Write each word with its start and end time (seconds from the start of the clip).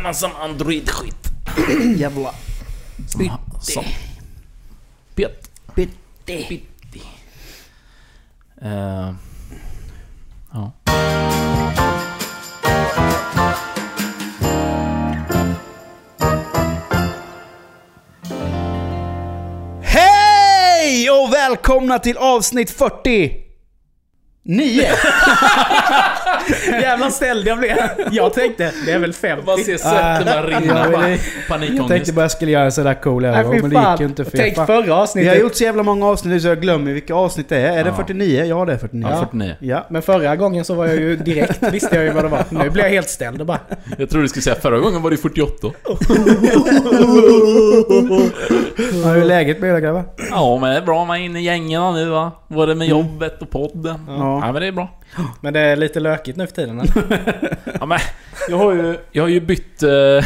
annan 0.00 0.14
som 0.14 0.30
Android-skit. 0.36 1.30
Jävla 1.96 2.34
Som, 3.08 3.30
som... 3.60 3.84
Pet. 5.14 5.50
Pitti. 5.74 7.02
Eh, 8.62 9.14
ja. 10.52 10.72
Hej 19.82 21.10
och 21.10 21.32
välkomna 21.32 21.98
till 21.98 22.16
avsnitt 22.16 22.70
40! 22.70 23.49
Nio! 24.50 24.82
Jävla 26.82 27.10
ställd 27.10 27.46
jag 27.48 27.58
blev. 27.58 27.76
Jag 28.10 28.34
tänkte, 28.34 28.72
det 28.86 28.92
är 28.92 28.98
väl 28.98 29.12
50. 29.12 29.44
Bara 29.46 29.56
se 29.56 29.78
sättet 29.78 30.26
bara 30.26 30.46
rinna. 30.46 30.60
jag 30.66 30.92
bara, 30.92 31.06
ville- 31.06 31.08
Jag 31.10 31.18
tänkte 31.18 31.48
panikångest. 31.48 32.14
bara 32.14 32.20
jag 32.22 32.30
skulle 32.30 32.50
göra 32.50 32.70
sådär 32.70 32.94
cool 32.94 33.22
fy 33.22 33.28
men 33.62 33.70
det 33.70 33.90
gick 33.90 34.00
ju 34.00 34.06
inte 34.06 34.24
för 34.24 34.36
Tänk 34.38 34.54
förra 34.54 34.80
Vi 34.80 34.90
har 34.90 35.02
avsnittet. 35.02 35.40
gjort 35.40 35.54
så 35.54 35.64
jävla 35.64 35.82
många 35.82 36.06
avsnitt 36.06 36.32
nu 36.32 36.40
så 36.40 36.48
jag 36.48 36.60
glömmer 36.60 36.92
vilka 36.92 37.14
avsnitt 37.14 37.48
det 37.48 37.56
är. 37.56 37.78
Är 37.78 37.84
det 37.84 37.90
Ja. 37.90 37.96
49? 37.96 38.44
Ja 38.44 38.64
det 38.64 38.72
är 38.72 38.78
49. 38.78 39.08
Ja, 39.10 39.18
49. 39.30 39.56
Ja. 39.60 39.86
Men 39.90 40.02
förra 40.02 40.36
gången 40.36 40.64
så 40.64 40.74
var 40.74 40.86
jag 40.86 40.96
ju 40.96 41.16
direkt, 41.16 41.62
visste 41.72 41.94
jag 41.96 42.04
ju 42.04 42.10
vad 42.10 42.24
det 42.24 42.28
var. 42.28 42.44
Nu 42.50 42.70
blir 42.70 42.82
jag 42.84 42.90
helt 42.90 43.08
ställd 43.08 43.40
och 43.40 43.46
bara... 43.46 43.58
Jag 43.98 44.10
tror 44.10 44.22
du 44.22 44.28
skulle 44.28 44.42
säga 44.42 44.56
förra 44.56 44.78
gången 44.78 45.02
var 45.02 45.10
det 45.10 45.16
48. 45.16 45.68
Ja, 49.02 49.08
hur 49.10 49.16
är 49.22 49.24
läget 49.24 49.60
med 49.60 49.70
er 49.76 49.80
grabbar? 49.80 50.04
Ja, 50.30 50.58
men 50.60 50.70
det 50.70 50.76
är 50.76 50.82
bra 50.82 51.04
med 51.04 51.24
in 51.24 51.36
i 51.36 51.42
gängen 51.42 51.94
nu 51.94 52.08
va. 52.08 52.32
Både 52.48 52.74
med 52.74 52.88
jobbet 52.88 53.42
och 53.42 53.50
podden. 53.50 53.94
Ja. 54.08 54.39
Ja, 54.46 54.52
men 54.52 54.62
det 54.62 54.66
är 54.68 54.72
bra. 54.72 54.88
Men 55.40 55.52
det 55.52 55.60
är 55.60 55.76
lite 55.76 56.00
lökigt 56.00 56.36
nu 56.38 56.46
för 56.46 56.54
tiden 56.54 56.80
eller? 56.80 56.92
Ja, 57.80 57.86
men 57.86 57.98
jag 58.48 58.56
har 58.58 58.72
ju, 58.74 58.98
jag 59.12 59.22
har 59.22 59.28
ju 59.28 59.40
bytt... 59.40 59.82
Eh, 59.82 59.90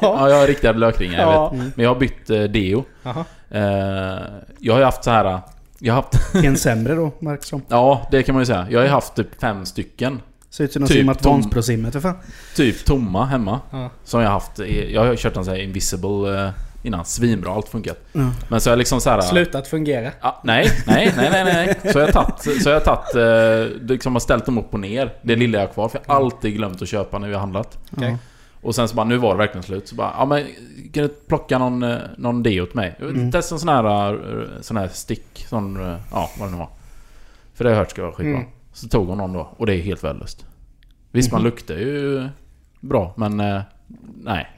ja, 0.00 0.30
jag 0.30 0.36
har 0.36 0.46
riktiga 0.46 0.72
blökringar, 0.72 1.20
jag 1.20 1.32
Ja. 1.32 1.48
vet. 1.48 1.76
Men 1.76 1.82
jag 1.84 1.90
har 1.90 2.00
bytt 2.00 2.30
eh, 2.30 2.42
deo. 2.42 2.84
Eh, 3.50 3.60
jag 4.58 4.74
har 4.74 4.78
ju 4.78 4.84
haft 4.84 5.04
så 5.04 5.10
här... 5.10 5.40
Jag 5.78 5.94
har 5.94 6.02
haft... 6.02 6.34
En 6.44 6.56
sämre 6.56 6.94
då, 6.94 7.12
märks 7.18 7.48
som. 7.48 7.62
Ja, 7.68 8.08
det 8.10 8.22
kan 8.22 8.34
man 8.34 8.42
ju 8.42 8.46
säga. 8.46 8.66
Jag 8.70 8.78
har 8.78 8.84
ju 8.84 8.90
haft 8.90 9.14
typ 9.14 9.40
fem 9.40 9.66
stycken. 9.66 10.20
Ser 10.50 10.64
ut 10.64 10.72
som 10.72 10.80
någon 10.80 10.88
Typ 10.88 10.96
simmat 10.96 11.22
tom. 11.22 11.32
Vansbrosimmet 11.32 11.92
för 11.92 12.00
fan. 12.00 12.16
Typ 12.56 12.84
tomma 12.84 13.24
hemma. 13.24 13.60
Ja. 13.70 13.90
Som 14.04 14.20
jag 14.20 14.28
har 14.28 14.32
haft. 14.34 14.58
Jag 14.88 15.04
har 15.04 15.16
kört 15.16 15.36
en 15.36 15.44
sån 15.44 15.54
här 15.54 15.60
invisible 15.60 16.52
innan. 16.86 17.04
Svinbra, 17.04 17.52
allt 17.54 17.68
funkat. 17.68 17.98
Ja. 18.12 18.30
Men 18.48 18.60
så 18.60 18.70
har 18.70 18.72
jag 18.72 18.78
liksom 18.78 19.00
så 19.00 19.10
här... 19.10 19.20
Slutat 19.20 19.68
fungera. 19.68 20.12
Ja, 20.20 20.40
nej, 20.44 20.70
nej, 20.86 21.12
nej, 21.16 21.30
nej, 21.30 21.44
nej. 21.44 21.92
Så 21.92 21.98
har 21.98 22.06
jag 22.06 22.12
tagit, 22.12 22.62
så 22.62 22.68
har 22.68 22.74
jag 22.74 22.84
tagit, 22.84 23.14
eh, 23.14 23.88
liksom 23.88 24.12
har 24.14 24.20
ställt 24.20 24.46
dem 24.46 24.58
upp 24.58 24.74
och 24.74 24.80
ner. 24.80 25.14
Det 25.22 25.36
lilla 25.36 25.58
jag 25.58 25.66
har 25.66 25.72
kvar. 25.72 25.88
För 25.88 26.00
jag 26.06 26.14
har 26.14 26.20
alltid 26.24 26.56
glömt 26.56 26.82
att 26.82 26.88
köpa 26.88 27.18
när 27.18 27.28
vi 27.28 27.34
har 27.34 27.40
handlat. 27.40 27.78
Ja. 28.00 28.16
Och 28.62 28.74
sen 28.74 28.88
så 28.88 28.94
bara, 28.94 29.06
nu 29.06 29.16
var 29.16 29.32
det 29.34 29.38
verkligen 29.38 29.62
slut. 29.62 29.88
Så 29.88 29.94
bara, 29.94 30.14
ja 30.18 30.24
men 30.24 30.46
kan 30.92 31.02
du 31.02 31.08
plocka 31.08 31.58
någon, 31.58 31.82
eh, 31.82 31.98
någon 32.16 32.42
deo 32.42 32.66
till 32.66 32.76
mig? 32.76 32.96
Mm. 33.00 33.32
Testa 33.32 33.54
en 33.54 33.58
sån 33.58 33.68
här, 33.68 34.18
sån 34.60 34.76
här 34.76 34.88
stick. 34.88 35.46
Sån, 35.48 35.96
ja 36.12 36.30
vad 36.38 36.48
det 36.48 36.52
nu 36.52 36.58
var. 36.58 36.68
För 37.54 37.64
det 37.64 37.70
har 37.70 37.74
jag 37.74 37.78
hört 37.80 37.90
ska 37.90 38.02
vara 38.02 38.12
skitbra. 38.12 38.36
Mm. 38.36 38.48
Så 38.72 38.88
tog 38.88 39.08
hon 39.08 39.18
någon 39.18 39.32
då. 39.32 39.48
Och 39.56 39.66
det 39.66 39.74
är 39.74 39.82
helt 39.82 40.04
värdelöst. 40.04 40.46
Visst 41.10 41.32
man 41.32 41.42
luktar 41.42 41.74
ju 41.74 42.28
bra 42.80 43.14
men 43.16 43.36
nej. 44.22 44.50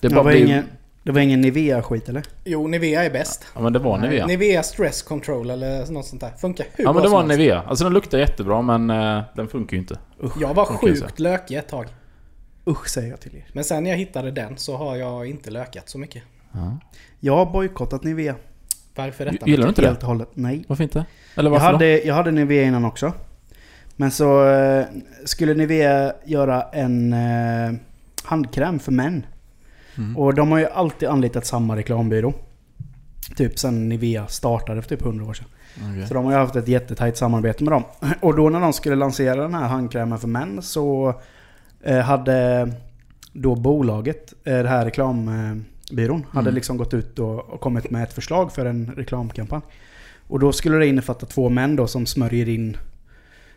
Det 0.00 0.08
Det 0.08 0.14
bara 0.14 0.22
var, 0.24 0.30
blir... 0.30 0.44
ingen, 0.44 0.64
det 1.02 1.12
var 1.12 1.20
ingen 1.20 1.40
Nivea-skit 1.40 2.08
eller? 2.08 2.22
Jo, 2.44 2.66
Nivea 2.66 3.04
är 3.04 3.10
bäst. 3.10 3.46
Ja 3.54 3.60
men 3.60 3.72
det 3.72 3.78
var 3.78 3.98
Nivea. 3.98 4.26
Nivea 4.26 4.62
Stress 4.62 5.02
Control 5.02 5.50
eller 5.50 5.92
något 5.92 6.06
sånt 6.06 6.20
där. 6.20 6.30
Funkar 6.30 6.66
hur 6.74 6.84
Ja 6.84 6.92
men 6.92 7.02
det 7.02 7.08
var. 7.08 7.22
Nivea. 7.24 7.62
Alltså 7.62 7.84
den 7.84 7.92
luktar 7.92 8.18
jättebra 8.18 8.62
men 8.62 8.90
eh, 8.90 9.22
den 9.36 9.48
funkar 9.48 9.74
ju 9.74 9.80
inte. 9.80 9.98
Jag 10.40 10.54
var 10.54 10.64
sjukt 10.64 11.18
lökig 11.20 11.56
ett 11.56 11.68
tag. 11.68 11.86
Usch 12.66 12.88
säger 12.88 13.10
jag 13.10 13.20
till 13.20 13.36
er. 13.36 13.44
Men 13.52 13.64
sen 13.64 13.84
när 13.84 13.90
jag 13.90 13.98
hittade 13.98 14.30
den 14.30 14.56
så 14.56 14.76
har 14.76 14.96
jag 14.96 15.26
inte 15.26 15.50
lökat 15.50 15.88
så 15.88 15.98
mycket. 15.98 16.22
Ja. 16.52 16.78
Jag 17.20 17.36
har 17.36 17.46
bojkottat 17.46 18.04
Nivea. 18.04 18.34
Varför 18.94 19.24
detta? 19.24 19.46
Gillar 19.46 19.62
du 19.62 19.68
inte 19.68 19.80
det? 19.82 19.86
Helt 19.86 20.02
och 20.02 20.08
hållet. 20.08 20.28
Nej. 20.34 20.64
Varför 20.68 20.84
inte? 20.84 21.04
Eller 21.34 21.50
Jag 21.50 21.52
varför 21.52 21.72
hade, 21.72 22.02
jag 22.02 22.14
hade 22.14 22.30
Nivea 22.30 22.62
innan 22.62 22.84
också. 22.84 23.12
Men 23.96 24.10
så 24.10 24.48
eh, 24.48 24.86
skulle 25.24 25.54
Nivea 25.54 26.12
göra 26.24 26.62
en 26.62 27.12
eh, 27.12 27.72
handkräm 28.24 28.78
för 28.78 28.92
män. 28.92 29.26
Mm. 29.98 30.16
Och 30.16 30.34
de 30.34 30.50
har 30.52 30.58
ju 30.58 30.66
alltid 30.66 31.08
anlitat 31.08 31.46
samma 31.46 31.76
reklambyrå. 31.76 32.32
Typ 33.36 33.58
sen 33.58 33.88
Nivea 33.88 34.26
startade 34.26 34.82
för 34.82 34.88
typ 34.88 35.02
100 35.02 35.24
år 35.24 35.34
sedan. 35.34 35.46
Okej. 35.90 36.06
Så 36.06 36.14
de 36.14 36.24
har 36.24 36.32
ju 36.32 36.38
haft 36.38 36.56
ett 36.56 36.68
jättetajt 36.68 37.16
samarbete 37.16 37.64
med 37.64 37.72
dem. 37.72 37.82
Och 38.20 38.36
då 38.36 38.48
när 38.48 38.60
de 38.60 38.72
skulle 38.72 38.96
lansera 38.96 39.42
den 39.42 39.54
här 39.54 39.68
handkrämen 39.68 40.18
för 40.18 40.28
män 40.28 40.62
så 40.62 41.14
eh, 41.82 41.98
hade 41.98 42.70
då 43.32 43.54
bolaget, 43.54 44.32
eh, 44.44 44.58
det 44.58 44.68
här 44.68 44.84
reklambyrån, 44.84 46.26
hade 46.30 46.44
Mm. 46.48 46.54
liksom 46.54 46.76
gått 46.76 46.94
ut 46.94 47.18
och, 47.18 47.50
och 47.50 47.60
kommit 47.60 47.90
med 47.90 48.02
ett 48.02 48.12
förslag 48.12 48.52
för 48.52 48.66
en 48.66 48.92
reklamkampanj. 48.96 49.62
Och 50.28 50.38
då 50.38 50.52
skulle 50.52 50.76
det 50.76 50.86
innefatta 50.86 51.26
två 51.26 51.48
män 51.48 51.76
då 51.76 51.86
som 51.86 52.06
smörjer 52.06 52.48
in 52.48 52.76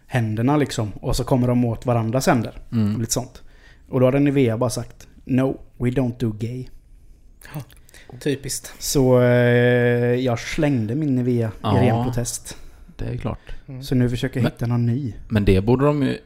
händerna 0.07 0.57
liksom. 0.57 0.91
Och 1.01 1.15
så 1.15 1.23
kommer 1.23 1.47
de 1.47 1.65
åt 1.65 1.85
varandras 1.85 2.27
händer. 2.27 2.53
Och 2.67 2.73
Mm. 2.73 2.99
lite 3.01 3.11
sånt. 3.13 3.41
Och 3.89 3.99
då 3.99 4.05
hade 4.05 4.19
Nivea 4.19 4.57
bara 4.57 4.69
sagt 4.69 5.07
No, 5.25 5.59
we 5.77 5.89
don't 5.89 6.13
do 6.19 6.31
gay. 6.39 6.67
Typiskt. 8.19 8.73
Så 8.79 9.21
eh, 9.21 9.27
jag 10.15 10.39
slängde 10.39 10.95
min 10.95 11.15
Nivea 11.15 11.51
Ja. 11.61 11.77
i 11.83 11.85
ren 11.89 12.03
protest. 12.03 12.57
Det 12.97 13.05
är 13.05 13.17
klart. 13.17 13.39
Så 13.81 13.95
nu 13.95 14.09
försöker 14.09 14.37
jag 14.39 14.43
Men- 14.43 14.51
hitta 14.51 14.65
någon 14.65 14.85
ny. 14.85 15.13
Men 15.29 15.45
det 15.45 15.61
borde 15.61 15.85
de 15.85 16.03
ju... 16.03 16.17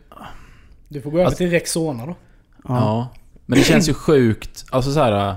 Du 0.89 1.01
får 1.01 1.11
gå 1.11 1.17
över 1.17 1.25
Alltså- 1.25 1.37
till 1.37 1.49
Rexona 1.51 2.05
då. 2.05 2.15
Ja. 2.67 3.07
Men 3.45 3.59
det 3.59 3.65
känns 3.65 3.89
ju 3.89 3.93
sjukt. 3.93 4.65
Alltså 4.71 4.91
så 4.91 4.99
här. 4.99 5.35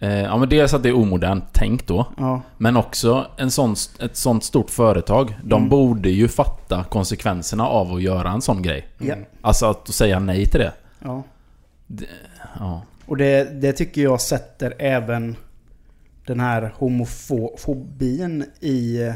Eh, 0.00 0.08
ja 0.22 0.36
men 0.36 0.48
dels 0.48 0.74
att 0.74 0.82
det 0.82 0.88
är 0.88 0.96
omodernt 0.96 1.52
tänkt 1.52 1.86
då. 1.86 2.06
Ja. 2.18 2.42
Men 2.58 2.76
också 2.76 3.26
en 3.36 3.50
sån, 3.50 3.74
ett 4.00 4.16
sånt 4.16 4.44
stort 4.44 4.70
företag. 4.70 5.36
De 5.44 5.56
Mm. 5.56 5.68
borde 5.68 6.10
ju 6.10 6.28
fatta 6.28 6.84
konsekvenserna 6.84 7.66
av 7.66 7.92
att 7.92 8.02
göra 8.02 8.30
en 8.30 8.42
sån 8.42 8.62
grej. 8.62 8.86
Ja. 8.98 9.14
Alltså 9.40 9.66
att 9.66 9.88
säga 9.88 10.18
nej 10.18 10.46
till 10.46 10.60
det. 10.60 10.72
ja. 10.98 11.22
Ja. 12.58 12.82
Och 13.06 13.16
det, 13.16 13.60
det 13.60 13.72
tycker 13.72 14.02
jag 14.02 14.20
sätter 14.20 14.74
även 14.78 15.36
den 16.26 16.40
här 16.40 16.72
homofobin 16.76 18.44
i... 18.60 19.02
eh, 19.02 19.12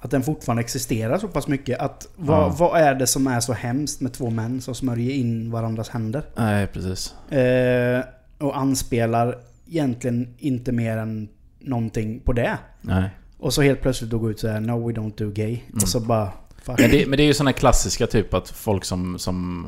Att 0.00 0.10
den 0.10 0.22
fortfarande 0.22 0.60
existerar 0.60 1.18
så 1.18 1.28
pass 1.28 1.48
mycket. 1.48 1.78
Att 1.78 2.08
vad, 2.16 2.38
Ja. 2.38 2.54
vad 2.58 2.80
är 2.80 2.94
det 2.94 3.06
som 3.06 3.26
är 3.26 3.40
så 3.40 3.52
hemskt 3.52 4.00
med 4.00 4.12
två 4.12 4.30
män 4.30 4.60
som 4.60 4.74
smörjer 4.74 5.10
in 5.14 5.50
varandras 5.50 5.88
händer? 5.88 6.22
Nej 6.36 6.66
precis. 6.66 7.32
Eh, 7.32 8.04
och 8.38 8.56
anspelar 8.58 9.38
egentligen 9.68 10.34
inte 10.38 10.72
mer 10.72 10.96
än 10.96 11.28
någonting 11.60 12.20
på 12.20 12.32
det. 12.32 12.58
Nej. 12.80 13.10
Och 13.38 13.54
så 13.54 13.62
helt 13.62 13.80
plötsligt 13.82 14.10
då 14.10 14.18
gå 14.18 14.30
ut 14.30 14.40
så 14.40 14.48
här, 14.48 14.60
No 14.60 14.86
we 14.88 14.94
don't 14.94 15.12
do 15.18 15.30
gay. 15.30 15.60
Mm. 15.68 15.82
Och 15.82 15.88
så 15.88 16.00
bara... 16.00 16.32
Fuck. 16.62 16.80
Men 16.80 16.90
det, 16.90 17.06
men 17.08 17.16
det 17.16 17.22
är 17.22 17.26
ju 17.26 17.34
såna 17.34 17.52
klassiska 17.52 18.06
typ 18.06 18.34
att 18.34 18.48
folk 18.48 18.84
som, 18.84 19.18
som, 19.18 19.66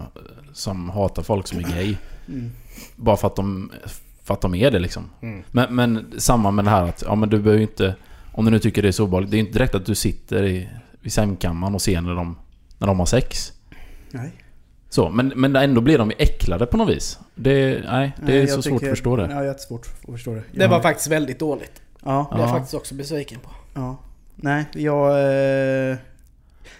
som 0.53 0.91
hatar 0.91 1.23
folk 1.23 1.47
som 1.49 1.59
är 1.59 1.63
gay. 1.63 1.97
Mm. 2.31 2.51
Bara 2.97 3.17
för 3.17 3.27
att 3.27 3.37
de, 3.37 3.73
för 4.25 4.35
att 4.35 4.41
de 4.41 4.55
är 4.55 4.71
det 4.71 4.79
liksom. 4.79 5.11
Mm. 5.23 5.43
Men, 5.51 5.75
men 5.75 6.13
samma 6.19 6.51
med 6.51 6.65
det 6.65 6.71
här 6.71 6.83
att, 6.83 7.03
ja 7.07 7.15
men 7.15 7.29
du 7.29 7.39
behöver 7.39 7.59
ju 7.59 7.63
inte... 7.63 7.95
Om 8.33 8.45
du 8.45 8.51
nu 8.51 8.59
tycker 8.59 8.83
det 8.83 8.89
är 8.89 8.93
så 8.93 9.05
obehagligt, 9.05 9.31
det 9.31 9.35
är 9.35 9.39
ju 9.39 9.47
inte 9.47 9.59
direkt 9.59 9.75
att 9.75 9.87
du 9.87 9.95
sitter 9.95 10.45
i, 10.45 10.69
i 11.03 11.11
sängkammaren 11.11 11.75
och 11.75 11.83
ser 11.83 12.01
när 12.01 12.15
de, 12.15 12.37
när 12.79 12.87
de 12.87 12.99
har 12.99 13.07
sex. 13.07 13.53
Nej. 14.11 14.33
Så, 14.89 15.09
men, 15.11 15.33
men 15.37 15.57
ändå 15.57 15.81
blir 15.81 15.99
de 15.99 16.11
ju 16.11 16.17
äcklade 16.19 16.67
på 16.67 16.77
något 16.77 16.89
vis. 16.89 17.19
Det, 17.35 17.83
nej, 17.91 18.13
det 18.17 18.25
Nej, 18.25 18.37
är 18.37 18.41
jag 18.41 18.51
så 18.51 18.63
svårt 18.63 18.83
att 18.83 18.89
förstå 18.89 19.17
det. 19.17 19.23
Ja, 19.23 19.29
jag 19.29 19.37
har 19.37 19.45
jättesvårt 19.45 19.87
att 20.03 20.11
förstå 20.11 20.35
det. 20.35 20.43
Det 20.53 20.67
var 20.67 20.81
faktiskt 20.83 21.09
väldigt 21.09 21.39
dåligt. 21.39 21.83
Ja. 22.05 22.29
Det 22.31 22.37
är 22.37 22.41
jag 22.41 22.49
Ja. 22.49 22.53
faktiskt 22.53 22.75
också 22.75 22.95
besviken 22.95 23.41
på. 23.41 23.51
Ja. 23.75 23.97
Nej, 24.37 24.65
jag... 24.75 25.11
Eh, 25.91 25.97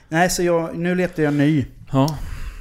nej, 0.09 0.31
så 0.31 0.43
jag... 0.43 0.77
Nu 0.77 0.95
letar 0.95 1.23
jag 1.23 1.35
ny. 1.35 1.65
Ja. 1.93 2.17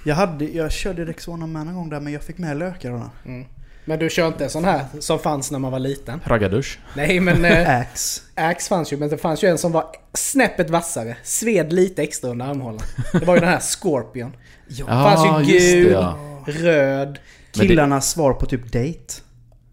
Jag 0.10 0.16
hade... 0.16 0.46
Jag 0.46 0.72
körde 0.72 1.06
Rexona 1.06 1.48
med 1.48 1.62
en 1.62 1.76
gång 1.76 1.90
där, 1.90 2.00
men 2.00 2.14
jag 2.14 2.24
fick 2.24 2.38
med 2.38 2.58
lökarna. 2.58 3.10
Mm. 3.26 3.46
Men 3.86 4.00
du 4.00 4.10
kör 4.10 4.28
inte 4.28 4.44
en 4.44 4.50
sån 4.50 4.64
här 4.66 4.86
som 5.00 5.20
fanns 5.20 5.52
när 5.52 5.60
man 5.60 5.72
var 5.72 5.80
liten? 5.80 6.22
Raggardusch. 6.26 6.80
Nej 6.96 7.20
men... 7.20 7.46
Eh, 7.46 7.70
Axe. 7.80 8.22
Axe 8.36 8.70
fanns 8.70 8.94
ju, 8.94 8.98
men 8.98 9.10
det 9.10 9.18
fanns 9.18 9.44
ju 9.44 9.48
en 9.48 9.58
som 9.58 9.72
var 9.72 9.86
snäppet 10.14 10.70
vassare. 10.70 11.18
Sved 11.24 11.74
lite 11.74 12.04
extra 12.04 12.30
under 12.30 12.46
armhålan. 12.46 12.82
Det 13.12 13.26
var 13.26 13.36
ju 13.36 13.40
den 13.40 13.50
här 13.50 13.60
Scorpion. 13.60 14.36
Ja. 14.68 14.86
Det 14.86 14.92
fanns 14.92 15.50
ju 15.50 15.54
just 15.54 15.72
det, 15.72 15.80
gul, 15.80 15.92
ja. 15.92 16.18
röd. 16.48 17.08
Men 17.08 17.18
det- 17.54 17.68
Killarnas 17.68 18.10
svar 18.10 18.34
på 18.34 18.46
typ 18.46 18.72
date. 18.72 19.14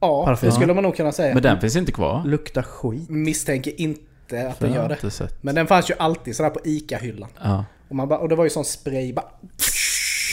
Ja, 0.00 0.24
Parfym. 0.24 0.48
det 0.50 0.54
skulle 0.56 0.74
man 0.74 0.82
nog 0.82 0.96
kunna 0.96 1.12
säga. 1.12 1.34
Men 1.34 1.42
den 1.42 1.60
finns 1.60 1.76
inte 1.76 1.92
kvar. 1.92 2.22
Luktar 2.24 2.62
skit. 2.62 3.08
Misstänker 3.08 3.80
inte 3.80 4.48
att 4.48 4.58
För 4.58 4.66
den 4.66 4.74
jag 4.74 4.90
gör 4.90 4.98
det. 5.02 5.28
Men 5.40 5.54
den 5.54 5.66
fanns 5.66 5.90
ju 5.90 5.94
alltid 5.98 6.36
sådär 6.36 6.50
på 6.50 6.60
ICA-hyllan. 6.64 7.28
Ja. 7.42 7.64
Och, 7.88 7.96
man 7.96 8.08
bara, 8.08 8.18
och 8.18 8.28
det 8.28 8.34
var 8.34 8.44
ju 8.44 8.50
sån 8.50 8.64
spray 8.64 9.12
bara... 9.12 9.26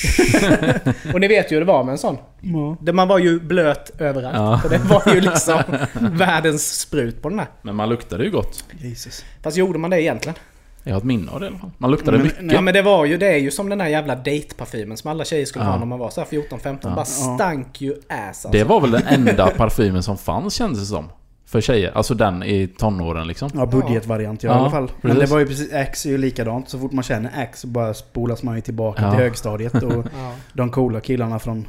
och 1.14 1.20
ni 1.20 1.28
vet 1.28 1.52
ju 1.52 1.56
hur 1.56 1.62
det 1.62 1.72
var 1.72 1.84
med 1.84 1.92
en 1.92 1.98
sån. 1.98 2.18
Ja. 2.42 2.78
Det- 2.82 2.94
Man 2.94 3.08
var 3.08 3.20
ju 3.20 3.40
blöt 3.40 3.92
överallt. 4.02 4.36
Ja. 4.38 4.60
För 4.62 4.70
det 4.70 4.78
var 4.78 5.14
ju 5.16 5.22
liksom 5.22 5.60
världens 5.94 6.80
sprut 6.80 7.22
på 7.22 7.30
den 7.30 7.40
här. 7.40 7.48
Men 7.62 7.76
man 7.76 7.90
luktade 7.90 8.24
ju 8.24 8.32
gott. 8.32 8.64
Jesus. 8.80 9.26
Fast 9.44 9.58
gjorde 9.58 9.80
man 9.80 9.90
det 9.90 10.02
egentligen? 10.02 10.36
Jag 10.84 10.94
har 10.94 10.98
ett 10.98 11.04
minne 11.04 11.32
av 11.32 11.40
det 11.40 11.46
i 11.46 11.50
alla 11.50 11.58
fall. 11.60 11.72
Man 11.78 11.92
luktade 11.92 12.18
Men- 12.18 12.26
mycket. 12.28 12.42
nej, 12.44 12.56
Ja 12.56 12.62
men 12.62 12.74
det 12.74 12.82
var 12.82 13.06
ju, 13.06 13.18
det 13.18 13.28
är 13.28 13.38
ju 13.38 13.52
som 13.52 13.70
den 13.70 13.82
här 13.82 13.88
jävla 13.88 14.16
date-parfymen 14.16 14.98
som 14.98 15.12
alla 15.12 15.26
tjejer 15.26 15.46
skulle 15.46 15.66
Ja. 15.66 15.72
ha 15.72 15.80
när 15.80 15.86
man 15.86 16.00
var 16.00 16.10
så 16.10 16.22
här 16.22 16.28
14-15. 16.28 16.78
Ja. 16.84 16.90
Bara 16.96 17.06
stank 17.06 17.82
ju 17.82 17.92
ass 17.94 18.00
alltså. 18.28 18.50
Det 18.50 18.64
var 18.64 18.82
väl 18.82 18.92
den 18.92 19.04
enda 19.08 19.48
parfymen 19.50 20.04
som 20.04 20.18
fanns 20.18 20.54
kändes 20.54 20.80
det 20.80 20.86
som. 20.86 21.10
För 21.54 21.62
tjejer. 21.62 21.92
Alltså 21.96 22.14
den 22.14 22.44
i 22.44 22.68
tonåren 22.68 23.28
liksom. 23.28 23.50
Ja, 23.54 23.66
budgetvariant 23.66 24.44
ja, 24.44 24.52
Ja, 24.52 24.58
i 24.58 24.60
alla 24.60 24.70
fall. 24.72 24.92
Men 25.02 25.12
precis. 25.12 25.30
det 25.30 25.34
var 25.34 25.40
ju 25.40 25.46
precis, 25.48 25.74
Axe 25.74 26.10
är 26.10 26.12
ju 26.12 26.18
likadant. 26.18 26.70
Så 26.70 26.80
fort 26.80 26.92
man 26.92 27.04
känner 27.04 27.42
Axe 27.44 27.62
så 27.62 27.68
bara 27.68 27.94
spolas 27.94 28.44
man 28.44 28.56
ju 28.56 28.62
tillbaka 28.62 29.02
Ja. 29.02 29.12
till 29.12 29.20
högstadiet. 29.20 29.74
Och 29.84 29.94
Ja. 30.18 30.34
de 30.54 30.70
coola 30.72 31.02
killarna 31.02 31.40
från, 31.40 31.68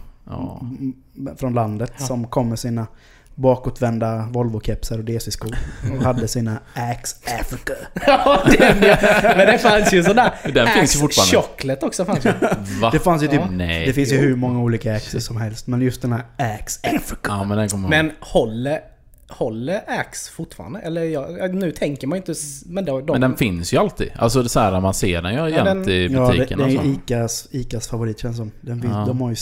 från 1.36 1.54
landet 1.54 1.92
Ja. 1.98 2.04
som 2.06 2.26
kom 2.26 2.48
med 2.48 2.58
sina 2.58 2.86
bakåtvända 3.34 4.28
Volvo-kepsar 4.32 4.98
och 4.98 5.04
DC-skor. 5.04 5.54
Och 5.96 6.04
hade 6.04 6.28
sina 6.28 6.58
Axe 6.74 7.16
Africa. 7.40 7.72
Ja, 8.06 8.42
den, 8.58 8.82
ja. 8.82 8.96
Men 9.22 9.46
det 9.46 9.58
fanns 9.58 9.92
ju 9.94 10.02
sådär... 10.02 10.32
Den 10.54 10.66
finns 10.68 10.96
ju 10.96 11.00
fortfarande. 11.00 11.36
Chocolate 11.48 11.86
också 11.86 12.04
fanns 12.04 12.26
ju. 12.26 12.32
Va? 12.80 12.90
Det 12.92 12.98
fanns 12.98 13.22
ju 13.22 13.26
typ... 13.28 13.40
Ja. 13.40 13.50
Nej. 13.50 13.86
Det 13.86 13.92
finns 13.92 14.12
ju 14.12 14.16
hur 14.16 14.36
många 14.36 14.60
olika 14.60 14.96
Axes 14.96 15.24
som 15.26 15.36
helst. 15.36 15.66
Men 15.66 15.80
just 15.82 16.02
den 16.02 16.12
här 16.12 16.22
Axe 16.38 16.80
Africa. 16.96 17.20
Ja 17.28 17.44
men 17.44 17.58
den 17.58 17.68
kommer. 17.68 17.88
Men 17.88 18.10
håller, 18.20 18.80
håller 19.28 19.80
Axe 19.86 20.32
fortfarande? 20.32 20.78
Eller 20.80 21.02
ja, 21.04 21.28
nu 21.52 21.70
tänker 21.70 22.06
man 22.06 22.16
ju 22.16 22.20
inte... 22.20 22.34
Men, 22.66 22.84
då, 22.84 23.00
de, 23.00 23.12
Men 23.12 23.20
den 23.20 23.36
finns 23.36 23.72
ju 23.74 23.78
alltid. 23.78 24.08
Alltså 24.16 24.38
det 24.42 24.46
är 24.46 24.48
så 24.48 24.60
här 24.60 24.80
man 24.80 24.94
ser 24.94 25.22
den 25.22 25.32
ju 25.32 25.38
Ja, 25.38 25.48
jämt 25.48 25.64
den- 25.66 25.88
i 25.88 26.06
Ja, 26.12 26.20
det, 26.20 26.32
butiken 26.38 26.58
det 26.58 26.64
är. 26.64 26.92
Icas, 26.94 27.48
Icas 27.50 27.88
favorit 27.88 28.18
känns 28.20 28.36
som. 28.36 28.50
Den 28.60 28.80
finns, 28.82 28.92
Ja. 28.94 29.04
De 29.06 29.20
har 29.20 29.30
ju 29.30 29.36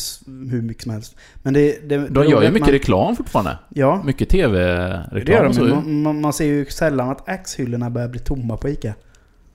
hur 0.51 0.63
mycket 0.63 0.83
som 0.83 0.93
helst. 0.93 1.17
Men 1.43 1.55
det... 1.55 1.89
det 1.89 2.09
De 2.09 2.29
gör 2.29 2.43
ju 2.43 2.49
mycket 2.49 2.61
man, 2.61 2.71
reklam 2.71 3.17
fortfarande. 3.17 3.59
Ja, 3.69 4.03
Mycket 4.05 4.31
det 4.31 4.37
gör 4.39 4.49
TV-reklam 4.49 5.47
de. 5.47 5.55
så. 5.55 5.65
Man, 5.65 6.03
man, 6.03 6.21
man 6.21 6.33
ser 6.33 6.45
ju 6.47 6.67
sällan 6.67 7.11
att 7.11 7.29
Axe-hyllorna 7.29 7.91
börjar 7.91 8.09
bli 8.09 8.21
tomma 8.21 8.57
på 8.57 8.69
Ica. 8.69 8.95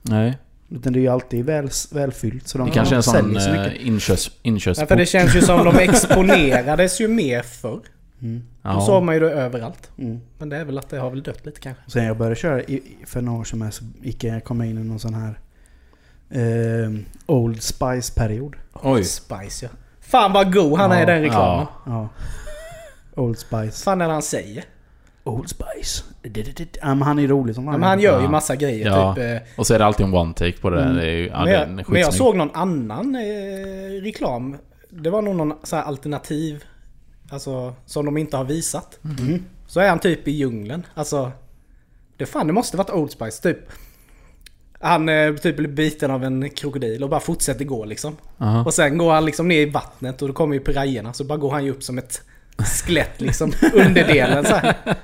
Nej. 0.02 0.38
Utan 0.70 0.92
det 0.92 0.98
är 0.98 1.00
ju 1.00 1.08
alltid 1.08 1.44
väl, 1.44 1.68
välfyllt. 1.92 2.48
Så 2.48 2.58
de 2.58 2.66
Det 2.66 2.74
kanske 2.74 2.94
är 2.94 2.96
en 2.96 3.02
sån 3.02 3.14
så 3.14 3.50
mycket. 3.50 3.66
eh, 3.66 3.86
inköps, 3.88 4.26
Ja, 4.34 4.38
inköpsport. 4.42 4.88
för 4.88 4.96
det 4.96 5.06
känns 5.06 5.36
ju 5.36 5.40
som 5.40 5.64
de 5.64 5.78
exponerades 5.78 7.00
ju 7.00 7.08
mer 7.08 7.42
förr. 7.42 7.80
Mm. 8.22 8.42
Då 8.74 8.80
såg 8.80 9.02
man 9.02 9.14
ju 9.14 9.20
det 9.20 9.30
överallt. 9.30 9.90
Mm. 9.98 10.20
Men 10.38 10.48
det 10.48 10.56
är 10.56 10.64
väl 10.64 10.78
att 10.78 10.88
det 10.88 10.98
har 10.98 11.10
väl 11.10 11.22
dött 11.22 11.46
lite 11.46 11.60
kanske. 11.60 11.82
Sen 11.90 12.04
jag 12.04 12.16
började 12.16 12.36
köra 12.36 12.62
för 13.06 13.20
några 13.20 13.40
år 13.40 13.44
sedan 13.44 13.58
med 13.58 13.74
så 13.74 13.84
gick 14.02 14.24
jag 14.24 14.44
kom 14.44 14.60
jag 14.60 14.68
in 14.70 14.78
i 14.78 14.84
någon 14.84 14.98
sån 14.98 15.14
här 15.14 15.38
eh, 16.30 16.90
Old 17.26 17.62
Spice-period. 17.62 18.56
Oj. 18.72 19.04
Spice 19.04 19.64
ja. 19.66 19.68
Fan 20.00 20.32
vad 20.32 20.52
god 20.54 20.78
han 20.78 20.92
är 20.92 20.96
i 20.96 21.00
Ja, 21.00 21.06
den 21.06 21.22
reklamen. 21.22 21.66
Ja. 21.86 22.08
Old 23.16 23.38
Spice. 23.38 23.84
fan 23.84 24.00
är 24.00 24.06
det 24.06 24.12
han 24.12 24.22
säger? 24.22 24.64
Old 25.24 25.48
Spice. 25.48 26.04
Ja, 26.82 26.94
men 26.94 27.02
han 27.02 27.18
är 27.18 27.26
rolig 27.28 27.54
som 27.54 27.64
Ja, 27.64 27.70
fan. 27.72 27.80
men 27.80 27.88
han 27.88 28.00
gör 28.00 28.18
ju 28.18 28.24
Ja. 28.24 28.30
massa 28.30 28.56
grejer. 28.56 28.86
Ja. 28.86 29.14
Typ, 29.14 29.24
eh, 29.24 29.48
Och 29.58 29.66
så 29.66 29.74
är 29.74 29.78
det 29.78 29.84
alltid 29.84 30.06
en 30.06 30.14
one 30.14 30.34
take 30.34 30.58
på 30.60 30.70
det. 30.70 30.82
Mm. 30.82 30.96
det 30.96 31.02
är 31.06 31.10
ju, 31.10 31.26
ja, 31.28 31.44
men, 31.44 31.52
jag, 31.52 31.68
den 31.68 31.78
är 31.78 31.84
men 31.88 32.00
jag 32.00 32.14
såg 32.14 32.36
någon 32.36 32.50
annan 32.54 33.14
eh, 33.14 34.02
reklam. 34.02 34.56
Det 34.90 35.10
var 35.10 35.22
nog 35.22 35.36
någon 35.36 35.52
så 35.62 35.76
här 35.76 35.82
alternativ. 35.82 36.64
Alltså 37.30 37.74
som 37.86 38.04
de 38.04 38.16
inte 38.16 38.36
har 38.36 38.44
visat. 38.44 38.98
Mm. 39.04 39.44
Så 39.66 39.80
är 39.80 39.88
han 39.88 39.98
typ 39.98 40.28
i 40.28 40.30
djungeln. 40.30 40.86
Alltså. 40.94 41.32
Det 42.16 42.26
fan 42.26 42.46
det 42.46 42.52
måste 42.52 42.76
varit 42.76 42.90
Old 42.90 43.10
Spice 43.10 43.42
typ. 43.42 43.58
Han 44.80 45.08
eh, 45.08 45.34
typ 45.34 45.56
blir 45.56 45.68
biten 45.68 46.10
av 46.10 46.24
en 46.24 46.50
krokodil 46.50 47.02
och 47.02 47.10
bara 47.10 47.20
fortsätter 47.20 47.64
gå 47.64 47.84
liksom. 47.84 48.16
Aha. 48.38 48.64
Och 48.64 48.74
sen 48.74 48.98
går 48.98 49.12
han 49.12 49.24
liksom 49.24 49.48
ner 49.48 49.60
i 49.60 49.70
vattnet 49.70 50.22
och 50.22 50.28
då 50.28 50.34
kommer 50.34 50.54
ju 50.54 50.60
pirajerna. 50.60 51.12
Så 51.12 51.24
bara 51.24 51.38
går 51.38 51.50
han 51.50 51.64
ju 51.64 51.70
upp 51.70 51.82
som 51.82 51.98
ett 51.98 52.22
skelett 52.58 53.20
liksom. 53.20 53.52
underdelen 53.74 54.44
så 54.44 54.54
här. 54.54 54.76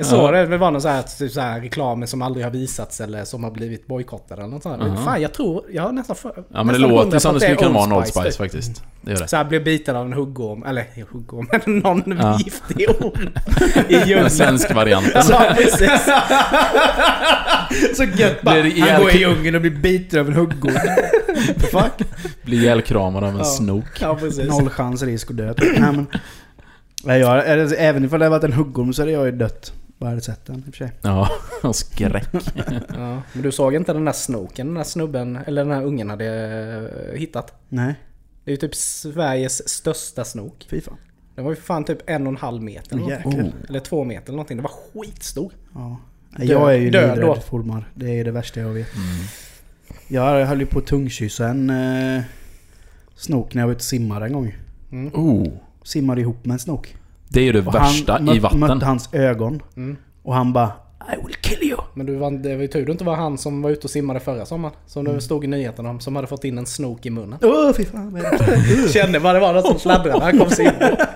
Jag 0.00 0.06
såg 0.06 0.32
det, 0.32 0.46
det 0.46 0.58
var 0.58 0.70
någon 0.70 0.82
så 0.82 0.88
här, 0.88 1.02
typ 1.02 1.32
så 1.32 1.40
här 1.40 1.60
reklamer 1.60 2.06
som 2.06 2.22
aldrig 2.22 2.46
har 2.46 2.50
visats 2.50 3.00
eller 3.00 3.24
som 3.24 3.44
har 3.44 3.50
blivit 3.50 3.86
bojkottade 3.86 4.42
eller 4.42 4.50
något 4.50 4.62
sånt. 4.62 4.78
Men 4.78 4.90
Aha. 4.90 5.04
Fan 5.04 5.22
jag 5.22 5.32
tror, 5.34 5.64
jag 5.72 5.82
har 5.82 5.92
nästan 5.92 6.16
för, 6.16 6.44
Ja 6.54 6.64
men 6.64 6.72
det 6.72 6.78
låter 6.78 7.18
som 7.18 7.32
det 7.32 7.36
att 7.36 7.42
skulle 7.42 7.56
kunna 7.56 7.70
är 7.70 7.74
vara 7.74 7.84
en 7.84 7.92
Old 7.92 8.06
Spice 8.06 8.24
typ. 8.24 8.36
faktiskt. 8.36 8.82
Det 9.00 9.10
gör 9.12 9.18
det. 9.18 9.28
Så 9.28 9.36
här 9.36 9.44
blev 9.44 9.64
biten 9.64 9.96
av 9.96 10.06
en 10.06 10.12
huggorm, 10.12 10.62
eller 10.62 10.84
huggorm, 11.12 11.48
men 11.66 11.78
någon 11.78 12.18
Ja. 12.20 12.38
giftig 12.44 12.88
orm 12.90 13.28
i 13.88 13.94
Den 13.98 14.08
djungeln. 14.08 14.30
svensk 14.30 14.74
varianten. 14.74 15.22
Ja, 15.30 15.42
precis. 15.56 15.90
Så 17.96 18.04
gött 18.04 18.42
bara. 18.42 18.54
Han 18.90 19.00
går 19.02 19.10
i 19.10 19.18
djungeln 19.18 19.54
och 19.54 19.60
blir 19.60 19.70
biten 19.70 20.20
av 20.20 20.26
en 20.28 20.34
huggorm. 20.34 20.74
Fuck. 21.58 22.08
Blir 22.42 22.58
ihjälkramad 22.58 23.24
av 23.24 23.30
en 23.30 23.38
Ja. 23.38 23.44
snok. 23.44 23.84
Ja. 24.00 24.18
Noll 24.48 24.68
chans, 24.68 25.02
risk 25.02 25.28
och 25.30 25.34
död. 25.36 25.60
Nej, 25.78 26.04
men, 27.04 27.20
jag, 27.20 27.42
även 27.78 28.04
ifall 28.04 28.18
det 28.20 28.24
hade 28.26 28.36
varit 28.36 28.44
en 28.44 28.52
huggorm 28.52 28.92
så 28.92 29.02
hade 29.02 29.12
jag 29.12 29.26
ju 29.26 29.32
dött. 29.32 29.72
Vad 30.00 30.08
hade 30.10 30.20
sett 30.22 30.44
den 30.46 30.56
i 30.56 30.60
och 30.60 30.64
för 30.64 30.72
sig. 30.72 30.92
Ja, 31.02 31.30
och 31.62 31.76
skräck. 31.76 32.28
Ja, 32.94 33.22
men 33.32 33.42
du 33.42 33.52
såg 33.52 33.74
inte 33.74 33.92
den 33.92 34.04
där 34.04 34.12
snoken 34.12 34.66
den 34.66 34.74
där 34.74 34.84
snubben, 34.84 35.36
eller 35.46 35.64
den 35.64 35.72
här 35.74 35.84
ungen 35.84 36.10
hade 36.10 36.26
eh, 37.12 37.18
hittat? 37.18 37.54
Nej, 37.68 37.94
Det 38.44 38.50
är 38.50 38.52
ju 38.52 38.56
typ 38.56 38.74
Sveriges 38.74 39.68
största 39.68 40.24
snok. 40.24 40.66
fy 40.70 40.80
fan. 40.80 40.96
Den 41.34 41.44
var 41.44 41.52
ju 41.52 41.56
fan 41.56 41.84
typ 41.84 41.98
en 42.10 42.26
och 42.26 42.30
en 42.32 42.36
halv 42.36 42.62
meter 42.62 42.96
eller. 42.96 43.22
Oh. 43.24 43.44
eller 43.68 43.80
två 43.80 44.04
meter 44.04 44.22
eller 44.26 44.32
någonting. 44.36 44.56
Det 44.56 44.62
var 44.62 44.70
skitstor. 44.92 45.52
Ja. 45.74 45.96
Död- 46.36 46.46
jag 46.48 46.74
är 46.74 46.78
ju 46.78 46.90
död 46.90 47.18
livrädd 47.18 47.42
ormar. 47.50 47.90
Det 47.94 48.20
är 48.20 48.24
det 48.24 48.30
värsta 48.30 48.60
jag 48.60 48.68
vet. 48.68 48.94
Mm. 48.94 49.06
Jag 50.08 50.46
höll 50.46 50.60
ju 50.60 50.66
på 50.66 50.78
att 50.78 50.86
tungkyssa 50.86 51.48
en 51.48 51.70
eh, 51.70 52.22
snok 53.16 53.54
när 53.54 53.62
jag 53.62 53.66
var 53.66 53.72
ute 53.72 53.78
och 53.78 53.82
simmade 53.84 54.26
en 54.26 54.32
gång. 54.32 54.56
Mm. 54.92 55.14
Oh. 55.14 55.48
Simmade 55.84 56.20
ihop 56.20 56.44
med 56.44 56.52
en 56.54 56.58
snok. 56.58 56.96
Det 57.32 57.40
är 57.40 57.44
ju 57.44 57.52
det 57.52 57.66
Och 57.66 57.74
värsta 57.74 58.12
han 58.12 58.28
i 58.28 58.38
vatten. 58.38 58.58
mötte 58.58 58.84
hans 58.86 59.08
ögon. 59.14 59.62
Mm. 59.76 59.96
Och 60.22 60.34
han 60.34 60.52
bara 60.52 60.72
I 61.12 61.26
will 61.26 61.34
kill 61.40 61.68
you. 61.68 61.78
Men 61.94 62.06
du, 62.06 62.16
var- 62.16 62.30
det 62.30 62.54
var 62.54 62.62
ju 62.62 62.68
tur 62.68 62.86
du 62.86 62.92
inte 62.92 63.04
var 63.04 63.16
han 63.16 63.38
som 63.38 63.62
var 63.62 63.70
ute 63.70 63.84
och 63.84 63.90
simmade 63.90 64.20
förra 64.20 64.46
sommaren. 64.46 64.74
Som 64.86 65.00
Mm. 65.00 65.14
det 65.14 65.20
stod 65.22 65.44
i 65.44 65.46
nyheterna 65.46 65.90
om, 65.90 66.00
som 66.00 66.16
hade 66.16 66.28
fått 66.28 66.44
in 66.44 66.58
en 66.58 66.66
snok 66.66 67.06
i 67.06 67.10
munnen. 67.10 67.38
Åh 67.42 67.72
fy 67.76 67.84
fan. 67.84 68.12
det? 68.12 68.88
Kände 68.92 69.18
vad 69.18 69.34
det 69.34 69.40
var 69.40 69.52
något 69.52 69.66
som 69.66 69.78
fladdrade 69.78 70.18
när 70.18 70.24
han 70.24 70.38
kom 70.38 70.50
simmande. 70.50 71.06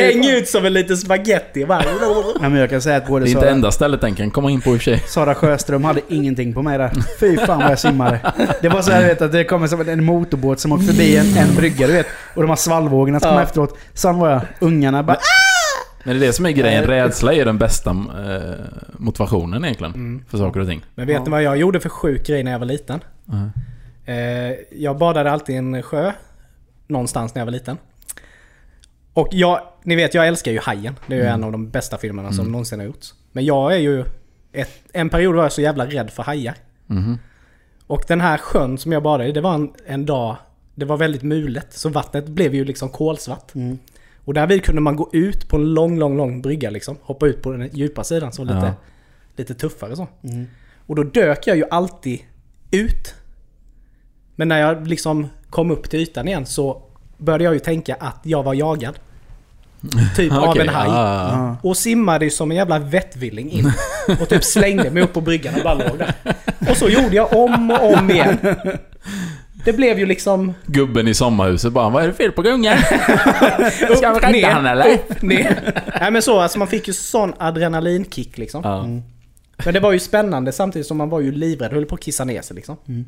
Häng 0.00 0.26
ut 0.26 0.48
som 0.48 0.64
en 0.64 0.72
liten 0.72 0.96
spaghetti 0.96 1.64
bara. 1.66 1.82
Nej 2.40 2.50
men 2.50 2.54
jag 2.54 2.70
kan 2.70 2.82
säga 2.82 2.96
att 2.96 3.06
både 3.06 3.24
Det 3.24 3.28
är 3.28 3.30
inte 3.30 3.40
Sara, 3.40 3.50
enda 3.50 3.70
stället 3.70 4.00
den 4.00 4.14
kan 4.14 4.30
komma 4.30 4.50
in 4.50 4.60
på 4.60 4.70
i 4.70 4.76
och 4.76 4.80
för 4.82 4.84
sig. 4.84 4.98
Sara 5.08 5.34
Sjöström 5.34 5.84
hade 5.84 6.00
ingenting 6.08 6.54
på 6.54 6.62
mig 6.62 6.78
där. 6.78 6.92
Fy 7.20 7.36
fan 7.36 7.58
vad 7.58 7.70
jag 7.70 7.78
simmade. 7.78 8.20
Det 8.62 8.68
var 8.68 8.82
så 8.82 8.92
här, 8.92 9.00
du 9.02 9.06
vet 9.08 9.22
att 9.22 9.32
det 9.32 9.44
kommer 9.44 9.66
som 9.66 9.88
en 9.88 10.04
motorbåt 10.04 10.60
som 10.60 10.72
åker 10.72 10.84
förbi 10.84 11.16
en, 11.16 11.36
en 11.36 11.54
brygga 11.56 11.86
du 11.86 11.92
vet. 11.92 12.06
Och 12.34 12.42
de 12.42 12.48
här 12.48 12.56
svallvågorna 12.56 13.20
som 13.20 13.28
Ja. 13.28 13.34
kom 13.34 13.42
efteråt. 13.42 13.78
Sån 13.94 14.18
var 14.18 14.30
jag. 14.30 14.40
Ungarna 14.60 15.02
bara 15.02 15.16
Men 16.04 16.18
det 16.18 16.24
är 16.24 16.26
det 16.26 16.32
som 16.32 16.46
är 16.46 16.50
grejen. 16.50 16.84
Rädsla 16.84 17.32
är 17.34 17.44
den 17.44 17.58
bästa 17.58 17.90
eh, 17.90 17.96
motivationen 18.96 19.64
egentligen. 19.64 19.94
Mm. 19.94 20.24
För 20.28 20.38
saker 20.38 20.60
och 20.60 20.66
ting. 20.66 20.84
Men 20.94 21.06
vet 21.06 21.14
Ja. 21.16 21.24
ni 21.24 21.30
vad 21.30 21.42
jag 21.42 21.56
gjorde 21.56 21.80
för 21.80 21.88
sjuk 21.88 22.26
grej 22.26 22.42
när 22.42 22.52
jag 22.52 22.58
var 22.58 22.66
liten? 22.66 23.00
Mm. 23.32 23.50
Eh, 24.04 24.56
jag 24.70 24.98
badade 24.98 25.30
alltid 25.30 25.54
i 25.54 25.58
en 25.58 25.82
sjö. 25.82 26.12
Någonstans 26.86 27.34
när 27.34 27.40
jag 27.40 27.46
var 27.46 27.52
liten. 27.52 27.76
Och 29.14 29.28
jag, 29.30 29.60
ni 29.84 29.96
vet 29.96 30.14
jag 30.14 30.28
älskar 30.28 30.52
ju 30.52 30.58
Hajen. 30.58 30.94
Det 31.06 31.14
är 31.14 31.18
ju 31.18 31.22
Mm. 31.24 31.34
en 31.34 31.44
av 31.44 31.52
de 31.52 31.68
bästa 31.70 31.98
filmerna 31.98 32.32
som 32.32 32.40
Mm. 32.40 32.52
någonsin 32.52 32.78
har 32.78 32.86
gjorts. 32.86 33.14
Men 33.32 33.44
jag 33.44 33.72
är 33.74 33.78
ju... 33.78 34.04
Ett, 34.52 34.70
en 34.92 35.08
period 35.10 35.34
var 35.36 35.42
jag 35.42 35.52
så 35.52 35.60
jävla 35.60 35.86
rädd 35.86 36.10
för 36.10 36.22
hajar. 36.22 36.54
Mhm. 36.86 37.18
Och 37.86 38.04
den 38.08 38.20
här 38.20 38.38
sjön 38.38 38.78
som 38.78 38.92
jag 38.92 39.02
badade 39.02 39.28
i, 39.28 39.32
det 39.32 39.40
var 39.40 39.54
en, 39.54 39.72
en 39.86 40.06
dag... 40.06 40.36
Det 40.74 40.84
var 40.84 40.96
väldigt 40.96 41.22
mulet, 41.22 41.72
så 41.72 41.88
vattnet 41.88 42.28
blev 42.28 42.54
ju 42.54 42.64
liksom 42.64 42.88
kolsvart. 42.88 43.54
Mm. 43.54 43.78
Och 44.24 44.34
därvid 44.34 44.64
kunde 44.64 44.80
man 44.80 44.96
gå 44.96 45.10
ut 45.12 45.48
på 45.48 45.56
en 45.56 45.74
lång, 45.74 45.98
lång, 45.98 46.16
lång 46.16 46.42
brygga 46.42 46.70
liksom. 46.70 46.96
Hoppa 47.02 47.26
ut 47.26 47.42
på 47.42 47.52
den 47.52 47.70
djupa 47.72 48.04
sidan, 48.04 48.32
så 48.32 48.44
lite, 48.44 48.56
Ja. 48.56 48.74
lite 49.36 49.54
tuffare 49.54 49.96
så. 49.96 50.08
Mm. 50.22 50.46
Och 50.86 50.94
då 50.96 51.02
dök 51.02 51.46
jag 51.46 51.56
ju 51.56 51.64
alltid 51.70 52.20
ut. 52.70 53.14
Men 54.36 54.48
när 54.48 54.60
jag 54.60 54.86
liksom 54.86 55.26
kom 55.50 55.70
upp 55.70 55.90
till 55.90 56.00
ytan 56.00 56.28
igen 56.28 56.46
så 56.46 56.82
började 57.22 57.44
jag 57.44 57.54
ju 57.54 57.60
tänka 57.60 57.94
att 57.94 58.20
jag 58.22 58.42
var 58.42 58.54
jagad. 58.54 58.98
Typ 60.16 60.32
av 60.32 60.44
Okej, 60.44 60.62
en 60.62 60.68
haj. 60.68 60.88
Ja. 60.88 61.56
Och 61.62 61.76
simmade 61.76 62.30
som 62.30 62.50
en 62.50 62.56
jävla 62.56 62.78
vettvilling 62.78 63.50
in. 63.50 63.72
Och 64.20 64.28
typ 64.28 64.44
slängde 64.44 64.90
mig 64.90 65.02
upp 65.02 65.12
på 65.12 65.20
bryggan 65.20 65.54
och 65.54 65.62
bara 65.62 65.74
låg 65.74 65.98
där. 65.98 66.14
Och 66.70 66.76
så 66.76 66.88
gjorde 66.88 67.16
jag 67.16 67.32
om 67.32 67.70
och 67.70 67.94
om 67.94 68.10
igen. 68.10 68.38
Det 69.64 69.72
blev 69.72 69.98
ju 69.98 70.06
liksom... 70.06 70.54
Gubben 70.66 71.08
i 71.08 71.14
sommarhuset 71.14 71.72
bara 71.72 71.90
Vad 71.90 72.04
är 72.04 72.08
det 72.08 72.14
fel 72.14 72.32
på 72.32 72.42
ungen? 72.42 72.78
Ska 73.96 74.10
upp, 74.10 74.22
rädda 74.22 74.28
ner, 74.28 74.50
han 74.50 74.66
eller? 74.66 74.94
Upp, 74.94 75.22
ner. 75.22 75.82
Nej 76.00 76.10
men 76.10 76.22
så, 76.22 76.40
alltså 76.40 76.58
man 76.58 76.68
fick 76.68 76.88
ju 76.88 76.94
sån 76.94 77.32
adrenalinkick 77.38 78.38
liksom. 78.38 78.60
Ja. 78.64 78.86
Men 79.64 79.74
det 79.74 79.80
var 79.80 79.92
ju 79.92 79.98
spännande 79.98 80.52
samtidigt 80.52 80.86
som 80.86 80.96
man 80.96 81.08
var 81.08 81.20
ju 81.20 81.32
livrädd. 81.32 81.72
Höll 81.72 81.86
på 81.86 81.94
att 81.94 82.00
kissa 82.00 82.24
ner 82.24 82.42
sig 82.42 82.56
liksom. 82.56 82.76
Mm. 82.88 83.04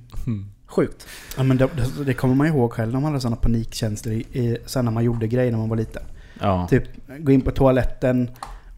Sjukt. 0.75 1.07
Ja 1.37 1.43
men 1.43 1.57
det, 1.57 1.69
det, 2.07 2.15
kommer 2.15 2.35
man 2.35 2.47
ihåg 2.47 2.73
själv 2.73 2.93
när 2.93 3.01
man 3.01 3.05
hade 3.11 3.21
sådana 3.21 3.37
panikkänslor 3.37 4.15
i, 4.15 4.19
i, 4.33 4.57
sen 4.67 4.85
när 4.85 4.93
man 4.93 5.05
gjorde 5.05 5.27
grejer 5.29 5.51
när 5.51 5.59
man 5.59 5.69
var 5.69 5.77
liten. 5.77 6.03
ja. 6.41 6.67
Typ 6.71 6.85
gå 7.19 7.33
in 7.33 7.41
på 7.41 7.51
toaletten 7.51 8.31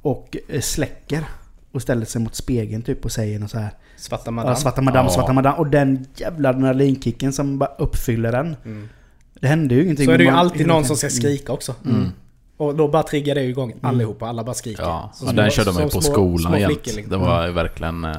och 0.03 0.37
eh, 0.49 0.61
släcker. 0.61 1.25
Och 1.73 1.83
ställer 1.83 2.07
sig 2.07 2.21
mot 2.23 2.35
spegeln 2.35 2.83
typ 2.83 3.05
och 3.05 3.13
säger 3.13 3.39
något 3.39 3.51
så 3.51 3.59
här. 3.59 3.71
Svarta 3.97 4.31
madam. 4.31 4.51
Ja, 4.51 4.57
svarta 4.57 4.83
madam, 4.83 5.07
Ja. 5.07 5.13
svarta 5.13 5.33
madam. 5.33 5.55
Och 5.55 5.67
den 5.67 6.07
jävla 6.17 6.49
adrenalinkicken 6.49 7.33
som 7.33 7.59
bara 7.59 7.71
uppfyller 7.79 8.33
den. 8.33 8.57
Mm. 8.65 8.89
Det 9.41 9.47
hände 9.49 9.75
ju 9.75 9.83
ingenting. 9.85 10.07
Så 10.07 10.13
är 10.13 10.19
det 10.19 10.25
ju 10.25 10.31
Man- 10.31 10.39
alltid 10.39 10.67
någon 10.67 10.85
som 10.85 10.97
ska 10.97 11.09
skrika 11.11 11.53
också. 11.53 11.75
Mm. 11.85 12.09
Och 12.57 12.75
då 12.75 12.89
bara 12.89 13.03
triggar 13.03 13.35
det 13.35 13.43
igång 13.43 13.75
allihopa. 13.83 14.27
Alla 14.27 14.45
bara 14.45 14.55
skriker. 14.55 14.83
Ja, 14.83 15.11
små- 15.15 15.33
den 15.33 15.51
körde 15.51 15.73
man 15.73 15.83
ju 15.83 15.89
på 15.89 16.01
små- 16.01 16.13
skolan 16.13 16.39
små 16.53 16.59
jämt. 16.59 16.73
flickor, 16.73 16.97
liksom. 16.97 17.11
Det 17.11 17.17
var 17.27 17.47
ju 17.47 17.53
verkligen... 17.53 18.05
eh, 18.05 18.17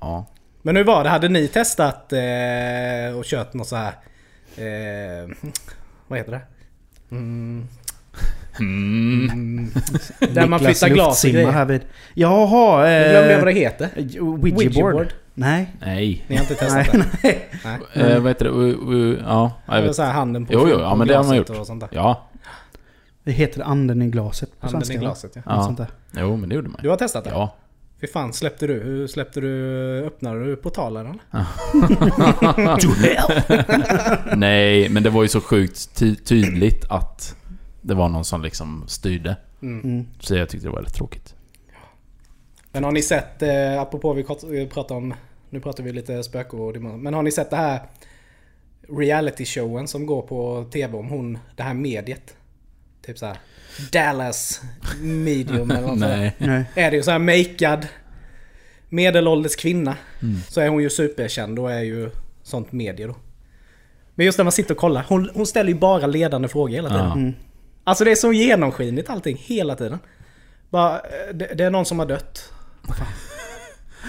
Ja. 0.00 0.26
Men 0.62 0.76
hur 0.76 0.84
var 0.84 1.04
det? 1.04 1.10
Hade 1.10 1.28
ni 1.28 1.48
testat 1.48 2.12
eh, 2.12 3.18
och 3.18 3.24
kört 3.24 3.54
något 3.54 3.66
så 3.68 3.76
här... 3.76 3.92
Eh, 4.56 5.28
vad 6.08 6.18
heter 6.18 6.32
det? 6.32 6.40
Mm, 7.10 7.68
Mm. 8.60 9.70
där 10.34 10.46
man 10.46 10.60
flyttar 10.60 10.88
glas 10.88 11.24
och 11.24 11.30
grejer. 11.30 11.50
här 11.50 11.64
vid. 11.64 11.80
Jaha, 12.14 12.76
Nu 12.82 13.10
glömde 13.10 13.32
jag 13.32 13.38
vad 13.38 13.46
det 13.46 13.50
eh, 13.52 13.56
heter. 13.56 13.88
Ouija 13.96 14.22
Ouija 14.56 14.70
board. 14.82 14.92
board. 14.94 15.12
Nej. 15.34 15.70
Nej. 15.80 16.24
Ni 16.28 16.36
har 16.36 16.42
inte 16.42 16.54
testat 16.54 16.74
Nej, 16.74 16.88
det? 16.92 17.04
nej. 17.22 17.48
Nej. 17.94 18.12
Eh, 18.12 18.20
vad 18.20 18.30
heter 18.30 18.44
det? 18.44 18.50
U, 18.50 18.76
u, 18.88 19.18
ja, 19.24 19.52
jag 19.66 19.82
vet. 19.82 19.96
så 19.96 20.02
här 20.02 20.12
handen 20.12 20.46
på 20.46 20.52
Jo, 20.52 20.66
jo, 20.68 20.74
på 20.76 20.80
ja 20.82 20.94
men 20.94 21.08
det 21.08 21.14
har 21.16 21.24
man 21.24 21.36
gjort. 21.36 21.50
Och 21.50 21.66
sånt 21.66 21.80
där. 21.80 21.88
Ja. 21.92 22.28
Det 23.24 23.32
heter 23.32 23.62
anden 23.62 24.02
i 24.02 24.06
glaset 24.08 24.60
på 24.60 24.66
Handen 24.66 24.82
i 24.82 24.84
svenska. 24.84 25.00
va? 25.00 25.06
glaset 25.10 25.32
ja. 25.34 25.42
Ja. 25.46 25.54
Något 25.56 25.64
sånt 25.64 25.78
där. 25.78 25.88
Jo, 26.16 26.36
men 26.36 26.48
det 26.48 26.54
gjorde 26.54 26.68
man 26.68 26.80
Du 26.82 26.88
har 26.88 26.96
testat 26.96 27.24
det? 27.24 27.30
Ja. 27.30 27.54
Fy 28.00 28.06
fan, 28.06 28.32
släppte 28.32 28.66
du? 28.66 28.80
Hur 28.80 29.06
släppte 29.06 29.40
du? 29.40 30.04
Öppnade 30.06 30.44
du 30.44 30.56
portalen 30.56 31.06
eller? 31.06 31.20
Nej, 34.36 34.88
men 34.88 35.02
det 35.02 35.10
var 35.10 35.22
ju 35.22 35.28
så 35.28 35.40
sjukt 35.40 35.96
ty 35.96 36.16
tydligt 36.16 36.84
att 36.88 37.36
det 37.80 37.94
var 37.94 38.08
någon 38.08 38.24
som 38.24 38.42
liksom 38.42 38.84
styrde. 38.86 39.36
Mm. 39.62 39.80
Mm. 39.80 40.06
Så 40.20 40.34
jag 40.34 40.48
tyckte 40.48 40.66
det 40.66 40.70
var 40.70 40.76
väldigt 40.76 40.94
tråkigt. 40.94 41.34
Men 42.72 42.84
har 42.84 42.92
ni 42.92 43.02
sett, 43.02 43.42
eh, 43.42 43.80
apropå 43.80 44.12
vi 44.48 44.66
pratar 44.66 44.94
om, 44.94 45.14
nu 45.50 45.60
pratar 45.60 45.84
vi 45.84 45.92
lite 45.92 46.22
spöke 46.22 46.56
och 46.56 46.72
demon. 46.72 47.02
Men 47.02 47.14
har 47.14 47.22
ni 47.22 47.32
sett 47.32 47.50
det 47.50 47.56
här 47.56 47.80
reality 48.88 49.44
showen 49.44 49.88
som 49.88 50.06
går 50.06 50.22
på 50.22 50.64
TV 50.72 50.98
om 50.98 51.08
hon, 51.08 51.38
det 51.56 51.62
här 51.62 51.74
mediet? 51.74 52.36
Typ 53.02 53.18
så 53.18 53.26
här 53.26 53.38
Dallas 53.92 54.60
medium 55.00 55.70
eller 55.70 55.80
något. 55.86 55.98
Nej. 55.98 56.34
Nej. 56.38 56.64
Är 56.74 56.90
det 56.90 56.96
ju 56.96 57.02
så 57.02 57.10
här 57.10 57.18
makead 57.18 57.86
medelålders 58.88 59.56
kvinna. 59.56 59.96
Mm. 60.22 60.40
Så 60.48 60.60
är 60.60 60.68
hon 60.68 60.82
ju 60.82 60.90
superkänd 60.90 61.58
och 61.58 61.72
är 61.72 61.80
ju 61.80 62.10
sånt 62.42 62.72
medie 62.72 63.06
då. 63.06 63.16
Men 64.14 64.26
just 64.26 64.38
när 64.38 64.44
man 64.44 64.52
sitter 64.52 64.74
och 64.74 64.80
kollar, 64.80 65.04
hon, 65.08 65.30
hon 65.34 65.46
ställer 65.46 65.68
ju 65.72 65.78
bara 65.78 66.06
ledande 66.06 66.48
frågor 66.48 66.74
hela 66.74 66.88
tiden. 66.88 67.04
Ja. 67.06 67.12
Mm. 67.12 67.32
Alltså 67.84 68.04
det 68.04 68.10
är 68.10 68.14
så 68.16 68.32
genomskinligt 68.32 69.10
allting, 69.10 69.36
hela 69.40 69.76
tiden. 69.76 69.98
Bara, 70.70 70.94
eh, 70.96 71.34
det, 71.34 71.54
det 71.54 71.64
är 71.64 71.70
någon 71.70 71.84
som 71.86 71.98
har 71.98 72.06
dött. 72.06 72.52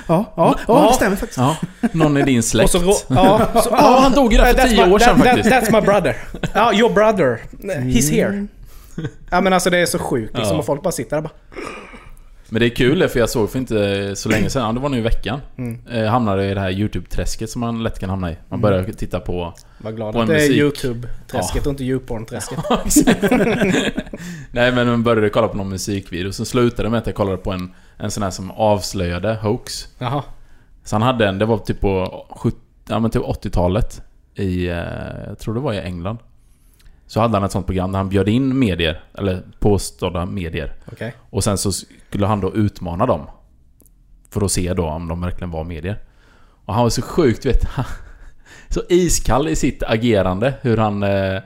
Ja, 0.08 0.34
ja, 0.38 0.60
ja, 0.68 0.88
det 0.90 0.96
stämmer 0.96 1.16
faktiskt. 1.16 1.38
Ja, 1.38 1.58
någon 1.92 2.18
i 2.18 2.24
din 2.24 2.38
Och 2.38 2.44
släkt. 2.46 2.72
så, 2.72 2.78
rå- 2.80 3.04
ja, 3.10 3.48
så, 3.64 3.70
Ja, 3.72 4.00
han 4.02 4.12
dog 4.12 4.32
ju 4.34 4.38
där 4.38 4.46
för 4.54 4.54
That's 4.62 4.68
tio 4.70 4.86
my- 4.86 4.94
år 4.94 5.00
sedan 5.00 5.18
that- 5.18 5.22
that- 5.24 5.26
faktiskt. 5.36 5.50
That's 5.56 5.82
my 5.82 5.86
brother. 5.86 6.18
Ja, 6.54 6.74
your 6.74 6.94
brother. 6.94 7.42
He's 7.62 8.12
here. 8.12 8.48
Ja 9.30 9.42
men 9.42 9.54
alltså 9.54 9.70
det 9.70 9.78
är 9.78 9.86
så 9.86 10.00
sjukt 10.00 10.38
liksom. 10.38 10.56
Ja. 10.56 10.60
Och 10.60 10.66
folk 10.66 10.84
bara 10.84 10.92
sitter 10.92 11.16
där 11.16 11.22
bara. 11.22 11.34
Men 12.54 12.60
det 12.60 12.66
är 12.66 12.76
kul 12.76 13.08
för 13.08 13.20
jag 13.20 13.30
såg 13.30 13.50
för 13.50 13.60
inte 13.60 14.16
så 14.16 14.30
länge 14.30 14.50
sedan, 14.50 14.62
ja, 14.62 14.72
det 14.72 14.80
var 14.80 14.90
nu 14.90 14.98
i 14.98 15.02
veckan. 15.02 15.40
Mm. 15.58 15.88
Eh, 15.92 16.06
hamnade 16.06 16.46
i 16.52 16.54
det 16.54 16.60
här 16.60 16.72
YouTube-träsket 16.72 17.48
som 17.48 17.60
man 17.60 17.84
lätt 17.84 18.00
kan 18.00 18.10
hamna 18.10 18.32
i. 18.32 18.38
Man 18.50 18.62
börjar 18.62 18.84
titta 18.84 19.20
på... 19.20 19.54
Var 19.78 19.92
glad 19.92 20.16
Och 20.16 20.22
att 20.22 20.28
det 20.28 20.34
är 20.34 20.50
musik. 20.50 20.58
YouTube-träsket 20.58 21.66
och 21.66 21.70
inte 21.70 21.84
YouPorn-träsket. 21.84 22.60
Nej 24.52 24.72
men 24.72 24.88
man 24.88 25.04
började 25.04 25.30
kolla 25.30 25.48
på 25.48 25.58
någon 25.58 25.70
musikvideo, 25.70 26.32
så 26.32 26.46
slutade 26.46 26.90
med 26.90 26.98
att 27.00 27.06
jag 27.06 27.16
kollade 27.16 27.38
på 27.38 27.52
en, 27.52 27.74
en 27.98 28.12
sån 28.12 28.24
här 28.24 28.32
som 28.32 28.52
avslöjade 28.52 29.36
hoax. 29.36 29.88
Jaha. 29.98 30.24
Så 30.84 30.96
han 30.96 31.02
hade 31.02 31.28
en, 31.28 31.40
det 31.40 31.46
var 31.46 31.58
typ 31.58 31.80
på 31.80 32.26
70, 32.30 32.58
ja, 32.90 33.00
men 33.00 33.12
typ 33.12 33.24
80-talet 33.24 34.02
i, 34.36 34.68
eh, 34.68 34.78
jag 35.28 35.40
tror 35.40 35.54
det 35.54 35.60
var 35.60 35.74
i 35.74 35.80
England. 35.80 36.18
Så 37.12 37.20
hade 37.20 37.34
han 37.34 37.44
ett 37.44 37.52
sånt 37.52 37.66
program 37.66 37.92
där 37.92 37.98
han 37.98 38.10
bjöd 38.10 38.30
in 38.30 38.60
medier, 38.60 39.04
eller 39.18 39.42
påstådda 39.60 40.26
medier. 40.26 40.74
Okej. 40.92 41.14
Och 41.30 41.44
sen 41.44 41.58
så 41.58 41.72
skulle 41.72 42.26
han 42.26 42.40
då 42.42 42.56
utmana 42.56 43.06
dem. 43.06 43.28
För 44.30 44.46
att 44.46 44.52
se 44.52 44.74
då 44.74 44.86
om 44.86 45.08
de 45.08 45.22
verkligen 45.22 45.52
var 45.52 45.64
medier. 45.64 46.00
Och 46.66 46.74
han 46.74 46.84
var 46.84 46.90
så 46.90 47.02
sjukt, 47.02 47.46
vet 47.46 47.64
han, 47.64 47.86
Så 48.70 48.82
iskall 48.90 49.48
i 49.48 49.56
sitt 49.56 49.84
agerande. 49.84 50.54
Hur 50.62 50.78
han... 50.78 51.04
Eh, 51.04 51.42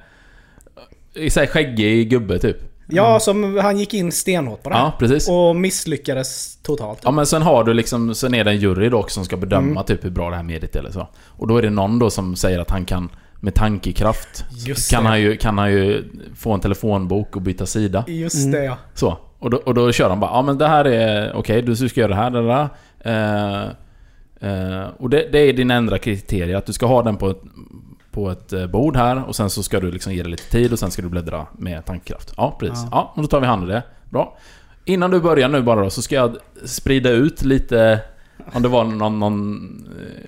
är 1.16 1.30
så 1.30 1.40
här 1.40 1.48
skäggig 1.48 2.10
gubbe 2.10 2.40
typ. 2.40 2.58
Ja, 2.88 3.20
som 3.20 3.58
han 3.58 3.78
gick 3.80 3.94
in 3.94 4.12
stenhårt 4.12 4.64
på 4.64 4.70
det. 4.70 4.76
Ja, 4.76 4.94
precis. 5.00 5.30
Och 5.30 5.56
misslyckades 5.56 6.58
totalt. 6.58 7.00
Ja 7.04 7.12
men 7.12 7.26
sen 7.26 7.42
har 7.42 7.64
du 7.64 7.74
liksom, 7.74 8.16
sen 8.16 8.34
är 8.34 8.44
det 8.44 8.52
en 8.52 8.58
jury 8.58 8.90
dock 8.90 9.10
som 9.10 9.26
ska 9.26 9.38
bedöma 9.38 9.72
Mm. 9.72 9.84
typ 9.84 10.06
hur 10.06 10.10
bra 10.10 10.30
det 10.30 10.36
här 10.36 10.44
mediet 10.44 10.76
är 10.76 10.80
eller 10.80 10.92
så. 10.92 11.08
Och 11.28 11.48
då 11.48 11.58
är 11.58 11.62
det 11.62 11.70
någon 11.70 12.00
då 12.00 12.10
som 12.10 12.36
säger 12.36 12.60
att 12.60 12.70
han 12.70 12.86
kan 12.86 13.10
med 13.46 13.54
tankekraft 13.54 14.46
Just 14.50 14.92
kan 14.92 15.06
han, 15.06 15.22
ju, 15.22 15.38
kan 15.38 15.58
han 15.58 15.72
ju 15.72 16.04
få 16.36 16.52
en 16.52 16.60
telefonbok 16.60 17.36
och 17.36 17.42
byta 17.42 17.66
sida. 17.66 18.04
Just 18.08 18.36
Mm. 18.36 18.52
det 18.52 18.64
ja. 18.64 18.78
Så. 18.94 19.18
Och 19.40 19.50
då, 19.50 19.58
och 19.58 19.74
då 19.74 19.92
kör 19.92 20.10
de 20.10 20.20
bara 20.20 20.32
ja 20.32 20.42
men 20.42 20.58
det 20.58 20.68
här 20.68 20.86
är 20.86 21.34
okej, 21.36 21.62
du 21.62 21.76
ska 21.76 22.00
göra 22.00 22.10
det 22.10 22.16
här, 22.16 22.30
det 22.30 22.48
där. 22.48 22.70
Eh, 23.00 23.64
eh, 24.50 24.88
och 24.98 25.10
det, 25.10 25.30
det 25.32 25.40
är 25.40 25.54
din 25.54 25.72
enda 25.72 25.98
kriterie, 25.98 26.58
att 26.58 26.66
du 26.66 26.74
ska 26.74 26.86
ha 26.86 27.04
den 27.04 27.18
på 27.18 27.30
ett, 27.30 27.42
på 28.12 28.30
ett 28.30 28.54
eh, 28.54 28.68
bord 28.68 28.96
här 28.98 29.24
och 29.28 29.36
sen 29.36 29.50
så 29.50 29.64
ska 29.64 29.80
du 29.80 29.92
liksom 29.92 30.14
ge 30.14 30.24
det 30.24 30.30
lite 30.30 30.52
tid 30.52 30.74
och 30.74 30.80
sen 30.80 30.92
ska 30.92 31.02
du 31.02 31.10
bläddra 31.10 31.48
med 31.58 31.86
tankekraft. 31.86 32.34
Ja, 32.38 32.56
precis. 32.60 32.80
Ja. 32.84 32.88
Ja, 32.92 33.12
och 33.16 33.22
då 33.22 33.28
tar 33.28 33.40
vi 33.40 33.46
hand 33.48 33.64
om 33.64 33.70
det. 33.70 33.84
Bra. 34.10 34.38
Innan 34.86 35.12
du 35.12 35.20
börjar 35.20 35.50
nu 35.50 35.62
bara 35.62 35.82
då, 35.84 35.90
så 35.90 36.02
ska 36.02 36.16
jag 36.16 36.36
sprida 36.66 37.10
ut 37.10 37.44
lite... 37.44 38.00
Om 38.54 38.62
det 38.62 38.68
var 38.70 38.84
någon, 38.84 39.20
någon... 39.20 39.70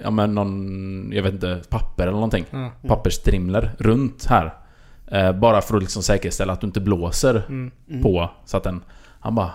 Ja 0.03 0.09
men 0.11 0.35
någon... 0.35 1.11
Jag 1.13 1.23
vet 1.23 1.33
inte, 1.33 1.61
papper 1.69 2.03
eller 2.03 2.11
någonting. 2.13 2.45
Ja. 2.51 2.71
Pappersstrimler 2.87 3.71
runt 3.79 4.25
här. 4.29 4.53
Eh, 5.11 5.31
bara 5.31 5.61
för 5.61 5.75
att 5.77 5.83
liksom 5.83 6.03
säkerställa 6.03 6.53
att 6.53 6.61
du 6.61 6.67
inte 6.67 6.79
blåser 6.79 7.43
Mm. 7.49 7.71
på 8.03 8.29
så 8.45 8.57
att 8.57 8.63
den... 8.63 8.81
Han 9.19 9.35
bara... 9.35 9.51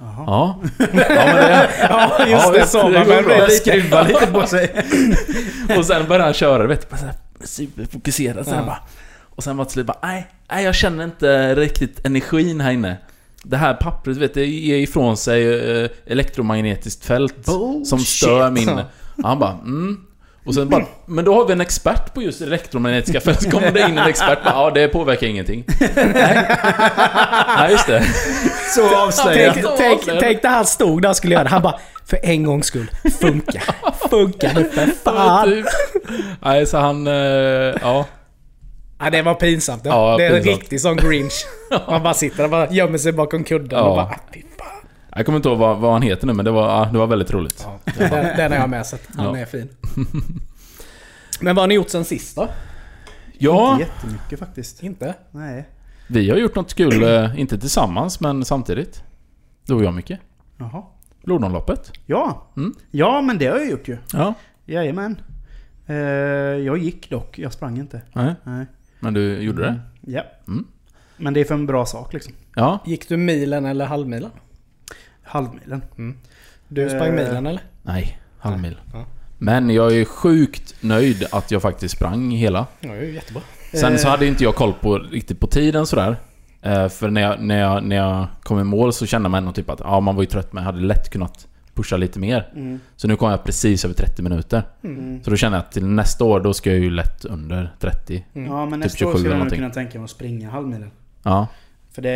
Jaha. 0.00 0.24
Ja. 0.26 0.60
ja 0.78 0.86
men 1.26 1.36
det, 1.36 1.70
Ja, 1.88 2.26
just 2.56 2.74
Ja, 2.74 2.88
det. 2.88 3.22
lite... 3.22 3.50
Skruva 3.50 4.02
lite 4.02 4.26
på 4.26 4.46
sig. 4.46 4.84
och 5.78 5.84
sen 5.86 6.04
började 6.08 6.24
han 6.24 6.32
köra, 6.34 6.66
vet 6.66 6.80
du, 6.80 6.86
bara 6.90 6.96
så 6.96 7.04
här 7.06 7.14
superfokuserad. 7.44 8.46
Sen 8.46 8.54
Ja. 8.58 8.64
bara, 8.64 8.78
och 9.20 9.44
sen 9.44 9.56
var 9.56 9.64
det 9.64 9.70
slut 9.70 9.86
bara, 9.86 9.98
nej, 10.02 10.26
nej, 10.50 10.64
jag 10.64 10.74
känner 10.74 11.04
inte 11.04 11.54
riktigt 11.54 12.06
energin 12.06 12.60
här 12.60 12.70
inne. 12.72 12.96
Det 13.44 13.56
här 13.56 13.74
pappret, 13.74 14.16
vet 14.16 14.34
du, 14.34 14.44
ger 14.44 14.76
ifrån 14.76 15.16
sig 15.16 15.70
eh, 15.82 15.90
elektromagnetiskt 16.06 17.04
fält 17.04 17.46
Bullshit. 17.46 17.86
som 17.86 17.98
stör 17.98 18.50
min... 18.50 18.68
Och 18.68 19.28
han 19.28 19.38
bara, 19.38 19.52
mm. 19.52 20.00
Och 20.46 20.54
sen 20.54 20.68
bara, 20.68 20.84
men 21.06 21.24
då 21.24 21.34
har 21.34 21.46
vi 21.46 21.52
en 21.52 21.60
expert 21.60 22.14
på 22.14 22.22
just 22.22 22.42
elektromagnetiska 22.42 23.20
fält. 23.20 23.42
Så 23.42 23.50
kommer 23.50 23.72
det 23.72 23.80
in 23.80 23.98
en 23.98 24.08
expert 24.08 24.44
bara, 24.44 24.54
ja 24.54 24.70
det 24.70 24.88
påverkar 24.88 25.26
ingenting. 25.26 25.64
Nej, 25.96 26.46
nej 27.58 27.70
just 27.72 27.86
det. 27.86 28.02
Så 28.74 28.96
avslöjat. 28.96 29.54
Tänk, 29.54 30.02
tänk, 30.04 30.20
tänk 30.20 30.42
när 30.42 30.50
han 30.50 30.64
stod 30.66 31.02
där 31.02 31.08
och 31.08 31.16
skulle 31.16 31.34
göra 31.34 31.44
det. 31.44 31.50
Han 31.50 31.62
bara, 31.62 31.78
för 32.06 32.18
en 32.22 32.44
gångs 32.44 32.66
skull, 32.66 32.90
funka. 33.20 33.62
Funka 34.10 34.50
nu 34.54 34.64
för 34.64 34.86
fan. 35.04 35.48
Typ. 35.48 35.66
Nej, 36.42 36.66
så 36.66 36.78
han... 36.78 37.06
eh, 37.06 37.12
ja. 37.82 38.06
Ja, 39.04 39.10
det 39.10 39.22
var 39.22 39.34
pinsamt. 39.34 39.82
Ja. 39.84 40.16
Det 40.16 40.24
är 40.26 40.30
en 40.36 40.42
pinsamt. 40.42 40.60
riktig 40.60 40.80
sån 40.80 40.96
grinch. 40.96 41.44
Man 41.88 42.02
bara 42.02 42.14
sitter 42.14 42.36
där 42.36 42.44
och 42.44 42.50
bara 42.50 42.70
gömmer 42.70 42.98
sig 42.98 43.12
bakom 43.12 43.44
kudden 43.44 43.78
Ja. 43.78 43.84
och 43.84 43.96
bara, 43.96 44.08
fan. 44.08 44.86
Jag 45.16 45.26
kommer 45.26 45.36
inte 45.36 45.48
ihåg 45.48 45.58
vad, 45.58 45.78
vad 45.78 45.92
han 45.92 46.02
heter 46.02 46.26
nu, 46.26 46.32
men 46.32 46.44
det 46.44 46.50
var, 46.50 46.86
det 46.86 46.98
var 46.98 47.06
väldigt 47.06 47.30
roligt. 47.30 47.66
Ja, 47.66 47.78
den, 47.98 48.36
den 48.36 48.52
har 48.52 48.58
jag 48.58 48.70
med 48.70 48.86
sett. 48.86 49.08
Han 49.16 49.26
Ja. 49.26 49.36
är 49.38 49.44
fin. 49.44 49.68
Men 51.40 51.56
vad 51.56 51.62
har 51.62 51.66
ni 51.68 51.74
gjort 51.74 51.88
sen 51.90 52.04
sist 52.04 52.36
då? 52.36 52.48
Ja, 53.38 53.72
Inte 53.72 53.84
jättemycket 53.84 54.38
faktiskt. 54.38 54.82
Inte? 54.82 55.14
Nej. 55.30 55.68
vi 56.08 56.30
har 56.30 56.36
gjort 56.36 56.54
något 56.54 56.74
kul, 56.74 57.02
eh, 57.02 57.40
inte 57.40 57.58
tillsammans, 57.58 58.20
men 58.20 58.44
samtidigt. 58.44 59.02
Du 59.66 59.74
och 59.74 59.84
jag, 59.84 59.94
Micke. 59.94 60.12
Jaha. 60.58 60.82
Blodomloppet. 61.24 61.92
Ja. 62.06 62.46
Mm. 62.56 62.74
Ja, 62.90 63.20
men 63.20 63.38
det 63.38 63.46
har 63.46 63.56
jag 63.58 63.70
gjort 63.70 63.88
ju. 63.88 63.98
Ja. 64.12 64.34
Jajamän. 64.66 65.20
Eh, 65.86 65.94
jag 66.64 66.78
gick 66.78 67.10
dock, 67.10 67.38
jag 67.38 67.52
sprang 67.52 67.78
inte. 67.78 68.00
Nej, 68.12 68.34
Nej. 68.44 68.66
Men 69.04 69.14
du 69.14 69.38
gjorde 69.42 69.62
det? 69.62 69.80
Ja. 70.00 70.22
Mm. 70.48 70.64
Men 71.16 71.34
det 71.34 71.40
är 71.40 71.44
för 71.44 71.54
en 71.54 71.66
bra 71.66 71.86
sak 71.86 72.12
liksom. 72.12 72.32
Ja. 72.54 72.78
Gick 72.86 73.08
du 73.08 73.16
milen 73.16 73.64
eller 73.64 73.84
halvmilen? 73.86 74.30
Halvmilen. 75.22 75.82
Du 76.68 76.88
sprang 76.88 77.08
Eh. 77.08 77.14
milen 77.14 77.46
eller? 77.46 77.62
Nej, 77.82 78.18
halvmil. 78.38 78.76
Ja. 78.92 79.04
Men 79.38 79.70
jag 79.70 79.96
är 79.96 80.04
sjukt 80.04 80.74
nöjd 80.80 81.26
att 81.32 81.50
jag 81.50 81.62
faktiskt 81.62 81.96
sprang 81.96 82.30
hela. 82.30 82.66
Ja, 82.80 82.88
det 82.88 82.98
är 82.98 83.02
jättebra. 83.02 83.42
Sen 83.74 83.98
så 83.98 84.06
Eh. 84.06 84.10
hade 84.10 84.26
inte 84.26 84.44
jag 84.44 84.54
koll 84.54 84.72
på 84.72 84.98
riktigt 84.98 85.40
på 85.40 85.46
tiden 85.46 85.86
sådär. 85.86 86.16
Eh, 86.62 86.88
För 86.88 87.10
när 87.10 87.20
jag, 87.20 87.40
när, 87.40 87.60
jag, 87.60 87.84
när 87.84 87.96
jag 87.96 88.26
kom 88.42 88.60
i 88.60 88.64
mål 88.64 88.92
så 88.92 89.06
kände 89.06 89.28
man 89.28 89.38
ändå 89.38 89.52
typ 89.52 89.70
att 89.70 89.80
ja, 89.80 90.00
man 90.00 90.14
var 90.16 90.22
ju 90.22 90.26
trött 90.26 90.52
men 90.52 90.62
jag 90.64 90.72
hade 90.72 90.84
lätt 90.86 91.10
kunnat 91.10 91.46
pusha 91.74 91.96
lite 91.96 92.18
mer. 92.18 92.48
Mm. 92.54 92.80
Så 92.96 93.08
nu 93.08 93.16
kom 93.16 93.30
jag 93.30 93.44
precis 93.44 93.84
över 93.84 93.94
30 93.94 94.22
minuter. 94.22 94.62
Mm. 94.84 95.22
Så 95.24 95.30
då 95.30 95.36
känner 95.36 95.56
jag 95.56 95.64
att 95.64 95.72
till 95.72 95.84
nästa 95.86 96.24
år 96.24 96.40
då 96.40 96.54
ska 96.54 96.70
jag 96.70 96.78
ju 96.78 96.90
lätt 96.90 97.24
under 97.24 97.74
30. 97.80 98.24
Mm. 98.34 98.50
Ja, 98.52 98.66
men 98.66 98.80
Typ 98.80 98.84
nästa 98.84 99.06
år 99.06 99.10
27 99.10 99.18
skulle 99.18 99.34
eller 99.34 99.44
jag 99.44 99.44
nog 99.44 99.54
kunna 99.54 99.70
tänka 99.70 99.98
mig 99.98 100.04
att 100.04 100.10
springa 100.10 100.50
halvmilen. 100.50 100.90
Ja. 101.22 101.46
För 101.92 102.02
det... 102.02 102.10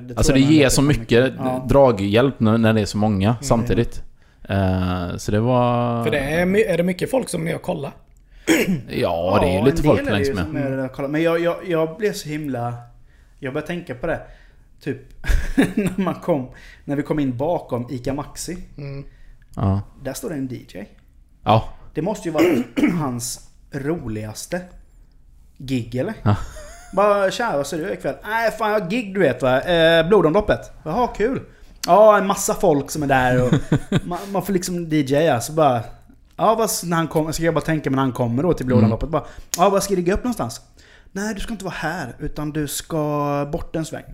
det 0.00 0.16
Alltså 0.16 0.32
det 0.32 0.40
ger 0.40 0.68
så 0.68 0.82
kommer 0.82 0.94
mycket 0.98 1.32
Ja. 1.38 1.66
draghjälp 1.68 2.40
när 2.40 2.58
när 2.58 2.72
det 2.72 2.80
är 2.80 2.86
så 2.86 2.98
många 2.98 3.36
samtidigt. 3.40 4.02
Eh, 4.48 5.16
Så 5.16 5.32
det 5.32 5.40
var... 5.40 6.04
För 6.04 6.10
det 6.10 6.18
är, 6.18 6.56
är 6.70 6.76
det 6.76 6.82
mycket 6.82 7.10
folk 7.10 7.28
som 7.28 7.44
ni 7.44 7.52
har 7.52 7.58
kollat? 7.58 7.92
Ja, 8.88 9.38
det 9.42 9.46
är 9.48 9.52
ju 9.52 9.58
en 9.58 9.64
lite 9.64 9.82
folk 9.82 10.00
är 10.00 10.12
längs 10.12 10.28
med. 10.34 10.44
som 10.44 10.56
är. 10.56 11.08
Men 11.08 11.22
jag, 11.22 11.40
jag, 11.40 11.56
jag 11.66 11.96
blev 11.96 12.12
så 12.12 12.28
himla... 12.28 12.74
Jag 13.38 13.52
började 13.52 13.66
tänka 13.66 13.94
på 13.94 14.06
det. 14.06 14.20
Typ 14.82 14.98
när 15.56 16.00
man 16.00 16.14
kom... 16.14 16.50
När 16.84 16.96
vi 16.96 17.02
kom 17.02 17.18
in 17.18 17.36
bakom 17.36 17.86
ICA 17.90 18.14
Maxi. 18.14 18.58
Mm. 18.76 19.04
Ja. 19.56 19.80
Där 20.02 20.12
står 20.12 20.28
det 20.28 20.34
en 20.34 20.48
DJ. 20.48 20.84
Ja. 21.42 21.68
Det 21.94 22.02
måste 22.02 22.28
ju 22.28 22.32
vara 22.32 22.44
hans 22.98 23.50
roligaste 23.70 24.60
gig 25.58 25.94
eller? 25.94 26.14
Ja. 26.22 26.36
Bara 26.92 27.30
tja, 27.30 27.56
vad 27.56 27.66
ska 27.66 27.76
du 27.76 27.92
ikväll? 27.92 28.14
Nej 28.24 28.50
fan 28.50 28.70
jag 28.70 28.80
har 28.80 28.90
gig 28.90 29.14
du 29.14 29.20
vet 29.20 29.42
va? 29.42 29.60
Eh, 29.60 30.08
blodomloppet. 30.08 30.60
Jaha 30.84 31.06
kul. 31.06 31.40
Ja 31.86 32.18
en 32.18 32.26
massa 32.26 32.54
folk 32.54 32.90
som 32.90 33.02
är 33.02 33.06
där 33.06 33.42
och 33.42 33.52
man, 34.06 34.18
man 34.32 34.42
får 34.42 34.52
liksom 34.52 34.88
DJa 34.88 35.40
så 35.40 35.52
bara... 35.52 35.80
Ja 36.36 36.54
vad, 36.54 36.70
när 36.84 36.96
han 36.96 37.08
kommer, 37.08 37.32
ska 37.32 37.44
jag 37.44 37.54
bara 37.54 37.64
tänka 37.64 37.90
mig 37.90 37.96
när 37.96 38.02
han 38.02 38.12
kommer 38.12 38.42
då 38.42 38.52
till 38.52 38.66
blodomloppet 38.66 39.08
bara... 39.08 39.24
Ja 39.56 39.70
vad 39.70 39.82
ska 39.82 39.92
jag 39.92 39.98
ligga 39.98 40.14
upp 40.14 40.24
någonstans? 40.24 40.60
Nej 41.14 41.34
du 41.34 41.40
ska 41.40 41.52
inte 41.52 41.64
vara 41.64 41.74
här 41.78 42.14
utan 42.18 42.50
du 42.52 42.68
ska 42.68 43.48
bort 43.52 43.76
en 43.76 43.84
sväng. 43.84 44.04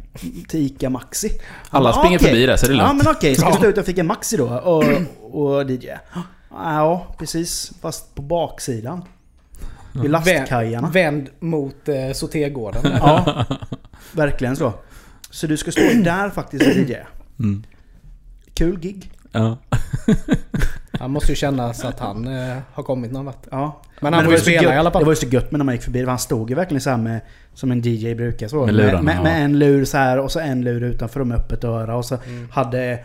Till 0.48 0.60
ICA 0.66 0.90
Maxi. 0.90 1.40
Alla 1.70 1.88
Ja, 1.88 1.92
springer 1.92 2.18
okej. 2.18 2.28
förbi 2.28 2.46
där 2.46 2.56
så 2.56 2.66
det 2.66 2.72
är 2.72 2.76
Ja 2.76 2.86
lugnt. 2.86 3.04
men 3.04 3.12
okej, 3.16 3.34
ska 3.34 3.48
vi 3.48 3.54
stå 3.56 3.66
ut 3.66 3.78
och 3.78 3.84
fika 3.84 4.04
Maxi 4.04 4.36
då? 4.36 4.48
Och, 4.48 4.84
och 5.40 5.70
DJ? 5.70 5.88
Ja 6.50 7.14
precis, 7.18 7.72
fast 7.80 8.14
på 8.14 8.22
baksidan. 8.22 9.04
Vid 10.02 10.10
lastkajarna. 10.10 10.88
Vänd 10.90 11.28
mot 11.40 11.88
eh, 11.88 12.12
sortergården. 12.14 12.82
Ja, 13.00 13.44
verkligen 14.12 14.56
så. 14.56 14.72
Så 15.30 15.46
du 15.46 15.56
ska 15.56 15.72
stå 15.72 15.80
där 15.80 16.30
faktiskt 16.30 16.66
och 16.66 16.72
DJ. 16.72 16.94
Mm. 17.38 17.64
Kul 18.54 18.78
gig. 18.80 19.10
Ja. 19.32 19.56
Han 20.98 21.10
måste 21.10 21.32
ju 21.32 21.36
känna 21.36 21.74
så 21.74 21.88
att 21.88 22.00
han 22.00 22.26
eh, 22.28 22.56
har 22.72 22.82
kommit 22.82 23.12
någon 23.12 23.24
vart. 23.24 23.46
Ja. 23.50 23.82
Men 24.00 24.12
han 24.12 24.22
det 24.22 24.24
får 24.24 24.30
var 24.30 24.32
ju 24.32 24.38
så 24.38 24.44
spela 24.44 24.62
gött- 24.62 24.74
i 24.74 24.76
alla 24.76 24.90
fall. 24.90 25.00
Det 25.02 25.06
var 25.06 25.12
ju 25.12 25.16
så 25.16 25.26
gött 25.26 25.50
med 25.50 25.58
när 25.58 25.64
man 25.64 25.74
gick 25.74 25.82
förbi. 25.82 26.04
Han 26.04 26.18
stod 26.18 26.50
ju 26.50 26.56
verkligen 26.56 26.80
så 26.80 26.90
här 26.90 26.96
med, 26.96 27.20
som 27.54 27.70
en 27.72 27.80
DJ 27.84 28.14
brukar. 28.14 28.48
Så, 28.48 28.66
Med 28.66 28.74
lurarna, 28.74 29.02
med, 29.02 29.22
med 29.22 29.32
ja. 29.40 29.44
en 29.44 29.58
lur 29.58 29.84
så 29.84 29.96
här 29.98 30.18
och 30.18 30.32
så 30.32 30.40
en 30.40 30.64
lur 30.64 30.82
utanför 30.82 31.20
och 31.20 31.26
med 31.26 31.36
öppet 31.38 31.64
öra. 31.64 31.96
Och 31.96 32.04
så 32.04 32.14
Mm. 32.26 32.48
hade, 32.50 32.98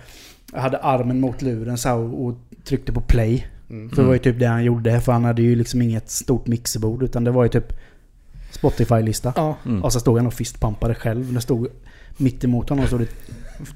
hade 0.53 0.77
armen 0.77 1.19
mot 1.19 1.41
luren 1.41 1.77
så 1.77 1.89
här 1.89 1.95
och, 1.97 2.25
och 2.25 2.35
tryckte 2.63 2.91
på 2.93 3.01
play. 3.01 3.47
Mm. 3.69 3.89
För 3.89 3.95
det 4.01 4.07
var 4.07 4.13
ju 4.13 4.19
typ 4.19 4.39
det 4.39 4.45
han 4.45 4.63
gjorde. 4.63 4.99
För 5.01 5.11
han 5.11 5.25
hade 5.25 5.41
ju 5.41 5.55
liksom 5.55 5.81
inget 5.81 6.09
stort 6.09 6.47
mixerbord. 6.47 7.03
Utan 7.03 7.23
det 7.23 7.31
var 7.31 7.43
ju 7.43 7.49
typ 7.49 7.73
Spotify-lista. 8.51 9.33
Ja. 9.35 9.55
Mm. 9.65 9.83
Och 9.83 9.93
så 9.93 9.99
stod 9.99 10.17
han 10.17 10.27
och 10.27 10.33
fistpumpade 10.33 10.95
själv. 10.95 11.33
Det 11.33 11.41
stod 11.41 11.67
mitt 12.17 12.43
emot 12.43 12.69
honom 12.69 12.87
stod 12.87 12.99
det 12.99 13.07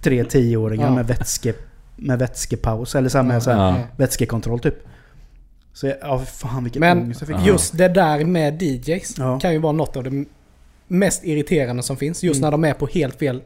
tre 0.01 0.23
tioåringar 0.23 0.87
Ja. 0.87 0.95
med, 0.95 1.07
vätske, 1.07 1.53
med 1.97 2.19
vätskepaus. 2.19 2.95
Eller 2.95 3.09
så 3.09 3.17
här 3.17 3.25
med 3.25 3.43
så 3.43 3.51
här, 3.51 3.57
Ja. 3.79 3.83
vätskekontroll 3.97 4.59
typ. 4.59 4.75
Så 5.73 5.87
jag- 5.87 5.97
ja, 6.01 6.19
fan 6.19 6.63
vilken 6.63 6.79
Men 6.79 6.97
ångest 7.01 7.21
jag 7.21 7.37
fick. 7.37 7.47
Just 7.47 7.77
det 7.77 7.87
där 7.87 8.25
med 8.25 8.61
DJs 8.61 9.15
Ja. 9.17 9.39
kan 9.39 9.53
ju 9.53 9.59
vara 9.59 9.73
något 9.73 9.95
av 9.97 10.03
det 10.03 10.25
mest 10.87 11.23
irriterande 11.23 11.83
som 11.83 11.97
finns. 11.97 12.23
Just 12.23 12.37
Mm. 12.37 12.45
när 12.47 12.51
de 12.51 12.63
är 12.63 12.73
på 12.73 12.87
helt 12.87 13.15
fel 13.19 13.41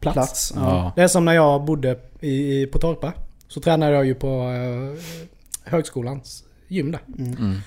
plats. 0.00 0.14
Plats. 0.14 0.52
Ja. 0.56 0.60
Ja. 0.62 0.92
Det 0.96 1.02
är 1.02 1.08
som 1.08 1.24
när 1.24 1.32
jag 1.32 1.64
bodde 1.64 1.98
i, 2.20 2.62
i- 2.62 2.66
på 2.66 2.78
Torpa. 2.78 3.12
Så 3.48 3.60
tränade 3.60 3.92
jag 3.92 4.06
ju 4.06 4.14
på 4.14 4.28
eh, 4.42 5.02
högskolans 5.70 6.44
gym 6.68 6.92
där. 6.92 7.00
Mm. 7.18 7.58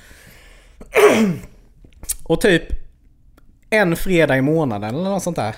Och 2.23 2.41
typ 2.41 2.63
en 3.69 3.95
fredag 3.95 4.37
i 4.37 4.41
månaden 4.41 4.95
eller 4.95 5.09
något 5.09 5.23
sånt 5.23 5.35
där. 5.35 5.55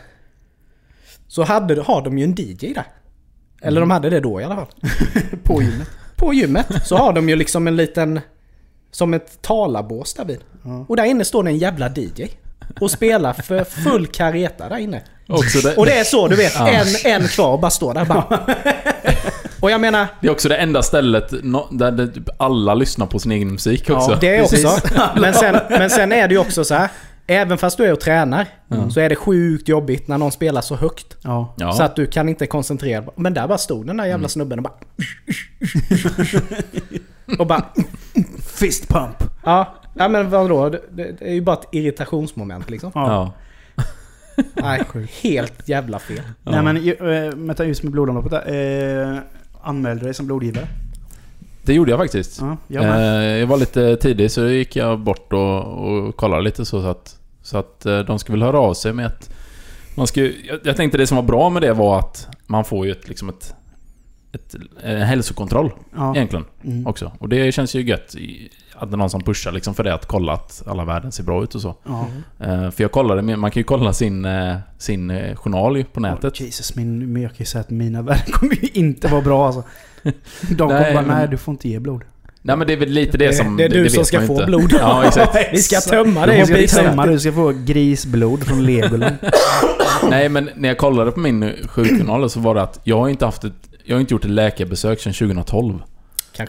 Så 1.28 1.44
hade, 1.44 1.82
har 1.82 2.02
de 2.02 2.18
ju 2.18 2.24
en 2.24 2.36
DJ 2.38 2.74
där. 2.74 2.86
Eller 3.62 3.82
de 3.82 3.92
hade 3.92 4.10
det 4.10 4.20
då 4.20 4.42
i 4.42 4.44
alla 4.44 4.56
fall. 4.56 4.68
På 5.44 5.62
gymmet. 5.62 5.88
På 6.16 6.34
gymmet 6.34 6.68
så 6.86 6.98
har 6.98 7.14
de 7.14 7.30
ju 7.30 7.36
liksom 7.36 7.68
en 7.68 7.76
liten... 7.76 8.20
Som 8.92 9.14
ett 9.14 9.42
talarbås 9.42 10.14
där 10.14 10.26
vid. 10.26 10.40
Ja. 10.64 10.86
Och 10.90 10.96
där 10.96 11.04
inne 11.04 11.26
står 11.26 11.44
det 11.44 11.50
en 11.50 11.58
jävla 11.58 11.90
DJ. 11.96 12.28
Och 12.82 12.92
spelar 12.92 13.34
för 13.34 13.64
full 13.64 14.08
kareta 14.08 14.70
där 14.70 14.78
inne. 14.78 15.02
Det, 15.64 15.78
Och 15.78 15.86
det 15.86 16.00
är 16.00 16.04
så, 16.04 16.28
du 16.28 16.36
vet. 16.36 16.56
Ja. 16.56 16.70
En, 16.70 16.88
en 17.06 17.28
kvar 17.28 17.54
och 17.54 17.60
bara 17.60 17.72
står 17.72 17.94
där 17.94 18.06
bara. 18.06 18.40
Och 19.62 19.72
jag 19.72 19.82
menar, 19.82 20.08
det 20.22 20.28
är 20.28 20.32
också 20.32 20.50
det 20.50 20.56
enda 20.56 20.82
stället 20.84 21.30
där 21.72 22.08
typ 22.14 22.30
alla 22.38 22.74
lyssnar 22.74 23.06
på 23.06 23.20
sin 23.20 23.32
egen 23.32 23.52
musik 23.52 23.90
också. 23.90 24.12
Ja, 24.12 24.18
det 24.22 24.36
är 24.36 24.42
också. 24.44 24.80
Men 25.16 25.34
sen, 25.34 25.56
men 25.70 25.90
sen 25.90 26.12
är 26.12 26.28
det 26.28 26.34
ju 26.34 26.40
också 26.40 26.64
så 26.64 26.76
här. 26.76 26.90
Även 27.28 27.58
fast 27.58 27.78
du 27.78 27.86
är 27.86 27.94
och 27.94 28.00
tränar 28.00 28.48
så 28.90 29.00
är 29.00 29.10
det 29.10 29.16
sjukt 29.16 29.68
jobbigt 29.68 30.08
när 30.08 30.18
någon 30.18 30.32
spelar 30.32 30.62
så 30.62 30.76
högt. 30.76 31.18
Ja. 31.24 31.54
Så 31.78 31.84
att 31.84 31.96
du 31.96 32.08
kan 32.08 32.30
inte 32.30 32.48
koncentrera 32.48 33.02
dig. 33.02 33.10
Men 33.16 33.34
där 33.34 33.48
bara 33.48 33.58
stod 33.58 33.88
den 33.88 33.98
där 33.98 34.06
jävla 34.06 34.28
snubben 34.28 34.60
och 34.60 34.64
bara... 34.64 34.74
och 37.40 37.48
bara... 37.48 37.66
Fist 38.46 38.88
pump. 38.88 39.24
Ja, 39.44 39.74
ja 39.96 40.08
men 40.08 40.30
vadå? 40.30 40.70
Det, 40.70 41.22
är 41.22 41.34
ju 41.34 41.42
bara 41.42 41.56
ett 41.56 41.68
irritationsmoment 41.72 42.70
liksom. 42.70 42.92
Ja. 42.96 43.34
Nej, 44.54 44.84
helt 45.22 45.70
jävla 45.70 46.00
fel. 46.00 46.22
Ja. 46.44 46.62
Nej 46.62 46.74
men 47.36 47.56
ta- 47.56 47.64
just 47.64 47.84
med 47.84 47.92
blodomloppet 47.92 48.32
där. 48.32 49.12
Eh, 49.14 49.18
anmälde 49.62 50.06
dig 50.06 50.14
som 50.14 50.26
blodgivare. 50.26 50.68
Det 51.64 51.74
gjorde 51.74 51.92
jag 51.92 52.00
faktiskt. 52.00 52.42
Ja, 52.42 52.58
jag. 52.68 52.84
Eh, 52.84 53.40
jag 53.40 53.48
var 53.48 53.58
lite 53.58 53.96
tidig 53.96 54.32
så 54.32 54.48
gick 54.48 54.76
jag 54.76 55.00
bort 55.00 55.34
och, 55.34 55.64
och 55.88 56.16
kollade 56.16 56.42
lite 56.44 56.66
så, 56.66 56.82
så 56.82 56.88
att, 56.88 57.20
så 57.42 57.58
att 57.58 57.86
eh, 57.86 58.00
de 58.00 58.20
skulle 58.20 58.38
väl 58.38 58.44
höra 58.46 58.60
av 58.60 58.74
sig 58.74 58.94
med 58.94 59.06
att... 59.06 59.30
Man 59.96 60.08
ska, 60.08 60.22
jag, 60.22 60.60
jag 60.64 60.76
tänkte 60.78 60.98
det 60.98 61.08
som 61.08 61.16
var 61.16 61.24
bra 61.24 61.50
med 61.50 61.62
det 61.62 61.74
var 61.74 62.00
att 62.00 62.28
man 62.48 62.66
får 62.66 62.86
ju 62.86 62.92
ett, 62.92 63.08
liksom 63.10 63.30
ett, 63.30 63.54
ett, 64.32 64.56
en 64.84 65.02
hälsokontroll 65.02 65.72
Ja. 65.96 66.16
egentligen 66.16 66.46
Mm. 66.64 66.88
också. 66.88 67.12
Och 67.20 67.30
det 67.30 67.52
känns 67.52 67.76
ju 67.76 67.82
gött 67.82 68.16
att 68.82 68.92
det 68.92 68.96
är 68.96 68.98
någon 68.98 69.10
som 69.10 69.22
pushar 69.24 69.52
liksom 69.52 69.74
för 69.76 69.84
det 69.84 69.94
att 69.94 70.06
kolla 70.06 70.34
att 70.34 70.64
alla 70.68 70.86
värden 70.86 71.12
ser 71.12 71.24
bra 71.24 71.44
ut 71.44 71.56
och 71.56 71.62
så. 71.62 71.76
Eh, 72.40 72.72
för 72.72 72.82
jag 72.84 72.92
kollade, 72.92 73.22
man 73.38 73.52
kan 73.52 73.60
ju 73.60 73.64
kolla 73.64 73.94
sin, 73.94 74.26
eh, 74.26 74.56
sin 74.78 75.10
eh, 75.10 75.36
journal 75.36 75.84
på 75.94 76.00
nätet. 76.00 76.40
Oh, 76.42 76.46
Jesus, 76.46 76.76
min, 76.76 77.14
men 77.14 77.22
jag 77.22 77.32
kan 77.32 77.38
ju 77.40 77.46
säga 77.46 77.62
att 77.62 77.70
mina 77.70 78.02
värden 78.12 78.32
kommer 78.34 78.56
ju 78.56 78.68
inte 78.74 79.08
vara 79.08 79.22
bra 79.22 79.46
alltså. 79.46 79.64
De 80.50 80.58
kommer 80.58 80.80
Nej, 80.82 80.94
bara, 80.94 81.06
nej 81.06 81.28
du 81.28 81.38
får 81.38 81.52
inte 81.52 81.70
ge 81.70 81.80
blod. 81.80 82.02
Nej 82.42 82.58
men 82.58 82.68
det 82.68 82.74
är 82.74 82.78
väl 82.78 82.90
lite 82.90 83.18
det, 83.18 83.28
Det- 83.28 83.34
som... 83.34 83.58
det 83.58 83.64
är 83.66 83.70
du 83.70 83.90
som 83.90 83.98
vet 83.98 84.08
ska 84.08 84.22
få 84.22 84.34
inte. 84.34 84.46
blod. 84.46 84.74
Ja 84.80 85.04
exakt. 85.08 85.36
Vi 85.54 85.58
ska 85.58 85.80
tömma 85.82 86.26
Du 86.26 86.32
dig 86.32 86.64
och 86.64 86.70
tömma, 86.70 87.06
du 87.06 87.20
ska 87.20 87.32
få 87.32 87.52
grisblod 87.66 88.44
från 88.44 88.66
Legoland. 88.66 89.16
Nej 90.10 90.30
men 90.30 90.50
när 90.56 90.70
jag 90.70 90.78
kollade 90.78 91.12
på 91.12 91.20
min 91.20 91.54
sjukjournal 91.68 92.30
så 92.30 92.40
var 92.40 92.56
det 92.56 92.62
att 92.62 92.80
jag 92.84 92.98
har 93.00 93.10
inte 93.10 93.26
haft 93.26 93.44
ett... 93.44 93.54
Jag 93.86 93.96
har 93.96 94.02
inte 94.02 94.14
gjort 94.14 94.26
ett 94.26 94.32
läkarbesök 94.32 95.00
sedan 95.00 95.14
2012. 95.14 95.80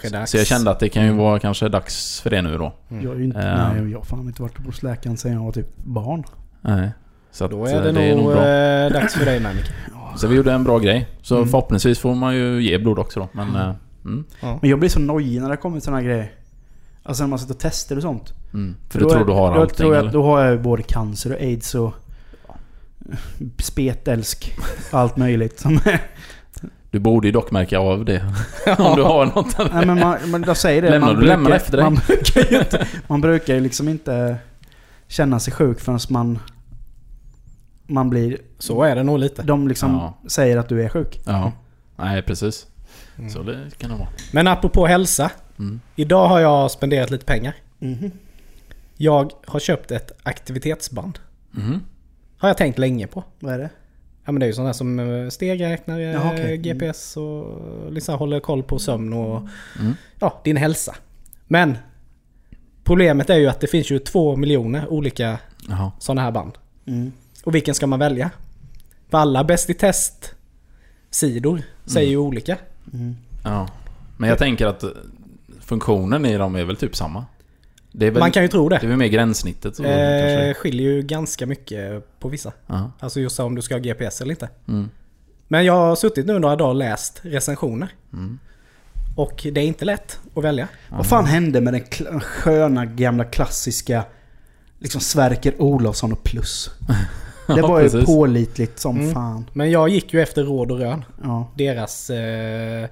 Kanske 0.00 0.18
dags. 0.18 0.30
Så 0.30 0.36
jag 0.36 0.46
kände 0.46 0.70
att 0.70 0.80
det 0.80 0.88
kan 0.88 1.04
ju 1.06 1.12
vara 1.12 1.38
kanske 1.38 1.68
dags 1.68 2.20
för 2.20 2.30
det 2.30 2.42
nu 2.42 2.58
då. 2.58 2.72
Jag 2.88 3.08
har 3.10 3.16
ju 3.16 3.24
inte, 3.24 3.38
Ja. 3.40 3.72
nej, 3.72 3.90
jag 3.90 3.98
har 3.98 4.04
fan 4.04 4.26
inte 4.26 4.42
varit 4.42 4.66
hos 4.66 4.82
läkaren 4.82 5.16
sedan 5.16 5.32
jag 5.32 5.40
var 5.40 5.52
typ 5.52 5.68
barn. 5.84 6.24
Nej. 6.60 6.90
Så 7.30 7.44
att, 7.44 7.50
Då 7.50 7.66
eh, 7.66 7.72
är 7.74 7.92
det, 7.92 8.14
nog, 8.16 8.32
bra. 8.32 8.46
eh, 8.48 8.92
dags 8.92 9.14
för 9.14 9.24
dig 9.24 9.40
med 9.40 9.56
Micke. 9.56 9.70
Så 10.16 10.26
vi 10.26 10.36
gjorde 10.36 10.52
en 10.52 10.64
bra 10.64 10.78
grej. 10.78 11.08
Så 11.22 11.36
Mm. 11.36 11.48
förhoppningsvis 11.48 11.98
får 11.98 12.14
man 12.14 12.34
ju 12.36 12.62
ge 12.62 12.78
blod 12.78 12.98
också 12.98 13.20
då. 13.20 13.28
Men... 13.32 13.56
eh, 13.56 13.74
Mm. 14.04 14.24
Men 14.60 14.70
jag 14.70 14.78
blir 14.78 14.88
så 14.88 15.00
nojig 15.00 15.40
när 15.42 15.48
det 15.50 15.56
kommer 15.56 15.80
såna 15.80 15.96
här 15.96 16.04
grejer. 16.04 16.32
Alltså 17.02 17.22
när 17.22 17.28
man 17.30 17.38
sätter 17.38 17.54
tester 17.54 17.96
och 17.96 18.02
sånt. 18.02 18.32
Mm. 18.54 18.76
För 18.90 18.98
Då 19.00 19.04
du 19.06 19.10
tror 19.10 19.22
är- 19.22 19.26
du 19.26 19.32
har 19.32 19.52
allting 19.60 19.76
tror 19.76 19.92
jag, 19.94 19.98
eller? 19.98 20.08
att 20.08 20.12
Då 20.12 20.22
har 20.24 20.42
jag 20.44 20.52
ju 20.52 20.58
både 20.58 20.82
cancer 20.82 21.32
och 21.34 21.40
aids 21.40 21.74
och 21.74 21.94
spetälsk. 23.58 24.54
Allt 24.90 25.16
möjligt. 25.16 25.58
Som 25.60 25.78
Du 26.92 26.98
borde 26.98 27.28
ju 27.28 27.32
dock 27.32 27.50
märka 27.50 27.78
av 27.78 28.04
det. 28.04 28.18
Om 28.78 28.96
du 28.96 29.02
har 29.02 29.26
något. 29.26 29.58
Nej 29.72 29.86
men 29.86 30.00
man, 30.00 30.30
man, 30.30 30.44
jag 30.46 30.56
säger 30.56 30.82
det. 30.82 30.90
Lämnar 30.90 31.06
man 31.12 31.20
du- 31.20 31.26
lämnar 31.26 31.50
efter 31.50 31.72
dig? 31.76 31.84
Man 31.84 31.94
brukar 32.06 32.50
ju 32.50 32.58
inte, 32.58 32.86
man 33.06 33.20
brukar 33.20 33.54
ju 33.54 33.60
liksom 33.60 33.88
inte 33.88 34.36
känna 35.08 35.40
sig 35.40 35.52
sjuk 35.52 35.80
förrän 35.80 35.98
man... 36.10 36.38
Man 37.86 38.10
blir... 38.10 38.38
Så 38.58 38.82
är 38.82 38.96
det 38.96 39.02
nog 39.02 39.18
lite. 39.18 39.42
De 39.42 39.68
liksom 39.68 39.92
Ja. 39.94 40.18
säger 40.30 40.56
att 40.56 40.68
du 40.68 40.82
är 40.82 40.88
sjuk. 40.88 41.20
Ja. 41.26 41.52
Nej 41.96 42.22
precis. 42.22 42.66
Mm. 43.18 43.30
Så 43.30 43.42
det 43.42 43.78
kan 43.78 43.90
det 43.90 43.96
vara. 43.96 44.08
Men 44.32 44.46
apropå 44.46 44.86
hälsa. 44.86 45.30
Mm. 45.58 45.80
Idag 45.96 46.28
har 46.28 46.40
jag 46.40 46.70
spenderat 46.70 47.10
lite 47.10 47.24
pengar. 47.24 47.54
Mhm. 47.78 48.10
Jag 48.96 49.32
har 49.46 49.60
köpt 49.60 49.90
ett 49.90 50.12
aktivitetsband. 50.22 51.18
Mhm. 51.50 51.80
Har 52.38 52.48
jag 52.48 52.56
tänkt 52.56 52.78
länge 52.78 53.06
på. 53.06 53.24
Vad 53.40 53.54
är 53.54 53.58
det? 53.58 53.70
Ja 54.24 54.32
men 54.32 54.40
det 54.40 54.46
är 54.46 54.48
ju 54.48 54.52
sådana 54.52 54.74
som 54.74 54.98
eh, 54.98 55.28
stegräknare, 55.28 56.02
Jaha, 56.02 56.30
okej. 56.32 56.44
Mm. 56.44 56.62
GPS 56.62 57.16
och 57.16 57.92
liksom 57.92 58.18
håller 58.18 58.40
koll 58.40 58.62
på 58.62 58.78
sömn 58.78 59.12
och 59.12 59.48
Mm. 59.80 59.94
ja, 60.18 60.40
din 60.44 60.56
hälsa. 60.56 60.94
Men 61.46 61.78
problemet 62.84 63.30
är 63.30 63.36
ju 63.38 63.48
att 63.48 63.60
det 63.60 63.66
finns 63.66 63.90
ju 63.90 63.98
två 63.98 64.36
miljoner 64.36 64.88
olika 64.92 65.38
Jaha. 65.68 65.92
sådana 65.98 66.22
här 66.22 66.30
band. 66.30 66.52
Mm. 66.86 67.12
Och 67.44 67.54
vilken 67.54 67.74
ska 67.74 67.86
man 67.86 67.98
välja? 67.98 68.30
För 69.10 69.18
alla 69.18 69.44
Bäst 69.44 69.70
i 69.70 69.74
test-sidor 69.74 71.62
säger 71.86 72.10
ju 72.10 72.16
olika. 72.16 72.56
Mm. 72.92 73.16
Ja. 73.44 73.68
Men 74.16 74.28
jag 74.28 74.38
tänker 74.38 74.66
att 74.66 74.82
eh, 74.82 74.90
funktionen 75.60 76.26
i 76.26 76.36
dem 76.36 76.56
är 76.56 76.64
väl 76.64 76.76
typ 76.76 76.96
samma? 76.96 77.24
Det 77.92 78.06
är 78.06 78.10
väl, 78.10 78.20
Man 78.20 78.30
kan 78.30 78.42
ju 78.42 78.48
tro 78.48 78.68
det 78.68 78.78
det. 78.78 78.86
är 78.86 78.88
väl 78.88 78.96
mer 78.98 79.06
gränssnittet 79.06 79.76
så 79.76 79.84
Eh, 79.84 80.54
skiljer 80.54 80.90
ju 80.92 81.02
ganska 81.02 81.46
mycket 81.46 82.04
på 82.20 82.28
vissa. 82.28 82.52
Ja. 82.66 82.90
Alltså 83.00 83.20
just 83.20 83.40
om 83.40 83.54
du 83.54 83.62
ska 83.62 83.74
ha 83.74 83.78
GPS 83.80 84.20
eller 84.20 84.30
inte. 84.30 84.48
Mm. 84.68 84.90
Men 85.48 85.64
jag 85.64 85.72
har 85.72 85.96
suttit 85.96 86.26
nu 86.26 86.38
några 86.38 86.56
dagar 86.56 86.68
och 86.70 86.74
läst 86.76 87.20
recensioner. 87.22 87.88
Mm. 88.12 88.38
Och 89.16 89.46
det 89.52 89.60
är 89.60 89.64
inte 89.64 89.84
lätt 89.84 90.18
att 90.34 90.44
välja. 90.44 90.68
Vad 90.88 91.06
fan 91.06 91.24
hände 91.24 91.60
med 91.60 91.72
den 91.98 92.20
sköna 92.20 92.86
gamla 92.86 93.24
klassiska 93.24 94.04
liksom 94.78 95.00
Sverker 95.00 95.62
Olofsson 95.62 96.12
och 96.12 96.22
plus? 96.24 96.70
Det 97.46 97.54
Ja, 97.60 97.66
var 97.66 97.80
ju 97.80 97.90
precis. 97.90 98.06
pålitligt 98.06 98.78
som 98.78 98.96
Mm. 99.00 99.14
fan. 99.14 99.44
Men 99.52 99.70
jag 99.70 99.88
gick 99.88 100.14
ju 100.14 100.22
efter 100.22 100.44
råd 100.44 100.70
och 100.72 100.78
rön. 100.78 101.04
Ja. 101.22 101.52
Deras... 101.56 102.10
Eh, 102.10 102.88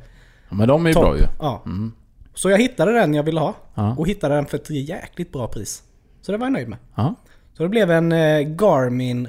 Ja, 0.49 0.57
men 0.57 0.69
de 0.69 0.87
är 0.87 0.91
ju 0.91 0.95
bra 0.95 1.17
ju. 1.19 1.23
Ja. 1.39 1.63
Mm. 1.67 1.93
Så 2.35 2.51
jag 2.51 2.59
hittade 2.59 2.93
den 2.93 3.15
jag 3.15 3.23
ville 3.23 3.41
ha. 3.41 3.55
Ja. 3.75 3.95
Och 3.99 4.09
hittade 4.09 4.35
den 4.35 4.47
för 4.47 4.57
ett 4.57 4.71
jäkligt 4.71 5.33
bra 5.33 5.49
pris. 5.49 5.83
Så 6.23 6.33
det 6.33 6.39
var 6.39 6.47
jag 6.47 6.53
nöjd 6.53 6.69
med. 6.69 6.79
Ja. 6.95 7.15
Så 7.57 7.63
det 7.63 7.69
blev 7.69 7.91
en 7.91 8.13
eh, 8.13 8.41
Garmin 8.41 9.29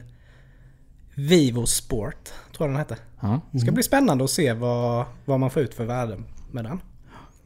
Vivo 1.15 1.65
Sport, 1.65 2.29
tror 2.57 2.67
jag 2.67 2.69
den 2.69 2.77
hette. 2.77 2.97
ja. 3.19 3.41
Det 3.51 3.59
ska 3.59 3.71
bli 3.71 3.83
spännande 3.83 4.23
att 4.23 4.29
se 4.29 4.53
vad, 4.53 5.05
vad 5.25 5.39
man 5.39 5.49
får 5.49 5.61
ut 5.61 5.73
för 5.73 5.85
värde 5.85 6.17
med 6.51 6.63
den. 6.63 6.81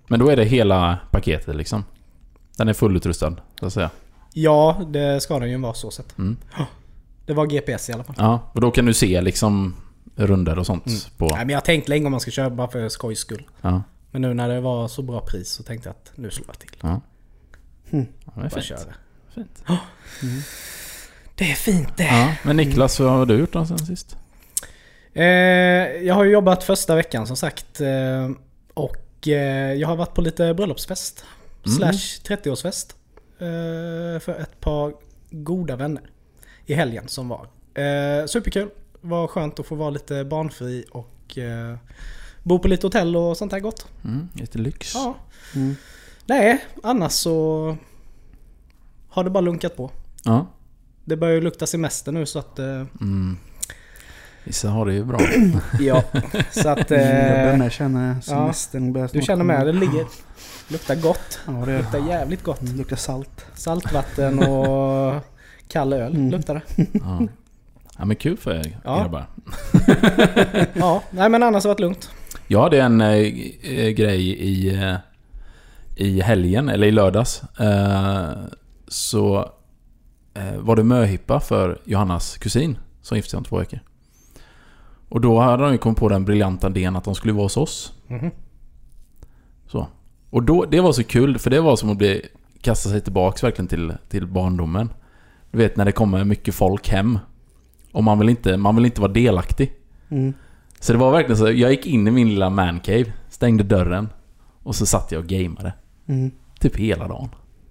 Men 0.07 0.19
då 0.19 0.29
är 0.29 0.35
det 0.35 0.43
hela 0.45 0.99
paketet 1.11 1.55
liksom? 1.55 1.83
Den 2.57 2.67
är 2.67 2.73
fullutrustad, 2.73 3.35
så 3.59 3.65
att 3.65 3.73
säga? 3.73 3.89
Ja, 4.33 4.81
det 4.89 5.21
ska 5.21 5.39
den 5.39 5.49
ju 5.49 5.57
vara 5.57 5.73
så 5.73 5.91
sett. 5.91 6.17
Mm. 6.17 6.37
Det 7.25 7.33
var 7.33 7.45
GPS 7.45 7.89
i 7.89 7.93
alla 7.93 8.03
fall. 8.03 8.15
Ja, 8.19 8.39
och 8.53 8.61
då 8.61 8.71
kan 8.71 8.85
du 8.85 8.93
se 8.93 9.21
liksom 9.21 9.75
runder 10.15 10.59
och 10.59 10.65
sånt 10.65 10.85
Mm. 10.87 10.99
på... 11.17 11.25
Nej, 11.25 11.37
men 11.37 11.49
jag 11.49 11.57
har 11.57 11.61
tänkt 11.65 11.89
länge 11.89 12.05
om 12.05 12.11
man 12.11 12.19
ska 12.19 12.31
köpa 12.31 12.55
bara 12.55 12.67
för 12.67 12.89
skojs 12.89 13.19
skull. 13.19 13.43
Ja. 13.61 13.83
Men 14.15 14.21
nu 14.21 14.33
när 14.33 14.49
det 14.49 14.61
var 14.61 14.87
så 14.87 15.01
bra 15.01 15.21
pris 15.21 15.49
så 15.49 15.63
tänkte 15.63 15.89
jag 15.89 15.93
att 15.93 16.11
nu 16.17 16.31
slår 16.31 16.47
jag 16.47 16.59
till. 16.59 16.77
Ja. 16.81 17.01
Mm. 17.91 18.05
ja 18.25 18.31
det 18.35 18.45
är 18.45 18.49
fint. 18.49 18.65
köra. 18.65 18.93
fint. 19.29 19.63
Det 21.35 21.51
är 21.51 21.55
fint 21.55 21.97
det. 21.97 22.03
Ja. 22.03 22.33
Men 22.43 22.57
Niklas, 22.57 22.99
vad 22.99 23.11
har 23.11 23.25
du 23.25 23.39
gjort 23.39 23.53
då 23.53 23.65
sen 23.65 23.77
sist? 23.77 24.17
Eh, 25.13 25.25
jag 26.05 26.15
har 26.15 26.23
ju 26.23 26.31
jobbat 26.31 26.63
första 26.63 26.95
veckan 26.95 27.27
som 27.27 27.37
sagt. 27.37 27.81
Eh, 27.81 28.31
och 28.73 29.27
eh, 29.27 29.73
jag 29.73 29.87
har 29.87 29.95
varit 29.95 30.13
på 30.13 30.21
lite 30.21 30.53
bröllopsfest. 30.53 31.25
Mm. 31.65 31.77
Slash 31.77 32.35
30-årsfest. 32.35 32.95
Eh, 33.39 34.19
för 34.19 34.41
ett 34.41 34.59
par 34.59 34.93
goda 35.31 35.75
vänner. 35.75 36.03
I 36.65 36.73
helgen 36.73 37.07
som 37.07 37.27
var. 37.27 37.47
Eh, 37.83 38.25
superkul. 38.25 38.69
Var 39.01 39.27
skönt 39.27 39.59
att 39.59 39.65
få 39.65 39.75
vara 39.75 39.89
lite 39.89 40.23
barnfri 40.23 40.85
och 40.91 41.37
eh, 41.37 41.77
bo 42.45 42.59
på 42.59 42.67
lite 42.67 42.85
hotell 42.87 43.15
och 43.15 43.37
sånt 43.37 43.51
här 43.51 43.59
gott. 43.59 43.87
Mm, 44.03 44.27
lite 44.33 44.57
lyx. 44.57 44.95
Ja. 44.95 45.15
Mm. 45.55 45.75
Nej, 46.25 46.65
annars 46.83 47.11
så 47.11 47.77
har 49.09 49.23
det 49.23 49.29
bara 49.29 49.41
lunkat 49.41 49.77
på. 49.77 49.91
Ja. 50.23 50.47
Det 51.05 51.15
börjar 51.17 51.35
ju 51.35 51.41
lukta 51.41 51.67
semester 51.67 52.11
nu 52.11 52.25
så 52.25 52.39
att... 52.39 52.59
Eh, 52.59 52.83
Mm. 53.01 53.37
Vissa 54.43 54.69
har 54.69 54.85
det 54.85 54.93
ju 54.93 55.03
bra. 55.03 55.19
ja, 55.79 56.03
så 56.51 56.69
att... 56.69 56.77
Jag 56.91 56.99
börjar 56.99 57.63
Eh, 57.63 57.69
känna 57.69 58.21
semestern 58.21 58.93
börjar 58.93 59.09
du 59.13 59.21
känner 59.21 59.43
med, 59.43 59.65
det 59.65 59.73
ligger... 59.73 60.05
Luktar 60.67 60.95
gott. 60.95 61.39
Ja, 61.47 61.51
det 61.51 61.77
Luktar 61.77 62.07
jävligt 62.07 62.43
gott. 62.43 62.57
det 62.61 62.71
luktar 62.77 62.95
salt. 62.95 63.45
Saltvatten 63.55 64.39
och 64.39 65.13
kall 65.67 65.93
öl 65.93 66.15
Mm. 66.15 66.29
luktar 66.31 66.53
det. 66.53 66.85
Ja. 66.93 67.21
ja 67.97 68.05
men 68.05 68.15
kul 68.15 68.37
för 68.37 68.51
er 68.53 68.77
Ja. 68.83 68.99
grabbar. 68.99 69.25
Ja, 70.73 71.03
nej 71.11 71.29
men 71.29 71.43
annars 71.43 71.63
har 71.63 71.69
det 71.69 71.73
varit 71.73 71.79
lugnt. 71.79 72.09
Jag 72.47 72.61
hade 72.61 72.81
en 72.81 73.01
eh, 73.01 73.89
grej 73.89 74.29
i, 74.29 74.75
eh, 74.75 74.95
i 75.95 76.21
helgen, 76.21 76.69
eller 76.69 76.87
i 76.87 76.91
lördags. 76.91 77.43
Eh, 77.59 78.33
så 78.87 79.51
var 80.57 80.75
det 80.75 80.83
möhippa 80.83 81.39
för 81.39 81.81
Johannas 81.85 82.37
kusin 82.37 82.77
som 83.01 83.17
gifte 83.17 83.31
sig 83.31 83.37
om 83.37 83.43
två 83.43 83.57
veckor. 83.57 83.79
Och 85.09 85.21
då 85.21 85.39
hade 85.39 85.63
de 85.63 85.71
ju 85.71 85.77
kommit 85.77 85.99
på 85.99 86.09
den 86.09 86.25
briljanta 86.25 86.67
idén 86.67 86.95
att 86.95 87.03
de 87.03 87.15
skulle 87.15 87.33
vara 87.33 87.45
hos 87.45 87.57
oss. 87.57 87.93
Mhm. 88.07 88.31
Så. 89.67 89.87
Och 90.29 90.43
då, 90.43 90.65
det 90.65 90.81
var 90.81 90.91
så 90.91 91.03
kul, 91.03 91.39
för 91.39 91.49
det 91.49 91.61
var 91.61 91.75
som 91.75 91.89
att 91.89 91.97
bli, 91.97 92.21
kasta 92.61 92.89
sig 92.89 93.01
tillbaks 93.01 93.43
verkligen 93.43 93.67
till, 93.67 93.93
till 94.09 94.27
barndomen. 94.27 94.89
Du 95.51 95.57
vet 95.57 95.77
när 95.77 95.85
det 95.85 95.91
kommer 95.91 96.23
mycket 96.23 96.55
folk 96.55 96.89
hem. 96.89 97.19
Och 97.91 98.03
man 98.03 98.19
vill 98.19 98.29
inte, 98.29 98.57
man 98.57 98.75
vill 98.75 98.85
inte 98.85 99.01
vara 99.01 99.11
delaktig. 99.11 99.73
Mm. 100.09 100.33
Så 100.79 100.93
det 100.93 100.99
var 100.99 101.11
verkligen 101.11 101.37
så, 101.37 101.51
jag 101.51 101.71
gick 101.71 101.85
in 101.85 102.07
i 102.07 102.11
min 102.11 102.29
lilla 102.29 102.49
mancave, 102.49 103.05
stängde 103.29 103.63
dörren 103.63 104.09
och 104.63 104.75
så 104.75 104.85
satt 104.85 105.11
jag 105.11 105.19
och 105.19 105.27
gameade. 105.27 105.73
Mm. 106.07 106.31
Typ 106.59 106.75
hela 106.75 107.07
dagen. 107.07 107.29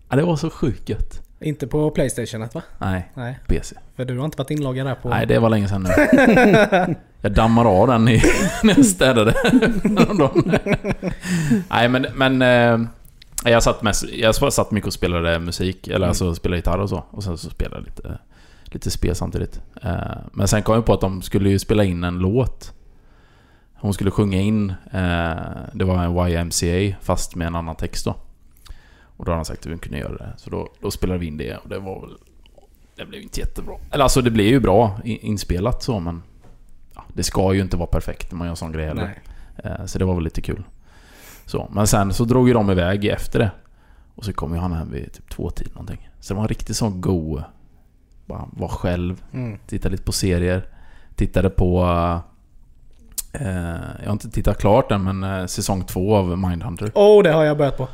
Ja, 0.08 0.16
det 0.16 0.22
var 0.22 0.36
så 0.36 0.50
sjukt 0.50 0.88
gött. 0.88 1.20
Inte 1.40 1.66
på 1.66 1.90
Playstationet 1.90 2.54
va? 2.54 2.62
Nej, 2.78 3.10
Nej, 3.14 3.38
PC. 3.46 3.76
för 3.96 4.04
du 4.04 4.18
har 4.18 4.24
inte 4.24 4.38
varit 4.38 4.50
inloggad 4.50 4.86
där 4.86 4.94
på... 4.94 5.08
Nej, 5.08 5.26
det 5.26 5.38
var 5.38 5.50
länge 5.50 5.68
sedan 5.68 5.82
nu. 5.82 6.94
Jag 7.20 7.32
dammar 7.32 7.64
av 7.64 7.86
den 7.86 8.08
i, 8.08 8.22
när 8.62 8.76
jag 8.76 8.86
städade. 8.86 9.34
Nej, 11.70 11.88
men... 11.88 12.06
men 12.14 12.42
eh, 12.42 12.88
jag, 13.44 13.62
satt 13.62 13.82
mest, 13.82 14.04
jag 14.12 14.34
satt 14.34 14.70
mycket 14.70 14.86
och 14.86 14.92
spelade 14.92 15.38
musik, 15.38 15.88
eller 15.88 16.06
alltså 16.06 16.34
spelade 16.34 16.58
gitarr 16.58 16.78
och 16.78 16.88
så. 16.88 17.04
Och 17.10 17.24
sen 17.24 17.38
så 17.38 17.50
spelade 17.50 17.76
jag 17.76 17.84
lite, 17.84 18.18
lite 18.64 18.90
spel 18.90 19.14
samtidigt. 19.14 19.60
Eh, 19.82 19.94
men 20.32 20.48
sen 20.48 20.62
kom 20.62 20.74
jag 20.74 20.86
på 20.86 20.92
att 20.92 21.00
de 21.00 21.22
skulle 21.22 21.50
ju 21.50 21.58
spela 21.58 21.84
in 21.84 22.04
en 22.04 22.18
låt. 22.18 22.72
Hon 23.85 23.94
skulle 23.94 24.11
sjunga 24.11 24.40
in, 24.40 24.70
eh, 24.70 25.37
det 25.73 25.85
var 25.85 26.05
en 26.05 26.29
YMCA 26.33 26.97
fast 27.01 27.35
med 27.35 27.47
en 27.47 27.57
annan 27.57 27.77
text 27.77 28.05
då. 28.05 28.14
Och 29.16 29.25
då 29.25 29.31
hade 29.31 29.37
han 29.38 29.44
sagt 29.44 29.61
att 29.61 29.66
vi 29.73 29.79
kunde 29.79 29.99
göra 29.99 30.16
det. 30.16 30.33
Så 30.37 30.51
då, 30.51 30.68
då 30.81 30.90
spelade 30.90 31.18
vi 31.20 31.27
in 31.27 31.37
det 31.37 31.57
och 31.57 31.68
det 31.68 31.79
var 31.79 32.01
väl... 32.01 32.11
Det 32.97 33.05
blev 33.07 33.23
inte 33.23 33.40
jättebra. 33.40 33.75
Eller 33.90 34.03
alltså 34.05 34.23
det 34.23 34.31
blev 34.31 34.47
ju 34.47 34.61
bra 34.61 34.99
inspelat 35.05 35.83
så 35.83 36.01
men... 36.01 36.23
Ja, 36.94 37.05
det 37.14 37.23
ska 37.23 37.55
ju 37.55 37.61
inte 37.61 37.77
vara 37.77 37.87
perfekt 37.87 38.33
när 38.33 38.38
man 38.38 38.47
gör 38.49 38.55
sån 38.55 38.73
grej 38.73 38.87
heller. 38.87 39.18
Eh, 39.64 39.85
Så 39.87 39.99
det 39.99 40.05
var 40.05 40.14
väl 40.14 40.25
lite 40.25 40.40
kul. 40.42 40.64
Så, 41.47 41.68
men 41.73 41.87
sen 41.87 42.12
så 42.12 42.25
drog 42.25 42.49
ju 42.49 42.55
de 42.55 42.70
iväg 42.70 43.05
efter 43.05 43.38
det. 43.38 43.51
Och 44.14 44.25
så 44.25 44.33
kom 44.33 44.55
ju 44.55 44.61
han 44.61 44.73
hem 44.73 44.90
vid 44.90 45.12
typ 45.12 45.31
två 45.31 45.51
tid 45.51 45.68
någonting. 45.73 46.09
Så 46.20 46.35
det 46.35 46.37
var 46.37 46.42
en 46.44 46.49
riktigt 46.49 46.77
sån 46.77 47.01
go... 47.01 47.40
Bara 48.27 48.49
vara 48.53 48.70
själv, 48.70 49.23
Mm. 49.33 49.59
titta 49.66 49.88
lite 49.88 50.03
på 50.03 50.12
serier. 50.12 50.68
Tittade 51.16 51.51
på... 51.51 51.85
Eh, 53.40 53.47
jag 54.01 54.07
har 54.07 54.12
inte 54.12 54.31
tittat 54.31 54.59
klart 54.61 54.92
än 54.92 55.05
men 55.05 55.40
eh, 55.40 55.47
säsong 55.47 55.85
två 55.85 56.16
av 56.16 56.38
Mindhunter. 56.38 56.90
Oh, 56.94 57.23
det 57.23 57.33
har 57.33 57.44
jag 57.44 57.57
börjat 57.57 57.77
på. 57.77 57.88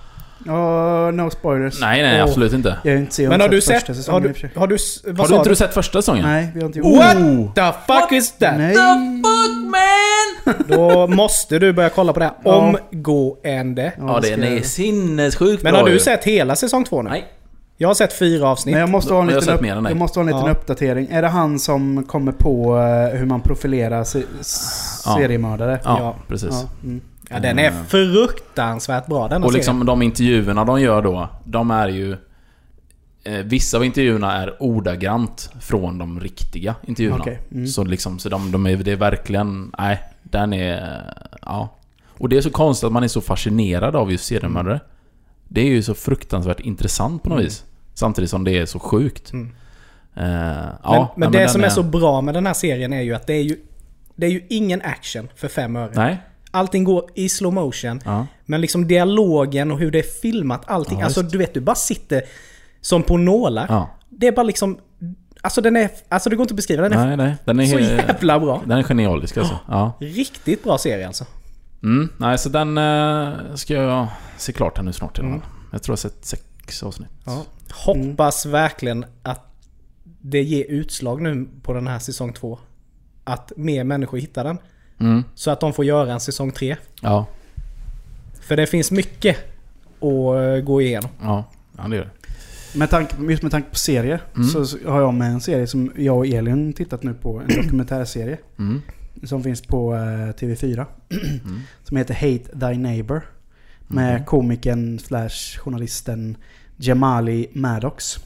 Ja, 0.47 1.11
no 1.11 1.31
spoilers. 1.31 1.81
Nej, 1.81 2.03
nej, 2.03 2.23
Åh. 2.23 2.29
absolut 2.29 2.53
inte. 2.53 2.77
Jag 2.85 2.93
har 2.93 2.99
inte 2.99 3.15
sett, 3.15 3.29
Men 3.29 3.41
har 3.41 3.49
du 3.49 3.57
första 3.61 3.81
sett... 3.81 3.97
säsongen 3.97 4.23
Har 4.23 4.29
du... 4.29 4.61
Har 4.61 4.67
du 4.67 4.77
vad 5.05 5.19
Har 5.19 5.29
du 5.29 5.35
inte 5.37 5.49
du 5.49 5.55
sett 5.57 5.75
första 5.75 6.03
säsongen? 6.03 6.25
Nej, 6.25 6.49
vi 6.55 6.61
har 6.61 6.67
inte 6.67 6.79
gjort 6.79 6.97
What 6.97 7.17
Oh. 7.17 7.53
the 7.55 7.73
fuck 7.87 8.13
is 8.13 8.33
that? 8.39 8.55
Nej. 8.59 8.75
Då 10.69 11.07
måste 11.07 11.59
du 11.59 11.73
börja 11.73 11.89
kolla 11.89 12.13
på 12.13 12.19
det 12.19 12.25
här 12.25 12.35
Ja. 12.45 12.75
omgående. 12.93 13.93
Ja, 13.99 14.23
ska 14.23 14.31
den 14.37 14.45
är 14.45 14.61
sinnessjukt 14.63 15.63
Men 15.63 15.75
har 15.75 15.85
du 15.85 15.93
ju. 15.93 15.99
sett 15.99 16.25
hela 16.25 16.57
säsong 16.57 16.85
två 16.85 17.03
nu? 17.03 17.11
Nej. 17.11 17.25
Jag 17.83 17.89
har 17.89 17.95
sett 17.95 18.13
fyra 18.19 18.49
avsnitt. 18.49 18.73
Men 18.73 18.81
jag 18.81 18.91
måste 18.91 19.15
ha 19.15 19.21
en 19.21 19.27
liten, 19.27 19.55
upp, 19.55 19.67
jag 19.67 19.97
måste 19.97 20.19
ha 20.19 20.23
en 20.23 20.27
liten 20.27 20.45
Ja. 20.47 20.51
uppdatering. 20.51 21.09
Är 21.11 21.23
det 21.23 21.29
han 21.29 21.59
som 21.59 22.05
kommer 22.05 22.33
på 22.33 22.79
eh, 22.79 23.19
hur 23.19 23.27
man 23.27 23.41
profilerar 23.41 24.05
se, 24.05 24.19
Ja. 24.19 25.17
seriemördare? 25.19 25.81
Ja, 25.85 25.99
Ja. 25.99 26.17
precis. 26.29 26.49
Ja, 26.51 26.69
mm. 26.85 27.01
Ja, 27.31 27.41
den 27.41 27.59
är 27.59 27.71
fruktansvärt 27.89 29.07
bra 29.07 29.29
den 29.29 29.45
Och 29.45 29.53
liksom 29.53 29.87
de 29.87 30.03
intervjuerna 30.03 30.65
de 30.65 30.81
gör 30.81 31.03
då, 31.03 31.29
de 31.45 31.71
är 31.71 31.89
ju... 31.89 32.17
Eh, 33.25 33.33
vissa 33.45 33.77
av 33.77 33.85
intervjuerna 33.85 34.33
är 34.43 34.63
ordagrant 34.63 35.51
från 35.61 35.99
de 35.99 36.21
riktiga 36.21 36.75
intervjuerna. 36.87 37.21
Okej, 37.21 37.41
mm. 37.53 37.67
Så 37.67 37.85
liksom, 37.85 38.19
så 38.19 38.29
de, 38.29 38.53
de 38.53 38.67
är, 38.67 38.77
det 38.77 38.93
är 38.93 38.97
verkligen... 38.97 39.73
Nej, 39.79 40.01
den 40.23 40.53
är... 40.53 41.03
Ja. 41.43 41.69
Och 42.09 42.29
det 42.29 42.37
är 42.37 42.41
så 42.41 42.51
konstigt 42.51 42.87
att 42.87 42.93
man 42.93 43.03
är 43.05 43.09
så 43.09 43.21
fascinerad 43.21 43.97
av 43.97 44.13
just 44.13 44.25
seriemördare. 44.25 44.81
Det 45.49 45.61
är 45.61 45.67
ju 45.69 45.83
så 45.83 45.95
fruktansvärt 45.95 46.61
intressant 46.61 47.23
på 47.23 47.29
något 47.29 47.37
Mm. 47.39 47.45
vis. 47.45 47.65
Samtidigt 48.01 48.31
som 48.31 48.45
det 48.45 48.59
är 48.59 48.67
så 48.67 48.79
sjukt. 48.79 49.33
Mm. 49.33 49.47
Eh, 50.17 50.23
Men, 50.23 50.77
ja, 50.83 51.15
men 51.17 51.33
det 51.33 51.49
som 51.49 51.65
är 51.65 51.69
så 51.69 51.83
bra 51.83 52.21
med 52.21 52.35
den 52.35 52.47
här 52.47 52.55
serien 52.55 52.93
är 52.93 53.03
ju 53.03 53.15
att 53.15 53.27
det 53.27 53.35
är 53.35 53.43
ju... 53.43 53.57
Det 54.17 54.27
är 54.27 54.31
ju 54.31 54.47
ingen 54.51 54.83
action 54.83 55.29
för 55.37 55.49
fem 55.49 55.77
öre. 55.77 55.91
Nej. 55.95 56.23
Allting 56.51 56.85
går 56.85 57.05
i 57.15 57.29
slow 57.29 57.53
motion. 57.53 58.01
Ja. 58.05 58.27
Men 58.47 58.61
liksom 58.61 58.89
dialogen 58.89 59.73
och 59.73 59.79
hur 59.79 59.91
det 59.91 59.99
är 59.99 60.21
filmat, 60.23 60.63
allting. 60.67 60.99
Ja, 60.99 61.05
alltså 61.05 61.23
du 61.23 61.39
vet, 61.39 61.55
du 61.55 61.61
bara 61.61 61.77
sitter 61.77 62.23
som 62.81 63.03
på 63.03 63.17
nålar. 63.17 63.67
Ja. 63.69 63.91
Det 64.09 64.27
är 64.27 64.33
bara 64.33 64.43
liksom... 64.43 64.79
Alltså 65.41 65.61
den 65.61 65.77
är... 65.77 65.91
Alltså 66.09 66.31
det 66.31 66.37
går 66.37 66.45
inte 66.45 66.53
att 66.53 66.57
beskriva. 66.57 66.83
Den 66.83 66.93
är 66.93 67.07
Nej, 67.07 67.17
nej. 67.17 67.35
Den 67.45 67.61
är, 67.61 67.67
så 67.67 67.79
jävla 67.79 68.41
bra. 68.41 68.63
den 68.67 68.79
är 68.79 68.83
genialisk 68.83 69.37
alltså. 69.37 69.59
Ja. 69.69 69.93
Riktigt 70.01 70.65
bra 70.65 70.79
serie 70.79 71.07
alltså. 71.07 71.25
Mm, 71.83 72.09
nej, 72.17 72.39
så 72.39 72.49
den 72.49 72.79
eh, 72.79 73.55
ska 73.55 73.75
jag 73.75 74.07
se 74.37 74.53
klart 74.53 74.77
här 74.77 74.85
nu 74.85 74.93
snart 74.93 75.19
i 75.19 75.23
Mm. 75.23 75.41
Jag 75.73 75.83
tror 75.83 75.93
jag 75.93 76.11
har 76.11 76.21
sett 76.23 76.50
sex 76.71 76.83
avsnitt. 76.83 77.09
Ja. 77.25 77.45
Hoppas 77.73 78.47
verkligen 78.47 79.05
att 79.23 79.47
det 80.21 80.43
ger 80.43 80.65
utslag 80.65 81.23
nu 81.23 81.49
på 81.63 81.73
den 81.73 81.87
här 81.87 81.99
säsong 81.99 82.33
två. 82.33 82.59
Att 83.25 83.53
mer 83.57 83.85
människor 83.85 84.19
hittar 84.19 84.45
den. 84.45 84.59
Mm, 85.01 85.25
Så 85.35 85.51
att 85.51 85.61
de 85.61 85.73
får 85.73 85.85
göra 85.85 86.13
en 86.13 86.21
säsong 86.21 86.53
tre. 86.53 86.77
ja, 87.03 87.27
För 88.41 88.57
det 88.57 88.67
finns 88.67 88.91
mycket 88.91 89.37
att 90.01 90.59
eh, 90.59 90.65
gå 90.65 90.83
igenom. 90.83 91.11
ja, 91.23 91.45
ja, 91.79 91.89
det 91.89 91.97
gör 91.97 92.05
det. 92.05 92.79
Med 92.79 92.91
tanke, 92.91 93.17
på- 93.17 93.31
just 93.31 93.43
med 93.43 93.53
tanke 93.53 93.71
på 93.71 93.77
serier 93.77 94.21
Mm. 94.37 94.49
så 94.49 94.79
har 94.91 95.01
jag 95.01 95.15
med 95.15 95.31
en 95.31 95.41
serie 95.41 95.67
som 95.67 95.93
jag 95.97 96.17
och 96.19 96.27
Elin 96.27 96.73
tittat 96.73 97.03
nu 97.03 97.15
på. 97.15 97.41
En 97.41 97.47
dokumentärserie. 97.63 98.39
Mm, 98.59 98.83
Som 99.25 99.43
finns 99.43 99.63
på 99.63 99.95
eh, 99.95 99.99
TV4. 100.35 100.87
mm. 101.11 101.61
Som 101.85 101.97
heter 101.97 102.15
Hate 102.15 102.59
Thy 102.61 102.79
Neighbor. 102.79 103.23
Med 103.87 104.15
Okej. 104.15 104.27
komikern 104.27 104.99
slash 104.99 105.59
journalisten 105.59 106.37
Jamali 106.81 107.47
Maddox. 107.53 108.19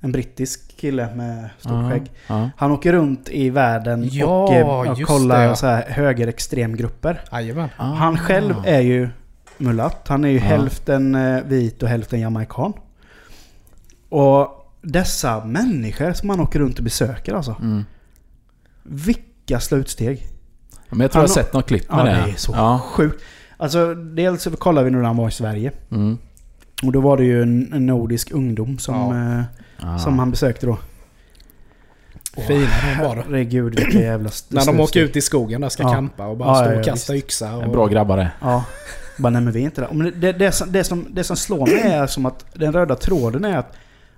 En 0.00 0.12
brittisk 0.12 0.76
kille 0.76 1.14
med 1.14 1.50
stort 1.58 1.90
skägg. 1.90 2.10
Ja, 2.26 2.50
Han 2.56 2.70
åker 2.72 2.92
runt 2.92 3.28
i 3.28 3.50
världen 3.50 4.08
Ja, 4.12 4.26
och, 4.26 4.52
eh, 4.54 4.68
och 4.68 4.86
just 4.98 5.06
kollar 5.10 5.38
det, 5.38 5.44
ja. 5.44 5.56
så 5.56 5.66
här 5.66 5.84
högerextremgrupper. 5.88 7.20
Jajamän. 7.32 7.68
Ah. 7.76 7.84
Han 7.84 8.18
själv 8.18 8.54
är 8.64 8.80
ju 8.80 9.08
mulatt. 9.58 10.08
Han 10.08 10.24
är 10.24 10.28
ju 10.28 10.38
hälften 10.38 11.14
eh, 11.14 11.42
vit 11.44 11.82
och 11.82 11.88
hälften 11.88 12.20
jamaican. 12.20 12.72
Och 14.08 14.48
dessa 14.82 15.44
människor 15.44 16.12
som 16.12 16.26
man 16.28 16.40
åker 16.40 16.58
runt 16.58 16.78
och 16.78 16.84
besöker 16.84 17.34
alltså. 17.34 17.56
Mm. 17.60 17.84
Vilka 18.82 19.60
slutsteg. 19.60 20.26
Men 20.90 21.00
jag 21.00 21.10
tror 21.12 21.20
Han 21.22 21.28
jag 21.28 21.36
har 21.36 21.42
sett 21.42 21.52
något 21.52 21.66
klipp 21.66 21.90
med 21.90 21.98
Ja, 21.98 22.04
det. 22.04 22.10
det 22.26 22.32
är 22.32 22.36
så 22.36 22.52
Ja. 22.56 22.80
sjukt. 22.92 23.22
Alltså, 23.56 23.94
dels 23.94 24.42
så 24.42 24.50
kollar 24.56 24.84
vi 24.84 24.90
nu 24.90 24.98
när 24.98 25.04
han 25.04 25.16
var 25.16 25.28
i 25.28 25.32
Sverige. 25.32 25.72
Mm. 25.90 26.18
Och 26.82 26.92
då 26.92 27.00
var 27.00 27.16
det 27.16 27.24
ju 27.24 27.42
en, 27.42 27.72
en 27.72 27.86
nordisk 27.86 28.30
ungdom 28.32 28.78
som, 28.78 28.94
Ja. 28.94 29.38
eh, 29.38 29.44
Ah. 29.94 29.98
som 29.98 30.18
han 30.18 30.30
besökte 30.30 30.66
då. 30.66 30.78
Fina 32.48 32.66
de 32.96 33.04
var. 33.04 33.16
Herregud 33.16 33.74
vilka 33.80 34.00
jävla 34.00 34.30
När 34.48 34.66
de 34.66 34.80
åker 34.80 35.00
ut 35.00 35.16
i 35.16 35.20
skogen 35.20 35.60
där 35.60 35.68
ska 35.68 35.82
Ja. 35.82 35.92
campa 35.92 36.26
och 36.26 36.36
bara 36.36 36.48
Ja, 36.48 36.54
stå 36.64 36.72
och 36.72 36.78
ja, 36.78 36.82
kasta 36.82 37.16
yxa. 37.16 37.56
Och... 37.56 37.62
En 37.62 37.72
bra 37.72 37.86
grabbar 37.86 38.16
det. 38.16 38.30
Ja. 38.40 38.64
Bara 39.18 39.30
nej 39.30 39.42
men 39.42 39.52
vi 39.52 39.60
är 39.60 39.64
inte 39.64 39.80
där. 39.80 39.88
Men 39.92 40.20
det, 40.20 40.32
det, 40.32 40.52
som, 40.52 40.72
det, 40.72 40.84
som, 40.84 41.06
det 41.10 41.24
som 41.24 41.36
slår 41.36 41.66
mig 41.66 41.80
är 41.82 42.06
som 42.06 42.26
att 42.26 42.44
den 42.54 42.72
röda 42.72 42.94
tråden 42.94 43.44
är 43.44 43.56
att 43.58 43.72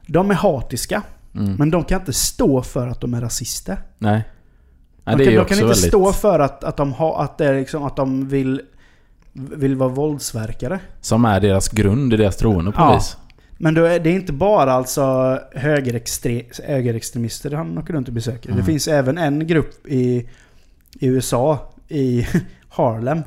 de 0.06 0.30
är 0.30 0.34
hatiska. 0.34 1.02
Mm. 1.34 1.54
Men 1.54 1.70
de 1.70 1.84
kan 1.84 2.00
inte 2.00 2.12
stå 2.12 2.62
för 2.62 2.88
att 2.88 3.00
de 3.00 3.14
är 3.14 3.20
rasister. 3.20 3.76
Nej. 3.98 4.22
Nej, 5.04 5.16
de 5.16 5.24
det 5.24 5.30
är 5.30 5.34
kan, 5.36 5.44
de 5.44 5.48
kan 5.48 5.56
inte 5.58 5.66
väldigt... 5.66 5.88
stå 5.88 6.12
för 6.12 6.38
att, 6.40 6.64
att 6.64 6.76
de, 6.76 6.92
har, 6.92 7.22
att 7.24 7.38
det 7.38 7.46
är 7.46 7.54
liksom, 7.54 7.82
att 7.84 7.96
de 7.96 8.28
vill, 8.28 8.62
vill 9.32 9.76
vara 9.76 9.88
våldsverkare. 9.88 10.80
Som 11.00 11.24
är 11.24 11.40
deras 11.40 11.68
grund 11.68 12.14
i 12.14 12.16
deras 12.16 12.36
troende 12.36 12.72
på 12.72 12.80
Ja. 12.80 12.94
vis. 12.94 13.16
Men 13.58 13.74
då 13.74 13.84
är 13.84 14.00
det 14.00 14.10
är 14.10 14.14
inte 14.14 14.32
bara 14.32 14.72
alltså 14.72 15.38
högerextre, 15.54 16.42
högerextremister 16.64 17.50
han 17.50 17.78
åker 17.78 17.92
runt 17.92 18.08
och 18.08 18.14
besöker. 18.14 18.48
Mm. 18.48 18.60
Det 18.60 18.66
finns 18.66 18.88
även 18.88 19.18
en 19.18 19.46
grupp 19.46 19.86
i, 19.86 20.28
i 21.00 21.06
USA, 21.06 21.72
i 21.88 22.26
Harlem, 22.68 23.22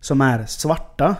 som 0.00 0.20
är 0.20 0.46
svarta. 0.46 1.16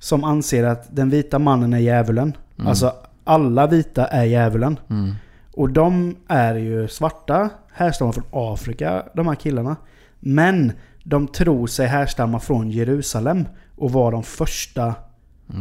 Som 0.00 0.24
anser 0.24 0.64
att 0.64 0.96
den 0.96 1.10
vita 1.10 1.38
mannen 1.38 1.72
är 1.74 1.78
djävulen. 1.78 2.36
Mm. 2.58 2.68
Alltså 2.68 2.92
alla 3.24 3.66
vita 3.66 4.06
är 4.06 4.24
djävulen. 4.24 4.78
Mm. 4.90 5.14
Och 5.52 5.70
de 5.70 6.16
är 6.28 6.54
ju 6.54 6.88
svarta, 6.88 7.50
härstammar 7.72 8.12
från 8.12 8.24
Afrika, 8.30 9.02
de 9.14 9.26
här 9.26 9.34
killarna. 9.34 9.76
Men 10.20 10.72
de 11.08 11.28
tror 11.28 11.66
sig 11.66 11.86
härstamma 11.86 12.40
från 12.40 12.70
Jerusalem 12.70 13.44
och 13.76 13.92
var 13.92 14.12
de 14.12 14.22
första 14.22 14.94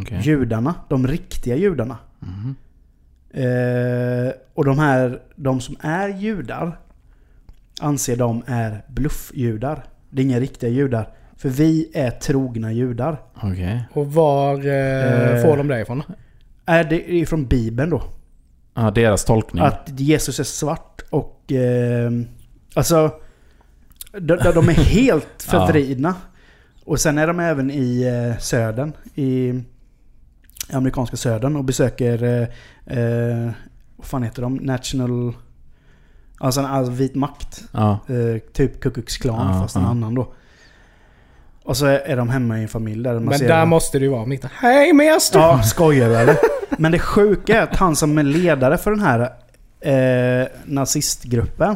Okej. 0.02 0.20
judarna. 0.24 0.74
De 0.90 1.08
riktiga 1.08 1.56
judarna. 1.56 1.98
Eh, 3.34 4.34
och 4.54 4.66
de 4.66 4.80
här, 4.80 5.20
de 5.36 5.62
som 5.62 5.76
är 5.82 6.10
judar, 6.10 6.80
anser 7.82 8.16
de 8.16 8.44
är 8.48 8.86
bluffjudar. 8.88 9.84
Det 10.10 10.22
är 10.22 10.26
inga 10.26 10.40
riktiga 10.40 10.70
judar. 10.70 11.10
För 11.38 11.50
vi 11.50 11.92
är 11.94 12.12
trogna 12.12 12.72
judar. 12.74 13.18
Okej. 13.44 13.84
Och 13.94 14.14
var 14.14 14.68
eh, 14.68 15.36
Eh. 15.36 15.42
får 15.44 15.58
de 15.58 15.68
det 15.68 15.82
ifrån? 15.82 16.04
Är 16.66 16.84
det 16.84 17.12
är 17.14 17.26
från 17.26 17.46
Bibeln 17.46 17.90
då? 17.90 18.04
Ja, 18.74 18.92
deras 18.92 19.26
tolkning. 19.26 19.64
Att 19.64 19.90
Jesus 19.98 20.40
är 20.40 20.44
svart 20.44 21.02
och... 21.10 21.52
Eh, 21.52 22.12
alltså... 22.76 23.12
De, 24.20 24.36
de 24.36 24.52
de 24.54 24.70
är 24.70 24.74
helt 24.74 25.28
Ja. 25.52 25.68
förvridna. 25.68 26.16
Och 26.86 27.00
sen 27.00 27.18
är 27.18 27.28
de 27.28 27.40
även 27.40 27.72
i 27.72 28.04
eh, 28.04 28.40
södern. 28.40 28.94
I 29.16 29.62
amerikanska 30.74 31.18
södern 31.18 31.56
och 31.56 31.64
besöker... 31.64 32.24
Eh, 32.24 32.98
eh, 33.00 33.52
vad 33.96 34.06
fan 34.08 34.24
heter 34.24 34.42
de? 34.42 34.56
National... 34.56 35.34
Alltså, 36.38 36.60
en- 36.60 36.66
alltså 36.66 36.92
vit 36.92 37.16
makt. 37.16 37.64
Ja. 37.72 38.00
Eh, 38.08 38.40
typ 38.54 38.82
Ku 38.82 38.92
Klux 38.92 39.18
Klan 39.18 39.54
Ja, 39.56 39.62
fast 39.62 39.76
en 39.76 39.86
annan 39.86 40.16
då. 40.16 40.34
Och 41.64 41.78
så 41.78 41.86
är 41.86 42.18
de 42.18 42.30
hemma 42.30 42.60
i 42.60 42.62
en 42.62 42.68
familj 42.68 43.04
där 43.04 43.14
man 43.14 43.24
Men 43.26 43.40
ser... 43.40 43.48
där 43.48 43.66
måste 43.66 44.00
det 44.00 44.06
ju 44.06 44.12
vara 44.12 44.26
mitt... 44.26 44.46
Hej 44.46 44.94
mäster! 44.94 45.40
Ja, 45.40 45.64
skojar 45.64 46.10
du 46.10 46.16
eller? 46.16 46.38
Men 46.78 46.92
det 46.92 47.00
sjuka 47.00 47.58
är 47.60 47.64
att 47.64 47.76
han 47.76 47.96
som 47.96 48.18
är 48.18 48.24
ledare 48.24 48.78
för 48.78 48.92
den 48.92 49.00
här 49.00 49.20
eh, 49.80 50.48
nazistgruppen. 50.66 51.76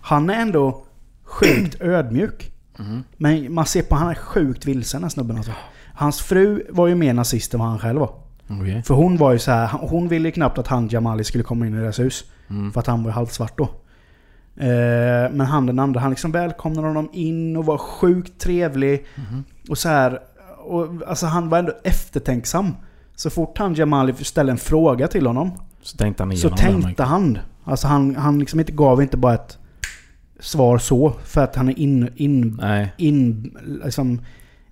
Han 0.00 0.30
är 0.30 0.34
ändå 0.34 0.84
sjukt 1.28 1.76
ödmjuk. 1.80 2.52
Mhm. 2.78 3.04
Men 3.16 3.54
man 3.54 3.66
ser 3.66 3.82
på 3.82 3.94
han 3.94 4.10
är 4.10 4.14
sjukt 4.14 4.66
vilsen 4.66 5.00
den 5.00 5.10
snubben 5.10 5.36
alltså. 5.36 5.52
Hans 5.94 6.20
fru 6.20 6.62
var 6.70 6.86
ju 6.86 6.94
mer 6.94 7.14
nazist 7.14 7.54
än 7.54 7.60
vad 7.60 7.68
han 7.68 7.78
själv 7.78 8.00
var. 8.00 8.10
Okej. 8.50 8.82
För 8.82 8.94
hon 8.94 9.16
var 9.16 9.32
ju 9.32 9.38
så 9.38 9.50
här, 9.50 9.66
hon 9.80 10.08
ville 10.08 10.28
ju 10.28 10.32
knappt 10.32 10.58
att 10.58 10.66
han 10.66 10.88
Jamali 10.88 11.24
skulle 11.24 11.44
komma 11.44 11.66
in 11.66 11.74
i 11.74 11.80
deras 11.80 11.98
hus. 11.98 12.24
Mm. 12.50 12.72
För 12.72 12.80
att 12.80 12.86
han 12.86 13.02
var 13.02 13.10
ju 13.10 13.14
halvsvart 13.14 13.58
då. 13.58 13.64
Eh, 14.56 15.30
men 15.32 15.40
han 15.40 15.66
den 15.66 15.78
andra, 15.78 16.00
han 16.00 16.10
liksom 16.10 16.32
välkomnade 16.32 16.86
honom 16.88 17.08
in 17.12 17.56
och 17.56 17.66
var 17.66 17.78
sjukt 17.78 18.40
trevlig. 18.40 19.06
Mhm. 19.14 19.44
Och 19.68 19.78
så 19.78 19.88
här, 19.88 20.18
och, 20.64 20.88
alltså 21.06 21.26
han 21.26 21.48
var 21.48 21.58
ändå 21.58 21.72
eftertänksam. 21.84 22.76
Så 23.16 23.30
fort 23.30 23.58
han 23.58 23.74
Jamali 23.74 24.14
ställde 24.14 24.52
en 24.52 24.58
fråga 24.58 25.08
till 25.08 25.26
honom 25.26 25.50
Så 25.82 25.96
tänkte 25.96 26.22
han 26.22 26.36
så 26.36 26.48
igenom 26.48 26.56
det. 26.56 26.82
tänkte 26.82 27.02
han. 27.04 27.38
Alltså 27.64 27.86
han, 27.86 28.16
han 28.16 28.38
liksom 28.38 28.60
inte 28.60 28.72
gav 28.72 29.02
inte 29.02 29.16
bara 29.16 29.34
ett 29.34 29.58
svar 30.40 30.78
så. 30.78 31.12
För 31.24 31.44
att 31.44 31.56
han 31.56 31.68
är 31.68 31.78
in, 31.78 32.10
in, 32.16 32.58
Nej. 32.62 32.92
in, 32.96 33.56
liksom 33.84 34.20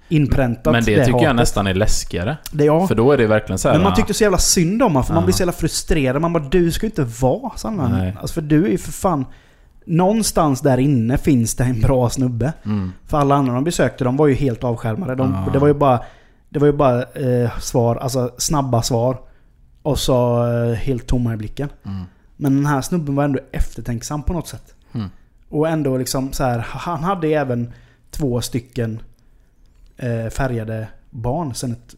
inpräntat. 0.08 0.72
Men 0.72 0.84
det 0.84 1.04
tycker 1.04 1.10
jag 1.10 1.18
hatet. 1.18 1.36
nästan 1.36 1.66
är 1.66 1.74
läskigare. 1.74 2.36
Det, 2.52 2.64
ja. 2.64 2.86
För 2.86 2.94
då 2.94 3.12
är 3.12 3.16
det 3.18 3.26
verkligen 3.26 3.58
så 3.58 3.68
här. 3.68 3.74
Men 3.76 3.84
man 3.84 3.94
tyckte 3.94 4.14
så 4.14 4.22
jävla 4.24 4.38
synd 4.38 4.82
om 4.82 4.88
honom 4.92 5.04
för 5.04 5.14
man 5.14 5.22
Ja. 5.22 5.24
blir 5.24 5.34
så 5.34 5.40
jävla 5.40 5.52
frustrerad. 5.52 6.22
Man 6.22 6.32
bara 6.32 6.44
du 6.50 6.72
ska 6.72 6.86
ju 6.86 6.90
inte 6.90 7.04
vara 7.22 7.52
sån. 7.56 7.80
Alltså 7.80 8.34
för 8.34 8.40
du 8.42 8.64
är 8.64 8.68
ju 8.70 8.78
för 8.78 8.92
fan... 8.92 9.24
Någonstans 9.88 10.60
där 10.60 10.78
inne 10.78 11.18
finns 11.18 11.54
det 11.54 11.64
en 11.64 11.80
bra 11.80 12.10
snubbe. 12.10 12.52
Mm. 12.64 12.92
För 13.06 13.18
alla 13.18 13.34
andra 13.34 13.54
de 13.54 13.64
besökte 13.64 14.04
de 14.04 14.16
var 14.16 14.26
ju 14.26 14.34
helt 14.34 14.64
avskärmade. 14.64 15.14
De, 15.14 15.32
Ja. 15.46 15.52
Det 15.52 15.58
var 15.58 15.68
ju 15.68 15.74
bara, 15.74 16.00
det 16.48 16.58
var 16.58 16.66
ju 16.66 16.72
bara 16.72 17.02
eh, 17.02 17.58
svar, 17.58 17.96
alltså 17.96 18.30
snabba 18.38 18.82
svar. 18.82 19.18
Och 19.82 19.98
så 19.98 20.46
eh, 20.46 20.74
helt 20.74 21.06
tomma 21.06 21.34
i 21.34 21.36
blicken. 21.36 21.68
Mm. 21.84 22.02
Men 22.36 22.56
den 22.56 22.66
här 22.66 22.80
snubben 22.80 23.14
var 23.14 23.24
ändå 23.24 23.38
eftertänksam 23.52 24.22
på 24.22 24.32
något 24.32 24.48
sätt. 24.48 24.74
Och 25.48 25.68
ändå 25.68 25.96
liksom 25.96 26.32
så 26.32 26.44
här, 26.44 26.58
han 26.58 27.04
hade 27.04 27.28
även 27.28 27.72
två 28.10 28.40
stycken 28.40 29.00
eh, 29.96 30.30
färgade 30.30 30.88
barn 31.10 31.54
sen 31.54 31.72
ett 31.72 31.94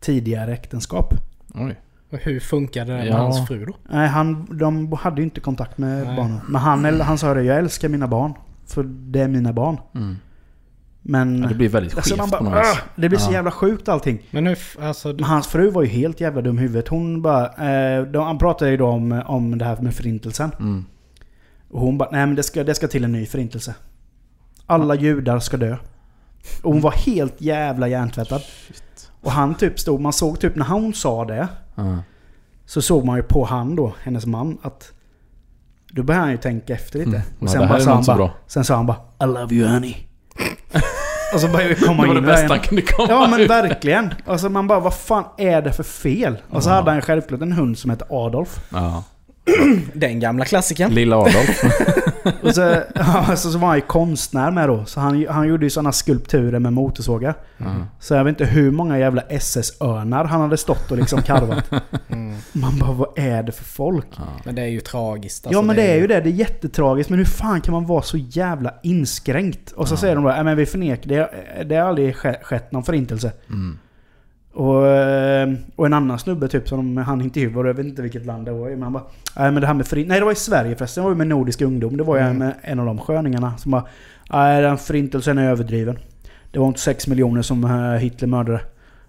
tidigare 0.00 0.52
äktenskap. 0.52 1.14
Oj. 1.54 1.80
Och 2.10 2.18
hur 2.18 2.40
funkade 2.40 2.92
det 2.92 2.98
med 2.98 3.06
Ja. 3.06 3.16
hans 3.16 3.48
fru 3.48 3.64
då? 3.64 3.72
Nej, 3.90 4.08
han, 4.08 4.58
de 4.58 4.92
hade 4.92 5.16
ju 5.16 5.24
inte 5.24 5.40
kontakt 5.40 5.78
med 5.78 6.06
Nej. 6.06 6.16
barnen. 6.16 6.40
Men 6.48 6.60
han, 6.60 7.00
han 7.00 7.18
sa 7.18 7.34
det, 7.34 7.42
jag 7.42 7.58
älskar 7.58 7.88
mina 7.88 8.08
barn. 8.08 8.34
För 8.66 8.82
det 8.82 9.20
är 9.20 9.28
mina 9.28 9.52
barn. 9.52 9.76
Mm. 9.94 10.16
Men... 11.02 11.42
Ja, 11.42 11.48
det 11.48 11.54
blir 11.54 11.68
väldigt 11.68 11.96
alltså, 11.96 12.16
skevt 12.16 12.38
på 12.38 12.44
något 12.44 12.58
vis. 12.60 12.78
Det 12.96 13.08
blir 13.08 13.18
så 13.18 13.30
Ja. 13.30 13.34
jävla 13.34 13.50
sjukt 13.50 13.88
allting. 13.88 14.22
Men 14.30 14.46
hur... 14.46 14.58
Alltså... 14.80 15.08
Men 15.08 15.24
hans 15.24 15.46
fru 15.46 15.70
var 15.70 15.82
ju 15.82 15.88
helt 15.88 16.20
jävla 16.20 16.42
dum 16.42 16.58
i 16.58 16.62
huvudet. 16.62 16.88
Hon 16.88 17.22
bara... 17.22 17.46
Eh, 17.46 18.02
de, 18.04 18.24
han 18.24 18.38
pratade 18.38 18.70
ju 18.70 18.76
då 18.76 18.86
om, 18.86 19.22
om 19.26 19.58
det 19.58 19.64
här 19.64 19.76
med 19.76 19.94
förintelsen. 19.94 20.50
Mm. 20.60 20.84
Och 21.70 21.80
hon 21.80 21.98
bara, 21.98 22.08
nej 22.12 22.26
men 22.26 22.36
det 22.36 22.42
ska, 22.42 22.64
det 22.64 22.74
ska 22.74 22.88
till 22.88 23.04
en 23.04 23.12
ny 23.12 23.26
förintelse. 23.26 23.74
Alla 24.66 24.94
judar 24.94 25.38
ska 25.38 25.56
dö. 25.56 25.76
Och 26.62 26.72
hon 26.72 26.80
var 26.80 26.90
helt 26.90 27.40
jävla 27.40 27.88
hjärntvättad. 27.88 28.42
Och 29.20 29.32
han 29.32 29.54
typ 29.54 29.80
stod, 29.80 30.00
man 30.00 30.12
såg 30.12 30.40
typ 30.40 30.54
när 30.56 30.64
hon 30.66 30.94
sa 30.94 31.24
det. 31.24 31.48
Ja. 31.74 31.98
Så 32.66 32.82
såg 32.82 33.04
man 33.04 33.16
ju 33.16 33.22
på 33.22 33.44
han 33.44 33.76
då, 33.76 33.92
hennes 34.02 34.26
man, 34.26 34.58
att... 34.62 34.92
Då 35.92 36.02
började 36.02 36.22
han 36.24 36.30
ju 36.32 36.36
tänka 36.36 36.74
efter 36.74 36.98
lite. 36.98 37.10
Mm. 37.10 37.22
Och 37.38 37.46
Ja, 37.46 37.48
sen, 37.48 37.60
här 37.62 37.68
bara 37.68 37.80
sa 37.80 37.94
han 37.94 38.04
bara, 38.18 38.30
sen 38.46 38.64
sa 38.64 38.76
han 38.76 38.86
bara 38.86 38.96
I 39.22 39.26
love 39.26 39.54
you 39.54 39.68
honey. 39.68 39.96
och 41.34 41.40
så 41.40 41.48
började 41.48 41.74
vi 41.74 41.80
komma 41.86 42.02
Det 42.02 42.08
var 42.08 42.16
in 42.16 42.22
det 42.22 42.26
bästa 42.32 42.48
han 42.54 42.60
kunde 42.60 42.82
komma 42.82 43.08
Ja 43.10 43.28
men 43.30 43.40
ut. 43.40 43.50
verkligen. 43.50 44.14
Alltså 44.26 44.48
man 44.48 44.66
bara, 44.66 44.80
vad 44.80 44.94
fan 44.94 45.24
är 45.38 45.62
det 45.62 45.72
för 45.72 45.82
fel? 45.82 46.36
Och 46.50 46.62
så 46.62 46.70
Ja. 46.70 46.74
hade 46.74 46.90
han 46.90 47.02
självklart 47.02 47.40
en 47.40 47.52
hund 47.52 47.78
som 47.78 47.90
hette 47.90 48.04
Adolf. 48.10 48.60
Ja. 48.72 49.04
Den 49.94 50.20
gamla 50.20 50.44
klassikern. 50.44 50.94
Lilla 50.94 51.16
Adolf. 51.16 51.62
Och 52.42 52.54
så, 52.54 52.76
ja, 52.94 53.36
så, 53.36 53.50
så 53.50 53.58
var 53.58 53.68
han 53.68 53.76
ju 53.76 53.82
konstnär 53.82 54.50
med 54.50 54.68
då. 54.68 54.84
Så 54.84 55.00
han, 55.00 55.26
han 55.30 55.48
gjorde 55.48 55.66
ju 55.66 55.70
sådana 55.70 55.92
skulpturer 55.92 56.58
med 56.58 56.72
motorsågar. 56.72 57.34
Ja. 57.58 57.64
Så 58.00 58.14
jag 58.14 58.24
vet 58.24 58.30
inte 58.40 58.44
hur 58.52 58.70
många 58.70 58.98
jävla 58.98 59.22
SS-örnar 59.22 60.24
han 60.24 60.40
hade 60.40 60.56
stått 60.56 60.90
och 60.90 60.96
liksom 60.96 61.22
karvat. 61.22 61.64
Mm. 62.08 62.36
Man 62.52 62.78
bara, 62.78 62.92
vad 62.92 63.18
är 63.18 63.42
det 63.42 63.52
för 63.52 63.64
folk? 63.64 64.06
Ja. 64.16 64.22
Men 64.44 64.54
det 64.54 64.62
är 64.62 64.66
ju 64.66 64.80
tragiskt. 64.80 65.44
ja 65.44 65.48
alltså, 65.48 65.62
men 65.62 65.76
det 65.76 65.82
är 65.82 65.96
ju 65.96 66.06
det, 66.06 66.20
det 66.20 66.28
är 66.28 66.32
jättetragiskt. 66.32 67.10
Men 67.10 67.18
hur 67.18 67.26
fan 67.26 67.60
kan 67.60 67.72
man 67.72 67.86
vara 67.86 68.02
så 68.02 68.16
jävla 68.16 68.74
inskränkt? 68.82 69.72
Och 69.72 69.88
så 69.88 69.94
Ja. 69.94 69.98
säger 69.98 70.14
de 70.14 70.24
bara, 70.24 70.42
men 70.42 70.56
vi 70.56 70.66
förnekar, 70.66 71.08
det, 71.08 71.30
det 71.64 71.76
har 71.76 71.88
aldrig 71.88 72.16
ske- 72.16 72.38
skett 72.42 72.72
någon 72.72 72.84
förintelse. 72.84 73.32
Mm. 73.48 73.78
Och, 74.54 74.86
eh, 74.86 75.48
och 75.76 75.86
en 75.86 75.92
annan 75.92 76.18
snubbe 76.18 76.48
typ 76.48 76.68
som 76.68 76.96
han 76.96 77.20
intervjuade, 77.20 77.68
jag 77.68 77.74
vet 77.74 77.86
inte 77.86 78.02
vilket 78.02 78.26
land 78.26 78.44
det 78.44 78.52
var 78.52 78.68
i, 78.68 78.72
men 78.72 78.82
han 78.82 78.92
bara 78.92 79.02
Nej 79.36 79.50
men 79.50 79.60
det 79.60 79.66
här 79.66 79.74
med 79.74 79.86
förintelse, 79.86 80.08
nej 80.12 80.18
det 80.20 80.24
var 80.24 80.32
i 80.32 80.36
Sverige 80.36 80.76
förresten, 80.76 81.02
det 81.02 81.04
var 81.04 81.10
ju 81.14 81.18
med 81.18 81.26
Nordisk 81.26 81.60
ungdom. 81.62 81.96
Det 81.96 82.02
var 82.04 82.16
ju 82.16 82.22
Mm. 82.22 82.36
med 82.38 82.54
en 82.62 82.78
av 82.80 82.86
de 82.86 82.98
sköningarna 82.98 83.56
som 83.56 83.70
bara 83.70 83.84
Nej 84.32 84.62
den 84.62 84.78
förintelsen 84.78 85.38
är 85.38 85.50
överdriven. 85.50 85.98
Det 86.52 86.58
var 86.58 86.66
inte 86.66 86.80
6 86.80 87.06
miljoner 87.06 87.42
som 87.42 87.64
eh, 87.64 87.70
Hitler 88.00 88.28
mördade. 88.28 88.60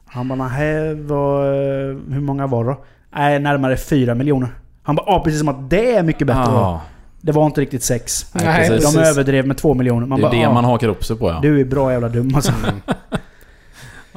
Han 0.06 0.28
bara 0.28 0.48
nej, 0.48 0.96
vad, 0.96 1.46
eh, 1.48 1.96
hur 2.10 2.22
många 2.22 2.48
var 2.48 2.64
det 2.64 2.70
då? 2.70 2.78
Nej 3.16 3.40
närmare 3.40 3.78
4 3.78 4.16
miljoner. 4.16 4.50
Han 4.84 4.96
bara 4.96 5.04
ja 5.08 5.22
precis 5.24 5.40
som 5.40 5.50
att 5.50 5.70
det 5.70 5.96
är 5.96 6.04
mycket 6.04 6.28
bättre. 6.28 6.42
Ja. 6.42 6.82
Det 7.22 7.32
var 7.32 7.46
inte 7.46 7.62
riktigt 7.62 7.84
6. 7.84 8.26
Nej, 8.36 8.46
Nej, 8.46 8.70
precis. 8.70 8.94
De 8.94 8.98
precis. 9.00 9.18
överdrev 9.18 9.48
med 9.48 9.58
2 9.58 9.74
miljoner. 9.74 10.08
Man 10.08 10.20
Det 10.20 10.26
är 10.26 10.30
bara, 10.30 10.48
det 10.48 10.54
man 10.54 10.66
hakar 10.66 10.88
upp 10.88 11.06
sig 11.06 11.18
på 11.18 11.30
ja. 11.30 11.40
Du 11.42 11.60
är 11.62 11.66
bra 11.66 11.92
jävla 11.92 12.10
dum 12.10 12.32
alltså. 12.36 12.52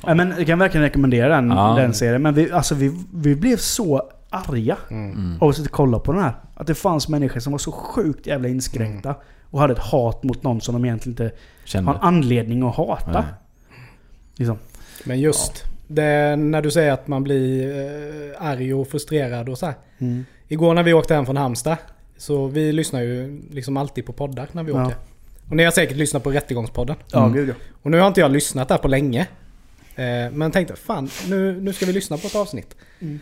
Ja, 0.02 0.14
men 0.14 0.35
jag 0.38 0.46
kan 0.46 0.59
verkligen 0.59 0.83
rekommendera 0.85 1.28
den, 1.37 1.50
Ja. 1.50 1.74
den 1.78 1.94
serien. 1.94 2.22
Men 2.22 2.35
vi, 2.35 2.52
alltså, 2.52 2.74
vi, 2.74 2.92
vi 3.14 3.37
blev 3.37 3.57
så 3.57 4.11
arga 4.30 4.76
Mm. 4.90 5.37
av 5.40 5.48
att 5.48 5.57
sitta 5.57 5.66
och 5.68 5.72
kolla 5.72 5.98
på 5.98 6.12
den 6.12 6.22
här. 6.22 6.33
Att 6.54 6.66
det 6.66 6.74
fanns 6.74 7.09
människor 7.09 7.40
som 7.40 7.52
var 7.52 7.59
så 7.59 7.72
sjukt 7.72 8.26
jävla 8.26 8.48
inskränkta. 8.48 9.14
Och 9.50 9.61
hade 9.61 9.72
ett 9.72 9.78
hat 9.78 10.22
mot 10.24 10.42
någon 10.42 10.61
som 10.61 10.74
de 10.74 10.85
egentligen 10.85 11.12
inte 11.12 11.37
Kände. 11.64 11.90
har 11.90 11.94
en 11.98 12.00
anledning 12.04 12.62
att 12.62 12.74
hata. 12.74 13.11
Nej. 13.12 13.22
Liksom. 14.37 14.59
Men 15.04 15.20
just 15.20 15.64
det, 15.88 16.37
när 16.37 16.62
du 16.62 16.70
säger 16.70 16.92
att 16.92 17.09
man 17.09 17.22
blir 17.24 17.68
eh, 17.68 18.46
arg 18.48 18.74
och 18.74 18.88
frustrerad 18.88 19.48
och 19.48 19.59
så 19.59 19.66
här. 19.66 19.74
Mm. 19.98 20.24
Igår 20.48 20.74
när 20.74 20.83
vi 20.83 20.92
åkte 20.92 21.14
hem 21.14 21.26
från 21.26 21.37
Halmstad. 21.37 21.76
Så 22.16 22.46
vi 22.46 22.72
lyssnar 22.72 23.00
ju 23.00 23.42
liksom 23.50 23.76
alltid 23.76 24.07
på 24.07 24.12
poddar 24.12 24.48
när 24.52 24.62
vi 24.62 24.72
Ja. 24.72 24.85
åker. 24.87 24.96
Och 25.50 25.57
ni 25.57 25.64
har 25.64 25.70
säkert 25.70 25.96
lyssnat 25.96 26.22
på 26.22 26.30
Rättegångspodden. 26.30 26.96
Ja, 27.12 27.18
Mm. 27.18 27.33
gud 27.33 27.48
ja. 27.48 27.54
Och 27.83 27.90
nu 27.90 28.00
har 28.00 28.09
inte 28.09 28.20
jag 28.20 28.30
lyssnat 28.30 28.68
där 28.68 28.78
på 28.78 28.88
länge. 28.88 29.26
Eh, 29.96 30.33
men 30.33 30.50
tänkte 30.50 30.76
fan 30.76 31.09
nu, 31.28 31.61
nu 31.61 31.72
ska 31.72 31.87
vi 31.87 31.92
lyssna 31.92 32.16
på 32.18 32.26
ett 32.26 32.35
avsnitt. 32.37 32.74
Mm. 33.00 33.20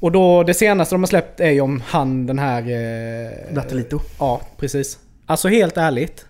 Och 0.00 0.12
då 0.12 0.42
det 0.42 0.54
senaste 0.54 0.94
de 0.94 1.02
har 1.02 1.06
släppt 1.06 1.40
är 1.40 1.50
ju 1.50 1.60
om 1.60 1.82
han 1.86 2.26
den 2.26 2.38
här... 2.38 2.62
Eh, 2.62 3.54
Dattelito. 3.54 4.00
Ja, 4.18 4.40
precis. 4.56 4.98
Alltså 5.26 5.48
helt 5.48 5.76
ärligt. 5.76 6.26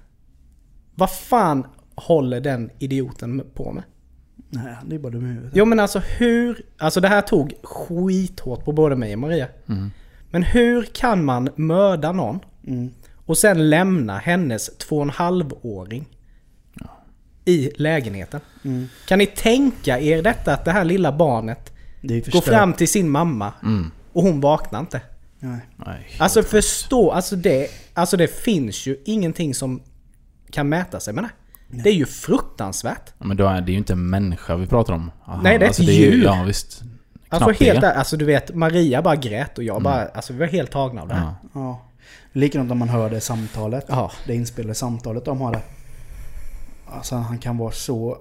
Vad 0.95 1.11
fan 1.13 1.67
håller 1.95 2.41
den 2.41 2.71
idioten 2.79 3.43
på 3.55 3.73
med? 3.73 3.83
Nej, 4.49 4.77
det 4.87 4.95
är 4.95 4.99
bara 4.99 5.13
dum 5.13 5.27
i 5.27 5.29
huvudet. 5.29 5.53
Jo 5.55 5.65
men 5.65 5.81
alltså 5.81 5.99
hur... 5.99 6.63
Alltså 6.79 7.01
det 7.01 7.09
här 7.09 7.21
tog 7.23 7.55
skithårt 7.63 8.65
på 8.65 8.73
både 8.73 8.97
mig 8.97 9.13
och 9.13 9.19
Maria. 9.19 9.49
Mm. 9.69 9.91
Men 10.31 10.43
hur 10.43 10.83
kan 10.83 11.25
man 11.25 11.49
mörda 11.57 12.13
någon 12.13 12.41
Mm. 12.67 12.91
och 13.27 13.39
sen 13.39 13.71
lämna 13.71 14.19
hennes 14.19 14.77
två 14.79 14.97
och 14.97 15.03
en 15.03 15.11
halv-åring 15.11 16.09
i 17.45 17.71
lägenheten? 17.77 18.41
Mm. 18.65 18.89
Kan 19.07 19.19
ni 19.19 19.27
tänka 19.27 20.01
er 20.01 20.23
detta 20.23 20.55
att 20.55 20.65
det 20.65 20.71
här 20.73 20.85
lilla 20.85 21.13
barnet 21.13 21.73
är 22.03 22.09
ju 22.09 22.21
går 22.21 22.41
fram 22.41 22.73
till 22.73 22.89
sin 22.89 23.11
mamma 23.11 23.53
Mm. 23.63 23.91
och 24.13 24.23
hon 24.23 24.41
vaknar 24.41 24.81
inte? 24.81 25.01
Nej. 25.39 25.59
Nej. 25.77 26.07
Alltså 26.19 26.43
förstå, 26.43 27.11
alltså 27.11 27.37
det, 27.37 27.69
alltså 27.95 28.17
det 28.17 28.41
finns 28.41 28.87
ju 28.87 28.97
ingenting 29.05 29.55
som 29.55 29.83
kan 30.51 30.69
mäta 30.69 31.01
sig 31.01 31.15
med 31.15 31.25
det. 31.25 31.31
Det 31.83 31.89
är 31.89 31.95
ju 31.95 32.07
fruktansvärt. 32.07 33.13
Ja, 33.19 33.27
men 33.27 33.37
då 33.37 33.47
är 33.47 33.61
det 33.61 33.73
ju 33.73 33.79
inte 33.79 33.93
en 33.93 34.11
människa 34.11 34.57
vi 34.57 34.67
pratar 34.67 34.93
om. 34.95 35.11
Aha, 35.27 35.41
Nej, 35.43 35.59
det 35.59 35.65
är 35.67 35.71
ett 35.71 35.79
ju- 35.79 35.93
djur. 35.93 36.25
Ja, 36.25 36.43
visst. 36.47 36.83
Alltså 37.29 37.65
helt 37.65 37.81
där, 37.81 37.95
alltså 37.95 38.17
du 38.17 38.25
vet 38.25 38.55
Maria 38.55 39.03
bara 39.03 39.17
grät 39.17 39.59
och 39.59 39.65
jag 39.65 39.83
bara, 39.83 40.07
alltså 40.07 40.33
vi 40.33 40.39
var 40.39 40.47
helt 40.47 40.71
tagna 40.71 41.03
av 41.03 41.09
det 41.09 41.15
här. 41.15 41.23
Ja. 41.23 41.35
Ja. 41.55 41.83
Likadant 42.33 42.71
om 42.73 42.79
man 42.79 42.89
hör 42.89 43.11
det 43.11 43.21
samtalet. 43.21 43.85
Ja. 43.89 44.13
Det 44.27 44.35
inspelade 44.35 44.75
samtalet 44.75 45.25
de 45.25 45.41
har 45.41 45.53
där. 45.53 45.63
Alltså 46.93 47.15
han 47.17 47.39
kan 47.39 47.59
vara 47.59 47.73
så... 47.73 48.17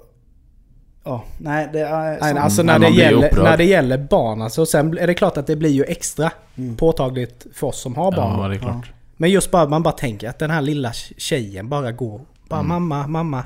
Ja, 1.03 1.23
nej 1.37 1.69
det 1.73 1.79
är... 1.79 2.19
Nej, 2.21 2.33
så- 2.33 2.39
alltså 2.39 2.63
när 2.63 2.79
det, 2.79 2.89
gäller, 2.89 3.27
upprörd. 3.27 3.43
när 3.43 3.57
det 3.57 3.63
gäller 3.65 3.97
barn 3.97 4.41
alltså, 4.41 4.65
sen 4.65 4.97
är 4.97 5.07
det 5.07 5.13
klart 5.13 5.37
att 5.37 5.47
det 5.47 5.55
blir 5.55 5.69
ju 5.69 5.83
extra 5.83 6.31
Mm. 6.57 6.75
påtagligt 6.75 7.45
för 7.53 7.67
oss 7.67 7.81
som 7.81 7.95
har 7.95 8.11
barn. 8.11 8.39
Ja, 8.39 8.47
det 8.47 8.55
är 8.55 8.59
klart. 8.59 8.91
Men 9.17 9.29
just 9.29 9.51
bara, 9.51 9.67
man 9.67 9.83
bara 9.83 9.91
tänker 9.93 10.29
att 10.29 10.39
den 10.39 10.51
här 10.51 10.61
lilla 10.61 10.93
tjejen 11.17 11.69
bara 11.69 11.91
går. 11.91 12.21
Bara 12.49 12.59
Mm. 12.59 12.67
mamma, 12.69 13.07
mamma. 13.07 13.45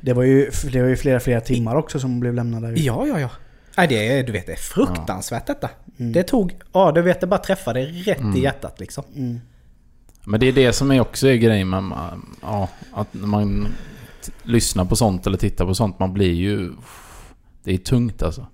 Det 0.00 0.12
var 0.12 0.22
ju, 0.22 0.50
det 0.72 0.82
var 0.82 0.88
ju 0.88 0.96
flera, 0.96 1.20
flera 1.20 1.40
timmar 1.40 1.76
också 1.76 2.00
som 2.00 2.20
blev 2.20 2.34
lämnade. 2.34 2.72
Ja, 2.80 3.06
ja, 3.06 3.20
ja. 3.20 3.30
Nej, 3.76 3.86
det 3.88 4.18
är, 4.18 4.22
du 4.22 4.32
vet, 4.32 4.46
det 4.46 4.52
är 4.52 4.56
fruktansvärt 4.56 5.46
detta. 5.46 5.70
Mm. 5.98 6.12
Det 6.12 6.22
tog, 6.22 6.54
ja 6.72 6.92
du 6.92 7.02
vet, 7.02 7.20
det 7.20 7.26
bara 7.26 7.40
träffade 7.40 7.84
rätt 7.84 8.36
i 8.36 8.40
hjärtat 8.42 8.80
liksom. 8.80 9.04
Mm. 9.16 9.40
Men 10.24 10.40
det 10.40 10.46
är 10.48 10.52
det 10.52 10.72
som 10.72 10.90
är 10.92 11.00
också 11.00 11.28
är 11.28 11.34
grejen 11.36 11.68
med... 11.70 11.92
Ja, 12.42 12.68
att 12.92 13.08
man 13.14 13.68
lyssnar 14.42 14.84
på 14.84 14.96
sånt 14.96 15.26
eller 15.26 15.38
tittar 15.38 15.66
på 15.66 15.74
sånt, 15.74 15.98
man 15.98 16.12
blir 16.12 16.32
ju... 16.34 16.72
Det 17.64 17.74
är 17.74 17.78
tungt 17.78 18.22
alltså. 18.22 18.46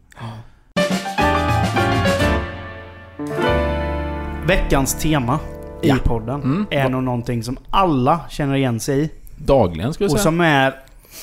Veckans 4.46 4.94
tema 4.94 5.38
Ja. 5.82 5.96
i 5.96 5.98
podden 5.98 6.42
Mm. 6.42 6.66
är 6.70 6.88
nog 6.88 7.02
någonting 7.02 7.42
som 7.42 7.56
alla 7.70 8.20
känner 8.30 8.54
igen 8.54 8.80
sig 8.80 9.00
i. 9.04 9.10
Dagligen 9.36 9.94
skulle 9.94 10.04
jag 10.08 10.12
Och 10.12 10.18
säga. 10.18 10.22
som 10.24 10.40
är 10.40 10.74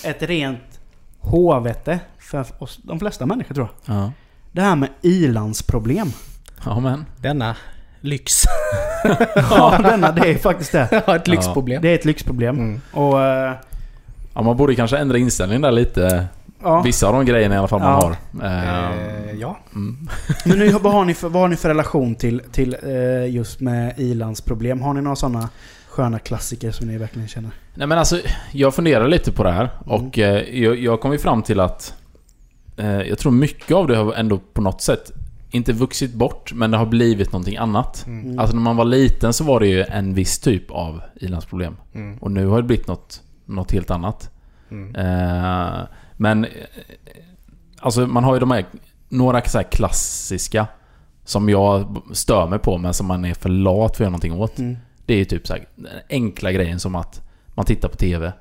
ett 0.05 0.21
rent 0.23 0.79
håvete 1.19 1.99
för 2.19 2.45
oss, 2.59 2.79
de 2.83 2.99
flesta 2.99 3.25
människor 3.25 3.55
tror 3.55 3.67
jag. 3.85 3.95
Ja. 3.95 4.11
Det 4.51 4.61
här 4.61 4.75
med 4.75 4.89
ilandsproblem. 5.01 6.07
ja, 6.65 6.79
men. 6.79 7.05
Denna 7.17 7.55
lyx. 8.01 8.33
Ja, 9.49 9.77
denna, 9.83 10.11
det 10.11 10.29
är 10.31 10.37
faktiskt 10.37 10.71
det. 10.71 11.03
Ja, 11.07 11.15
ett 11.15 11.27
lyxproblem. 11.27 11.81
Det 11.81 11.89
är 11.89 11.95
ett 11.95 12.05
lyxproblem. 12.05 12.55
Mm. 12.59 12.81
Och... 12.91 13.13
eh, 14.31 14.35
Ja, 14.35 14.41
man 14.41 14.57
borde 14.57 14.75
kanske 14.75 14.97
ändra 14.97 15.17
inställningen 15.17 15.61
där 15.61 15.71
lite. 15.71 16.25
Ja. 16.63 16.81
Vissa 16.81 17.07
av 17.07 17.13
de 17.13 17.25
grejerna 17.25 17.55
i 17.55 17.57
alla 17.57 17.67
fall 17.67 17.79
man 17.79 17.89
Ja. 18.01 18.15
har. 18.41 18.45
Ehm, 18.47 18.93
Eh, 19.29 19.35
ja. 19.39 19.57
mm. 19.75 20.07
Men 20.45 20.59
nu, 20.59 20.69
vad, 20.71 20.93
har 20.93 21.05
ni 21.05 21.13
för, 21.13 21.29
vad 21.29 21.41
har 21.41 21.47
ni 21.49 21.55
för 21.55 21.69
relation 21.69 22.15
till, 22.15 22.41
till 22.51 22.75
eh, 22.83 23.35
just 23.35 23.59
med 23.59 23.93
ilandsproblem? 23.99 24.81
Har 24.81 24.93
ni 24.93 25.01
några 25.01 25.15
sådana 25.15 25.49
sköna 25.89 26.19
klassiker 26.19 26.71
som 26.71 26.87
ni 26.87 26.97
verkligen 26.97 27.27
känner? 27.27 27.51
Nej 27.75 27.87
men 27.87 27.97
alltså, 27.97 28.19
jag 28.51 28.75
funderar 28.75 29.07
lite 29.07 29.31
på 29.31 29.43
det 29.43 29.51
här 29.51 29.69
och 29.85 30.19
eh, 30.19 30.59
jag, 30.59 30.79
jag 30.79 31.01
kom 31.01 31.11
ju 31.11 31.17
fram 31.17 31.41
till 31.43 31.59
att 31.59 31.93
eh, 32.77 33.01
jag 33.01 33.17
tror 33.19 33.31
mycket 33.31 33.71
av 33.71 33.87
det 33.87 33.95
har 33.97 34.13
ändå 34.13 34.39
på 34.53 34.61
något 34.61 34.81
sätt 34.81 35.11
inte 35.53 35.73
vuxit 35.73 36.13
bort, 36.13 36.53
men 36.53 36.71
det 36.71 36.77
har 36.77 36.85
blivit 36.85 37.31
någonting 37.31 37.57
annat. 37.57 38.03
Mm. 38.07 38.39
Alltså 38.39 38.55
när 38.55 38.63
man 38.63 38.75
var 38.75 38.85
liten 38.85 39.33
så 39.33 39.43
var 39.43 39.59
det 39.59 39.67
ju 39.67 39.83
en 39.83 40.13
viss 40.13 40.39
typ 40.39 40.71
av 40.71 41.01
ilandsproblem. 41.15 41.75
Mm. 41.93 42.17
Och 42.17 42.31
nu 42.31 42.45
har 42.47 42.57
det 42.57 42.63
blivit 42.67 42.87
något, 42.87 43.21
något 43.55 43.71
helt 43.71 43.91
annat. 43.91 44.29
Mm. 44.71 44.95
Eh, 44.95 45.79
men... 46.17 46.45
eh, 46.45 46.49
Alltså 47.83 48.07
man 48.07 48.23
har 48.23 48.33
ju 48.33 48.39
de 48.39 48.51
här... 48.51 48.65
Några 49.09 49.41
så 49.43 49.57
här 49.57 49.63
klassiska 49.71 50.67
som 51.25 51.49
jag 51.49 51.97
stör 52.13 52.47
mig 52.47 52.59
på 52.59 52.77
men 52.77 52.93
som 52.93 53.07
man 53.07 53.25
är 53.25 53.33
för 53.33 53.49
lat 53.49 53.89
för 53.91 53.95
att 53.95 53.99
göra 53.99 54.09
någonting 54.09 54.33
åt. 54.33 54.59
Mm. 54.59 54.77
Det 55.05 55.13
är 55.13 55.17
ju 55.17 55.25
typ 55.25 55.47
så 55.47 55.53
här, 55.53 55.63
den 55.75 55.87
enkla 56.09 56.51
grejen 56.51 56.79
som 56.79 56.95
att 56.95 57.21
man 57.47 57.65
tittar 57.65 57.89
på 57.89 57.95
TV 57.97 58.31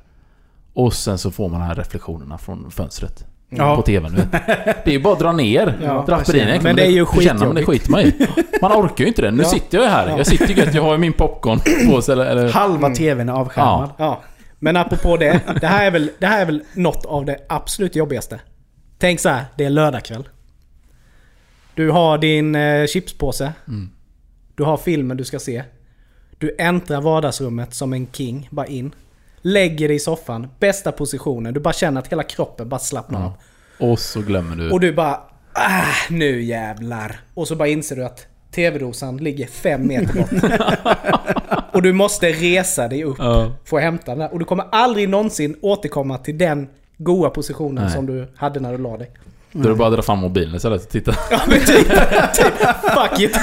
och 0.75 0.93
sen 0.95 1.19
så 1.19 1.31
får 1.31 1.49
man 1.49 1.61
de 1.61 1.67
här 1.67 1.75
reflektionerna 1.75 2.39
från 2.39 2.71
fönstret. 2.71 3.25
Ja. 3.49 3.77
På 3.77 3.83
TVn 3.83 4.13
nu. 4.13 4.23
Det 4.65 4.87
är 4.87 4.91
ju 4.91 5.03
bara 5.03 5.13
att 5.13 5.19
dra 5.19 5.33
ner 5.33 5.79
Ja, 5.83 6.05
draperierna. 6.07 6.63
men 6.63 6.77
det 6.77 6.87
är 6.87 6.91
ju 6.91 7.07
känner 7.21 7.47
man 7.47 7.55
det 7.55 7.65
skitjobbigt. 7.67 7.67
skiter 7.67 7.91
man 7.91 8.01
i. 8.01 8.59
Man 8.63 8.73
orkar 8.73 9.05
ju 9.05 9.09
inte 9.09 9.23
det. 9.23 9.31
Nu 9.31 9.43
Ja. 9.43 9.49
sitter 9.49 9.79
jag 9.79 9.85
ju 9.85 9.91
här. 9.91 10.09
Ja. 10.09 10.17
Jag 10.19 10.27
sitter 10.27 10.47
ju 10.49 10.55
gött. 10.55 10.75
Jag 10.75 10.83
har 10.83 10.93
ju 10.93 10.99
min 10.99 11.13
popcorn 11.13 11.61
på 11.91 12.03
sig. 12.03 12.13
Eller, 12.13 12.27
eller, 12.27 12.53
Halva 12.53 12.87
Mm. 12.87 12.95
TVn 12.95 13.29
är 13.29 13.33
avskärmad. 13.33 13.91
Ja. 13.97 14.21
Men 14.63 14.77
apropå 14.77 15.17
det. 15.17 15.41
Det 15.61 15.67
här, 15.67 15.87
är 15.87 15.91
väl, 15.91 16.11
det 16.19 16.27
här 16.27 16.41
är 16.41 16.47
väl 16.47 16.63
något 16.75 17.05
av 17.05 17.25
det 17.25 17.39
absolut 17.49 17.97
jobbigaste. 17.97 18.41
Tänk 18.99 19.21
så 19.21 19.29
här, 19.29 19.45
det 19.57 19.65
är 19.65 19.71
lördagkväll. 19.71 20.29
Du 21.75 21.91
har 21.91 22.19
din 22.19 22.55
eh, 22.55 22.87
chipspåse. 22.87 23.53
Mm. 23.69 23.91
Du 24.55 24.63
har 24.63 24.77
filmen 24.77 25.17
du 25.17 25.25
ska 25.25 25.39
se. 25.39 25.65
Du 26.39 26.57
äntrar 26.59 27.01
vardagsrummet 27.01 27.75
som 27.75 27.93
en 27.93 28.07
king, 28.13 28.49
bara 28.51 28.67
in. 28.67 28.95
Lägger 29.43 29.89
dig 29.89 29.97
i 29.97 30.01
soffan, 30.01 30.49
bästa 30.59 30.93
positionen. 30.93 31.55
Du 31.55 31.61
bara 31.61 31.75
känner 31.75 32.01
att 32.01 32.09
hela 32.13 32.23
kroppen 32.23 32.69
bara 32.69 32.81
slappnar 32.81 33.25
av. 33.25 33.33
Och 33.79 33.99
så 33.99 34.21
glömmer 34.21 34.57
du. 34.57 34.71
Och 34.71 34.81
du 34.81 34.93
bara 34.93 35.21
ah, 35.53 35.85
nu 36.11 36.43
jävlar. 36.43 37.21
Och 37.35 37.49
så 37.49 37.57
bara 37.57 37.69
inser 37.69 37.97
du 37.97 38.05
att 38.05 38.27
TV-dosan 38.51 39.17
ligger 39.17 39.47
fem 39.47 39.87
meter 39.87 40.15
bort. 40.15 40.31
och 41.73 41.83
du 41.83 41.93
måste 41.93 42.29
resa 42.33 42.89
dig 42.89 43.05
upp 43.05 43.17
Ja. 43.19 43.53
för 43.65 43.77
att 43.77 43.83
hämta 43.83 44.11
den 44.11 44.19
där. 44.19 44.33
Och 44.33 44.39
du 44.39 44.45
kommer 44.45 44.65
aldrig 44.73 45.09
någonsin 45.09 45.57
återkomma 45.63 46.19
till 46.19 46.39
den 46.39 46.69
goa 46.99 47.31
positionen 47.31 47.85
Nej. 47.85 47.93
som 47.93 48.07
du 48.07 48.29
hade 48.37 48.61
när 48.61 48.73
du 48.73 48.79
la 48.79 48.97
dig. 48.97 49.11
Då 49.53 49.65
är 49.65 49.69
det 49.69 49.75
bara 49.75 49.89
att 49.89 49.95
dra 49.95 50.03
fram 50.03 50.19
mobilen 50.19 50.55
istället 50.55 50.83
och 50.83 50.89
titta. 50.89 51.15
Ja 51.31 51.41
men 51.49 51.59
typ, 51.61 51.89
typ 52.35 52.55
fuck 52.95 53.21
it. 53.21 53.37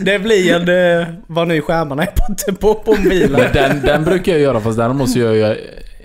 Det 0.00 0.18
blir 0.18 0.54
en, 0.54 1.00
eh, 1.00 1.06
vad 1.26 1.48
nu 1.48 1.60
skärmarna 1.62 2.02
är 2.02 2.12
på, 2.46 2.54
på, 2.54 2.74
på 2.74 2.96
mobilen. 3.02 3.32
Men 3.32 3.52
den, 3.52 3.80
den 3.80 4.04
brukar 4.04 4.32
jag 4.32 4.40
göra 4.40 4.60
fast 4.60 4.78
däremot 4.78 5.10
så 5.10 5.18
gör 5.18 5.32
jag... 5.34 5.50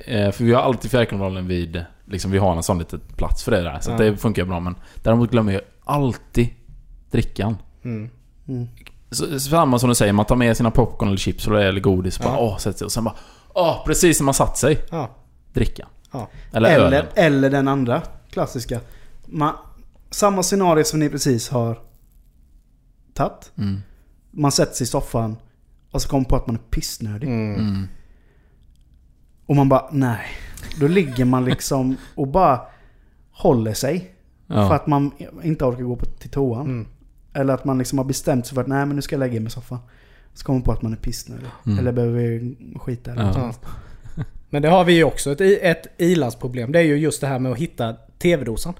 eh, 0.05 0.31
För 0.31 0.43
vi 0.43 0.53
har 0.53 0.61
alltid 0.61 0.91
fjärrkontrollen 0.91 1.47
vid... 1.47 1.85
Liksom 2.05 2.31
vi 2.31 2.37
har 2.37 2.55
en 2.55 2.63
sån 2.63 2.79
liten 2.79 2.99
plats 3.17 3.43
för 3.43 3.51
det 3.51 3.61
där. 3.61 3.77
Så 3.81 3.91
Ja. 3.91 3.97
det 3.97 4.17
funkar 4.17 4.45
bra 4.45 4.59
men... 4.59 4.75
Däremot 5.03 5.31
glömmer 5.31 5.53
jag 5.53 5.61
alltid 5.83 6.47
drickan. 7.11 7.57
Mm. 7.85 8.09
Mm. 8.47 8.67
Så, 9.11 9.39
samma 9.39 9.79
som 9.79 9.89
du 9.89 9.95
säger, 9.95 10.13
man 10.13 10.25
tar 10.25 10.35
med 10.35 10.57
sina 10.57 10.71
popcorn 10.71 11.07
eller 11.09 11.17
chips 11.17 11.47
eller, 11.47 11.79
godis 11.79 12.17
och 12.17 12.23
bara 12.23 12.39
åh, 12.39 12.57
sätter 12.57 12.77
sig 12.77 12.85
och 12.85 12.91
sen 12.91 13.03
bara 13.03 13.15
åh, 13.53 13.85
precis 13.85 14.19
när 14.19 14.25
man 14.25 14.33
satt 14.33 14.57
sig. 14.57 14.85
Ja. 14.89 15.09
Dricka. 15.53 15.87
Ja. 16.11 16.29
Eller, 16.53 16.69
Eller, 16.69 16.85
ölen. 16.85 17.05
eller 17.15 17.49
den 17.49 17.67
andra 17.67 18.01
klassiska. 18.29 18.79
Man, 19.25 19.53
samma 20.09 20.43
scenario 20.43 20.83
som 20.83 20.99
ni 20.99 21.09
precis 21.09 21.49
har 21.49 21.79
tagit. 23.13 23.51
Mm. 23.57 23.81
Man 24.31 24.51
sätter 24.51 24.73
sig 24.73 24.83
i 24.83 24.87
soffan 24.87 25.37
och 25.91 26.01
så 26.01 26.09
kommer 26.09 26.19
man 26.19 26.25
på 26.25 26.35
att 26.35 26.47
man 26.47 26.55
är 26.55 26.59
pissnödig. 26.59 27.27
Mm. 27.27 27.55
Mm. 27.55 27.87
Och 29.45 29.55
man 29.55 29.69
bara 29.69 29.89
nej. 29.91 30.25
Då 30.79 30.87
ligger 30.87 31.25
man 31.25 31.45
liksom 31.45 31.95
och 32.15 32.27
bara 32.27 32.61
håller 33.31 33.73
sig. 33.73 34.15
Ja. 34.47 34.67
För 34.67 34.75
att 34.75 34.87
man 34.87 35.11
inte 35.43 35.65
orkar 35.65 35.83
gå 35.83 35.95
på, 35.95 36.05
till 36.05 36.29
toan. 36.29 36.65
Mm. 36.65 36.87
Eller 37.33 37.53
att 37.53 37.65
man 37.65 37.77
liksom 37.77 37.97
har 37.97 38.05
bestämt 38.05 38.45
sig 38.47 38.55
för 38.55 38.61
att 38.61 38.67
nej 38.67 38.85
men 38.85 38.95
nu 38.95 39.01
ska 39.01 39.15
jag 39.15 39.19
lägga 39.19 39.39
mig 39.39 39.47
i 39.47 39.49
soffan. 39.51 39.79
Så 40.33 40.45
kommer 40.45 40.59
man 40.59 40.63
på 40.63 40.71
att 40.71 40.81
man 40.81 40.93
är 40.93 40.97
pissnödig. 40.97 41.47
Mm. 41.65 41.79
Eller 41.79 41.91
behöver 41.91 42.51
skita 42.79 43.11
eller 43.11 43.21
Ja. 43.23 43.27
något 43.47 43.59
Ja. 44.15 44.23
Men 44.49 44.61
det 44.61 44.69
har 44.69 44.83
vi 44.85 44.93
ju 44.93 45.03
också 45.03 45.31
ett, 45.31 45.41
i- 45.41 45.59
ett 45.61 45.87
ilandsproblem. 45.97 46.71
Det 46.71 46.79
är 46.79 46.83
ju 46.83 46.97
just 46.97 47.21
det 47.21 47.27
här 47.27 47.39
med 47.39 47.51
att 47.51 47.57
hitta 47.57 47.93
TV-dosan. 48.21 48.73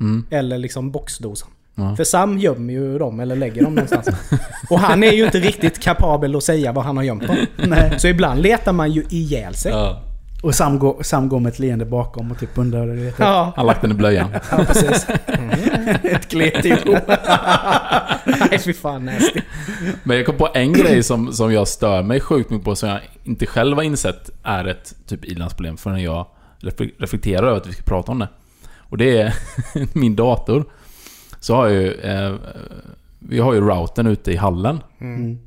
Mm. 0.00 0.26
Eller 0.30 0.58
liksom 0.58 0.90
boxdosan. 0.90 1.48
Ja. 1.74 1.96
För 1.96 2.04
Sam 2.04 2.38
gömmer 2.38 2.72
ju 2.72 2.98
dem 2.98 3.20
eller 3.20 3.36
lägger 3.36 3.62
dem 3.64 3.74
någonstans. 3.74 4.08
Och 4.70 4.78
han 4.80 5.02
är 5.04 5.12
ju 5.12 5.24
inte 5.24 5.38
riktigt 5.40 5.78
kapabel 5.78 6.36
att 6.36 6.44
säga 6.44 6.72
vad 6.72 6.84
han 6.84 6.96
har 6.96 7.04
gömt 7.04 7.26
dem. 7.26 7.36
Nej. 7.68 7.94
Så 7.98 8.08
ibland 8.08 8.42
letar 8.42 8.72
man 8.72 8.92
ju 8.92 9.04
ihjäl 9.10 9.54
sig. 9.54 9.72
Ja. 9.72 10.02
Och 10.42 10.54
Sam 10.54 10.78
går, 10.78 11.02
Sam 11.02 11.28
går 11.28 11.40
med 11.40 11.52
ett 11.52 11.58
leende 11.58 11.84
bakom 11.84 12.30
och 12.30 12.38
typ 12.38 12.58
undrar 12.58 12.94
heter. 12.96 13.24
ja. 13.24 13.52
Han 13.56 13.66
lagt 13.66 13.80
den 13.82 13.90
i 13.90 13.94
blöjan. 13.94 14.28
precis. 14.50 15.06
ett 16.02 16.28
klet 16.28 16.64
ihop. 16.64 16.86
Nej 18.26 18.58
fy 18.64 18.72
fan 18.72 19.04
nasty. 19.04 19.40
Men 20.02 20.16
jag 20.16 20.26
kom 20.26 20.36
på 20.36 20.48
en 20.54 20.72
grej 20.72 21.02
som, 21.02 21.32
som 21.32 21.52
jag 21.52 21.68
stör 21.68 22.02
mig 22.02 22.20
sjukt 22.20 22.50
mycket 22.50 22.64
på 22.64 22.76
som 22.76 22.88
jag 22.88 23.00
inte 23.24 23.46
själv 23.46 23.76
har 23.76 23.82
insett 23.84 24.30
är 24.42 24.64
ett 24.64 24.94
typ 25.06 25.24
ilandsproblem 25.24 25.76
förrän 25.76 26.02
jag 26.02 26.26
refle- 26.60 26.92
reflekterar 26.98 27.46
över 27.46 27.56
att 27.56 27.66
vi 27.66 27.72
ska 27.72 27.82
prata 27.82 28.12
om 28.12 28.18
det. 28.18 28.28
Och 28.78 28.98
det 28.98 29.18
är 29.20 29.34
min 29.98 30.16
dator. 30.16 30.64
Så 31.40 31.54
har 31.54 31.68
jag 31.68 31.82
ju... 31.82 31.92
Eh, 31.92 32.34
vi 33.18 33.38
har 33.38 33.54
ju 33.54 33.60
routern 33.60 34.06
ute 34.06 34.32
i 34.32 34.36
hallen. 34.36 34.80
Mm. 35.00 35.38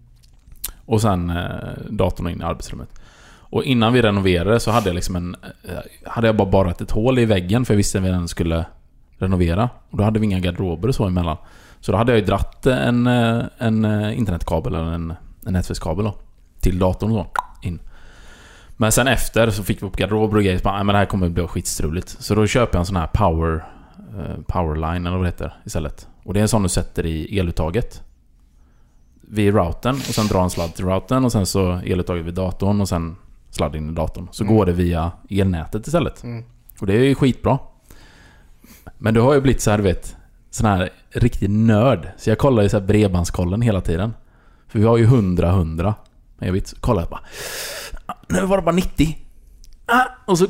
Och 0.85 1.01
sen 1.01 1.29
eh, 1.29 1.45
datorn 1.89 2.29
in 2.29 2.41
i 2.41 2.43
arbetsrummet. 2.43 3.00
Och 3.51 3.63
innan 3.63 3.93
vi 3.93 4.01
renoverade 4.01 4.59
så 4.59 4.71
hade 4.71 4.89
jag 4.89 4.95
liksom 4.95 5.15
en... 5.15 5.35
Eh, 5.63 6.09
hade 6.11 6.27
jag 6.27 6.35
bara 6.35 6.49
borrat 6.49 6.81
ett 6.81 6.91
hål 6.91 7.19
i 7.19 7.25
väggen 7.25 7.65
för 7.65 7.73
jag 7.73 7.77
visste 7.77 7.97
att 7.97 8.03
vi 8.03 8.09
den 8.09 8.27
skulle 8.27 8.65
renovera. 9.17 9.69
Och 9.89 9.97
då 9.97 10.03
hade 10.03 10.19
vi 10.19 10.25
inga 10.25 10.39
garderober 10.39 10.87
och 10.87 10.95
så 10.95 11.05
emellan. 11.05 11.37
Så 11.79 11.91
då 11.91 11.97
hade 11.97 12.11
jag 12.11 12.19
ju 12.19 12.25
dratt 12.25 12.65
en, 12.65 13.07
eh, 13.07 13.43
en 13.57 13.85
eh, 13.85 14.17
internetkabel 14.17 14.75
eller 14.75 14.91
en, 14.91 15.13
en 15.45 15.53
nätverkskabel 15.53 16.05
då. 16.05 16.15
Till 16.59 16.79
datorn 16.79 17.11
och 17.11 17.17
så. 17.17 17.67
In. 17.67 17.79
Men 18.77 18.91
sen 18.91 19.07
efter 19.07 19.49
så 19.49 19.63
fick 19.63 19.81
vi 19.81 19.87
upp 19.87 19.95
garderober 19.97 20.37
och 20.37 20.43
grejer. 20.43 20.57
Så 20.57 20.63
bara, 20.63 20.75
"Nej, 20.75 20.83
men 20.83 20.93
det 20.93 20.99
här 20.99 21.05
kommer 21.05 21.29
bli 21.29 21.47
skitstruligt. 21.47 22.09
Så 22.09 22.35
då 22.35 22.47
köper 22.47 22.75
jag 22.75 22.79
en 22.79 22.85
sån 22.85 22.95
här 22.95 23.07
power... 23.07 23.63
Powerline 24.47 25.05
eller 25.07 25.17
vad 25.17 25.25
det 25.25 25.29
heter 25.29 25.53
istället. 25.65 26.07
Och 26.23 26.33
det 26.33 26.39
är 26.39 26.41
en 26.41 26.47
sån 26.47 26.63
du 26.63 26.69
sätter 26.69 27.05
i 27.05 27.39
eluttaget. 27.39 28.03
Vid 29.21 29.55
routern 29.55 29.95
och 29.95 30.01
sen 30.15 30.27
drar 30.27 30.43
en 30.43 30.49
sladd 30.49 30.73
till 30.75 30.85
routern 30.85 31.25
och 31.25 31.31
sen 31.31 31.45
så 31.45 31.71
eluttaget 31.73 32.25
vid 32.25 32.33
datorn 32.33 32.81
och 32.81 32.89
sen 32.89 33.15
sladd 33.51 33.75
in 33.75 33.89
i 33.89 33.93
datorn. 33.93 34.27
Så 34.31 34.43
går 34.45 34.65
det 34.65 34.71
via 34.71 35.11
elnätet 35.29 35.87
istället. 35.87 36.23
Mm. 36.23 36.43
Och 36.79 36.87
det 36.87 36.93
är 36.93 37.03
ju 37.03 37.15
skitbra. 37.15 37.59
Men 38.97 39.13
du 39.13 39.21
har 39.21 39.33
ju 39.33 39.41
blivit 39.41 39.61
så 39.61 39.71
här, 39.71 39.77
du 39.77 39.83
vet, 39.83 40.15
sån 40.49 40.65
här 40.67 40.89
riktig 41.09 41.49
nörd. 41.49 42.07
Så 42.17 42.29
jag 42.29 42.37
kollar 42.37 42.63
ju 42.63 42.69
så 42.69 42.79
här 42.79 42.85
bredbandskollen 42.85 43.61
hela 43.61 43.81
tiden. 43.81 44.13
För 44.67 44.79
vi 44.79 44.85
har 44.85 44.97
ju 44.97 45.05
100-100 45.07 45.93
megabit. 46.37 46.67
Så 46.67 46.75
kollar 46.75 47.01
jag 47.01 47.09
bara... 47.09 47.21
"Ah, 48.05 48.13
Nu 48.29 48.45
var 48.45 48.57
det 48.57 48.63
bara 48.63 48.75
90. 48.75 49.17
Ah, 49.85 50.05
och 50.25 50.37
så 50.37 50.47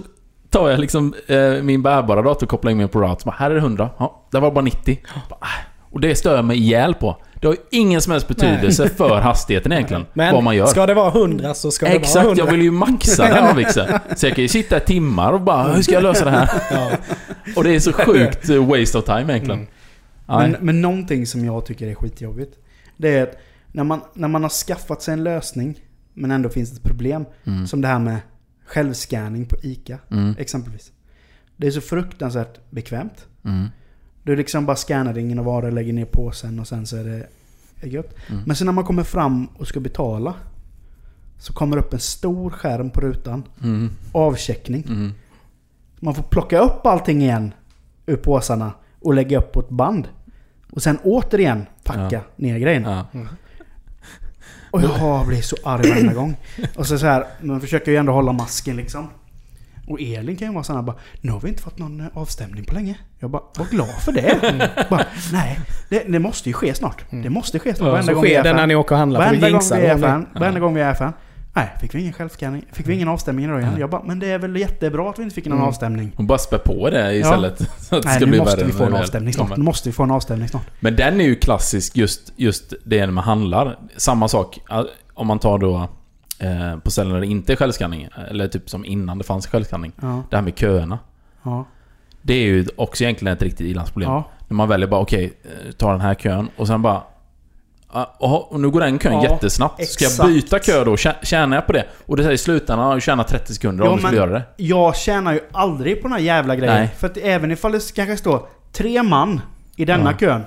tar 0.50 0.70
jag 0.70 0.80
liksom 0.80 1.14
eh, 1.28 1.52
min 1.64 1.82
bärbara 1.82 2.22
dator 2.22 2.46
och 2.46 2.50
kopplar 2.50 2.72
in 2.72 2.78
mig 2.78 2.88
på 2.88 3.02
route. 3.02 3.22
Så 3.22 3.26
bara, 3.26 3.36
här 3.36 3.52
är 3.52 3.56
det 3.56 3.62
100. 3.62 3.90
Ja, 3.98 4.28
där 4.32 4.40
var 4.40 4.52
bara 4.52 4.62
90. 4.64 5.00
Bara, 5.30 5.38
ah. 5.42 5.48
Och 5.92 6.00
det 6.02 6.16
stör 6.16 6.36
jag 6.36 6.46
mig 6.46 6.58
ihjäl 6.58 6.94
på. 6.94 7.18
Det 7.42 7.48
har 7.48 7.54
ju 7.54 7.60
ingen 7.80 8.02
som 8.02 8.12
helst 8.12 8.28
betydelse 8.28 8.90
för 8.90 9.22
hastigheten 9.22 9.72
egentligen. 9.72 10.06
Men 10.14 10.34
vad 10.34 10.44
man 10.44 10.56
gör. 10.56 10.66
ska 10.66 10.86
det 10.86 10.94
vara 10.94 11.08
100 11.10 11.54
så 11.54 11.72
ska 11.72 11.86
det 11.86 11.92
vara 11.92 12.02
Exakt, 12.02 12.26
100. 12.26 12.44
jag 12.46 12.52
vill 12.52 12.62
ju 12.62 12.72
maxa 12.72 13.28
den 13.28 13.58
Vixen. 13.58 14.00
Så 14.16 14.26
jag 14.28 14.36
kan 14.36 14.42
ju 14.42 14.48
sitta 14.48 14.78
i 14.78 14.80
timmar 14.80 15.34
och 15.34 15.42
bara 15.42 15.74
hur 15.74 15.82
ska 15.82 15.94
jag 15.94 16.04
lösa 16.04 16.26
det 16.26 16.32
här? 16.32 16.50
Ja. 16.72 16.92
Och 17.56 17.64
det 17.64 17.76
är 17.76 17.80
så 17.80 17.94
sjukt 17.94 18.50
eh, 18.50 18.66
waste 18.66 18.98
of 18.98 19.06
time 19.06 19.22
egentligen. 19.34 19.60
Mm. 19.60 19.68
Men, 20.26 20.52
Nej. 20.52 20.60
men 20.62 20.82
någonting 20.82 21.28
som 21.28 21.46
jag 21.46 21.66
tycker 21.66 21.88
är 21.88 21.96
skitjobbigt. 21.96 22.58
Det 22.98 23.18
är 23.18 23.24
att 23.24 23.38
när 23.72 23.84
man, 23.84 24.02
när 24.14 24.28
man 24.28 24.44
har 24.44 24.50
skaffat 24.50 25.02
sig 25.02 25.14
en 25.14 25.24
lösning, 25.24 25.80
men 26.14 26.32
ändå 26.32 26.50
finns 26.50 26.70
det 26.72 26.76
ett 26.78 26.84
problem. 26.84 27.26
Mm. 27.46 27.68
Som 27.68 27.82
det 27.82 27.88
här 27.88 28.00
med 28.00 28.18
självscanning 28.66 29.46
på 29.46 29.56
ICA, 29.64 29.98
Mm. 30.12 30.36
exempelvis. 30.40 30.92
Det 31.58 31.68
är 31.68 31.72
så 31.72 31.82
fruktansvärt 31.82 32.60
bekvämt. 32.70 33.26
Mm. 33.46 33.68
Du 34.24 34.36
liksom 34.36 34.66
bara 34.66 34.76
scannar 34.76 35.18
ingen 35.18 35.44
varor, 35.44 35.72
lägger 35.72 35.94
ner 35.94 36.06
påsen 36.06 36.60
och 36.60 36.68
sen 36.68 36.88
så 36.88 36.98
är 36.98 37.04
det 37.04 37.88
gött. 37.88 38.16
Mm. 38.30 38.44
Men 38.46 38.56
sen 38.56 38.66
när 38.66 38.72
man 38.74 38.84
kommer 38.84 39.04
fram 39.04 39.46
och 39.46 39.68
ska 39.68 39.80
betala. 39.80 40.34
Så 41.40 41.54
kommer 41.54 41.76
det 41.78 41.82
upp 41.84 41.94
en 41.94 42.00
stor 42.00 42.50
skärm 42.50 42.90
på 42.90 43.02
rutan. 43.02 43.44
Mm. 43.64 43.90
Avcheckning. 44.12 44.84
Mm. 44.88 45.14
Man 46.00 46.16
får 46.16 46.24
plocka 46.24 46.60
upp 46.60 46.86
allting 46.86 47.22
igen 47.22 47.54
ur 48.06 48.16
påsarna 48.16 48.72
och 49.00 49.14
lägga 49.14 49.38
upp 49.40 49.52
på 49.52 49.60
ett 49.60 49.70
band. 49.70 50.08
Och 50.72 50.84
sen 50.84 50.98
återigen 51.04 51.66
packa 51.84 52.10
Ja. 52.12 52.22
ner 52.36 52.60
grejerna. 52.60 53.06
Ja. 53.12 53.20
Och 54.72 54.82
jag 54.82 55.28
blir 55.28 55.42
så 55.42 55.56
arg 55.64 55.90
varenda 55.90 56.14
gång. 56.14 56.36
Och 56.76 56.88
så, 56.88 57.00
så 57.00 57.06
här, 57.06 57.26
man 57.42 57.62
försöker 57.62 57.92
ju 57.92 57.98
ändå 57.98 58.14
hålla 58.14 58.32
masken 58.32 58.76
liksom. 58.76 59.08
Och 59.88 60.02
Elin 60.02 60.36
kan 60.36 60.48
ju 60.48 60.54
vara 60.54 60.64
sån 60.64 60.76
här 60.76 60.84
bara 60.84 60.96
Nu 61.22 61.32
har 61.32 61.40
vi 61.40 61.50
inte 61.50 61.62
fått 61.62 61.78
någon 61.80 62.00
eh, 62.00 62.06
avstämning 62.14 62.64
på 62.66 62.74
länge. 62.74 62.98
Jag 63.20 63.30
bara, 63.30 63.42
var 63.58 63.66
glad 63.66 63.90
för 64.06 64.12
det. 64.12 64.40
Bara, 64.90 65.06
Nej, 65.34 65.60
det, 65.90 66.04
det 66.08 66.20
måste 66.20 66.50
ju 66.50 66.54
ske 66.54 66.74
snart. 66.74 67.06
Det 67.10 67.30
måste 67.30 67.60
ske 67.60 67.76
snart. 67.76 67.86
Ja, 67.88 67.92
Varenda 67.92 68.08
så 68.08 68.14
gång 68.14 68.24
vi 68.24 68.34
är 68.34 68.40
sker 68.40 68.44
det 68.44 68.50
fan. 68.50 68.56
när 68.58 68.68
ni 68.68 68.76
åker 68.76 68.96
och 68.96 69.00
handlar. 69.00 69.20
Varenda 69.20 69.50
gång 69.50 69.62
vi 69.72 69.86
är 69.86 69.98
fan. 69.98 70.28
Varenda 70.36 70.60
gång 70.60 70.74
vi 70.74 70.82
är 70.82 70.94
fan. 70.94 71.14
Nej, 71.54 71.70
fick 71.82 71.96
vi 71.96 72.02
ingen 72.02 72.14
självscanning. 72.14 72.66
Fick 72.72 72.88
vi 72.88 72.94
ingen 72.94 73.08
avstämning 73.08 73.46
idag 73.46 73.62
igen. 73.62 73.76
Jag 73.80 73.90
bara, 73.90 74.04
men 74.04 74.20
det 74.20 74.28
är 74.32 74.40
väl 74.40 74.56
jättebra 74.56 75.10
att 75.10 75.20
vi 75.20 75.24
inte 75.24 75.36
fick 75.36 75.46
någon 75.46 75.58
Mm. 75.58 75.68
avstämning. 75.68 76.12
Hon 76.16 76.28
bara 76.28 76.38
spär 76.38 76.58
på 76.58 76.90
det 76.90 77.16
istället. 77.16 77.58
Så 77.60 77.96
att 77.96 78.02
det 78.02 78.08
Nej, 78.08 78.16
ska 78.16 78.26
nu 78.26 78.32
bli 78.32 78.40
måste 78.40 78.56
värre 78.58 78.66
vi 78.66 78.72
få 78.74 78.84
en 78.84 78.94
avstämning 78.94 79.34
snart. 79.34 79.58
Nu 79.58 79.64
måste 79.64 79.90
vi 79.90 79.94
få 79.94 80.04
en 80.04 80.12
avstämning 80.12 80.48
snart. 80.48 80.64
Men 80.80 80.96
den 80.96 81.22
är 81.22 81.26
ju 81.26 81.36
klassisk 81.36 81.98
just, 81.98 82.34
just 82.36 82.74
det 82.84 83.08
med 83.08 83.24
handlar. 83.24 83.80
Samma 83.98 84.28
sak 84.28 84.60
om 85.14 85.28
man 85.28 85.40
tar 85.40 85.58
då 85.58 85.90
eh, 86.42 86.78
på 86.80 86.92
ställen 86.92 87.14
där 87.14 87.20
det 87.22 87.28
inte 87.28 87.54
är 87.54 87.56
självskanning. 87.56 88.08
Eller 88.30 88.48
typ 88.48 88.70
som 88.70 88.86
innan 88.86 89.18
det 89.18 89.24
fanns 89.24 89.48
självskanning. 89.48 89.92
Ja, 90.02 90.24
Det 90.30 90.36
här 90.36 90.44
med 90.44 90.58
köerna. 90.58 91.00
ja, 91.44 91.66
Det 92.22 92.34
är 92.34 92.44
ju 92.46 92.66
också 92.76 93.04
egentligen 93.04 93.34
ett 93.34 93.42
riktigt 93.42 93.68
ilandsproblem. 93.68 94.12
ja. 94.12 94.24
När 94.48 94.56
man 94.56 94.70
väljer 94.70 94.88
bara 94.88 95.02
okej, 95.02 95.34
eh, 95.44 95.72
ta 95.72 95.92
den 95.92 96.02
här 96.02 96.14
kön 96.16 96.50
och 96.58 96.68
sen 96.68 96.82
bara... 96.82 97.04
ah, 97.88 98.06
och 98.50 98.60
nu 98.60 98.70
går 98.70 98.80
den 98.80 99.00
kön 99.00 99.14
Ja, 99.14 99.24
jättesnabbt. 99.24 99.88
Ska 99.88 100.04
jag 100.04 100.12
exakt. 100.12 100.30
byta 100.30 100.60
kö 100.60 100.84
då? 100.84 100.96
Tjä- 100.96 101.16
Tjänar 101.26 101.58
jag 101.58 101.68
på 101.68 101.74
det? 101.74 101.86
Och 102.06 102.18
det 102.18 102.24
säger 102.24 102.36
i 102.36 102.38
slutändan, 102.38 102.86
har 102.86 102.94
jag 102.94 103.02
tjänat 103.02 103.28
30 103.28 103.54
sekunder 103.54 103.88
om 103.88 103.96
du 103.98 104.02
skulle 104.04 104.18
göra 104.18 104.32
det. 104.32 104.44
Jag 104.58 104.96
tjänar 104.96 105.34
ju 105.34 105.40
aldrig 105.52 106.02
på 106.02 106.08
den 106.08 106.12
här 106.14 106.20
jävla 106.20 106.56
grejen. 106.56 106.76
Nej. 106.76 106.90
För 106.98 107.08
att 107.08 107.18
även 107.18 107.52
ifall 107.52 107.72
det 107.72 107.94
kanske 107.96 108.18
står 108.18 108.46
tre 108.72 109.04
man 109.04 109.42
i 109.76 109.86
denna 109.86 110.12
Ja. 110.12 110.18
kön 110.18 110.42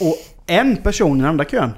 och 0.00 0.16
en 0.46 0.76
person 0.76 1.16
i 1.16 1.20
den 1.20 1.28
andra 1.30 1.44
kön. 1.44 1.70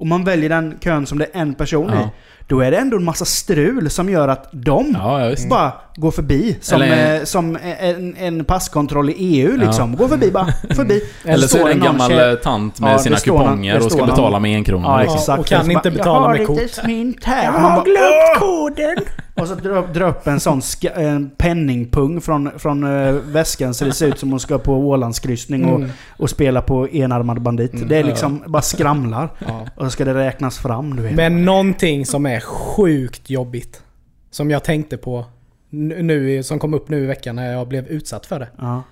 Och 0.00 0.06
man 0.06 0.24
väljer 0.24 0.48
den 0.48 0.74
kön 0.80 1.06
som 1.06 1.18
det 1.18 1.24
är 1.32 1.40
en 1.40 1.54
person 1.54 1.90
Ja. 1.94 2.00
i. 2.00 2.04
Då 2.46 2.60
är 2.60 2.70
det 2.70 2.76
ändå 2.76 2.96
en 2.96 3.04
massa 3.04 3.24
strul 3.24 3.90
som 3.90 4.08
gör 4.10 4.28
att 4.28 4.48
de 4.52 4.94
Ja, 4.98 5.24
ja 5.30 5.36
bara 5.50 5.72
går 5.96 6.10
förbi. 6.10 6.56
Som, 6.60 6.82
Eller- 6.82 7.18
eh, 7.18 7.24
som 7.24 7.58
en, 7.80 8.16
en 8.16 8.44
passkontroll 8.44 9.10
i 9.10 9.12
EU 9.18 9.56
liksom. 9.56 9.96
Går 9.96 10.08
förbi 10.08 10.30
bara. 10.30 10.46
Förbi. 10.76 11.02
Eller 11.24 11.46
så 11.46 11.58
är 11.58 11.64
det 11.64 11.70
en 11.72 11.78
någon 11.78 11.86
gammal 11.86 12.10
tjej- 12.10 12.30
eh, 12.30 12.34
tant 12.36 12.80
med 12.80 12.92
Ja, 12.92 12.98
sina 12.98 13.16
någon- 13.26 13.38
kuponger 13.40 13.78
det 13.78 13.84
och 13.84 13.92
ska 13.92 14.00
någon- 14.00 14.08
betala 14.10 14.38
med 14.38 14.56
en 14.56 14.64
krona. 14.64 14.86
Ja, 14.88 15.04
Ja, 15.04 15.14
exakt. 15.14 15.40
och 15.40 15.46
kan 15.46 15.70
inte 15.70 15.90
betala 15.90 16.28
med 16.28 16.36
Jag 16.36 16.40
har 16.40 16.46
kort." 16.46 16.62
lite 16.62 16.74
smint 16.74 17.24
här. 17.24 17.44
Jag 17.44 17.52
har 17.52 17.84
glömt 17.84 18.38
koden! 18.38 18.96
Och 19.34 19.48
så 19.48 19.54
dra, 19.54 19.86
dra 19.86 20.08
upp 20.08 20.26
en 20.26 20.40
sån 20.40 20.62
ska, 20.62 20.88
en 20.90 21.30
penningpung 21.30 22.20
från, 22.20 22.50
från 22.58 22.84
uh, 22.84 23.12
väskan 23.14 23.74
så 23.74 23.84
det 23.84 23.92
ser 23.92 24.06
ut 24.08 24.18
som 24.18 24.30
hon 24.30 24.40
ska 24.40 24.58
på 24.58 24.72
Ålandskryssning 24.74 25.64
och, 25.64 25.76
Mm. 25.80 25.90
och 26.18 26.30
spela 26.30 26.62
på 26.62 26.88
enarmad 26.88 27.42
bandit. 27.42 27.88
det 27.88 27.96
är 27.96 28.04
liksom 28.04 28.42
bara 28.46 28.62
skramlar. 28.62 29.30
Ja. 29.48 29.66
Och 29.76 29.84
så 29.84 29.90
ska 29.90 30.04
det 30.04 30.14
räknas 30.14 30.58
fram, 30.58 30.96
du 30.96 31.02
vet. 31.02 31.14
Men 31.14 31.44
någonting 31.44 32.06
som 32.06 32.26
är 32.26 32.40
sjukt 32.40 33.30
jobbigt. 33.30 33.82
Som 34.30 34.50
jag 34.50 34.64
tänkte 34.64 34.96
på 34.96 35.24
nu, 35.70 36.02
nu, 36.02 36.42
som 36.42 36.58
kom 36.58 36.74
upp 36.74 36.88
nu 36.88 37.02
i 37.02 37.06
veckan 37.06 37.36
när 37.36 37.52
jag 37.52 37.68
blev 37.68 37.86
utsatt 37.86 38.26
för 38.26 38.38
det. 38.38 38.48
Ja. 38.58 38.82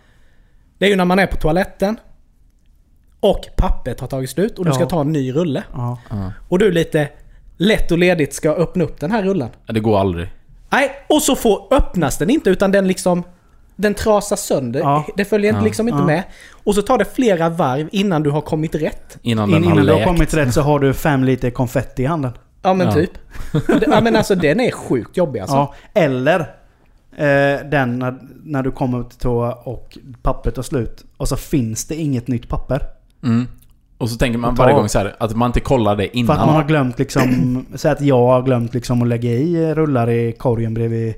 Det 0.78 0.84
är 0.86 0.90
ju 0.90 0.96
när 0.96 1.04
man 1.04 1.18
är 1.18 1.26
på 1.26 1.36
toaletten. 1.36 1.96
Och 3.20 3.44
pappret 3.56 4.00
har 4.00 4.08
tagit 4.08 4.30
slut 4.30 4.58
och 4.58 4.64
du 4.64 4.70
Ja. 4.70 4.74
ska 4.74 4.86
ta 4.86 5.00
en 5.00 5.12
ny 5.12 5.32
rulle. 5.32 5.62
Ja. 5.74 5.98
Ja. 6.10 6.32
Och 6.48 6.58
du 6.58 6.70
lite 6.70 7.08
lätt 7.58 7.90
och 7.92 7.98
ledigt 7.98 8.34
ska 8.34 8.50
öppna 8.50 8.84
upp 8.84 9.00
den 9.00 9.10
här 9.10 9.22
rullen. 9.22 9.48
Det 9.66 9.80
går 9.80 9.98
aldrig. 9.98 10.28
Nej, 10.70 10.90
och 11.08 11.22
så 11.22 11.36
får 11.36 11.74
öppnas 11.74 12.18
den 12.18 12.30
inte 12.30 12.50
utan 12.50 12.70
den 12.72 12.88
liksom... 12.88 13.22
Den 13.76 13.94
trasas 13.94 14.46
sönder. 14.46 14.80
Ja. 14.80 15.06
Det 15.16 15.24
följer 15.24 15.52
Ja. 15.54 15.60
liksom 15.60 15.88
inte 15.88 16.00
Ja. 16.00 16.06
med. 16.06 16.22
Och 16.64 16.74
så 16.74 16.82
tar 16.82 16.98
det 16.98 17.04
flera 17.14 17.48
varv 17.48 17.88
innan 17.92 18.22
du 18.22 18.30
har 18.30 18.40
kommit 18.40 18.74
rätt. 18.74 19.18
Innan 19.22 19.48
In, 19.48 19.54
den 19.54 19.64
har 19.64 19.72
innan 19.72 19.86
du 19.86 19.92
har 19.92 20.04
kommit 20.04 20.34
rätt 20.34 20.54
så 20.54 20.60
har 20.62 20.78
du 20.78 20.94
fem 20.94 21.24
liter 21.24 21.50
konfetti 21.50 22.02
i 22.02 22.06
handen. 22.06 22.32
Ja 22.62 22.74
men 22.74 22.86
Ja. 22.86 22.92
typ. 22.92 23.10
ja 23.86 24.00
men 24.00 24.16
alltså 24.16 24.34
den 24.34 24.60
är 24.60 24.70
sjukt 24.70 25.16
jobbig 25.16 25.40
alltså. 25.40 25.56
Ja. 25.56 25.74
Eller 25.94 26.40
eh, 27.16 27.68
den 27.70 27.98
när, 27.98 28.18
när 28.44 28.62
du 28.62 28.70
kommer 28.70 29.02
till 29.02 29.18
toa 29.18 29.52
och 29.52 29.98
pappret 30.22 30.54
tar 30.54 30.62
slut. 30.62 31.04
Och 31.16 31.28
så 31.28 31.36
finns 31.36 31.84
det 31.86 31.94
inget 31.94 32.28
nytt 32.28 32.48
papper. 32.48 32.82
Mm. 33.24 33.48
Och 33.98 34.10
så 34.10 34.16
tänker 34.16 34.38
man 34.38 34.54
varje 34.54 34.74
gång 34.74 34.88
så 34.88 34.98
här 34.98 35.14
att 35.18 35.36
man 35.36 35.46
inte 35.48 35.60
kollar 35.60 35.96
det 35.96 36.02
För 36.02 36.18
att 36.20 36.26
man 36.26 36.36
innan. 36.36 36.48
har 36.48 36.64
glömt 36.64 36.98
liksom... 36.98 37.66
så 37.74 37.88
att 37.88 38.00
jag 38.00 38.26
har 38.26 38.42
glömt 38.42 38.74
liksom 38.74 39.02
att 39.02 39.08
lägga 39.08 39.30
i 39.30 39.74
rullar 39.74 40.10
i 40.10 40.32
korgen 40.32 40.74
bredvid 40.74 41.14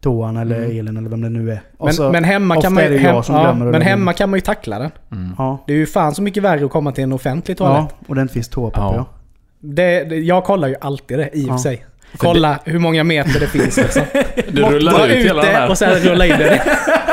toan 0.00 0.36
eller 0.36 0.56
Mm. 0.58 0.78
elen 0.78 0.96
eller 0.96 1.08
vem 1.08 1.20
det 1.22 1.28
nu 1.28 1.50
är. 1.52 1.60
Men, 1.84 1.92
så- 1.94 2.12
men 2.12 2.24
hemma 2.24 2.60
kan 2.62 2.74
man 2.74 2.84
är 2.84 2.98
Hem, 2.98 3.22
ja, 3.28 3.54
men 3.54 3.82
hemma 3.82 4.12
kan 4.12 4.30
man 4.30 4.36
ju 4.36 4.40
tackla 4.40 4.78
den. 4.78 4.90
Mm. 5.12 5.30
Ja. 5.38 5.64
Det 5.66 5.72
är 5.72 5.76
ju 5.76 5.86
fan 5.86 6.14
så 6.14 6.22
mycket 6.22 6.42
värre 6.42 6.64
att 6.64 6.70
komma 6.70 6.92
till 6.92 7.04
en 7.04 7.12
offentlig 7.12 7.56
toalett. 7.58 7.86
Ja, 8.00 8.06
och 8.08 8.14
det 8.14 8.22
inte 8.22 8.34
finns 8.34 8.48
toapapper 8.48 8.96
Ja. 8.96 8.96
ja. 8.96 9.06
Det, 9.60 10.04
det, 10.04 10.16
jag 10.16 10.44
kollar 10.44 10.68
ju 10.68 10.74
alltid 10.80 11.18
det 11.18 11.30
i 11.32 11.44
och 11.44 11.48
Ja. 11.48 11.52
för 11.52 11.58
sig. 11.58 11.84
Kolla 12.16 12.58
hur 12.64 12.78
många 12.78 13.04
meter 13.04 13.40
det 13.40 13.46
finns 13.46 13.76
liksom. 13.76 14.02
Du 14.52 14.62
rullar 14.62 15.06
ut 15.06 15.16
ut 15.16 15.24
hela 15.26 15.42
den 15.42 15.52
det 15.52 15.58
här. 15.58 15.70
och 15.70 15.78
sen 15.78 15.94
rulla 15.94 16.26
in 16.26 16.38
det. 16.38 16.62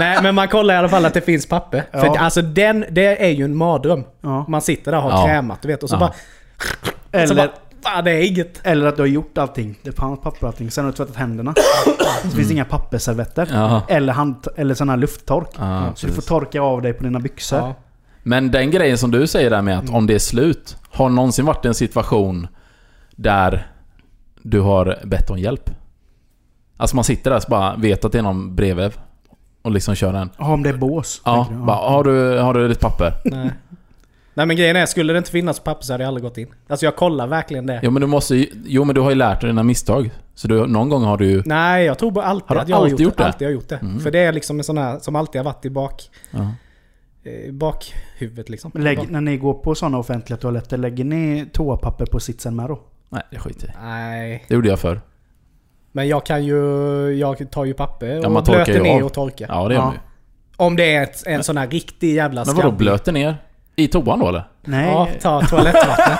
Nej, 0.00 0.22
men 0.22 0.34
man 0.34 0.48
kollar 0.48 0.74
i 0.74 0.76
alla 0.76 0.88
fall 0.88 1.04
att 1.04 1.14
det 1.14 1.20
finns 1.20 1.46
papper. 1.46 1.84
Ja. 1.92 2.00
För 2.00 2.16
alltså 2.18 2.42
den, 2.42 2.84
det 2.90 3.24
är 3.24 3.30
ju 3.30 3.44
en 3.44 3.56
mardröm. 3.56 4.04
Ja. 4.20 4.44
Man 4.48 4.60
sitter 4.62 4.90
där 4.92 4.98
och 4.98 5.04
har 5.10 5.20
Ja. 5.20 5.26
krämat, 5.26 5.62
du 5.62 5.68
vet. 5.68 5.82
Och 5.82 5.88
så 5.88 5.94
Ja. 5.94 5.98
bara... 6.00 6.12
Eller, 7.12 7.26
Så 7.26 7.34
bara 7.34 7.48
fan, 7.84 8.04
det 8.04 8.10
är 8.10 8.26
inget. 8.26 8.60
eller 8.66 8.86
att 8.86 8.96
du 8.96 9.02
har 9.02 9.06
gjort 9.06 9.38
allting. 9.38 9.78
Det 9.82 9.92
fanns 9.92 10.20
papper 10.20 10.42
och 10.42 10.48
allting. 10.48 10.70
Sen 10.70 10.84
har 10.84 10.92
du 10.92 10.96
tvättat 10.96 11.16
händerna. 11.16 11.54
Så 12.22 12.30
finns 12.30 12.48
det 12.48 12.54
inga 12.54 12.64
pappersservetter. 12.64 13.48
Ja. 13.52 13.82
Eller, 13.88 14.12
hand, 14.12 14.46
eller 14.56 14.74
sån 14.74 14.88
här 14.88 14.96
lufttork. 14.96 15.48
Ja, 15.58 15.92
Så 15.94 16.06
du 16.06 16.12
får 16.12 16.16
precis. 16.16 16.28
torka 16.28 16.60
av 16.62 16.82
dig 16.82 16.92
på 16.92 17.04
dina 17.04 17.20
byxor. 17.20 17.58
Ja. 17.58 17.74
Men 18.22 18.50
den 18.50 18.70
grejen 18.70 18.98
som 18.98 19.10
du 19.10 19.26
säger 19.26 19.50
där 19.50 19.62
med 19.62 19.78
att 19.78 19.90
om 19.90 20.06
det 20.06 20.14
är 20.14 20.18
slut. 20.18 20.76
Har 20.90 21.08
någonsin 21.08 21.44
varit 21.44 21.64
en 21.64 21.74
situation 21.74 22.46
där 23.16 23.66
du 24.42 24.60
har 24.60 24.98
bett 25.04 25.30
om 25.30 25.38
hjälp? 25.38 25.70
Alltså 26.76 26.96
man 26.96 27.04
sitter 27.04 27.30
där 27.30 27.36
och 27.36 27.42
bara 27.48 27.76
vet 27.76 28.04
att 28.04 28.12
det 28.12 28.18
är 28.18 28.22
någon 28.22 28.56
bredvid 28.56 28.92
och 29.62 29.70
liksom 29.70 29.94
kör 29.94 30.12
den. 30.12 30.30
Ja, 30.38 30.52
om 30.52 30.62
det 30.62 30.68
är 30.68 30.76
bås. 30.76 31.22
Ja, 31.24 31.48
bara, 31.50 31.76
har, 31.76 32.04
du, 32.04 32.38
har 32.38 32.54
du 32.54 32.68
ditt 32.68 32.80
papper? 32.80 33.12
Nej. 33.24 33.50
Nej 34.34 34.46
men 34.46 34.56
grejen 34.56 34.76
är, 34.76 34.86
skulle 34.86 35.12
det 35.12 35.18
inte 35.18 35.30
finnas 35.30 35.60
papper 35.60 35.84
så 35.84 35.92
hade 35.92 36.04
jag 36.04 36.08
aldrig 36.08 36.22
gått 36.24 36.38
in. 36.38 36.48
Alltså 36.68 36.86
jag 36.86 36.96
kollar 36.96 37.26
verkligen 37.26 37.66
det. 37.66 37.80
Jo 37.82 37.90
men 37.90 38.00
du 38.00 38.06
måste 38.06 38.36
ju, 38.36 38.46
Jo 38.64 38.84
men 38.84 38.94
du 38.94 39.00
har 39.00 39.10
ju 39.10 39.16
lärt 39.16 39.40
dig 39.40 39.50
dina 39.50 39.62
misstag. 39.62 40.10
Så 40.34 40.48
du, 40.48 40.66
någon 40.66 40.88
gång 40.88 41.02
har 41.02 41.16
du 41.16 41.26
ju... 41.26 41.42
Nej, 41.46 41.84
jag 41.84 41.98
tror 41.98 42.10
bara 42.10 42.24
alltid 42.24 42.48
Har 42.48 42.54
du 42.54 42.60
att 42.60 42.68
jag 42.68 42.76
har 42.76 42.82
alltid 42.82 43.00
gjort, 43.00 43.00
gjort 43.00 43.18
det? 43.18 43.24
Alltid 43.24 43.48
har 43.48 43.52
gjort 43.52 43.68
det. 43.68 43.76
Mm. 43.76 44.00
För 44.00 44.10
det 44.10 44.18
är 44.18 44.32
liksom 44.32 44.58
en 44.58 44.64
sån 44.64 44.78
här 44.78 44.98
som 44.98 45.16
alltid 45.16 45.38
har 45.38 45.44
varit 45.44 45.64
i 45.64 45.70
bak... 45.70 46.10
Ja. 46.30 46.52
Eh, 47.24 47.52
bakhuvudet 47.52 48.48
liksom. 48.48 48.70
Lägg, 48.74 49.10
när 49.10 49.20
ni 49.20 49.36
går 49.36 49.54
på 49.54 49.74
sådana 49.74 49.98
offentliga 49.98 50.36
toaletter, 50.36 50.76
lägger 50.76 51.04
ni 51.04 51.46
toapapper 51.52 52.06
på 52.06 52.20
sitsen 52.20 52.56
med 52.56 52.68
då? 52.68 52.80
Nej, 53.08 53.22
det 53.30 53.38
skiter 53.38 53.74
jag. 53.74 53.84
Nej. 53.84 54.44
Det 54.48 54.54
gjorde 54.54 54.68
jag 54.68 54.78
förr. 54.78 55.00
Men 55.92 56.08
jag 56.08 56.26
kan 56.26 56.44
ju... 56.44 56.56
Jag 57.18 57.50
tar 57.50 57.64
ju 57.64 57.74
papper 57.74 58.06
Ja, 58.06 58.26
och 58.26 58.32
man 58.32 58.44
torkar 58.44 58.64
blöter 58.64 58.72
ju 58.74 58.82
ner 58.82 59.00
av. 59.00 59.06
och 59.06 59.12
torkar. 59.12 59.46
Ja, 59.48 59.68
det 59.68 59.74
gör 59.74 59.80
Ja. 59.80 59.84
man 59.84 59.94
ju. 59.94 60.00
Om 60.56 60.76
det 60.76 60.94
är 60.94 61.02
ett, 61.02 61.26
en 61.26 61.44
sån 61.44 61.56
här 61.56 61.66
riktig 61.68 62.14
jävla 62.14 62.44
Men 62.46 62.54
vadå, 62.56 62.70
blöter 62.70 63.12
ner? 63.12 63.36
I 63.76 63.88
toan 63.88 64.18
då 64.18 64.28
eller? 64.28 64.44
Nej, 64.64 64.86
Ja, 64.90 65.08
ta 65.22 65.40
toalettvattnet. 65.42 66.18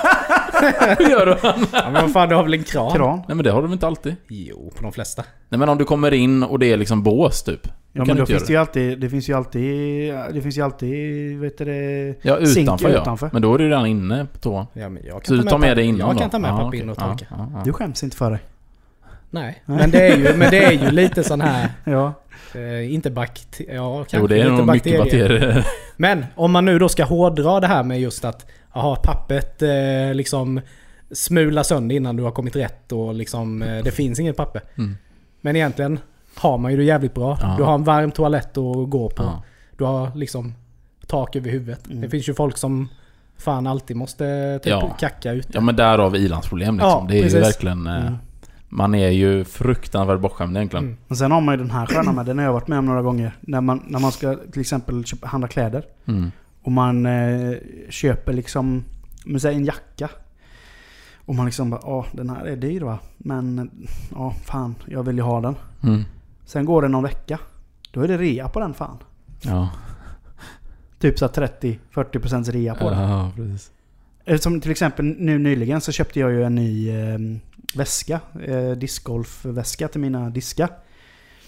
Hur 0.99 1.09
gör 1.09 1.25
du? 1.25 1.37
ja, 1.43 1.89
men 1.91 1.93
vad 2.01 2.13
fan, 2.13 2.29
du 2.29 2.35
har 2.35 2.43
väl 2.43 2.53
en 2.53 2.63
kran? 2.63 2.91
kran. 2.91 3.17
Nej 3.27 3.35
men 3.35 3.43
det 3.43 3.51
har 3.51 3.61
du 3.61 3.67
väl 3.67 3.73
inte 3.73 3.87
alltid? 3.87 4.15
Jo, 4.27 4.71
på 4.75 4.83
de 4.83 4.91
flesta. 4.91 5.23
Nej 5.49 5.59
men 5.59 5.69
om 5.69 5.77
du 5.77 5.85
kommer 5.85 6.13
in 6.13 6.43
och 6.43 6.59
det 6.59 6.65
är 6.73 6.77
liksom 6.77 7.03
bås 7.03 7.43
typ. 7.43 7.67
Ja 7.93 8.05
men 8.05 8.15
du 8.15 8.21
då 8.21 8.25
finns 8.25 8.43
det 8.45 8.53
ju 8.53 8.59
alltid, 8.59 8.99
det 8.99 9.09
finns 9.09 9.29
ju 9.29 9.33
alltid, 9.33 10.13
det 10.33 10.41
finns 10.41 10.57
ju 10.57 10.61
alltid, 10.61 11.39
vet 11.39 11.57
du 11.57 11.65
det, 11.65 12.15
Ja, 12.21 12.37
utanför 12.37 12.89
ja. 12.89 13.01
utanför. 13.01 13.29
Men 13.33 13.41
då 13.41 13.53
är 13.53 13.57
du 13.57 13.65
redan 13.69 13.85
inne 13.85 14.27
på 14.33 14.39
toan. 14.39 14.65
Ja, 14.73 14.89
men 14.89 15.03
jag 15.05 15.13
kan 15.13 15.21
Så 15.23 15.33
du 15.33 15.43
ta 15.43 15.49
tar 15.49 15.57
med 15.57 15.77
dig 15.77 15.85
innan 15.85 15.99
Jag 16.07 16.15
då? 16.15 16.19
kan 16.19 16.29
ta 16.29 16.39
med 16.39 16.51
Ja, 16.51 16.57
papper 16.57 16.77
in 16.77 16.89
och 16.89 16.97
Ja, 16.99 17.03
torka. 17.07 17.25
ja, 17.29 17.51
ja. 17.53 17.61
du 17.65 17.73
skäms 17.73 18.03
inte 18.03 18.17
för 18.17 18.31
dig. 18.31 18.39
Nej, 19.33 19.61
men 19.65 19.91
det, 19.91 20.07
är 20.07 20.17
ju, 20.17 20.37
men 20.37 20.51
det 20.51 20.63
är 20.63 20.71
ju 20.71 20.91
lite 20.91 21.23
sån 21.23 21.41
här... 21.41 21.69
Ja. 21.83 22.13
Eh, 22.55 22.93
inte 22.93 23.11
bakterier... 23.11 23.75
Ja, 23.75 23.95
kanske 23.97 24.17
Jo, 24.17 24.27
det 24.27 24.35
är 24.35 24.43
lite 24.43 24.51
nog 24.55 24.67
mycket 24.73 24.99
bakterier. 24.99 25.65
Men 25.97 26.25
om 26.35 26.51
man 26.51 26.65
nu 26.65 26.79
då 26.79 26.89
ska 26.89 27.03
hårdra 27.03 27.59
det 27.59 27.67
här 27.67 27.83
med 27.83 28.01
just 28.01 28.25
att 28.25 28.45
aha, 28.71 28.95
pappret 28.95 29.61
eh, 29.61 30.13
liksom 30.13 30.61
smula 31.11 31.63
sönder 31.63 31.95
innan 31.95 32.15
du 32.15 32.23
har 32.23 32.31
kommit 32.31 32.55
rätt 32.55 32.91
och 32.91 33.13
liksom 33.13 33.61
eh, 33.61 33.83
det 33.83 33.91
finns 33.91 34.19
inget 34.19 34.35
papper. 34.37 34.61
Mm. 34.77 34.97
Men 35.41 35.55
egentligen 35.55 35.99
har 36.35 36.57
man 36.57 36.71
ju 36.71 36.77
det 36.77 36.83
jävligt 36.83 37.13
bra. 37.13 37.37
Ja. 37.41 37.55
Du 37.57 37.63
har 37.63 37.73
en 37.73 37.83
varm 37.83 38.11
toalett 38.11 38.57
att 38.57 38.89
gå 38.89 39.09
på. 39.09 39.23
Ja. 39.23 39.43
Du 39.77 39.83
har 39.83 40.11
liksom 40.15 40.53
tak 41.07 41.35
över 41.35 41.49
huvudet. 41.51 41.87
Mm. 41.87 42.01
Det 42.01 42.09
finns 42.09 42.29
ju 42.29 42.33
folk 42.33 42.57
som 42.57 42.89
fan 43.37 43.67
alltid 43.67 43.95
måste 43.97 44.59
typ 44.63 44.71
Ja. 44.71 44.95
kacka 44.99 45.31
ute. 45.31 45.49
ja 45.53 45.61
men 45.61 45.75
därav 45.75 46.15
ilandsproblem 46.15 46.75
liksom. 46.75 46.89
Ja, 46.89 47.05
det 47.09 47.13
är 47.13 47.17
ju 47.17 47.23
precis. 47.23 47.41
verkligen... 47.41 47.87
eh, 47.87 47.95
Mm. 48.01 48.13
Man 48.73 48.95
är 48.95 49.09
ju 49.09 49.43
fruktansvärt 49.43 50.19
bortskämd 50.19 50.57
egentligen. 50.57 50.85
Mm. 50.85 50.97
Men 51.07 51.17
sen 51.17 51.31
har 51.31 51.41
man 51.41 51.53
ju 51.53 51.57
den 51.57 51.71
här 51.71 51.85
sköna 51.85 52.11
med, 52.11 52.25
den 52.25 52.37
har 52.37 52.45
jag 52.45 52.53
varit 52.53 52.67
med 52.67 52.79
om 52.79 52.85
några 52.85 53.01
gånger. 53.01 53.35
När 53.41 53.61
man, 53.61 53.83
när 53.87 53.99
man 53.99 54.11
ska 54.11 54.35
till 54.51 54.61
exempel 54.61 55.05
köpa, 55.05 55.27
handla 55.27 55.47
kläder. 55.47 55.85
Mm. 56.05 56.31
Och 56.61 56.71
man 56.71 57.05
eh, 57.05 57.53
köper 57.89 58.33
liksom, 58.33 58.83
säg 59.41 59.55
en 59.55 59.65
jacka. 59.65 60.09
Och 61.25 61.35
man 61.35 61.45
liksom 61.45 61.69
bara, 61.69 61.81
åh 61.83 62.05
den 62.11 62.29
här 62.29 62.45
är 62.45 62.55
dyr 62.55 62.81
va? 62.81 62.99
Men, 63.17 63.71
ja 64.15 64.35
fan, 64.45 64.75
jag 64.85 65.03
vill 65.03 65.15
ju 65.15 65.23
ha 65.23 65.41
den. 65.41 65.55
Mm. 65.83 66.03
Sen 66.45 66.65
går 66.65 66.81
det 66.81 66.87
någon 66.87 67.03
vecka. 67.03 67.39
Då 67.91 68.01
är 68.01 68.07
det 68.07 68.17
rea 68.17 68.49
på 68.49 68.59
den 68.59 68.73
fan. 68.73 68.97
Ja. 69.41 69.69
Typ 70.99 71.19
så 71.19 71.25
här 71.25 71.47
30-40% 71.93 72.51
rea 72.51 72.75
på 72.75 72.89
den. 72.89 72.99
ja, 72.99 73.31
precis. 73.35 73.71
Som 74.43 74.61
till 74.61 74.71
exempel 74.71 75.05
nu 75.05 75.39
nyligen 75.39 75.81
så 75.81 75.91
köpte 75.91 76.19
jag 76.19 76.31
ju 76.31 76.43
en 76.43 76.55
ny 76.55 76.89
eh, 76.89 77.19
väska. 77.75 78.19
Eh, 78.43 78.71
discgolfväska 78.71 79.87
till 79.87 80.01
mina 80.01 80.29
diskar. 80.29 80.69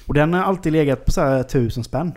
Och 0.07 0.13
den 0.13 0.34
har 0.34 0.41
alltid 0.41 0.74
legat 0.74 1.05
på 1.05 1.11
så 1.11 1.21
här 1.21 1.39
1000 1.39 1.84
spänn. 1.84 2.13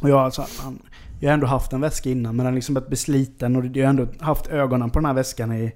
Och 0.00 0.08
jag 0.10 0.18
alltså, 0.20 0.42
fan, 0.42 0.78
jag 1.20 1.28
har 1.28 1.34
ändå 1.34 1.46
haft 1.46 1.72
en 1.72 1.80
väska 1.80 2.10
innan 2.10 2.36
men 2.36 2.44
den 2.44 2.52
har 2.52 2.54
liksom 2.54 2.74
börjat 2.74 2.88
bli 2.88 2.96
sliten 2.96 3.56
och 3.56 3.64
jag 3.64 3.84
har 3.84 3.90
ändå 3.90 4.06
haft 4.20 4.46
ögonen 4.46 4.90
på 4.90 4.98
den 4.98 5.06
här 5.06 5.14
väskan 5.14 5.52
i, 5.52 5.72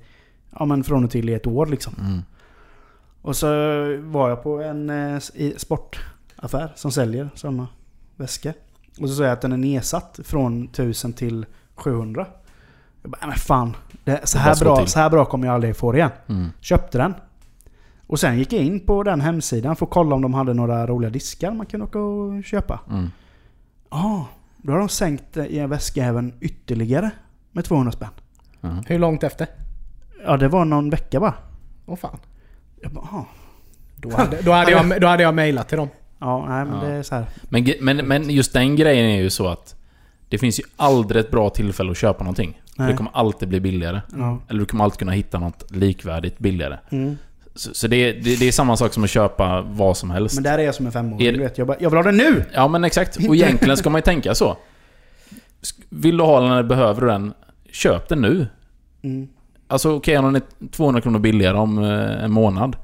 ja 0.58 0.64
men 0.64 0.84
från 0.84 1.04
och 1.04 1.10
till 1.10 1.28
i 1.28 1.34
ett 1.34 1.46
år 1.46 1.66
liksom. 1.66 1.94
Mm. 2.00 2.22
Och 3.22 3.36
så 3.36 3.46
var 4.00 4.28
jag 4.28 4.42
på 4.42 4.62
en 4.62 4.90
eh, 4.90 5.18
sportaffär 5.56 6.72
som 6.76 6.92
säljer 6.92 7.30
sådana 7.34 7.68
väskor. 8.16 8.52
Och 9.00 9.08
så 9.08 9.14
sa 9.14 9.22
jag 9.22 9.32
att 9.32 9.40
den 9.40 9.52
är 9.52 9.56
nedsatt 9.56 10.20
från 10.24 10.68
1000 10.68 11.12
till 11.12 11.46
700. 11.74 12.26
Jag 13.02 13.10
bara, 13.10 13.18
"Nej, 13.20 13.28
men 13.28 13.38
fan. 13.38 13.76
Det, 14.04 14.28
så, 14.28 14.38
här 14.38 14.60
bra, 14.60 14.76
till." 14.76 14.86
så 14.88 14.98
här 14.98 15.10
bra 15.10 15.24
kommer 15.24 15.46
jag 15.46 15.54
aldrig 15.54 15.76
få 15.76 15.92
det 15.92 15.98
igen. 15.98 16.10
Mm. 16.26 16.48
Köpte 16.60 16.98
den. 16.98 17.14
Och 18.08 18.20
sen 18.20 18.38
gick 18.38 18.52
jag 18.52 18.64
in 18.64 18.80
på 18.80 19.02
den 19.02 19.20
hemsidan 19.20 19.76
för 19.76 19.86
att 19.86 19.92
kolla 19.92 20.14
om 20.14 20.22
de 20.22 20.34
hade 20.34 20.54
några 20.54 20.86
roliga 20.86 21.10
diskar 21.10 21.52
man 21.52 21.66
kunde 21.66 21.86
åka 21.86 21.98
och 21.98 22.44
köpa. 22.44 22.80
Mm. 22.90 23.10
Ja, 23.90 24.26
då 24.56 24.72
har 24.72 24.78
de 24.78 24.88
sänkt 24.88 25.36
eh, 25.36 25.44
i 25.46 25.58
en 25.58 25.70
väska 25.70 26.04
även 26.04 26.32
ytterligare 26.40 27.10
med 27.52 27.64
200 27.64 27.92
spänn. 27.92 28.08
Ja. 28.60 28.68
Hur 28.86 28.98
långt 28.98 29.22
efter? 29.22 29.46
Ja, 30.24 30.36
det 30.36 30.48
var 30.48 30.64
någon 30.64 30.90
vecka 30.90 31.20
bara. 31.20 31.34
Åh 31.86 31.96
fan. 31.96 32.18
Jag 32.82 32.92
bara, 32.92 33.04
"Aha." 33.04 33.26
Då 33.96 34.16
hade, 34.16 34.42
då 34.42 34.52
hade, 34.52 34.70
jag, 34.70 35.00
då 35.00 35.06
hade 35.06 35.22
jag 35.22 35.34
mejlat 35.34 35.68
till 35.68 35.78
dem. 35.78 35.88
Ja, 36.18 36.46
nej 36.48 36.64
men 36.64 36.74
Ja. 36.74 36.84
det 36.88 36.94
är 36.94 37.02
så 37.02 37.14
här. 37.14 37.26
Men, 37.48 37.66
men, 37.80 37.96
men 37.96 38.30
just 38.30 38.52
den 38.52 38.76
grejen 38.76 39.06
är 39.10 39.22
ju 39.22 39.30
så 39.30 39.48
att 39.48 39.74
det 40.28 40.38
finns 40.38 40.60
ju 40.60 40.64
aldrig 40.76 41.20
ett 41.24 41.30
bra 41.30 41.50
tillfälle 41.50 41.90
att 41.90 41.96
köpa 41.96 42.24
någonting. 42.24 42.60
Nej. 42.76 42.90
Det 42.90 42.96
kommer 42.96 43.12
alltid 43.14 43.48
bli 43.48 43.60
billigare. 43.60 44.00
Ja. 44.16 44.38
Eller 44.48 44.60
du 44.60 44.66
kommer 44.66 44.84
alltid 44.84 44.98
kunna 44.98 45.12
hitta 45.12 45.38
något 45.38 45.70
likvärdigt 45.70 46.38
billigare. 46.38 46.78
Mm. 46.90 47.16
Så, 47.58 47.74
så 47.74 47.86
det, 47.86 48.12
det, 48.12 48.36
det 48.40 48.48
är 48.48 48.52
samma 48.52 48.76
sak 48.76 48.92
som 48.92 49.04
att 49.04 49.10
köpa 49.10 49.60
vad 49.60 49.96
som 49.96 50.10
helst. 50.10 50.34
Men 50.34 50.44
där 50.44 50.58
är 50.58 50.62
jag 50.62 50.74
som 50.74 50.86
en 50.86 50.92
femåring, 50.92 51.32
du 51.32 51.38
vet. 51.38 51.58
Jag, 51.58 51.66
bara, 51.66 51.76
jag 51.80 51.90
vill 51.90 51.96
ha 51.96 52.02
den 52.04 52.16
nu! 52.16 52.44
Ja 52.52 52.68
men 52.68 52.84
exakt. 52.84 53.16
Och 53.28 53.34
egentligen 53.36 53.76
ska 53.76 53.90
man 53.90 53.98
ju 53.98 54.02
tänka 54.02 54.34
så. 54.34 54.56
Vill 55.88 56.16
du 56.16 56.24
ha 56.24 56.40
den 56.40 56.52
eller 56.52 56.62
behöver 56.62 57.00
du 57.00 57.06
den? 57.06 57.32
Köp 57.72 58.08
den 58.08 58.20
nu. 58.20 58.46
Mm. 59.02 59.28
Alltså 59.68 59.96
okej 59.96 60.18
om 60.18 60.24
den 60.24 60.36
är 60.36 60.68
200 60.70 61.00
kronor 61.00 61.18
billigare 61.18 61.56
om 61.56 61.78
eh, 61.84 62.24
en 62.24 62.32
månad. 62.32 62.76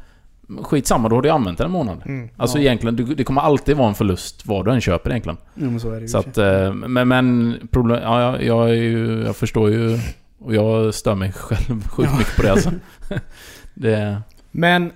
Skitsamma, 0.62 1.08
då 1.08 1.16
har 1.16 1.22
du 1.22 1.30
använt 1.30 1.58
den 1.58 1.64
en 1.66 1.72
månad. 1.72 2.02
Mm. 2.06 2.28
Alltså 2.36 2.58
Ja. 2.58 2.62
egentligen, 2.62 3.14
det 3.16 3.24
kommer 3.24 3.40
alltid 3.40 3.76
vara 3.76 3.88
en 3.88 3.94
förlust 3.94 4.46
vad 4.46 4.64
du 4.64 4.70
än 4.70 4.80
köper 4.80 5.10
egentligen. 5.10 5.38
Men 5.54 5.80
så 5.80 5.90
är 5.92 6.00
det. 6.00 6.08
Så 6.08 6.18
att, 6.18 6.38
eh, 6.38 6.72
men, 6.74 7.08
men 7.08 7.56
problem, 7.70 8.00
ja, 8.02 8.20
jag, 8.22 8.44
jag, 8.44 8.70
är 8.70 8.74
ju, 8.74 9.22
jag 9.26 9.36
förstår 9.36 9.70
ju 9.70 9.98
och 10.38 10.54
jag 10.54 10.94
stör 10.94 11.14
mig 11.14 11.32
själv 11.32 11.88
sjukt 11.88 12.10
Ja. 12.12 12.18
mycket 12.18 12.36
på 12.36 12.42
det 12.42 12.50
alltså. 12.52 12.70
det, 13.74 14.22
Men 14.57 14.92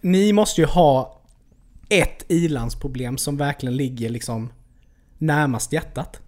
ni 0.00 0.32
måste 0.32 0.60
ju 0.60 0.66
ha 0.66 1.20
ett 1.88 2.24
ilandsproblem 2.28 3.18
som 3.18 3.36
verkligen 3.36 3.76
ligger 3.76 4.10
liksom 4.10 4.48
närmast 5.18 5.72
hjärtat. 5.72 6.20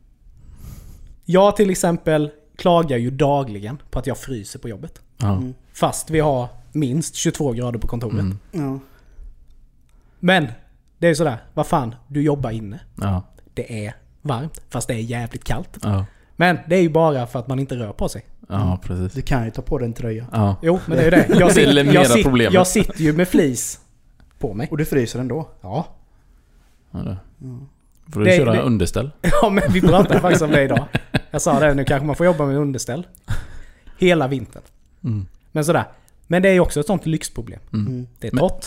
Jag 1.25 1.57
till 1.57 1.71
exempel 1.71 2.31
klagar 2.57 2.97
ju 2.97 3.11
dagligen 3.11 3.79
på 3.91 3.99
att 3.99 4.07
jag 4.07 4.19
fryser 4.19 4.59
på 4.59 4.69
jobbet. 4.69 5.01
ja. 5.16 5.33
Mm. 5.37 5.55
Fast 5.73 6.11
vi 6.11 6.21
har 6.21 6.49
minst 6.73 7.14
22 7.14 7.53
grader 7.53 7.79
på 7.79 7.87
kontoret. 7.87 8.21
Mm, 8.21 8.39
Ja. 8.53 8.79
Men 10.21 10.47
det 10.99 11.07
är 11.07 11.09
ju 11.09 11.14
sådär, 11.14 11.39
vad 11.55 11.66
fan, 11.66 11.95
du 12.09 12.23
jobbar 12.23 12.51
inne. 12.51 12.81
ja, 13.01 13.23
Det 13.55 13.87
är 13.87 13.95
varmt, 14.23 14.61
fast 14.71 14.89
det 14.89 14.95
är 14.95 14.99
jävligt 14.99 15.45
kallt. 15.45 15.79
Men 16.41 16.59
det 16.68 16.76
är 16.76 16.80
ju 16.82 16.89
bara 16.89 17.26
för 17.26 17.39
att 17.39 17.49
man 17.49 17.59
inte 17.59 17.74
rör 17.76 17.93
på 17.93 18.09
sig. 18.09 18.22
ja, 18.49 18.78
precis. 18.82 19.12
Du 19.12 19.22
kan 19.22 19.45
ju 19.45 19.51
ta 19.51 19.62
på 19.62 19.78
dig 19.78 19.86
en 19.86 19.93
tröja. 19.93 20.26
Ja. 20.32 20.57
Jo, 20.62 20.80
men 20.86 20.97
det 20.97 21.03
är 21.03 21.05
ju 21.05 21.11
det. 21.11 21.26
Jag, 21.41 21.53
sitter, 21.53 21.84
mera 21.84 21.93
jag, 21.95 22.07
sitter, 22.07 22.53
jag 22.53 22.66
sitter 22.66 23.01
ju 23.01 23.12
med 23.12 23.28
flis 23.28 23.80
på 24.39 24.55
mig. 24.55 24.68
Och 24.70 24.76
du 24.78 24.84
fryser 24.84 25.20
ändå. 25.20 25.49
Ja. 25.61 25.86
Ja, 26.91 26.99
det. 26.99 27.16
Får 28.12 28.20
du 28.20 28.26
Det- 28.26 28.36
köra 28.36 28.53
det- 28.53 28.61
underställ? 28.62 29.11
Ja, 29.43 29.51
men 29.51 29.64
vi 29.72 29.80
pratade 29.80 30.20
faktiskt 30.20 30.43
om 30.43 30.51
det 30.51 30.62
idag. 30.62 30.84
Jag 31.30 31.43
sa 31.43 31.61
det, 31.61 31.74
nu 31.74 31.84
kanske 31.84 32.07
man 32.07 32.16
får 32.16 32.26
jobba 32.26 32.47
med 32.47 32.57
underställ. 32.57 33.07
Hela 33.99 34.28
vintern. 34.28 34.62
Mm. 35.05 35.26
Men 35.53 35.64
sådär. 35.64 35.84
Men 36.26 36.43
det 36.43 36.49
är 36.49 36.53
ju 36.53 36.61
också 36.61 36.80
ett 36.80 36.86
sånt 36.86 37.07
lyxproblem. 37.07 37.61
Mm. 37.72 38.07
Det 38.18 38.26
är 38.26 38.30
torrt. 38.36 38.64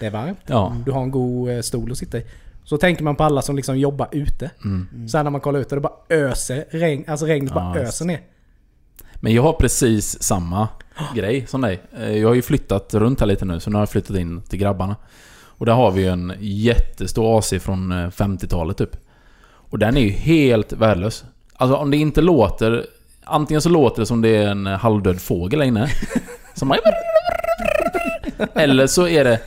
Det 0.00 0.06
är 0.06 0.10
varmt. 0.10 0.38
Ja. 0.46 0.76
Du 0.86 0.92
har 0.92 1.02
en 1.02 1.10
god 1.10 1.50
eh, 1.50 1.60
stol 1.60 1.92
att 1.92 1.98
sitta 1.98 2.18
i. 2.18 2.26
Så 2.68 2.76
tänker 2.78 3.04
man 3.04 3.16
på 3.16 3.24
alla 3.24 3.42
som 3.42 3.56
liksom 3.56 3.78
jobbar 3.78 4.08
ute. 4.12 4.50
Mm. 4.64 5.08
Sen 5.08 5.24
när 5.24 5.30
man 5.30 5.40
kollar 5.40 5.60
ut 5.60 5.72
och 5.72 5.76
det 5.76 5.80
bara 5.80 5.92
öser 6.08 6.64
regn. 6.70 7.04
Alltså 7.08 7.26
regnet 7.26 7.54
bara 7.54 7.78
Ja, 7.78 7.82
öser 7.82 8.04
ner. 8.04 8.20
Men 9.14 9.34
jag 9.34 9.42
har 9.42 9.52
precis 9.52 10.22
samma 10.22 10.68
grej 11.14 11.46
som 11.46 11.60
dig. 11.60 11.80
Eh, 11.98 12.16
Jag 12.18 12.28
har 12.28 12.34
ju 12.34 12.42
flyttat 12.42 12.94
runt 12.94 13.20
här 13.20 13.26
lite 13.26 13.44
nu, 13.44 13.60
så 13.60 13.70
nu 13.70 13.76
har 13.76 13.80
jag 13.80 13.90
flyttat 13.90 14.16
in 14.16 14.42
till 14.42 14.58
grabbarna. 14.58 14.96
Och 15.58 15.66
där 15.66 15.72
har 15.72 15.90
vi 15.90 16.02
ju 16.02 16.08
en 16.08 16.32
jättestor 16.40 17.38
AC 17.38 17.54
från 17.60 17.92
eh, 17.92 17.96
50-talet 18.10 18.76
typ. 18.76 18.96
Och 19.48 19.78
den 19.78 19.96
är 19.96 20.00
ju 20.00 20.10
helt 20.10 20.72
värdelös. 20.72 21.24
Alltså 21.54 21.76
om 21.76 21.90
det 21.90 21.96
inte 21.96 22.20
låter... 22.20 22.86
Antingen 23.24 23.60
så 23.60 23.68
låter 23.68 24.00
det 24.02 24.06
som 24.06 24.22
det 24.22 24.36
är 24.36 24.48
en 24.48 24.66
halvdöd 24.66 25.20
fågel 25.20 25.58
där 25.58 25.66
inne. 25.66 25.88
Som 26.54 26.68
bara... 26.68 26.78
Eller 28.62 28.86
så 28.86 29.08
är 29.08 29.24
det 29.24 29.40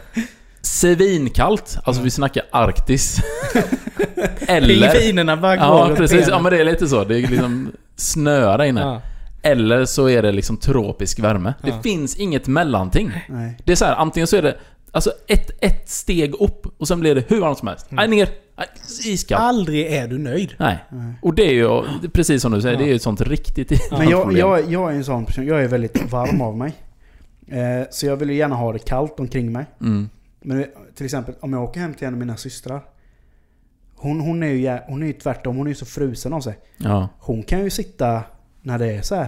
svinkallt. 0.61 1.77
Alltså 1.83 2.01
vi 2.03 2.09
snackar 2.11 2.43
Arktis. 2.51 3.17
Eller... 4.47 4.91
Pingvinerna 4.91 5.37
bara 5.37 5.55
går 5.55 5.65
Ja, 5.65 5.85
runt 5.87 5.97
precis. 5.97 6.17
benen. 6.17 6.29
Ja, 6.29 6.39
men 6.39 6.51
det 6.51 6.59
är 6.59 6.63
lite 6.65 6.87
så. 6.87 7.03
Det 7.03 7.15
är 7.19 7.27
liksom 7.27 7.71
snöar 7.95 8.57
där 8.57 8.65
inne. 8.65 8.81
Ja. 8.81 9.01
Eller 9.41 9.85
så 9.85 10.09
är 10.09 10.21
det 10.21 10.31
liksom 10.31 10.57
tropisk 10.57 11.19
värme. 11.19 11.53
Det 11.63 11.69
Ja. 11.69 11.81
finns 11.81 12.15
inget 12.15 12.47
mellanting. 12.47 13.11
Nej. 13.29 13.57
Det 13.65 13.71
är 13.71 13.75
så 13.75 13.85
här, 13.85 13.95
antingen 13.95 14.27
så 14.27 14.35
är 14.37 14.41
det 14.41 14.57
alltså 14.91 15.11
ett, 15.27 15.51
ett 15.63 15.89
steg 15.89 16.33
upp 16.35 16.65
och 16.77 16.87
sen 16.87 16.99
blir 16.99 17.15
det 17.15 17.23
hur 17.27 17.41
varmt 17.41 17.57
som 17.57 17.67
helst. 17.67 17.85
Nej, 17.89 18.07
ner. 18.07 18.29
Nej, 18.57 18.67
iskallt. 19.05 19.43
Aldrig 19.43 19.93
är 19.93 20.07
du 20.07 20.17
nöjd. 20.17 20.53
Nej. 20.57 20.77
Och 21.21 21.33
det 21.33 21.43
är 21.49 21.53
ju, 21.53 21.81
precis 22.13 22.41
som 22.41 22.51
du 22.51 22.61
säger, 22.61 22.77
det 22.77 22.83
är 22.83 22.87
ju 22.87 22.95
ett 22.95 23.01
sånt 23.01 23.21
riktigt 23.21 23.71
Men 23.91 24.09
jag, 24.09 24.21
problem. 24.23 24.37
jag, 24.39 24.71
jag 24.71 24.91
är 24.91 24.95
en 24.95 25.03
sån 25.03 25.25
person, 25.25 25.45
jag 25.45 25.63
är 25.63 25.67
väldigt 25.67 26.11
varm 26.11 26.41
av 26.41 26.57
mig. 26.57 26.73
Eh, 27.47 27.87
så 27.91 28.05
jag 28.05 28.15
vill 28.17 28.29
ju 28.29 28.35
gärna 28.35 28.55
ha 28.55 28.73
det 28.73 28.79
kallt 28.79 29.19
omkring 29.19 29.51
mig. 29.51 29.65
Mm. 29.81 30.09
Men 30.41 30.65
till 30.95 31.05
exempel 31.05 31.35
om 31.39 31.53
jag 31.53 31.63
åker 31.63 31.79
hem 31.79 31.93
till 31.93 32.07
en 32.07 32.13
av 32.13 32.19
mina 32.19 32.37
systrar. 32.37 32.81
Hon, 33.95 34.19
hon 34.19 34.43
är 34.43 34.47
ju 34.47 34.79
hon 34.87 35.03
är 35.03 35.07
ju 35.07 35.13
tvärtom, 35.13 35.57
hon 35.57 35.67
är 35.67 35.71
ju 35.71 35.75
så 35.75 35.85
frusen 35.85 36.33
av 36.33 36.41
sig. 36.41 36.59
Ja. 36.77 37.09
Hon 37.19 37.43
kan 37.43 37.63
ju 37.63 37.69
sitta 37.69 38.23
när 38.61 38.79
det 38.79 38.93
är 38.93 39.01
så 39.01 39.15
här 39.15 39.27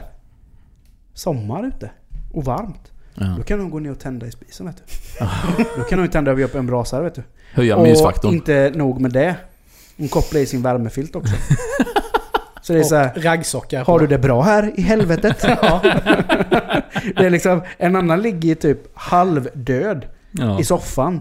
sommar 1.13 1.67
ute 1.67 1.91
och 2.33 2.45
varmt. 2.45 2.91
ja. 3.15 3.35
Då 3.37 3.43
kan 3.43 3.59
hon 3.59 3.69
gå 3.69 3.79
ner 3.79 3.91
och 3.91 3.99
tända 3.99 4.27
i 4.27 4.31
spisen 4.31 4.65
vet 4.65 4.77
du. 4.77 4.83
Då 5.77 5.83
kan 5.83 5.99
hon 5.99 6.05
ju 6.05 6.11
tända 6.11 6.31
upp 6.31 6.55
en 6.55 6.67
brasa 6.67 7.01
vet 7.01 7.15
du. 7.15 7.23
Höja 7.53 7.75
och 7.75 7.83
mysfaktorn. 7.83 8.33
inte 8.33 8.71
nog 8.75 9.01
med 9.01 9.11
det. 9.11 9.35
Hon 9.97 10.07
kopplar 10.07 10.41
i 10.41 10.45
sin 10.45 10.61
värmefilt 10.61 11.15
också. 11.15 11.35
så 12.61 12.73
det 12.73 12.79
är 12.79 12.83
så 12.83 12.95
här. 12.95 13.13
Raggsockar. 13.15 13.85
Har 13.85 13.99
du 13.99 14.07
det 14.07 14.17
bra 14.17 14.41
här 14.41 14.71
i 14.75 14.81
helvetet? 14.81 15.41
det 15.41 17.25
är 17.25 17.29
liksom, 17.29 17.61
en 17.77 17.95
annan 17.95 18.21
ligger 18.21 18.49
ju 18.49 18.55
typ 18.55 18.79
halvdöd 18.93 20.05
Ja. 20.31 20.59
i 20.59 20.63
soffan. 20.63 21.19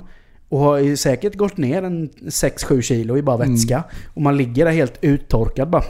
Och 0.49 0.59
har 0.59 0.79
ju 0.79 0.97
säkert 0.97 1.35
gått 1.37 1.57
ner 1.57 1.83
en 1.83 2.09
6-7 2.11 2.81
kilo 2.81 3.17
i 3.17 3.23
bara 3.23 3.37
vätska. 3.37 3.85
Och 4.15 4.23
man 4.23 4.37
ligger 4.37 4.65
där 4.65 4.73
helt 4.73 4.99
uttorkad 5.01 5.71
bara. 5.71 5.85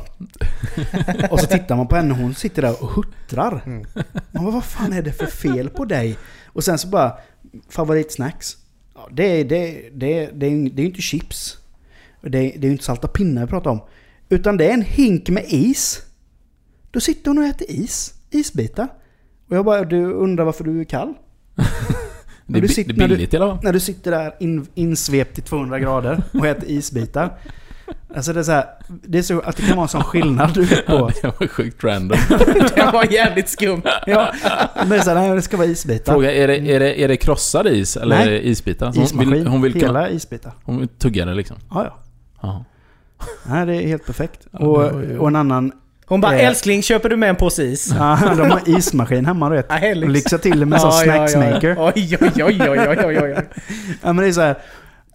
och 1.31 1.41
så 1.41 1.47
tittar 1.47 1.77
man 1.77 1.87
på 1.89 1.97
henne 1.97 2.13
och 2.15 2.19
hon 2.21 2.35
sitter 2.35 2.63
där 2.63 2.83
och 2.83 2.89
huttrar. 2.89 3.63
Man 4.33 4.45
bara, 4.45 4.51
vad 4.55 4.65
fan 4.65 4.93
är 4.93 5.03
det 5.03 5.13
för 5.13 5.27
fel 5.27 5.69
på 5.71 5.85
dig? 5.85 6.19
Och 6.47 6.65
sen 6.65 6.79
så 6.79 6.89
bara, 6.89 7.13
favoritsnacks? 7.69 8.57
Ja, 8.95 9.09
det, 9.13 9.25
är, 9.41 9.45
det, 9.45 9.91
det, 9.95 10.31
det, 10.35 10.47
är, 10.49 10.71
det 10.71 10.81
är 10.81 10.81
ju 10.81 10.87
inte 10.87 11.03
chips. 11.03 11.57
Det, 12.23 12.27
är- 12.39 12.59
det 12.59 12.67
är 12.67 12.69
ju 12.69 12.73
inte 12.73 12.85
salta 12.85 13.09
pinnar 13.09 13.43
vi 13.43 13.49
pratar 13.49 13.71
om. 13.71 13.81
Utan 14.29 14.57
det 14.57 14.65
är 14.69 14.75
en 14.75 14.83
hink 14.83 15.29
med 15.29 15.45
is. 15.49 16.03
Då 16.91 17.01
sitter 17.01 17.31
hon 17.31 17.39
och 17.39 17.45
äter 17.45 17.71
is. 17.71 18.15
Isbitar. 18.31 18.89
Och 19.49 19.57
jag 19.57 19.65
bara, 19.65 19.85
du 19.85 20.05
undrar 20.13 20.45
varför 20.45 20.65
du 20.65 20.81
är 20.81 20.85
kall? 20.85 21.15
det, 22.53 22.59
är, 22.59 22.63
du 22.63 22.69
sitter- 22.69 22.93
det 22.93 23.05
är 23.05 23.09
billigt 23.09 23.35
i 23.35 23.37
alla 23.37 23.47
fall. 23.55 23.59
När 23.65 23.73
du 23.73 23.81
sitter 23.81 24.11
där 24.11 24.33
in, 24.41 24.67
insvept 24.75 25.39
i 25.39 25.43
200 25.43 25.79
grader 25.79 26.23
och 26.33 26.47
äter 26.47 26.71
isbitar. 26.71 27.39
Alltså 28.17 28.33
det 28.33 28.41
är 28.41 28.45
så 28.45 28.53
här, 28.53 28.65
det 28.89 29.19
är 29.19 29.23
så 29.23 29.41
att 29.41 29.57
det 29.57 29.63
kan 29.63 29.77
vara 29.77 29.83
en 29.85 29.89
sån 29.89 30.05
skillnad 30.05 30.55
du 30.55 30.65
vet 30.65 30.87
på. 30.87 31.11
Det 31.23 31.41
var 31.41 31.47
sjukt 31.47 31.85
random. 31.85 32.19
Det 32.75 32.91
var 32.93 33.13
jävligt 33.13 33.49
skumt. 33.49 33.83
Ja, 34.07 34.33
men 34.79 34.89
det 34.89 35.03
så 35.03 35.11
här, 35.11 35.15
nej, 35.15 35.35
det 35.35 35.43
ska 35.43 35.57
vara 35.57 35.67
isbitar. 35.67 36.13
Fråga, 36.13 36.33
är 36.33 36.49
det, 36.49 36.57
är 36.57 36.81
det, 36.81 37.03
är 37.03 37.09
det 37.09 37.17
krossad 37.17 37.67
is 37.67 37.97
eller 37.97 38.17
Nej. 38.17 38.27
är 38.27 38.31
det 38.31 38.47
isbitar? 38.49 38.87
Hon 38.95 39.05
Ismaskin, 39.05 39.31
vill, 39.33 39.47
hon 39.47 39.63
vill, 39.63 39.75
hela 39.75 40.11
isbitar. 40.11 40.53
hon 40.65 40.79
vill 40.79 40.89
tugga 40.89 41.25
det 41.25 41.35
liksom. 41.35 41.57
Ja, 41.71 41.85
ja. 41.85 41.99
Ja. 42.43 42.65
Nej, 43.47 43.67
det 43.67 43.75
är 43.83 43.87
helt 43.89 44.07
perfekt. 44.07 44.47
Ja, 44.51 44.59
Och, 44.59 44.93
och 45.19 45.29
en 45.29 45.37
annan... 45.37 45.73
Hon 46.11 46.21
bara 46.21 46.39
Eh. 46.39 46.47
älskling 46.49 46.83
köper 46.83 47.09
du 47.09 47.17
med 47.17 47.31
en 47.31 47.37
påse 47.37 47.63
is? 47.65 47.93
Ja, 47.99 48.19
de 48.37 48.51
har 48.51 48.69
ismaskin 48.79 49.27
hemma 49.27 49.49
du 49.51 49.57
vet. 49.57 49.73
Hej, 49.73 49.91
Och 49.91 49.97
lyx. 49.97 50.13
lyxar 50.13 50.39
till 50.39 50.61
det 50.61 50.67
med 50.67 50.77
en 50.77 50.81
sån 50.81 50.91
Ja, 50.91 51.05
ja, 51.07 51.15
ja, 51.15 51.21
ja. 51.23 51.29
snacksmaker. 51.29 51.77
Oj, 51.79 52.17
oj, 52.21 52.45
oj, 52.45 52.71
oj, 52.71 52.89
oj, 52.89 53.05
oj, 53.07 53.19
oj. 53.23 53.49
Ja 54.03 54.13
men 54.13 54.17
det 54.17 54.27
är 54.29 54.33
så 54.33 54.41
här. 54.41 54.59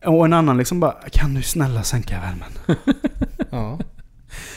Och 0.05 0.25
en 0.25 0.33
annan 0.33 0.57
liksom 0.57 0.79
bara, 0.79 0.91
kan 1.11 1.33
du 1.33 1.41
snälla 1.41 1.83
sänka 1.83 2.19
värmen? 2.19 2.77
Ja. 3.49 3.79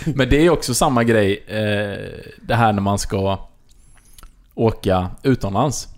Men 0.05 0.29
det 0.31 0.47
är 0.47 0.51
också 0.51 0.75
samma 0.75 1.05
grej, 1.05 1.45
eh, 1.47 2.23
det 2.43 2.55
här 2.55 2.73
när 2.73 2.81
man 2.83 2.99
ska 2.99 3.49
åka 4.55 5.11
utomlands. 5.23 5.89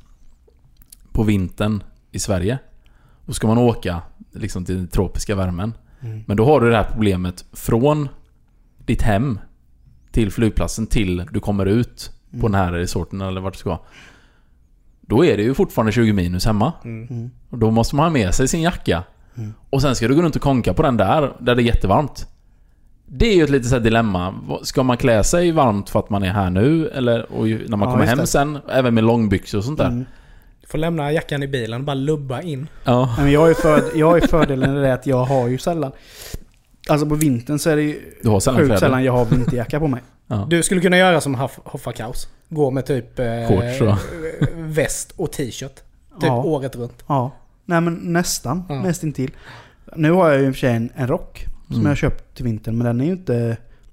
På 1.12 1.22
vintern 1.22 1.82
i 2.12 2.18
Sverige. 2.18 2.58
Då 3.26 3.32
ska 3.32 3.46
man 3.46 3.58
åka 3.58 4.02
liksom 4.32 4.64
till 4.64 4.76
den 4.76 4.88
tropiska 4.88 5.34
värmen. 5.34 5.74
Mm. 6.02 6.24
Men 6.26 6.36
då 6.36 6.44
har 6.44 6.60
du 6.60 6.70
det 6.70 6.76
här 6.76 6.88
problemet 6.92 7.44
från 7.52 8.08
ditt 8.86 9.02
hem 9.02 9.38
till 10.12 10.30
flygplatsen 10.32 10.86
till 10.86 11.24
du 11.32 11.40
kommer 11.40 11.66
ut 11.66 12.10
på 12.40 12.48
den 12.48 12.54
här 12.54 12.72
resorten 12.72 13.20
eller 13.20 13.40
vart 13.40 13.52
du 13.52 13.58
ska. 13.58 13.78
Då 15.00 15.24
är 15.24 15.36
det 15.36 15.42
ju 15.42 15.54
fortfarande 15.54 15.92
20 15.92 16.12
minus 16.12 16.46
hemma. 16.46 16.72
Mm. 16.84 17.30
Och 17.50 17.58
då 17.58 17.70
måste 17.70 17.96
man 17.96 18.04
ha 18.04 18.10
med 18.10 18.34
sig 18.34 18.48
sin 18.48 18.62
jacka. 18.62 19.02
Mm. 19.36 19.54
Och 19.70 19.82
sen 19.82 19.94
ska 19.96 20.08
du 20.08 20.14
gå 20.14 20.22
runt 20.22 20.36
och 20.36 20.42
konka 20.42 20.74
på 20.74 20.82
den 20.82 20.96
där, 20.96 21.32
där 21.38 21.54
det 21.54 21.62
är 21.62 21.64
jättevarmt. 21.64 22.26
Det 23.06 23.26
är 23.26 23.36
ju 23.36 23.44
ett 23.44 23.50
litet 23.50 23.68
så 23.68 23.78
dilemma. 23.78 24.34
Ska 24.62 24.82
man 24.82 24.96
klä 24.96 25.24
sig 25.24 25.52
varmt 25.52 25.90
för 25.90 25.98
att 25.98 26.10
man 26.10 26.22
är 26.22 26.30
här 26.30 26.50
nu? 26.50 26.88
Eller 26.88 27.32
och 27.32 27.46
när 27.46 27.76
man 27.76 27.88
Ja, 27.88 27.92
kommer 27.92 28.06
hem 28.06 28.18
det. 28.18 28.26
sen? 28.26 28.58
Även 28.68 28.94
med 28.94 29.04
långbyxor 29.04 29.58
och 29.58 29.64
sånt 29.64 29.78
där. 29.78 29.86
Mm. 29.86 30.04
Du 30.60 30.66
får 30.66 30.78
lämna 30.78 31.12
jackan 31.12 31.42
i 31.42 31.48
bilen 31.48 31.80
och 31.80 31.86
bara 31.86 31.94
lubba 31.94 32.42
in. 32.42 32.66
Ja. 32.84 33.06
Nej, 33.16 33.24
men 33.24 33.32
jag 33.32 33.40
har 33.40 33.48
ju 33.48 33.54
för, 33.54 33.82
jag 33.98 34.06
har 34.10 34.20
ju 34.20 34.26
fördelen 34.26 34.76
i 34.76 34.80
det 34.80 34.94
att 34.94 35.06
jag 35.06 35.24
har 35.24 35.48
ju 35.48 35.58
sällan... 35.58 35.92
Alltså 36.90 37.06
på 37.06 37.14
vintern 37.14 37.58
så 37.58 37.70
är 37.70 37.76
det 37.76 37.82
ju 37.82 38.14
Du 38.22 38.28
har 38.28 38.40
sällan 38.40 38.58
sjukt 38.58 38.66
kläder. 38.68 38.80
sällan 38.80 39.04
jag 39.04 39.12
har 39.12 39.24
vinterjacka 39.24 39.80
på 39.80 39.86
mig. 39.88 40.02
Ja. 40.26 40.46
Du 40.50 40.62
skulle 40.62 40.80
kunna 40.80 40.96
göra 40.98 41.20
som 41.20 41.36
Hoff- 41.36 41.60
Hoffa 41.64 41.92
Kaos. 41.92 42.28
Gå 42.48 42.70
med 42.70 42.86
typ 42.86 43.18
eh, 43.18 43.26
Shorts, 43.48 43.80
va? 43.80 43.98
väst 44.56 45.12
och 45.16 45.32
t-shirt. 45.32 45.74
Typ 45.74 46.22
Ja. 46.22 46.42
året 46.42 46.76
runt. 46.76 47.04
Ja. 47.06 47.30
Nej 47.64 47.80
men 47.80 47.94
nästan. 47.94 48.62
Ja. 48.68 48.82
Nästintill. 48.82 49.30
Nu 49.96 50.10
har 50.10 50.30
jag 50.30 50.40
ju 50.40 50.46
i 50.46 50.50
och 50.50 50.54
för 50.54 50.60
sig 50.60 50.72
en, 50.76 50.90
en 50.94 51.06
rock 51.08 51.46
som 51.66 51.74
Mm. 51.74 51.82
jag 51.86 51.90
har 51.90 51.96
köpt 51.96 52.34
till 52.36 52.44
vintern. 52.44 52.78
Men 52.78 52.84
den 52.86 53.00
är 53.00 53.04
ju 53.04 53.12
inte... 53.12 53.32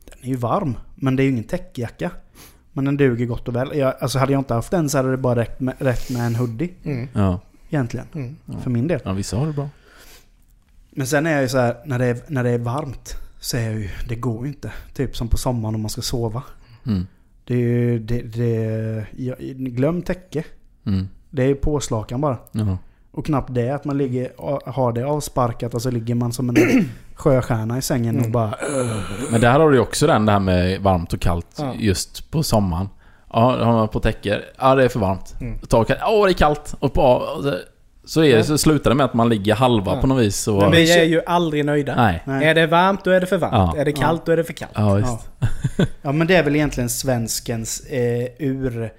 Den 0.05 0.19
är 0.21 0.27
ju 0.27 0.35
varm. 0.35 0.77
Men 0.95 1.15
det 1.15 1.21
är 1.23 1.25
ju 1.25 1.31
ingen 1.31 1.43
täckjacka. 1.43 2.11
Men 2.73 2.85
den 2.85 2.97
duger 2.97 3.25
gott 3.25 3.47
och 3.47 3.55
väl. 3.55 3.77
Jag, 3.77 3.93
alltså 3.99 4.19
hade 4.19 4.31
jag 4.31 4.39
inte 4.39 4.53
haft 4.53 4.71
den 4.71 4.89
så 4.89 4.97
hade 4.97 5.11
det 5.11 5.17
bara 5.17 5.35
räckt 5.35 5.59
med, 5.59 5.75
räckt 5.79 6.09
med 6.09 6.25
en 6.25 6.35
hoodie. 6.35 6.69
Mm. 6.83 7.07
Ja. 7.13 7.39
Egentligen. 7.69 8.05
Mm. 8.13 8.35
För 8.63 8.69
min 8.69 8.87
del. 8.87 8.99
ja, 9.05 9.11
vissa 9.13 9.37
har 9.37 9.47
det 9.47 9.53
bra. 9.53 9.69
Men 10.97 11.07
sen 11.07 11.25
är 11.25 11.31
jag 11.31 11.41
ju 11.41 11.49
så 11.49 11.57
här, 11.57 11.75
när 11.85 11.99
det 11.99 12.05
är, 12.05 12.17
när 12.27 12.43
det 12.43 12.49
är 12.49 12.57
varmt 12.57 13.15
så 13.39 13.57
är 13.57 13.61
jag 13.61 13.73
ju, 13.73 13.89
det 14.09 14.15
går 14.15 14.41
ju 14.45 14.47
inte. 14.47 14.71
Typ 14.93 15.17
som 15.17 15.27
på 15.27 15.37
sommaren 15.37 15.75
om 15.75 15.81
man 15.81 15.89
ska 15.89 16.01
sova. 16.01 16.43
Mm. 16.87 17.07
Det 17.43 17.53
är 17.53 17.57
ju, 17.57 17.99
det, 17.99 18.21
det, 18.21 19.05
jag, 19.17 19.37
glöm 19.57 20.01
täcke. 20.01 20.43
Mm. 20.85 21.07
Det 21.29 21.43
är 21.43 21.55
påslakan 21.55 22.21
bara. 22.21 22.37
Ja. 22.51 22.77
Och 23.11 23.25
knappt 23.25 23.53
det, 23.53 23.69
att 23.69 23.85
man 23.85 23.97
ligger, 23.97 24.31
har 24.71 24.91
det 24.93 25.03
avsparkat 25.05 25.73
och 25.73 25.81
så 25.81 25.91
ligger 25.91 26.15
man 26.15 26.33
som 26.33 26.49
en 26.49 26.55
sjöstjärna 27.15 27.77
i 27.77 27.81
sängen 27.81 28.15
och 28.15 28.21
Mm. 28.21 28.31
bara... 28.31 28.55
Men 29.31 29.41
där 29.41 29.59
har 29.59 29.69
du 29.69 29.75
ju 29.75 29.81
också 29.81 30.07
den 30.07 30.25
det 30.25 30.31
här 30.31 30.39
med 30.39 30.81
varmt 30.81 31.13
och 31.13 31.19
kallt 31.19 31.55
Ja. 31.57 31.73
just 31.79 32.31
på 32.31 32.43
sommaren. 32.43 32.89
Ja, 33.33 33.65
har 33.65 33.73
man 33.73 33.87
på 33.87 33.99
täcke. 33.99 34.41
Ja, 34.59 34.75
det 34.75 34.83
är 34.83 34.89
för 34.89 34.99
varmt. 34.99 35.35
Mm. 35.41 35.59
Ta 35.59 35.77
och- 35.77 35.91
Åh, 36.07 36.25
det 36.25 36.31
är 36.31 36.33
kallt. 36.33 36.75
Och 36.79 36.93
på, 36.93 37.01
och 37.01 37.43
så, 38.07 38.23
är 38.23 38.37
det, 38.37 38.43
så 38.43 38.57
slutar 38.57 38.89
det 38.89 38.95
med 38.95 39.05
att 39.05 39.13
man 39.13 39.29
ligger 39.29 39.55
halva 39.55 39.95
Ja. 39.95 40.01
på 40.01 40.07
något 40.07 40.21
vis. 40.23 40.47
Och, 40.47 40.61
Men 40.61 40.71
vi 40.71 40.99
är 40.99 41.03
ju 41.03 41.21
aldrig 41.25 41.65
nöjda. 41.65 41.95
Nej. 41.95 42.23
Nej. 42.25 42.45
Är 42.47 42.55
det 42.55 42.67
varmt 42.67 43.03
då 43.03 43.11
är 43.11 43.19
det 43.21 43.27
för 43.27 43.37
varmt. 43.37 43.53
Ja. 43.75 43.81
Är 43.81 43.85
det 43.85 43.91
kallt 43.91 44.25
då 44.25 44.31
är 44.31 44.37
det 44.37 44.43
för 44.43 44.53
kallt. 44.53 44.71
Ja, 44.75 44.93
visst. 44.93 45.29
Ja 46.01 46.11
men 46.11 46.27
det 46.27 46.35
är 46.35 46.43
väl 46.43 46.55
egentligen 46.55 46.89
svenskens 46.89 47.79
eh, 47.81 48.27
ur, 48.39 48.91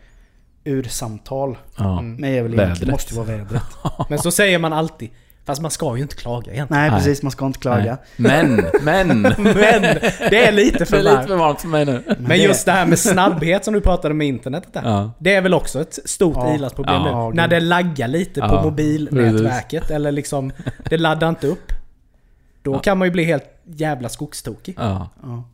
ursamtal. 0.64 1.56
Ja. 1.76 1.92
Mm. 1.98 2.14
Men 2.16 2.30
det 2.30 2.38
är 2.38 2.42
väl 2.42 2.54
egentligen, 2.54 2.68
Vädret. 2.74 2.90
måste 2.90 3.14
ju 3.14 3.20
vara 3.20 3.36
vädret. 3.36 3.62
Men 4.08 4.18
så 4.18 4.30
säger 4.30 4.58
man 4.58 4.72
alltid. 4.72 5.10
Fast 5.48 5.62
man 5.62 5.70
ska 5.70 5.96
ju 5.96 6.02
inte 6.02 6.16
klaga 6.16 6.52
egentligen. 6.52 6.80
Nej 6.82 6.90
Nej. 6.90 6.98
precis, 7.00 7.22
man 7.22 7.32
ska 7.32 7.46
inte 7.46 7.58
klaga. 7.58 7.98
Nej. 8.16 8.44
Men, 8.46 8.66
men. 8.82 9.22
Men 9.38 9.82
det 10.30 10.46
är 10.46 10.52
lite 10.52 10.78
Det 10.78 10.86
för 10.86 10.96
är 10.96 11.02
lite 11.02 11.14
varmt. 11.16 11.28
för 11.28 11.36
varmt 11.36 11.60
för 11.60 11.68
mig 11.68 11.84
nu. 11.84 12.02
Men 12.18 12.38
just 12.42 12.66
det 12.66 12.72
här 12.72 12.86
med 12.86 12.98
snabbhet 12.98 13.64
som 13.64 13.74
du 13.74 13.80
pratade 13.80 14.14
med 14.14 14.26
internet 14.26 14.64
där. 14.72 14.82
Ja. 14.84 15.10
Det 15.18 15.34
är 15.34 15.40
väl 15.42 15.54
också 15.54 15.80
ett 15.80 15.98
stort 16.04 16.36
Ja. 16.36 16.54
ilandsproblem 16.54 16.94
Ja, 17.06 17.28
nu. 17.28 17.34
När 17.36 17.48
det 17.48 17.60
laggar 17.60 18.08
lite 18.08 18.40
på 18.40 18.46
Ja, 18.46 18.62
mobilnätverket. 18.62 19.90
Eller 19.90 20.12
liksom, 20.12 20.52
det 20.90 20.96
laddar 20.98 21.28
inte 21.28 21.46
upp. 21.46 21.72
Då 22.62 22.74
Ja. 22.74 22.78
kan 22.78 22.98
man 22.98 23.08
ju 23.08 23.12
bli 23.12 23.24
helt 23.24 23.44
jävla 23.64 24.08
skogstokig. 24.08 24.74
Ja. 24.78 25.08
Ja. 25.22 25.44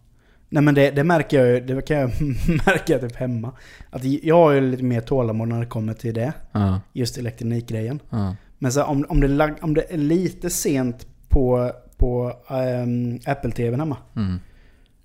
Nej 0.49 0.63
men 0.63 0.75
det, 0.75 0.91
det 0.91 1.05
märker 1.05 1.39
jag 1.39 1.49
ju, 1.49 1.61
det 1.61 1.83
kan 1.83 1.97
jag 1.97 2.11
märka 2.67 2.99
typ 2.99 3.17
hemma. 3.17 3.53
Att 3.91 4.05
jag 4.05 4.37
har 4.37 4.51
ju 4.53 4.61
lite 4.71 4.85
mer 4.85 5.01
tålamod 5.01 5.49
när 5.49 5.61
det 5.61 5.67
kommer 5.67 5.95
till 5.95 6.15
det. 6.15 6.33
Ja. 6.53 6.81
Just 6.93 7.19
elektronikgrejen. 7.19 8.01
Men 8.59 8.73
så 8.73 8.85
om, 8.85 9.07
om, 9.09 9.21
det, 9.21 9.29
lag- 9.29 9.59
om 9.61 9.75
det 9.75 9.93
är 9.93 9.99
lite 9.99 10.51
sent 10.51 11.07
på, 11.29 11.73
på 11.97 12.33
ehm, 12.49 13.19
Apple-TVn 13.27 13.79
hemma. 13.81 13.97
Mm. 14.17 14.39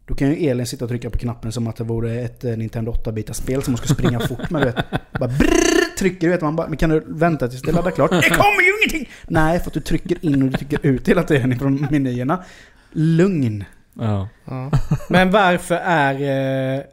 Då 0.05 0.15
kan 0.15 0.27
ju 0.29 0.49
Elin 0.49 0.65
sitta 0.65 0.85
och 0.85 0.89
trycka 0.89 1.09
på 1.09 1.17
knappen 1.17 1.51
som 1.51 1.67
att 1.67 1.75
det 1.75 1.83
vore 1.83 2.19
ett 2.19 2.43
eh, 2.43 2.57
Nintendo 2.57 2.91
8-bitars 2.91 3.33
spel 3.33 3.63
som 3.63 3.73
hon 3.73 3.77
ska 3.77 3.87
springa 3.93 4.19
fort 4.19 4.49
med. 4.49 4.61
Du 4.61 4.65
vet. 4.65 4.75
Bara 5.19 5.27
brrr, 5.29 5.97
trycker 5.99 6.27
du 6.27 6.33
vet 6.33 6.41
man 6.41 6.55
bara, 6.55 6.67
men 6.67 6.77
kan 6.77 6.89
du 6.89 7.03
vänta 7.07 7.47
tills 7.47 7.61
det 7.61 7.71
laddar 7.71 7.91
klart? 7.91 8.11
Det 8.11 8.29
kommer 8.29 8.61
ju 8.61 8.77
ingenting! 8.83 9.13
Nej, 9.27 9.59
för 9.59 9.67
att 9.67 9.73
du 9.73 9.79
trycker 9.79 10.25
in 10.25 10.43
och 10.43 10.49
du 10.49 10.57
trycker 10.57 10.79
ut 10.85 11.07
hela 11.07 11.23
tiden 11.23 11.59
från 11.59 11.87
menyerna. 11.91 12.43
Lugn. 12.91 13.63
Ja. 13.93 14.27
Ja. 14.45 14.71
Men 15.09 15.31
varför 15.31 15.75
är... 15.75 16.13
eh, 16.13 16.83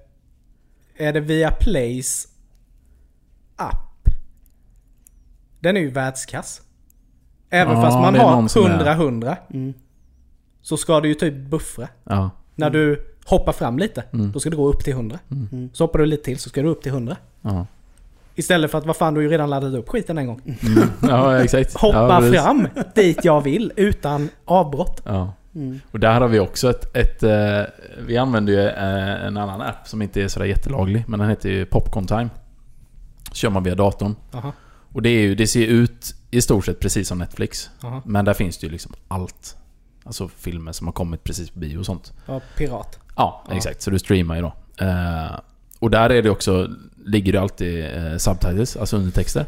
Är 0.97 1.13
det 1.13 1.21
via 1.21 1.51
Plays 1.51 2.29
app? 3.57 3.86
Den 5.61 5.77
är 5.77 5.81
ju 5.81 5.91
världskass. 5.91 6.63
Även 7.51 7.75
Ja, 7.77 7.83
fast 7.83 7.95
man 7.99 8.15
har 8.15 8.31
någon 8.31 8.49
som 8.49 8.65
är- 8.67 8.69
100-100 8.79 9.37
Mm. 9.51 9.75
så 10.63 10.77
ska 10.77 11.01
du 11.01 11.09
ju 11.09 11.15
typ 11.15 11.35
buffra. 11.35 11.89
Ja. 12.05 12.31
När 12.55 12.71
du 12.71 13.15
hoppar 13.25 13.53
fram 13.53 13.79
lite, 13.79 14.05
Mm. 14.13 14.33
då 14.33 14.41
ska 14.41 14.51
du 14.51 14.57
gå 14.57 14.69
upp 14.69 14.85
till 14.85 14.93
100. 14.93 15.19
Mm. 15.31 15.71
Så 15.73 15.85
hoppar 15.85 15.99
du 15.99 16.07
lite 16.07 16.25
till 16.25 16.39
så 16.39 16.49
ska 16.49 16.63
du 16.63 16.69
upp 16.69 16.83
till 16.83 16.93
100. 16.93 17.17
Ja. 17.43 17.67
Istället 18.35 18.71
för 18.71 18.79
att 18.79 18.87
vad 18.87 18.97
fan 18.97 19.15
du 19.15 19.19
har 19.19 19.23
ju 19.23 19.29
redan 19.29 19.51
laddat 19.51 19.75
upp 19.75 19.89
skiten 19.89 20.19
en 20.19 20.27
gång. 20.27 20.41
Mm. 20.45 20.89
ja, 21.03 21.39
exakt. 21.43 21.77
Hoppa 21.81 22.23
fram 22.23 22.69
dit 22.95 23.25
jag 23.25 23.41
vill 23.41 23.73
utan 23.77 24.29
avbrott. 24.45 25.03
Ja. 25.05 25.33
Mm. 25.55 25.81
Och 25.91 26.01
där 26.01 26.21
har 26.21 26.29
vi 26.29 26.39
också 26.41 26.71
ett... 26.71 26.97
ett 26.97 27.23
eh, 27.23 27.63
vi 28.07 28.17
använder 28.17 28.53
ju 28.53 28.61
eh, 28.69 29.27
en 29.27 29.37
annan 29.37 29.61
app 29.61 29.89
som 29.89 30.03
inte 30.03 30.23
är 30.23 30.29
sådär 30.29 30.47
jättelaglig, 30.47 31.05
men 31.09 31.21
den 31.21 31.29
heter 31.29 31.49
ju 31.49 31.67
Popcorn 31.67 32.07
Time. 32.07 32.29
Kör 33.33 33.51
man 33.51 33.63
via 33.63 33.75
datorn. 33.75 34.17
Aha, 34.35 34.53
Och 34.97 35.03
det, 35.03 35.09
är 35.09 35.20
ju, 35.20 35.34
det 35.34 35.47
ser 35.47 35.66
ut 35.66 36.14
i 36.30 36.40
stort 36.40 36.64
sett 36.64 36.80
precis 36.80 37.09
som 37.09 37.18
Netflix. 37.18 37.70
aha. 37.82 38.03
Men 38.05 38.24
där 38.24 38.34
finns 38.34 38.59
det 38.59 38.66
ju 38.66 38.72
liksom 38.72 38.92
allt. 39.09 39.57
Alltså 40.05 40.28
filmer 40.28 40.72
som 40.72 40.86
har 40.86 40.92
kommit 40.92 41.24
precis 41.24 41.51
på 41.51 41.59
bio 41.59 41.78
och 41.78 41.86
sånt. 41.86 42.12
Ja, 42.26 42.40
pirat. 42.57 42.99
Ja, 43.16 43.44
Ja. 43.49 43.55
exakt. 43.55 43.82
Så 43.82 43.90
du 43.90 43.99
streamar 43.99 44.36
ju 44.36 44.42
då. 44.42 44.55
Eh, 44.86 45.40
och 45.78 45.90
där 45.90 46.11
är 46.11 46.22
det 46.22 46.30
också, 46.30 46.70
ligger 47.07 47.32
det 47.32 47.40
alltid 47.40 47.84
eh, 47.84 48.16
subtitles, 48.16 48.76
alltså 48.76 48.97
undertexter. 48.97 49.47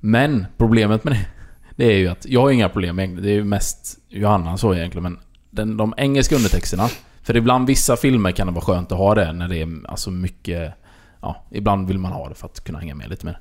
Men 0.00 0.46
problemet 0.56 1.04
med 1.04 1.12
det, 1.12 1.26
det 1.76 1.84
är 1.92 1.98
ju 1.98 2.08
att 2.08 2.26
jag 2.26 2.40
har 2.40 2.50
inga 2.50 2.68
problem 2.68 2.96
med 2.96 3.10
det 3.22 3.30
är 3.30 3.34
ju 3.34 3.44
mest 3.44 3.98
Johanna 4.08 4.56
så 4.58 4.74
egentligen, 4.74 5.02
men 5.02 5.18
den, 5.50 5.76
de 5.76 5.94
engelska 5.96 6.36
undertexterna. 6.36 6.88
För 7.22 7.36
ibland 7.36 7.66
vissa 7.66 7.96
filmer 7.96 8.32
kan 8.32 8.46
det 8.46 8.52
vara 8.52 8.64
skönt 8.64 8.92
att 8.92 8.98
ha 8.98 9.14
det 9.14 9.32
när 9.32 9.48
det 9.48 9.56
är 9.62 9.80
alltså 9.88 10.10
mycket... 10.10 10.72
Ja, 11.20 11.44
ibland 11.50 11.88
vill 11.88 11.98
man 11.98 12.12
ha 12.12 12.28
det 12.28 12.34
för 12.34 12.46
att 12.46 12.64
kunna 12.64 12.78
hänga 12.78 12.94
med 12.94 13.10
lite 13.10 13.26
mer. 13.26 13.38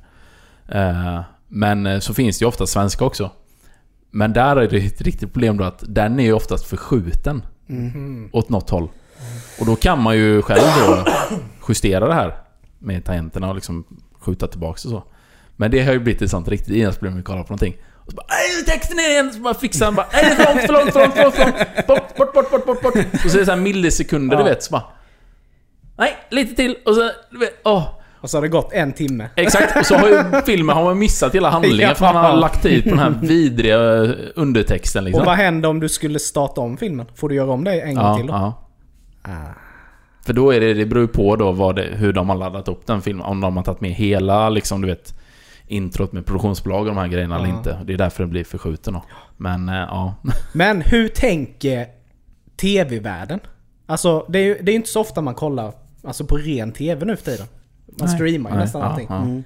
Eh, 0.68 1.22
men 1.47 1.86
eh, 1.86 1.99
så 1.99 2.14
finns 2.14 2.39
det 2.39 2.43
ju 2.43 2.47
ofta 2.47 2.68
svenska 2.68 3.05
också. 3.05 3.32
Men 4.11 4.34
där 4.34 4.55
är 4.55 4.68
det 4.68 4.78
ett 4.78 5.01
riktigt 5.01 5.34
problem 5.34 5.57
då 5.57 5.64
att 5.64 5.84
den 5.88 6.20
är 6.20 6.24
ju 6.24 6.34
oftast 6.34 6.66
förskjuten 6.66 7.45
Mm. 7.70 8.30
åt 8.34 8.49
något 8.49 8.70
håll. 8.70 8.89
Och 9.59 9.66
då 9.66 9.76
kan 9.76 10.01
man 10.01 10.16
ju 10.18 10.41
själv 10.41 10.61
då 10.88 11.05
justera 11.70 12.07
det 12.07 12.14
här 12.14 12.38
med 12.80 13.05
tangenterna 13.05 13.49
och 13.49 13.55
liksom 13.55 13.86
skjuta 14.20 14.47
tillbaks 14.47 14.86
och 14.86 14.91
så. 14.91 15.03
Men 15.55 15.72
det 15.72 15.84
har 15.86 15.93
ju 15.93 15.99
blivit 15.99 16.22
ett 16.22 16.30
sånt 16.30 16.47
riktigt 16.47 16.70
igenomsproblem 16.76 17.20
att 17.20 17.26
kolla 17.26 17.43
på 17.43 17.49
någonting. 17.53 17.76
Och 17.95 18.11
så 18.11 18.16
bara 18.16 18.26
"Nej, 18.30 18.66
texten 18.66 18.99
är 18.99 19.09
igen! 19.09 19.34
Så 19.34 19.39
bara 19.39 19.53
fixar 19.53 19.86
han 19.86 19.95
bara 19.95 20.07
Nej, 20.14 20.36
för 20.36 20.43
långt, 20.45 20.61
för 20.66 20.74
långt, 20.74 20.93
för 20.93 20.99
långt, 20.99 21.14
för 21.14 21.24
långt, 21.24 21.36
för 21.36 21.45
långt. 21.45 21.88
Bort, 21.88 22.18
bort, 22.18 22.34
bort, 22.34 22.51
bort, 22.51 22.66
bort, 22.66 22.82
bort. 22.82 22.95
Och 23.26 23.32
så 23.32 23.38
är 23.38 23.39
det 23.39 23.45
så 23.45 23.51
här 23.51 23.59
millisekunder, 23.59 24.38
Ja. 24.38 24.43
du 24.43 24.49
vet. 24.49 24.64
Så 24.64 24.72
bara... 24.72 24.84
Nej, 25.97 26.18
lite 26.30 26.55
till. 26.55 26.76
Och 26.86 26.95
så... 26.95 27.11
Du 27.32 27.38
vet, 27.38 27.53
åh. 27.64 27.99
Och 28.24 28.30
så 28.30 28.38
har 28.38 28.41
det 28.41 28.47
gått 28.47 28.74
en 28.74 28.93
timme. 28.93 29.30
Exakt, 29.36 29.78
och 29.80 29.86
så 29.86 29.95
har 29.95 30.07
ju 30.09 30.41
filmen 30.45 30.76
har 30.76 30.84
man 30.84 30.99
missat 30.99 31.36
hela 31.36 31.49
handlingen 31.49 31.89
Ja. 31.89 31.95
för 31.95 32.13
man 32.13 32.26
har 32.26 32.38
lagt 32.38 32.61
tid 32.63 32.84
på 32.84 32.89
den 32.89 32.99
här 32.99 33.19
vidriga 33.21 34.03
eh, 34.03 34.11
undertexten 34.36 35.03
liksom. 35.03 35.21
Och 35.21 35.26
vad 35.26 35.36
händer 35.36 35.69
om 35.69 35.80
du 35.80 35.89
skulle 35.89 36.19
starta 36.19 36.61
om 36.61 36.78
filmen? 36.78 37.05
Får 37.15 37.30
du 37.30 37.36
göra 37.36 37.51
om 37.51 37.63
det 37.63 37.82
en 37.82 37.95
gång 37.95 38.05
ja, 38.05 38.17
till 38.17 38.28
då? 38.28 38.34
ja. 38.34 38.53
Ah. 39.21 39.30
För 40.26 40.34
då 40.34 40.51
är 40.53 40.59
det, 40.59 40.74
det 40.74 40.86
beror 40.86 41.01
ju 41.01 41.07
på 41.07 41.36
då 41.36 41.51
vad 41.51 41.76
det, 41.76 41.89
hur 41.93 42.13
de 42.13 42.30
har 42.30 42.36
laddat 42.36 42.67
upp 42.67 42.86
den 42.88 43.01
filmen. 43.01 43.26
Om 43.26 43.41
de 43.41 43.57
har 43.57 43.63
tagit 43.63 43.82
med 43.82 43.91
hela 43.91 44.49
liksom, 44.49 44.82
du 44.82 44.88
vet, 44.88 45.13
introt 45.67 46.11
med 46.11 46.26
produktionsbolag 46.26 46.80
och 46.80 46.86
de 46.86 46.97
här 46.97 47.07
grejerna 47.07 47.36
eller 47.36 47.47
Ja. 47.47 47.57
inte. 47.57 47.80
Det 47.86 47.93
är 47.93 47.97
därför 47.97 48.24
den 48.24 48.30
blir 48.30 48.43
förskjuten 48.43 48.93
då. 48.93 49.03
Men 49.38 49.69
eh, 49.69 49.76
ja. 49.76 50.15
Men 50.53 50.82
hur 50.82 51.07
tänker 51.07 51.88
TV-världen? 52.57 53.39
Alltså 53.86 54.26
det 54.30 54.39
är 54.39 54.43
ju 54.43 54.57
det 54.61 54.71
är 54.71 54.76
inte 54.76 54.89
så 54.89 55.01
ofta 55.01 55.21
man 55.21 55.36
kollar 55.36 55.74
alltså, 56.03 56.26
på 56.26 56.38
ren 56.38 56.71
TV 56.71 57.05
nu 57.05 57.15
för 57.15 57.26
tiden. 57.26 57.47
Man 57.99 58.07
Nej. 58.07 58.15
streamar 58.15 58.49
ju 58.49 58.55
Nej, 58.55 58.65
nästan 58.65 58.81
ja, 58.81 58.87
allting. 58.87 59.07
ja. 59.09 59.21
Mm. 59.21 59.43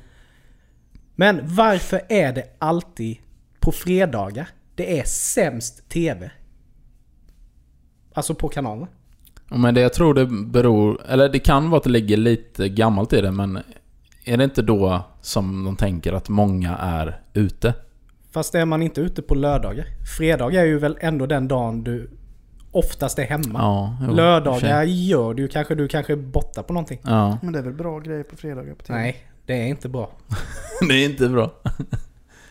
Men 1.15 1.39
varför 1.43 2.01
är 2.09 2.33
det 2.33 2.43
alltid 2.59 3.17
på 3.59 3.71
fredagar 3.71 4.47
det 4.75 4.99
är 4.99 5.03
sämst 5.05 5.89
TV? 5.89 6.31
Alltså 8.13 8.35
på 8.35 8.49
kanalen. 8.49 8.87
Men 9.49 9.73
det 9.73 9.81
jag 9.81 9.93
tror 9.93 10.13
det 10.13 10.25
beror... 10.25 11.01
Eller 11.07 11.29
det 11.29 11.39
kan 11.39 11.69
vara 11.69 11.77
att 11.77 11.83
det 11.83 11.89
ligger 11.89 12.17
lite 12.17 12.69
gammalt 12.69 13.13
i 13.13 13.21
det 13.21 13.31
men... 13.31 13.59
Är 14.25 14.37
det 14.37 14.43
inte 14.43 14.61
då 14.61 15.01
som 15.21 15.63
de 15.63 15.75
tänker 15.75 16.13
att 16.13 16.29
många 16.29 16.77
är 16.77 17.21
ute? 17.33 17.73
Fast 18.31 18.55
är 18.55 18.65
man 18.65 18.81
inte 18.81 19.01
ute 19.01 19.21
på 19.21 19.35
lördagar. 19.35 19.85
Fredag 20.17 20.53
är 20.53 20.65
ju 20.65 20.79
väl 20.79 20.97
ändå 21.01 21.25
den 21.25 21.47
dagen 21.47 21.83
du 21.83 22.09
oftast 22.71 23.19
är 23.19 23.23
hemma. 23.23 23.59
Ja, 23.59 23.97
jo, 24.01 24.09
och 24.09 24.15
Lördagar 24.15 24.83
gör 24.83 25.33
du 25.33 25.47
kanske, 25.47 25.75
du 25.75 25.87
kanske 25.87 26.13
är 26.13 26.17
borta 26.17 26.63
på 26.63 26.73
någonting. 26.73 26.99
Ja, 27.03 27.37
Men 27.41 27.53
det 27.53 27.59
är 27.59 27.63
väl 27.63 27.73
bra 27.73 27.99
grejer 27.99 28.23
på 28.23 28.35
fredagar 28.35 28.73
på 28.75 28.83
TV? 28.83 28.99
Nej, 28.99 29.17
det 29.45 29.53
är 29.53 29.67
inte 29.67 29.89
bra. 29.89 30.11
det 30.89 30.93
är 30.93 31.05
inte 31.05 31.27
bra. 31.29 31.51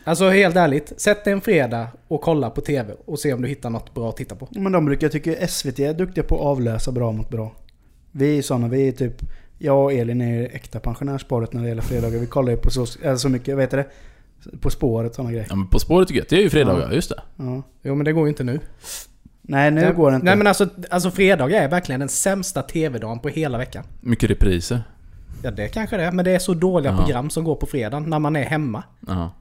Alltså 0.03 0.29
helt 0.29 0.55
ärligt, 0.55 1.01
sätt 1.01 1.23
dig 1.23 1.33
en 1.33 1.41
fredag 1.41 1.87
och 2.07 2.21
kolla 2.21 2.49
på 2.49 2.61
TV 2.61 2.93
och 3.05 3.19
se 3.19 3.33
om 3.33 3.41
du 3.41 3.47
hittar 3.47 3.69
något 3.69 3.93
bra 3.93 4.09
att 4.09 4.17
titta 4.17 4.35
på. 4.35 4.47
Men 4.51 4.71
de 4.71 4.85
brukar 4.85 5.09
tycka 5.09 5.47
SVT 5.47 5.79
är 5.79 5.93
duktiga 5.93 6.23
på 6.23 6.35
att 6.35 6.41
avlösa 6.41 6.91
bra 6.91 7.11
mot 7.11 7.29
bra. 7.29 7.55
Vi 8.11 8.37
är 8.37 8.41
sådana, 8.41 8.67
vi 8.67 8.87
är 8.87 8.91
typ... 8.91 9.21
Jag 9.59 9.83
och 9.83 9.93
Elin 9.93 10.21
är 10.21 10.55
äkta 10.55 10.79
pensionärsparet 10.79 11.53
när 11.53 11.61
det 11.61 11.67
gäller 11.67 11.81
fredagar. 11.81 12.19
Vi 12.19 12.27
kollar 12.27 12.51
ju 12.51 12.57
på 12.57 12.69
så, 12.71 12.85
äh, 13.03 13.15
så 13.15 13.29
mycket, 13.29 13.55
vad 13.55 13.63
heter 13.63 13.77
det? 13.77 13.87
På 14.61 14.69
spåret 14.69 15.15
sådana 15.15 15.31
grejer. 15.31 15.47
Ja, 15.49 15.55
men 15.55 15.67
På 15.67 15.79
spåret 15.79 16.07
tycker 16.07 16.19
jag, 16.21 16.27
det 16.29 16.35
är 16.35 16.41
ju 16.41 16.49
fredagar, 16.49 16.87
Ja. 16.89 16.93
just 16.95 17.09
det. 17.09 17.21
Ja. 17.35 17.61
Jo 17.83 17.95
men 17.95 18.05
det 18.05 18.11
går 18.13 18.23
ju 18.23 18.29
inte 18.29 18.43
nu. 18.43 18.59
Nej, 19.49 19.71
nu 19.71 19.81
nej, 19.81 19.93
går 19.93 20.11
det 20.11 20.15
inte. 20.15 20.25
Nej 20.25 20.35
men 20.35 20.47
alltså, 20.47 20.67
alltså 20.89 21.11
fredag 21.11 21.51
är 21.51 21.67
verkligen 21.67 21.99
den 21.99 22.09
sämsta 22.09 22.61
TV-dagen 22.61 23.19
på 23.19 23.27
hela 23.29 23.57
veckan. 23.57 23.83
Mycket 24.01 24.29
repriser. 24.29 24.83
Ja 25.43 25.51
det 25.51 25.67
kanske 25.67 25.97
det 25.97 26.03
är, 26.03 26.11
men 26.11 26.25
det 26.25 26.31
är 26.31 26.39
så 26.39 26.53
dåliga 26.53 26.91
Ja. 26.91 26.97
program 26.97 27.29
som 27.29 27.43
går 27.43 27.55
på 27.55 27.65
fredagen 27.65 28.09
när 28.09 28.19
man 28.19 28.35
är 28.35 28.43
hemma. 28.43 28.83
Ja. 29.07 29.31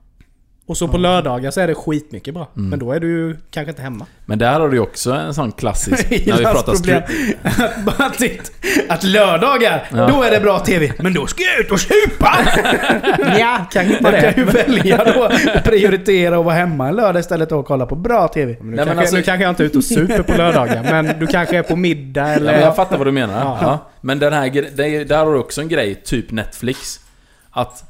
Och 0.68 0.76
så 0.76 0.88
på 0.88 0.96
lördagar 0.98 1.50
så 1.50 1.60
är 1.60 1.66
det 1.66 1.74
skitmycket 1.74 2.34
bra. 2.34 2.48
Mm. 2.56 2.68
Men 2.70 2.78
då 2.78 2.92
är 2.92 3.00
du 3.00 3.06
ju 3.08 3.36
kanske 3.50 3.70
inte 3.70 3.82
hemma. 3.82 4.06
Men 4.26 4.38
där 4.38 4.60
har 4.60 4.68
du 4.68 4.76
ju 4.76 4.82
också 4.82 5.12
en 5.12 5.34
sån 5.34 5.52
klassisk... 5.52 6.10
när 6.10 6.36
vi 6.36 6.44
pratar 6.44 6.72
problem. 6.72 7.02
att, 7.98 8.22
att 8.88 9.02
lördagar, 9.04 9.88
Ja. 9.92 10.06
då 10.08 10.22
är 10.22 10.30
det 10.30 10.40
bra 10.40 10.58
TV. 10.58 10.92
Men 10.98 11.14
då 11.14 11.26
ska 11.26 11.42
jag 11.42 11.60
ut 11.60 11.70
och 11.72 11.80
supa! 11.80 12.38
ja, 13.38 13.66
kanske 13.72 13.92
inte 13.96 14.02
Man 14.02 14.12
kan 14.20 14.32
ju 14.36 14.44
det. 14.44 14.52
välja 14.52 15.04
då 15.04 15.24
och 15.24 15.64
prioritera 15.64 16.38
att 16.38 16.44
vara 16.44 16.54
hemma 16.54 16.88
en 16.88 16.96
lördag 16.96 17.20
istället 17.20 17.52
och 17.52 17.66
kolla 17.66 17.86
på 17.86 17.94
bra 17.96 18.28
TV. 18.28 18.52
Nu, 18.52 18.58
men 18.62 18.76
kanske, 18.76 19.00
alltså- 19.00 19.16
nu 19.16 19.22
kanske 19.22 19.42
jag 19.42 19.50
inte 19.50 19.62
är 19.62 19.66
ute 19.66 19.78
och 19.78 19.84
super 19.84 20.22
på 20.22 20.32
lördagar, 20.36 20.82
men 20.82 21.18
du 21.18 21.26
kanske 21.26 21.58
är 21.58 21.62
på 21.62 21.76
middag 21.76 22.28
Ja, 22.28 22.34
eller... 22.34 22.52
men 22.52 22.60
jag 22.60 22.76
fattar 22.76 22.98
vad 22.98 23.06
du 23.06 23.12
menar. 23.12 23.40
Ja. 23.40 23.58
Ja. 23.60 23.78
Men 24.00 24.18
den 24.18 24.32
här, 24.32 24.50
det 24.76 25.04
där 25.04 25.18
har 25.24 25.32
du 25.32 25.38
också 25.38 25.60
en 25.60 25.68
grej, 25.68 25.94
typ 25.94 26.30
Netflix. 26.30 27.00
Att, 27.50 27.84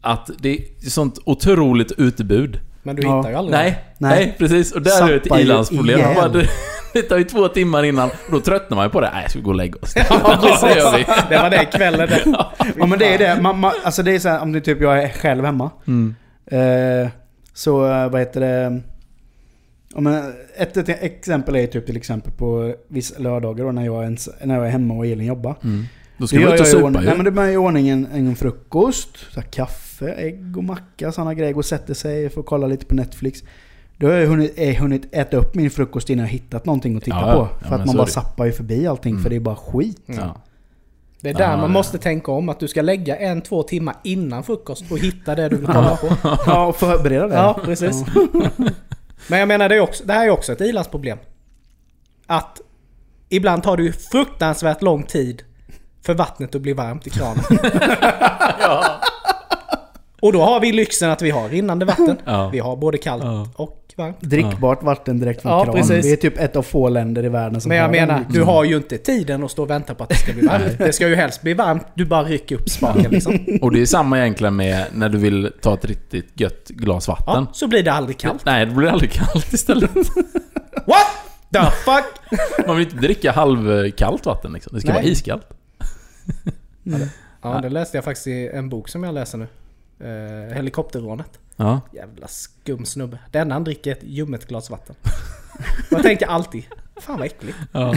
att 0.00 0.30
det 0.38 0.50
är 0.58 0.90
sånt 0.90 1.18
otroligt 1.24 1.92
utbud. 1.92 2.60
Men 2.82 2.96
du 2.96 3.02
Ja. 3.02 3.16
hittar 3.18 3.30
ju 3.30 3.36
aldrig 3.36 3.58
Nej, 3.58 3.84
nej, 3.98 4.16
Nej. 4.26 4.34
precis. 4.38 4.72
Och 4.72 4.82
där 4.82 5.02
är 5.08 5.08
det 5.12 5.16
ett 5.16 5.26
ju 5.38 5.40
ilandsproblem. 5.40 5.98
ihjäl. 5.98 6.14
Man 6.14 6.32
bara, 6.32 6.40
Det 6.42 6.48
det 6.92 7.02
tar 7.02 7.18
ju 7.18 7.24
två 7.24 7.48
timmar 7.48 7.82
innan, 7.84 8.08
och 8.10 8.32
då 8.32 8.40
tröttnar 8.40 8.76
man 8.76 8.86
ju 8.86 8.90
på 8.90 9.00
det. 9.00 9.10
Nej, 9.14 9.28
ska 9.28 9.38
vi 9.38 9.42
gå 9.44 9.50
och 9.50 9.56
lägga 9.56 9.78
oss? 9.82 9.92
Ja, 9.96 10.38
det 10.62 10.76
gör 10.78 10.96
vi. 10.98 11.04
Det 11.28 11.42
var 11.42 11.50
det 11.50 11.64
kvällen 11.64 12.08
det. 12.08 12.22
Ja 12.76 12.86
men 12.86 12.98
det 12.98 13.14
är 13.14 13.18
det. 13.18 13.42
Man, 13.42 13.58
man, 13.58 13.72
alltså 13.84 14.02
det 14.02 14.14
är 14.14 14.18
så 14.18 14.28
här, 14.28 14.40
om 14.40 14.52
det 14.52 14.60
typ 14.60 14.80
jag 14.80 15.02
är 15.02 15.08
själv 15.08 15.44
hemma. 15.44 15.70
Mm. 15.86 16.14
Eh, 16.46 17.08
så 17.54 17.86
eh, 17.86 18.08
vad 18.10 18.20
heter 18.20 18.40
det? 18.40 18.80
Om 19.94 20.06
en, 20.06 20.32
ett, 20.56 20.76
ett 20.76 20.88
exempel 20.88 21.56
är 21.56 21.66
typ 21.66 21.86
till 21.86 21.96
exempel 21.96 22.32
på 22.32 22.74
vissa 22.88 23.18
lördagar 23.18 23.64
då 23.64 23.72
när 23.72 23.84
jag, 23.84 23.98
är 23.98 24.02
ens, 24.02 24.28
när 24.44 24.54
jag 24.56 24.66
är 24.66 24.70
hemma 24.70 24.94
och 24.94 25.06
Elin 25.06 25.26
jobbar. 25.26 25.54
Mm. 25.64 25.84
Då 26.20 26.26
ska 26.26 26.36
vi 26.36 26.42
gör 26.42 26.54
ut 26.54 26.60
och 26.60 26.66
jag 26.66 26.80
i 26.80 26.82
ordning, 26.82 27.00
supa 27.02 27.10
nej, 27.10 27.16
men 27.16 27.26
ju. 27.26 27.30
börjar 27.32 27.48
jag 27.48 27.54
i 27.54 27.66
ordning 27.66 27.88
en, 27.88 28.06
en 28.06 28.36
frukost, 28.36 29.08
så 29.34 29.40
här 29.40 29.48
kaffe, 29.50 30.12
ägg 30.12 30.56
och 30.56 30.64
macka, 30.64 31.12
sådana 31.12 31.34
grejer. 31.34 31.56
Och 31.56 31.64
sätter 31.64 31.94
sig 31.94 32.28
för 32.30 32.40
att 32.40 32.46
kolla 32.46 32.66
lite 32.66 32.86
på 32.86 32.94
Netflix. 32.94 33.42
Då 33.96 34.06
har 34.06 34.14
jag 34.14 34.26
hunnit, 34.28 34.52
eh, 34.56 34.74
hunnit 34.76 35.08
äta 35.14 35.36
upp 35.36 35.54
min 35.54 35.70
frukost 35.70 36.10
innan 36.10 36.24
jag 36.24 36.32
hittat 36.32 36.66
någonting 36.66 36.96
att 36.96 37.02
titta 37.04 37.16
Ja, 37.16 37.28
ja. 37.28 37.34
på. 37.34 37.40
Ja, 37.52 37.58
För 37.62 37.70
men 37.70 37.80
att 37.80 37.86
man 37.86 37.96
bara 37.96 38.04
det. 38.06 38.10
zappar 38.12 38.44
ju 38.46 38.52
förbi 38.52 38.86
allting 38.86 39.10
Mm. 39.12 39.22
för 39.22 39.30
det 39.30 39.36
är 39.36 39.40
bara 39.40 39.56
skit. 39.56 40.02
Ja. 40.06 40.36
Det 41.20 41.30
är 41.30 41.34
där 41.34 41.50
Ja, 41.50 41.56
man 41.56 41.60
det- 41.70 41.72
måste 41.72 41.98
tänka 41.98 42.32
om, 42.32 42.48
att 42.48 42.60
du 42.60 42.68
ska 42.68 42.82
lägga 42.82 43.16
en, 43.16 43.40
två 43.40 43.62
timmar 43.62 43.94
innan 44.04 44.42
frukost 44.44 44.90
och 44.90 44.98
hitta 44.98 45.34
det 45.34 45.48
du 45.48 45.56
vill 45.56 45.66
kolla 45.66 45.96
på. 45.96 46.06
Ja, 46.46 46.66
och 46.66 46.76
förbereda 46.76 47.26
det. 47.28 47.34
Ja, 47.34 47.60
precis. 47.64 48.04
Men 49.28 49.38
jag 49.38 49.48
menar, 49.48 49.68
det, 49.68 49.74
är 49.76 49.80
också, 49.80 50.04
det 50.04 50.12
här 50.12 50.26
är 50.26 50.30
också 50.30 50.52
ett 50.52 50.60
ilandsproblem. 50.60 51.18
Att 52.26 52.60
ibland 53.28 53.62
tar 53.62 53.76
det 53.76 53.82
ju 53.82 53.92
fruktansvärt 53.92 54.82
lång 54.82 55.02
tid 55.02 55.42
för 56.06 56.14
vattnet 56.14 56.54
att 56.54 56.60
bli 56.62 56.72
varmt 56.72 57.06
i 57.06 57.10
kranen. 57.10 57.44
Och 60.22 60.32
då 60.32 60.42
har 60.42 60.60
vi 60.60 60.72
lyxen 60.72 61.10
att 61.10 61.22
vi 61.22 61.30
har 61.30 61.48
rinnande 61.48 61.84
vatten. 61.84 62.16
Ja. 62.24 62.48
Vi 62.48 62.58
har 62.58 62.76
både 62.76 62.98
kallt 62.98 63.24
Ja. 63.24 63.46
och 63.56 63.76
varmt. 63.96 64.16
Drickbart 64.20 64.82
vatten 64.82 65.20
direkt 65.20 65.42
från 65.42 65.52
Ja, 65.52 65.64
kran. 65.64 65.74
precis. 65.74 66.04
Vi 66.04 66.12
är 66.12 66.16
typ 66.16 66.38
ett 66.38 66.56
av 66.56 66.62
få 66.62 66.88
länder 66.88 67.24
i 67.24 67.28
världen 67.28 67.60
som 67.60 67.68
Men 67.68 67.78
jag 67.78 67.84
har 67.84 67.90
menar, 67.90 68.24
du 68.30 68.42
har 68.42 68.64
ju 68.64 68.76
inte 68.76 68.98
tiden 68.98 69.44
att 69.44 69.50
stå 69.50 69.62
och 69.62 69.70
vänta 69.70 69.94
på 69.94 70.02
att 70.02 70.08
det 70.08 70.16
ska 70.16 70.32
bli 70.32 70.46
varmt. 70.46 70.78
Det 70.78 70.92
ska 70.92 71.08
ju 71.08 71.14
helst 71.14 71.42
bli 71.42 71.54
varmt, 71.54 71.86
du 71.94 72.04
bara 72.04 72.22
rycker 72.24 72.54
upp 72.54 72.68
spaken 72.70 73.10
liksom. 73.10 73.38
Och 73.62 73.72
det 73.72 73.80
är 73.82 73.86
samma 73.86 74.18
egentligen 74.18 74.56
med 74.56 74.84
när 74.92 75.08
du 75.08 75.18
vill 75.18 75.52
ta 75.62 75.74
ett 75.74 75.84
riktigt 75.84 76.40
gött 76.40 76.68
glas 76.68 77.08
vatten. 77.08 77.24
Ja, 77.34 77.46
så 77.52 77.66
blir 77.66 77.82
det 77.82 77.92
aldrig 77.92 78.18
kallt. 78.18 78.44
Nej, 78.44 78.66
det 78.66 78.72
blir 78.72 78.88
aldrig 78.88 79.12
kallt 79.12 79.52
istället. 79.52 79.90
What 80.86 81.06
the 81.52 81.60
fuck? 81.84 82.38
Man 82.66 82.76
vill 82.76 82.84
inte 82.86 82.98
dricka 83.00 83.32
halvkallt 83.32 84.26
vatten 84.26 84.52
liksom. 84.52 84.70
Det 84.74 84.80
ska 84.80 84.88
Nej. 84.92 85.02
vara 85.02 85.04
iskallt. 85.12 85.46
Ja, 87.42 87.60
det 87.60 87.68
läste 87.68 87.96
jag 87.96 88.04
faktiskt 88.04 88.26
i 88.26 88.48
en 88.48 88.68
bok 88.68 88.88
som 88.88 89.04
jag 89.04 89.14
läser 89.14 89.38
nu. 89.38 89.46
Eh, 90.00 90.54
helikopterrånet. 90.56 91.38
Ja. 91.56 91.80
Jävla 91.92 92.28
skum 92.28 92.84
snubbe. 92.84 93.18
Den 93.30 93.50
han 93.50 93.64
dricker 93.64 93.92
ett 93.92 94.02
ljummet 94.02 94.46
glas 94.48 94.70
vatten. 94.70 94.94
Jag 95.90 96.02
tänker 96.02 96.26
alltid, 96.26 96.64
fan 97.00 97.16
vad 97.18 97.26
äckligt. 97.26 97.56
ja. 97.72 97.94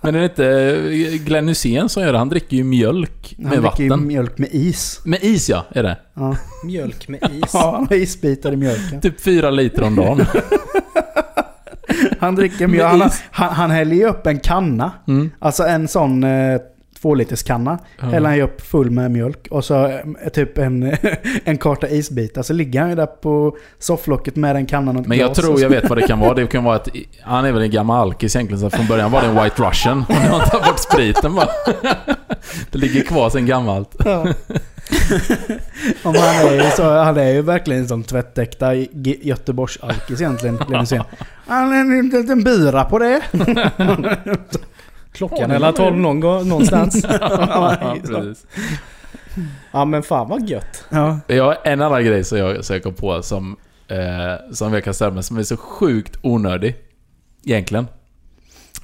Men 0.00 0.14
är 0.14 0.18
det 0.18 0.24
inte 0.24 0.46
eh, 0.46 1.18
Glenn 1.24 1.48
Hysén 1.48 1.88
som 1.88 2.02
gör 2.02 2.12
det? 2.12 2.18
Han 2.18 2.28
dricker 2.28 2.56
ju 2.56 2.64
mjölk 2.64 3.34
Han 3.38 3.44
med 3.50 3.62
dricker 3.62 3.82
ju 3.82 3.88
vatten. 3.88 4.06
mjölk 4.06 4.38
med 4.38 4.48
is. 4.52 5.00
Med 5.04 5.18
is 5.24 5.48
ja, 5.48 5.64
är 5.70 5.82
det. 5.82 5.96
Ja, 6.14 6.36
Mjölk 6.64 7.08
med 7.08 7.22
is. 7.32 7.50
ja 7.54 7.72
han 7.74 7.86
har 7.86 7.96
isbitar 7.96 8.52
i 8.52 8.56
mjölken. 8.56 9.00
Typ 9.00 9.20
fyra 9.20 9.50
liter 9.50 9.82
om 9.82 9.96
dagen. 9.96 10.26
Han 12.20 12.34
dricker 12.34 12.66
mjölk. 12.66 12.90
Han, 13.02 13.10
han, 13.30 13.52
han 13.54 13.70
häller 13.70 13.96
ju 13.96 14.04
upp 14.08 14.26
en 14.26 14.40
kanna. 14.40 14.92
Mm. 15.08 15.30
Alltså 15.38 15.62
en 15.62 15.88
sån 15.88 16.24
eh, 16.24 16.60
två 17.02 17.14
liters 17.14 17.42
kanna. 17.42 17.78
Ja. 18.00 18.06
Häller 18.06 18.28
han 18.28 18.36
ju 18.36 18.42
upp 18.42 18.60
full 18.60 18.90
med 18.90 19.10
mjölk. 19.10 19.48
Och 19.50 19.64
så 19.64 19.86
eh, 19.86 20.28
typ 20.32 20.58
en, 20.58 20.96
en 21.44 21.58
karta 21.58 21.88
isbitar. 21.88 22.42
Så 22.42 22.52
ligger 22.52 22.80
han 22.80 22.90
ju 22.90 22.96
där 22.96 23.06
på 23.06 23.56
sofflocket 23.78 24.36
med 24.36 24.56
den 24.56 24.66
kannan 24.66 24.96
och 24.96 25.08
Men 25.08 25.18
jag 25.18 25.34
tror 25.34 25.60
jag 25.60 25.68
vet 25.68 25.88
vad 25.88 25.98
det 25.98 26.06
kan 26.06 26.18
vara. 26.18 26.34
Det 26.34 26.46
kan 26.46 26.64
vara 26.64 26.76
att 26.76 26.88
han 27.22 27.44
är 27.44 27.52
väl 27.52 27.62
en 27.62 27.70
gammal 27.70 28.00
alkis 28.00 28.36
egentligen. 28.36 28.60
Så 28.60 28.70
från 28.70 28.86
början 28.86 29.10
var 29.10 29.22
det 29.22 29.26
en 29.26 29.42
White 29.44 29.62
Russian. 29.62 30.04
Och 30.08 30.14
nu 30.14 30.28
har 30.28 30.38
han 30.38 30.48
tagit 30.48 30.66
bort 30.66 30.78
spriten 30.78 31.34
bara. 31.34 31.48
Det 32.70 32.78
ligger 32.78 33.02
kvar 33.02 33.30
sen 33.30 33.46
gammalt. 33.46 33.96
Ja. 34.04 34.20
Om 36.02 36.14
han, 36.14 36.46
är 36.46 36.64
ju 36.64 36.70
så, 36.70 36.98
han 36.98 37.16
är 37.16 37.32
ju 37.32 37.42
verkligen 37.42 37.82
en 37.82 37.88
sån 37.88 38.02
tvättäkta 38.02 38.74
Göteborgs-alkis 38.74 40.20
egentligen. 40.20 40.58
Han 41.46 41.72
är 41.72 41.80
en 41.80 42.08
liten 42.08 42.44
bira 42.44 42.84
på 42.84 42.98
det. 42.98 43.20
Klockan 45.12 45.50
eller 45.50 45.72
tolv 45.72 45.96
någon, 45.96 46.20
gång- 46.20 46.48
någonstans. 46.48 47.04
Ja, 47.20 47.96
precis. 48.06 48.46
Ja 49.72 49.84
men 49.84 50.02
fan 50.02 50.28
vad 50.28 50.48
gött. 50.48 50.84
Ja. 50.90 51.20
Jag 51.26 51.44
har 51.44 51.56
en 51.64 51.80
annan 51.82 52.04
grej 52.04 52.24
som 52.24 52.38
jag, 52.38 52.82
kom 52.82 52.94
på 52.94 53.22
som, 53.22 53.56
eh, 53.88 54.52
som 54.52 54.72
jag 54.74 54.84
kan 54.84 54.94
stämma 54.94 55.22
som 55.22 55.36
är 55.38 55.42
så 55.42 55.56
sjukt 55.56 56.18
onödig. 56.22 56.76
Egentligen. 57.44 57.86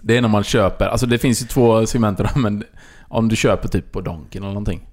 Det 0.00 0.16
är 0.16 0.20
när 0.22 0.28
man 0.28 0.44
köper, 0.44 0.86
alltså 0.86 1.06
det 1.06 1.18
finns 1.18 1.42
ju 1.42 1.46
två 1.46 1.86
segment 1.86 2.18
där, 2.18 2.30
men 2.36 2.64
om 3.08 3.28
du 3.28 3.36
köper 3.36 3.68
typ 3.68 3.92
på 3.92 4.00
Donken 4.00 4.42
eller 4.42 4.52
någonting. 4.52 4.86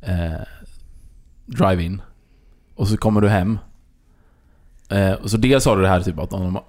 Eh, 0.00 0.40
Drive-in. 1.46 2.02
Och 2.74 2.88
så 2.88 2.96
kommer 2.96 3.20
du 3.20 3.28
hem. 3.28 3.58
Eh, 4.92 5.12
och 5.12 5.30
så 5.30 5.36
dels 5.36 5.64
har 5.64 5.76
du 5.76 5.82
det 5.82 5.88
här 5.88 6.00
typ 6.00 6.18
att 6.18 6.32
om 6.32 6.42
de, 6.42 6.60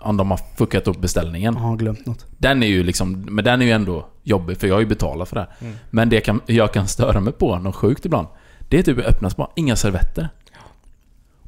om 0.00 0.16
de 0.16 0.30
har 0.30 0.40
fuckat 0.56 0.88
upp 0.88 1.00
beställningen. 1.00 1.54
Jag 1.54 1.60
har 1.62 1.76
glömt 1.76 2.06
något. 2.06 2.26
Den 2.38 2.62
är 2.62 2.66
ju 2.66 2.82
liksom, 2.82 3.12
men 3.28 3.44
den 3.44 3.62
är 3.62 3.66
ju 3.66 3.72
ändå 3.72 4.06
jobbig 4.22 4.56
för 4.56 4.66
jag 4.66 4.74
har 4.74 4.80
ju 4.80 4.86
betalat 4.86 5.28
för 5.28 5.36
det 5.36 5.40
här. 5.40 5.50
Mm. 5.60 5.78
Men 5.90 6.08
det 6.08 6.20
kan, 6.20 6.40
jag 6.46 6.72
kan 6.72 6.88
störa 6.88 7.20
mig 7.20 7.32
på, 7.32 7.58
något 7.58 7.74
sjukt 7.76 8.04
ibland. 8.04 8.26
Det 8.68 8.78
är 8.78 8.82
typ 8.82 8.98
att 8.98 9.04
öppnas 9.04 9.36
bara, 9.36 9.48
inga 9.56 9.76
servetter. 9.76 10.28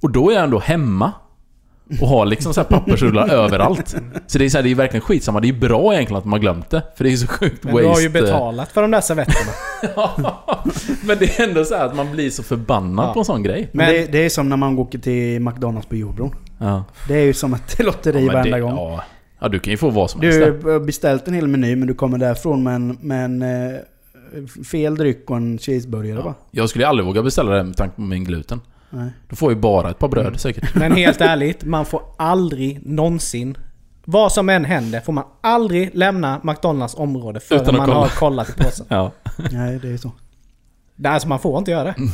Och 0.00 0.10
då 0.10 0.30
är 0.30 0.34
jag 0.34 0.44
ändå 0.44 0.58
hemma. 0.58 1.12
Och 2.00 2.08
har 2.08 2.26
liksom 2.26 2.54
så 2.54 2.60
här 2.60 2.68
pappersrullar 2.68 3.28
överallt. 3.30 3.94
Så 4.26 4.38
det 4.38 4.44
är, 4.44 4.48
så 4.48 4.58
här, 4.58 4.62
det 4.62 4.70
är 4.70 4.74
verkligen 4.74 5.00
skitsamma. 5.00 5.40
Det 5.40 5.48
är 5.48 5.52
bra 5.52 5.92
egentligen 5.94 6.18
att 6.18 6.24
man 6.24 6.32
har 6.32 6.38
glömt 6.38 6.70
det. 6.70 6.82
För 6.96 7.04
det 7.04 7.12
är 7.12 7.16
så 7.16 7.26
sjukt 7.26 7.64
Men 7.64 7.72
waste. 7.72 7.86
du 7.86 7.88
har 7.92 8.00
ju 8.00 8.08
betalat 8.08 8.72
för 8.72 8.82
de 8.82 8.90
där 8.90 9.00
servetterna. 9.00 9.52
men 11.04 11.18
det 11.18 11.38
är 11.40 11.48
ändå 11.48 11.64
så 11.64 11.74
här 11.74 11.86
att 11.86 11.96
man 11.96 12.12
blir 12.12 12.30
så 12.30 12.42
förbannad 12.42 13.06
Ja. 13.08 13.12
på 13.12 13.18
en 13.18 13.24
sån 13.24 13.42
grej. 13.42 13.68
Men 13.72 13.86
Men- 13.86 13.94
det, 13.94 14.12
det 14.12 14.18
är 14.24 14.28
som 14.28 14.48
när 14.48 14.56
man 14.56 14.78
åker 14.78 14.98
till 14.98 15.40
McDonalds 15.40 15.86
på 15.88 15.96
Jordbron. 15.96 16.34
Ja. 16.58 16.84
Det 17.08 17.14
är 17.14 17.24
ju 17.24 17.32
som 17.34 17.54
ett 17.54 17.78
lotteri 17.84 18.18
Ja, 18.18 18.26
men 18.26 18.34
varenda 18.34 18.56
det, 18.56 18.62
gång. 18.62 18.74
Ja. 18.76 19.04
ja, 19.40 19.48
du 19.48 19.58
kan 19.58 19.70
ju 19.70 19.76
få 19.76 19.90
vad 19.90 20.10
som 20.10 20.20
helst 20.20 20.38
där. 20.40 20.52
Du 20.62 20.70
har 20.72 20.80
beställt 20.80 21.28
en 21.28 21.34
hel 21.34 21.48
meny 21.48 21.76
men 21.76 21.88
du 21.88 21.94
kommer 21.94 22.18
därifrån 22.18 22.62
med 22.62 22.74
en, 22.74 22.98
med 23.00 23.24
en 23.24 23.42
eh, 23.42 23.78
fel 24.70 24.96
dryck 24.96 25.30
och 25.30 25.36
en 25.36 25.58
cheeseburgare 25.58 26.22
bara. 26.22 26.34
Jag 26.50 26.68
skulle 26.68 26.84
ju 26.84 26.88
aldrig 26.88 27.06
våga 27.06 27.22
beställa 27.22 27.50
det 27.56 27.64
med 27.64 27.76
tanke 27.76 27.94
på 27.96 28.02
min 28.02 28.24
gluten. 28.24 28.60
Nej. 28.94 29.10
Då 29.28 29.36
får 29.36 29.52
ju 29.52 29.58
bara 29.58 29.90
ett 29.90 29.98
par 29.98 30.08
bröd 30.08 30.40
säkert. 30.40 30.74
Men 30.74 30.92
helt 30.92 31.20
ärligt, 31.20 31.64
man 31.64 31.86
får 31.86 32.02
aldrig 32.18 32.86
någonsin... 32.86 33.56
Vad 34.06 34.32
som 34.32 34.48
än 34.48 34.64
händer 34.64 35.00
får 35.00 35.12
man 35.12 35.24
aldrig 35.40 35.90
lämna 35.94 36.40
McDonalds 36.42 36.94
område 36.94 37.40
förrän 37.40 37.62
Utan 37.62 37.74
att 37.74 37.78
man 37.78 37.86
kolla. 37.86 38.00
har 38.00 38.08
kollat 38.08 38.48
i 38.48 38.52
påsen. 38.52 38.86
Ja. 38.96 39.12
Nej, 39.52 39.78
det 39.82 39.88
är 39.88 39.96
så. 39.96 40.12
Nej, 40.96 41.12
Alltså 41.12 41.28
man 41.28 41.38
får 41.38 41.58
inte 41.58 41.70
göra 41.70 41.84
det. 41.84 41.94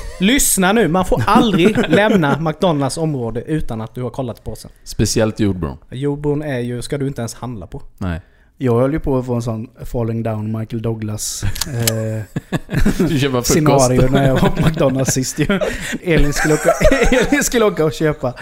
Lyssna 0.20 0.72
nu, 0.72 0.88
man 0.88 1.04
får 1.04 1.22
aldrig 1.26 1.90
lämna 1.90 2.40
McDonalds 2.40 2.98
område 2.98 3.42
utan 3.42 3.80
att 3.80 3.94
du 3.94 4.02
har 4.02 4.10
kollat 4.10 4.38
i 4.38 4.42
påsen. 4.42 4.70
Speciellt 4.84 5.40
jordbron. 5.40 5.78
Jordbron 5.90 6.42
är 6.42 6.58
ju, 6.58 6.82
ska 6.82 6.98
du 6.98 7.06
inte 7.06 7.20
ens 7.20 7.34
handla 7.34 7.66
på. 7.66 7.82
Nej. 7.98 8.20
Jag 8.62 8.80
höll 8.80 8.92
ju 8.92 9.00
på 9.00 9.18
att 9.18 9.26
få 9.26 9.34
en 9.34 9.42
sån 9.42 9.70
falling 9.84 10.22
down 10.22 10.58
Michael 10.58 10.82
Douglas 10.82 11.44
eh, 11.66 13.42
scenario 13.42 14.10
när 14.10 14.26
jag 14.26 14.40
var 14.40 14.48
på 14.48 14.66
McDonalds 14.66 15.12
sist 15.12 15.38
ju. 15.38 15.60
Elin 16.02 16.32
skulle, 16.32 16.54
åka, 16.54 16.70
Elin 17.16 17.44
skulle 17.44 17.64
åka 17.64 17.84
och 17.84 17.92
köpa 17.92 18.34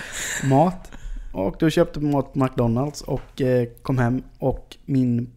mat. 0.45 0.91
Och 1.33 1.57
då 1.59 1.71
köpte 1.71 2.01
mat 2.01 2.33
på 2.33 2.39
McDonalds 2.39 3.03
och 3.03 3.41
eh, 3.41 3.69
kom 3.83 3.99
hem 3.99 4.23
och 4.39 4.77
min... 4.85 5.31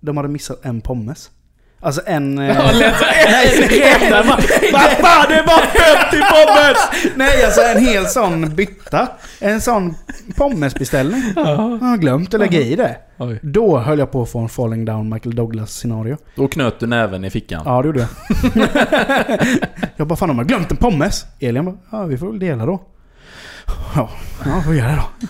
De 0.00 0.16
hade 0.16 0.28
missat 0.28 0.64
en 0.64 0.80
pommes. 0.80 1.30
Alltså 1.84 2.02
en... 2.06 2.38
Eh, 2.38 2.56
Vad 4.72 4.90
fan, 4.90 5.26
det 5.28 5.44
var 5.46 5.60
50 5.60 6.16
pommes! 6.32 7.12
nej, 7.16 7.44
alltså 7.44 7.60
en 7.62 7.86
hel 7.86 8.06
sån 8.06 8.54
bytta. 8.54 9.08
En 9.40 9.60
sån 9.60 9.94
pommesbeställning. 10.36 11.22
Jag 11.36 11.42
har 11.56 11.96
glömt 11.96 12.34
att 12.34 12.40
lägga 12.40 12.60
i 12.60 12.76
det. 12.76 12.96
Oj. 13.18 13.38
Då 13.42 13.78
höll 13.78 13.98
jag 13.98 14.10
på 14.10 14.22
att 14.22 14.30
få 14.30 14.38
en 14.38 14.48
falling 14.48 14.84
down 14.84 15.08
Michael 15.08 15.34
Douglas 15.34 15.70
scenario. 15.70 16.16
Då 16.34 16.48
knöt 16.48 16.80
du 16.80 16.86
näven 16.86 17.24
i 17.24 17.30
fickan. 17.30 17.62
Ja, 17.64 17.82
det 17.82 17.86
gjorde 17.86 18.00
jag. 18.00 18.08
jag 19.96 20.06
bara, 20.06 20.16
fan 20.16 20.28
de 20.28 20.38
har 20.38 20.44
glömt 20.44 20.70
en 20.70 20.76
pommes. 20.76 21.26
Elin 21.40 21.64
bara, 21.64 21.76
ja 21.90 22.04
vi 22.04 22.18
får 22.18 22.30
väl 22.30 22.38
dela 22.38 22.66
då. 22.66 22.82
Ja, 23.94 24.10
ja 24.44 24.62
vad 24.66 24.76
gör 24.76 24.88
jag 24.88 24.96
då? 24.98 25.26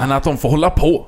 Men 0.00 0.12
att 0.12 0.24
de 0.24 0.38
får 0.38 0.48
hålla 0.48 0.70
på. 0.70 1.06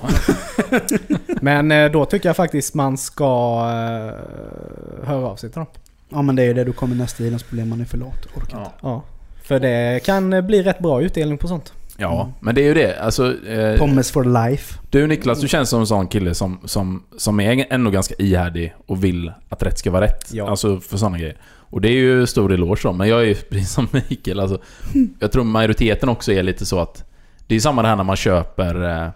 Men 1.41 1.72
eh, 1.72 1.91
då 1.91 2.05
tycker 2.05 2.28
jag 2.28 2.37
faktiskt 2.37 2.74
man 2.74 2.99
ska 2.99 3.24
eh, 3.61 5.07
höra 5.07 5.26
av 5.26 5.37
sig 5.37 5.51
till 5.51 5.59
dem. 5.59 5.66
Ja 6.09 6.22
men 6.22 6.37
det 6.37 6.43
är 6.43 6.47
ju 6.47 6.55
det, 6.55 6.64
då 6.64 6.72
kommer 6.72 6.97
nästa 6.97 7.18
tidens 7.18 7.43
problem, 7.43 7.68
man 7.68 7.80
är 7.80 7.84
för 7.84 7.99
lat. 7.99 8.26
Orkar 8.37 8.59
inte. 8.59 8.70
Ja. 8.82 9.03
För 9.43 9.61
det 9.61 10.05
kan 10.05 10.32
eh, 10.32 10.41
bli 10.41 10.62
rätt 10.62 10.78
bra 10.78 11.03
utdelning 11.03 11.39
på 11.39 11.49
sånt. 11.49 11.72
Ja, 11.97 12.30
men 12.41 12.55
det 12.55 12.61
är 12.61 12.64
ju 12.64 12.74
det. 12.74 13.01
Alltså, 13.01 13.47
eh, 13.47 13.78
Pommes 13.78 14.11
for 14.11 14.24
life. 14.24 14.78
du 14.91 15.07
Niklas, 15.07 15.41
du 15.41 15.49
känns 15.49 15.68
som 15.70 15.80
en 15.80 15.87
sån 15.87 16.09
kille 16.09 16.34
som, 16.34 16.61
som, 16.64 17.03
som 17.16 17.41
är 17.41 17.66
ändå 17.70 17.91
ganska 17.91 18.14
ihärdig 18.18 18.74
och 18.87 19.05
vill 19.05 19.32
att 19.49 19.62
rätt 19.62 19.78
ska 19.78 19.91
vara 19.91 20.05
rätt. 20.05 20.32
Ja. 20.32 20.51
Alltså 20.51 20.80
för 20.80 20.97
såna 20.97 21.18
grejer. 21.18 21.37
Och 21.70 21.80
det 21.80 21.89
är 21.89 21.93
ju 21.93 22.26
stor 22.26 22.53
eloge 22.53 22.80
så, 22.80 22.93
men 22.93 23.09
jag 23.09 23.20
är 23.20 23.24
ju 23.24 23.34
precis 23.51 23.72
som 23.72 23.89
Mikael. 23.93 24.41
Alltså, 24.41 24.59
jag 25.18 25.32
tror 25.32 25.45
majoriteten 25.45 26.09
också 26.09 26.32
är 26.32 26.43
lite 26.43 26.66
så 26.66 26.80
att... 26.80 27.05
Det 27.47 27.55
är 27.55 27.61
samma 27.61 27.82
det 27.82 27.88
här 27.88 27.97
när 27.97 28.05
man 28.05 28.16
köper... 28.16 28.84
Eh, 28.84 29.09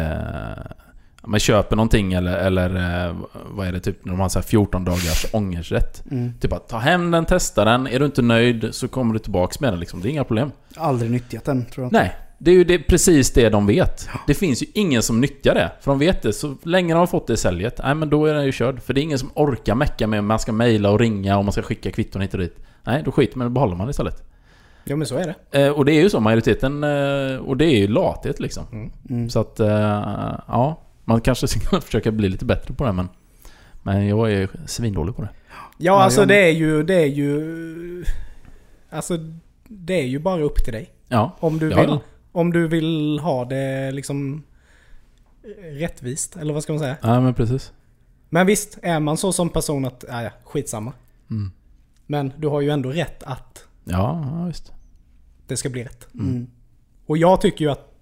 eh, 0.00 0.58
man 1.24 1.40
köper 1.40 1.76
någonting 1.76 2.12
eller, 2.12 2.36
eller 2.36 2.76
eh, 3.06 3.16
vad 3.50 3.66
är 3.66 3.72
det, 3.72 3.80
typ 3.80 4.04
när 4.04 4.12
de 4.12 4.20
har 4.20 4.28
så 4.28 4.38
här 4.38 4.46
14 4.46 4.84
dagars 4.84 5.26
ångersrätt. 5.32 6.04
Mm. 6.10 6.32
Typ 6.40 6.52
att 6.52 6.68
ta 6.68 6.78
hem 6.78 7.10
den, 7.10 7.24
testa 7.24 7.64
den. 7.64 7.86
Är 7.86 7.98
du 7.98 8.04
inte 8.04 8.22
nöjd 8.22 8.68
så 8.70 8.88
kommer 8.88 9.12
du 9.12 9.18
tillbaks 9.18 9.60
med 9.60 9.72
den 9.72 9.80
liksom. 9.80 10.00
Det 10.00 10.08
är 10.08 10.10
inga 10.10 10.24
problem. 10.24 10.52
Aldrig 10.76 11.10
nyttjat 11.10 11.44
den 11.44 11.64
tror 11.64 11.84
jag. 11.84 11.92
Nej, 11.92 12.16
det 12.38 12.50
är 12.50 12.54
ju 12.54 12.64
det, 12.64 12.78
precis 12.78 13.30
det 13.30 13.48
de 13.48 13.66
vet. 13.66 14.08
Det 14.26 14.34
finns 14.34 14.62
ju 14.62 14.66
ingen 14.74 15.02
som 15.02 15.20
nyttjar 15.20 15.54
det. 15.54 15.72
För 15.80 15.90
de 15.92 15.98
vet 15.98 16.22
det. 16.22 16.32
Så 16.32 16.56
länge 16.62 16.94
de 16.94 16.98
har 16.98 17.06
fått 17.06 17.26
det 17.26 17.32
i 17.32 17.36
säljet, 17.36 17.80
nej 17.84 17.94
men 17.94 18.10
då 18.10 18.26
är 18.26 18.34
den 18.34 18.44
ju 18.44 18.52
körd. 18.52 18.82
För 18.82 18.94
det 18.94 19.00
är 19.00 19.02
ingen 19.02 19.18
som 19.18 19.30
orkar 19.34 19.74
mecka 19.74 20.06
med 20.06 20.18
om 20.18 20.26
man 20.26 20.38
ska 20.38 20.52
mejla 20.52 20.90
och 20.90 21.00
ringa 21.00 21.38
och 21.38 21.44
man 21.44 21.52
ska 21.52 21.62
skicka 21.62 21.90
kvitton 21.90 22.22
hit 22.22 22.34
och 22.34 22.40
dit. 22.40 22.56
Nej, 22.84 23.02
då 23.04 23.12
skiter 23.12 23.38
man 23.38 23.46
i 23.46 23.48
det, 23.48 23.54
behåller 23.54 23.76
man 23.76 23.90
istället. 23.90 24.22
Jo 24.88 24.96
men 24.96 25.06
så 25.06 25.16
är 25.16 25.34
det. 25.50 25.64
Eh, 25.66 25.72
och 25.72 25.84
det 25.84 25.92
är 25.92 26.02
ju 26.02 26.10
så, 26.10 26.20
majoriteten... 26.20 26.84
Eh, 26.84 27.36
och 27.36 27.56
det 27.56 27.64
är 27.64 27.78
ju 27.78 27.88
lathet 27.88 28.40
liksom. 28.40 28.90
Mm. 29.08 29.30
Så 29.30 29.40
att, 29.40 29.60
eh, 29.60 29.68
ja. 30.48 30.80
Man 31.04 31.20
kanske 31.20 31.48
ska 31.48 31.80
försöka 31.80 32.10
bli 32.10 32.28
lite 32.28 32.44
bättre 32.44 32.74
på 32.74 32.84
det 32.84 32.92
men... 32.92 33.08
Men 33.82 34.06
jag 34.06 34.32
är 34.32 34.48
svindålig 34.66 35.16
på 35.16 35.22
det. 35.22 35.28
Ja, 35.50 35.64
Ja, 35.78 36.02
alltså 36.02 36.20
jag- 36.20 36.28
det 36.28 36.36
är 36.48 36.52
ju... 36.52 36.82
Det 36.82 36.94
är 36.94 37.06
ju... 37.06 38.04
Alltså 38.90 39.16
det 39.68 39.94
är 40.00 40.06
ju 40.06 40.18
bara 40.18 40.42
upp 40.42 40.64
till 40.64 40.72
dig. 40.72 40.90
Ja. 41.08 41.36
Om 41.40 41.58
du 41.58 41.70
Ja, 41.70 41.80
vill, 41.80 41.90
ja. 41.90 42.00
om 42.32 42.52
du 42.52 42.68
vill 42.68 43.18
ha 43.22 43.44
det 43.44 43.90
liksom 43.92 44.42
rättvist, 45.72 46.36
eller 46.36 46.54
vad 46.54 46.62
ska 46.62 46.72
man 46.72 46.80
säga? 46.80 46.96
Ja 47.02 47.20
men 47.20 47.34
precis. 47.34 47.72
Men 48.28 48.46
visst, 48.46 48.78
är 48.82 49.00
man 49.00 49.16
så 49.16 49.32
som 49.32 49.48
person 49.48 49.84
att, 49.84 50.04
ja, 50.08 50.22
ja, 50.22 50.30
skitsamma. 50.44 50.92
Mm. 51.30 51.50
Men 52.06 52.32
du 52.36 52.48
har 52.48 52.60
ju 52.60 52.70
ändå 52.70 52.88
rätt 52.90 53.22
att 53.22 53.64
Ja, 53.84 54.28
ja, 54.38 54.44
visst. 54.44 54.72
Det 55.48 55.56
ska 55.56 55.68
bli 55.68 55.84
rätt. 55.84 56.08
Mm. 56.14 56.46
Och 57.06 57.18
jag 57.18 57.40
tycker 57.40 57.64
ju 57.64 57.70
att 57.70 57.94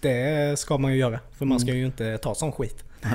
det 0.00 0.58
ska 0.58 0.78
man 0.78 0.92
ju 0.92 0.98
göra. 0.98 1.20
För 1.32 1.46
man 1.46 1.60
ska 1.60 1.72
ju 1.74 1.86
inte 1.86 2.18
ta 2.18 2.34
sån 2.34 2.52
skit. 2.52 2.84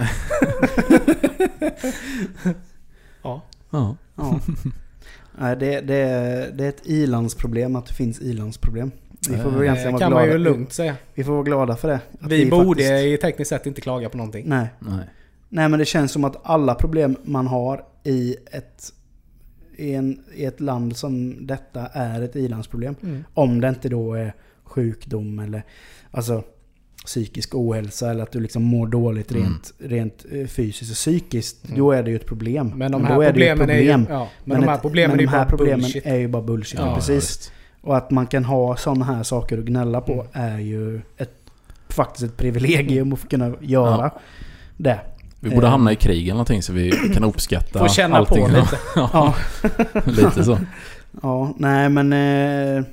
ja. 3.24 3.42
Ja. 3.72 3.96
Ja. 4.16 4.40
Nej, 5.38 5.56
det, 5.58 5.82
det, 5.82 5.96
är- 5.96 6.52
det 6.52 6.66
är 6.66 6.70
ett 6.70 6.82
ilandsproblem 6.88 7.76
att 7.76 7.86
det 7.86 7.94
finns 7.94 8.20
ilandsproblem. 8.22 8.92
Vi 9.30 9.38
får 9.38 9.50
väl 9.52 9.60
Eh, 9.60 9.64
egentligen 9.66 9.86
Det 9.86 9.92
vara 9.92 10.00
kan 10.00 10.12
man 10.14 10.24
ju 10.24 10.30
glada. 10.30 10.44
lugnt 10.44 10.74
säga. 10.74 10.96
Vi 11.14 11.24
får 11.24 11.32
vara 11.34 11.44
glada 11.44 11.76
för 11.76 11.88
det. 11.88 12.00
Att 12.22 12.32
Vi 12.32 12.50
borde 12.50 12.84
faktiskt- 12.84 13.22
tekniskt 13.22 13.50
sett 13.50 13.66
inte 13.66 13.82
klaga 13.82 14.10
på 14.10 14.18
någonting. 14.18 14.44
Nej. 14.50 14.68
Nej. 14.80 15.06
Nej 15.50 15.70
men 15.70 15.80
det 15.80 15.86
känns 15.86 16.12
som 16.12 16.24
att 16.24 16.36
alla 16.44 16.76
problem 16.76 17.16
man 17.24 17.48
har 17.48 17.86
i 18.04 18.36
ett, 18.52 18.94
i 19.80 19.94
en, 19.96 20.20
i 20.36 20.46
ett 20.46 20.60
land 20.60 20.98
som 20.98 21.36
detta 21.48 21.88
är 21.88 22.22
ett 22.22 22.36
ilandsproblem. 22.36 22.96
Mm. 23.04 23.24
Om 23.34 23.62
det 23.62 23.70
inte 23.70 23.90
då 23.90 24.14
är 24.14 24.34
sjukdom 24.64 25.40
eller 25.40 25.64
alltså 26.12 26.44
psykisk 27.06 27.56
ohälsa 27.56 28.10
eller 28.12 28.24
att 28.24 28.32
du 28.32 28.40
liksom 28.40 28.64
mår 28.64 28.88
dåligt 28.88 29.32
Mm. 29.32 29.44
rent, 29.44 29.74
rent 29.80 30.26
eh, 30.32 30.48
fysiskt 30.48 30.92
och 30.92 30.96
psykiskt. 30.96 31.66
Mm. 31.68 31.78
Då 31.80 31.92
är 31.92 32.04
det 32.04 32.10
ju 32.10 32.16
ett 32.16 32.26
problem. 32.26 32.72
Men 32.76 32.92
de 32.92 33.02
då 33.02 33.08
här 33.08 33.16
är 33.16 33.24
ju 33.24 33.30
problemen 33.32 33.70
är 33.70 33.74
ju... 33.74 33.80
problem. 33.80 34.06
Ja, 34.10 34.28
men, 34.46 34.62
de 34.62 34.68
här 34.68 34.76
ett- 34.76 34.82
problemen 34.82 35.10
men 35.18 35.20
är 35.20 35.24
de 35.24 35.32
ju 35.32 35.38
bara 35.38 35.46
problemen 35.46 35.80
bullshit. 35.82 36.06
är 36.06 36.16
ju 36.16 36.28
bara 36.28 36.44
bullshit. 36.44 36.80
Ja, 36.80 36.96
precis. 36.96 37.52
Och 37.82 37.98
att 37.98 38.12
man 38.12 38.28
kan 38.28 38.46
ha 38.46 38.76
sådana 38.78 39.06
här 39.06 39.24
saker 39.24 39.58
att 39.58 39.66
gnälla 39.66 40.02
på 40.02 40.14
Mm. 40.14 40.26
är 40.34 40.60
ju 40.60 41.02
ett, 41.18 41.34
faktiskt 41.90 42.24
ett 42.32 42.38
privilegium 42.38 43.14
att 43.14 43.30
kunna 43.30 43.54
göra 43.62 44.12
det. 44.78 45.00
Vi 45.40 45.50
borde 45.50 45.68
Eh. 45.68 45.72
hamna 45.72 45.92
i 45.92 45.96
krig 45.96 46.24
eller 46.24 46.34
någonting 46.34 46.62
så 46.64 46.74
vi 46.74 46.92
kan 47.14 47.24
uppskatta 47.24 47.80
Får 47.80 47.88
känna 47.88 48.18
allting. 48.18 48.46
på 48.46 48.52
lite. 48.52 48.78
Ja. 48.96 49.36
lite 50.06 50.44
så. 50.44 50.58
Ja, 51.22 51.54
nej 51.58 51.90
men 51.90 52.14
eh, 52.14 52.84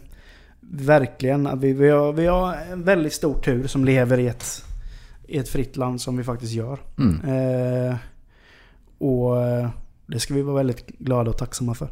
verkligen. 0.61 1.61
Vi, 1.61 1.73
vi, 1.73 1.91
har, 1.91 2.13
vi 2.13 2.27
har 2.27 2.55
en 2.73 2.83
väldigt 2.83 3.13
stor 3.13 3.39
tur 3.41 3.67
som 3.67 3.85
lever 3.85 4.19
i 4.19 4.27
ett, 4.27 4.65
i 5.29 5.39
ett 5.39 5.49
fritt 5.49 5.77
land 5.77 6.01
som 6.01 6.17
vi 6.17 6.25
faktiskt 6.25 6.53
gör. 6.53 6.79
Mm. 6.99 7.21
Eh, 7.91 7.97
och 8.99 9.43
eh, 9.43 9.69
det 10.07 10.21
ska 10.21 10.35
vi 10.35 10.43
vara 10.43 10.57
väldigt 10.57 10.87
glada 10.87 11.31
och 11.31 11.39
tacksamma 11.39 11.75
för. 11.75 11.89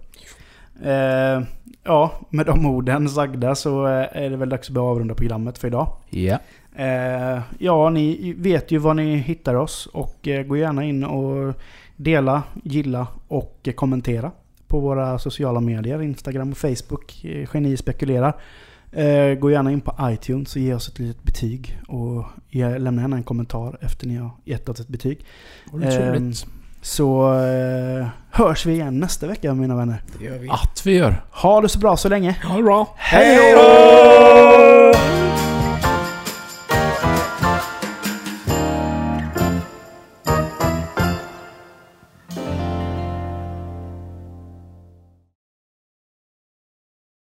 Eh, 0.84 1.42
ja, 1.84 2.20
med 2.30 2.46
de 2.46 2.66
orden 2.66 3.08
sagda 3.08 3.54
så 3.54 3.86
eh, 3.86 4.06
är 4.12 4.30
det 4.30 4.36
väl 4.36 4.48
dags 4.48 4.68
att 4.68 4.74
börja 4.74 4.88
avrunda 4.88 5.14
programmet 5.14 5.58
för 5.58 5.68
idag. 5.68 5.88
Ja. 6.10 6.38
Eh, 6.74 7.42
ja, 7.58 7.90
ni 7.90 8.34
vet 8.38 8.70
ju 8.70 8.78
var 8.78 8.94
ni 8.94 9.16
hittar 9.16 9.54
oss 9.54 9.88
och 9.92 10.28
eh, 10.28 10.42
gå 10.42 10.56
gärna 10.56 10.84
in 10.84 11.04
och 11.04 11.54
dela, 11.96 12.42
gilla 12.62 13.06
och 13.28 13.58
eh, 13.64 13.72
kommentera 13.72 14.30
på 14.66 14.80
våra 14.80 15.18
sociala 15.18 15.60
medier, 15.60 16.02
Instagram 16.02 16.50
och 16.50 16.58
Facebook. 16.58 17.24
Eh, 17.24 17.48
Geni 17.54 17.76
spekulerar. 17.76 18.36
Eh, 18.92 19.34
gå 19.34 19.50
gärna 19.50 19.72
in 19.72 19.80
på 19.80 19.94
iTunes 20.02 20.56
och 20.56 20.62
ge 20.62 20.74
oss 20.74 20.88
ett 20.88 20.98
litet 20.98 21.22
betyg 21.22 21.78
och 21.88 22.24
ge, 22.50 22.78
lämna 22.78 23.02
gärna 23.02 23.16
en 23.16 23.22
kommentar 23.22 23.78
efter 23.80 24.06
ni 24.06 24.16
har 24.16 24.30
gett 24.44 24.68
oss 24.68 24.80
ett 24.80 24.88
betyg. 24.88 25.26
Ehm, 25.82 26.32
så 26.82 27.34
eh, 27.34 28.06
hörs 28.30 28.66
vi 28.66 28.72
igen 28.72 29.00
nästa 29.00 29.26
vecka 29.26 29.54
mina 29.54 29.76
vänner. 29.76 30.02
Det 30.18 30.24
gör 30.24 30.38
vi. 30.38 30.48
Att 30.48 30.82
vi 30.86 30.96
gör. 30.96 31.24
Ha 31.30 31.60
det 31.60 31.68
så 31.68 31.78
bra 31.78 31.96
så 31.96 32.08
länge. 32.08 32.36
Ha 32.44 32.56
det 32.56 32.62
bra. 32.62 32.94
Hej 32.96 33.54
då! 33.54 35.23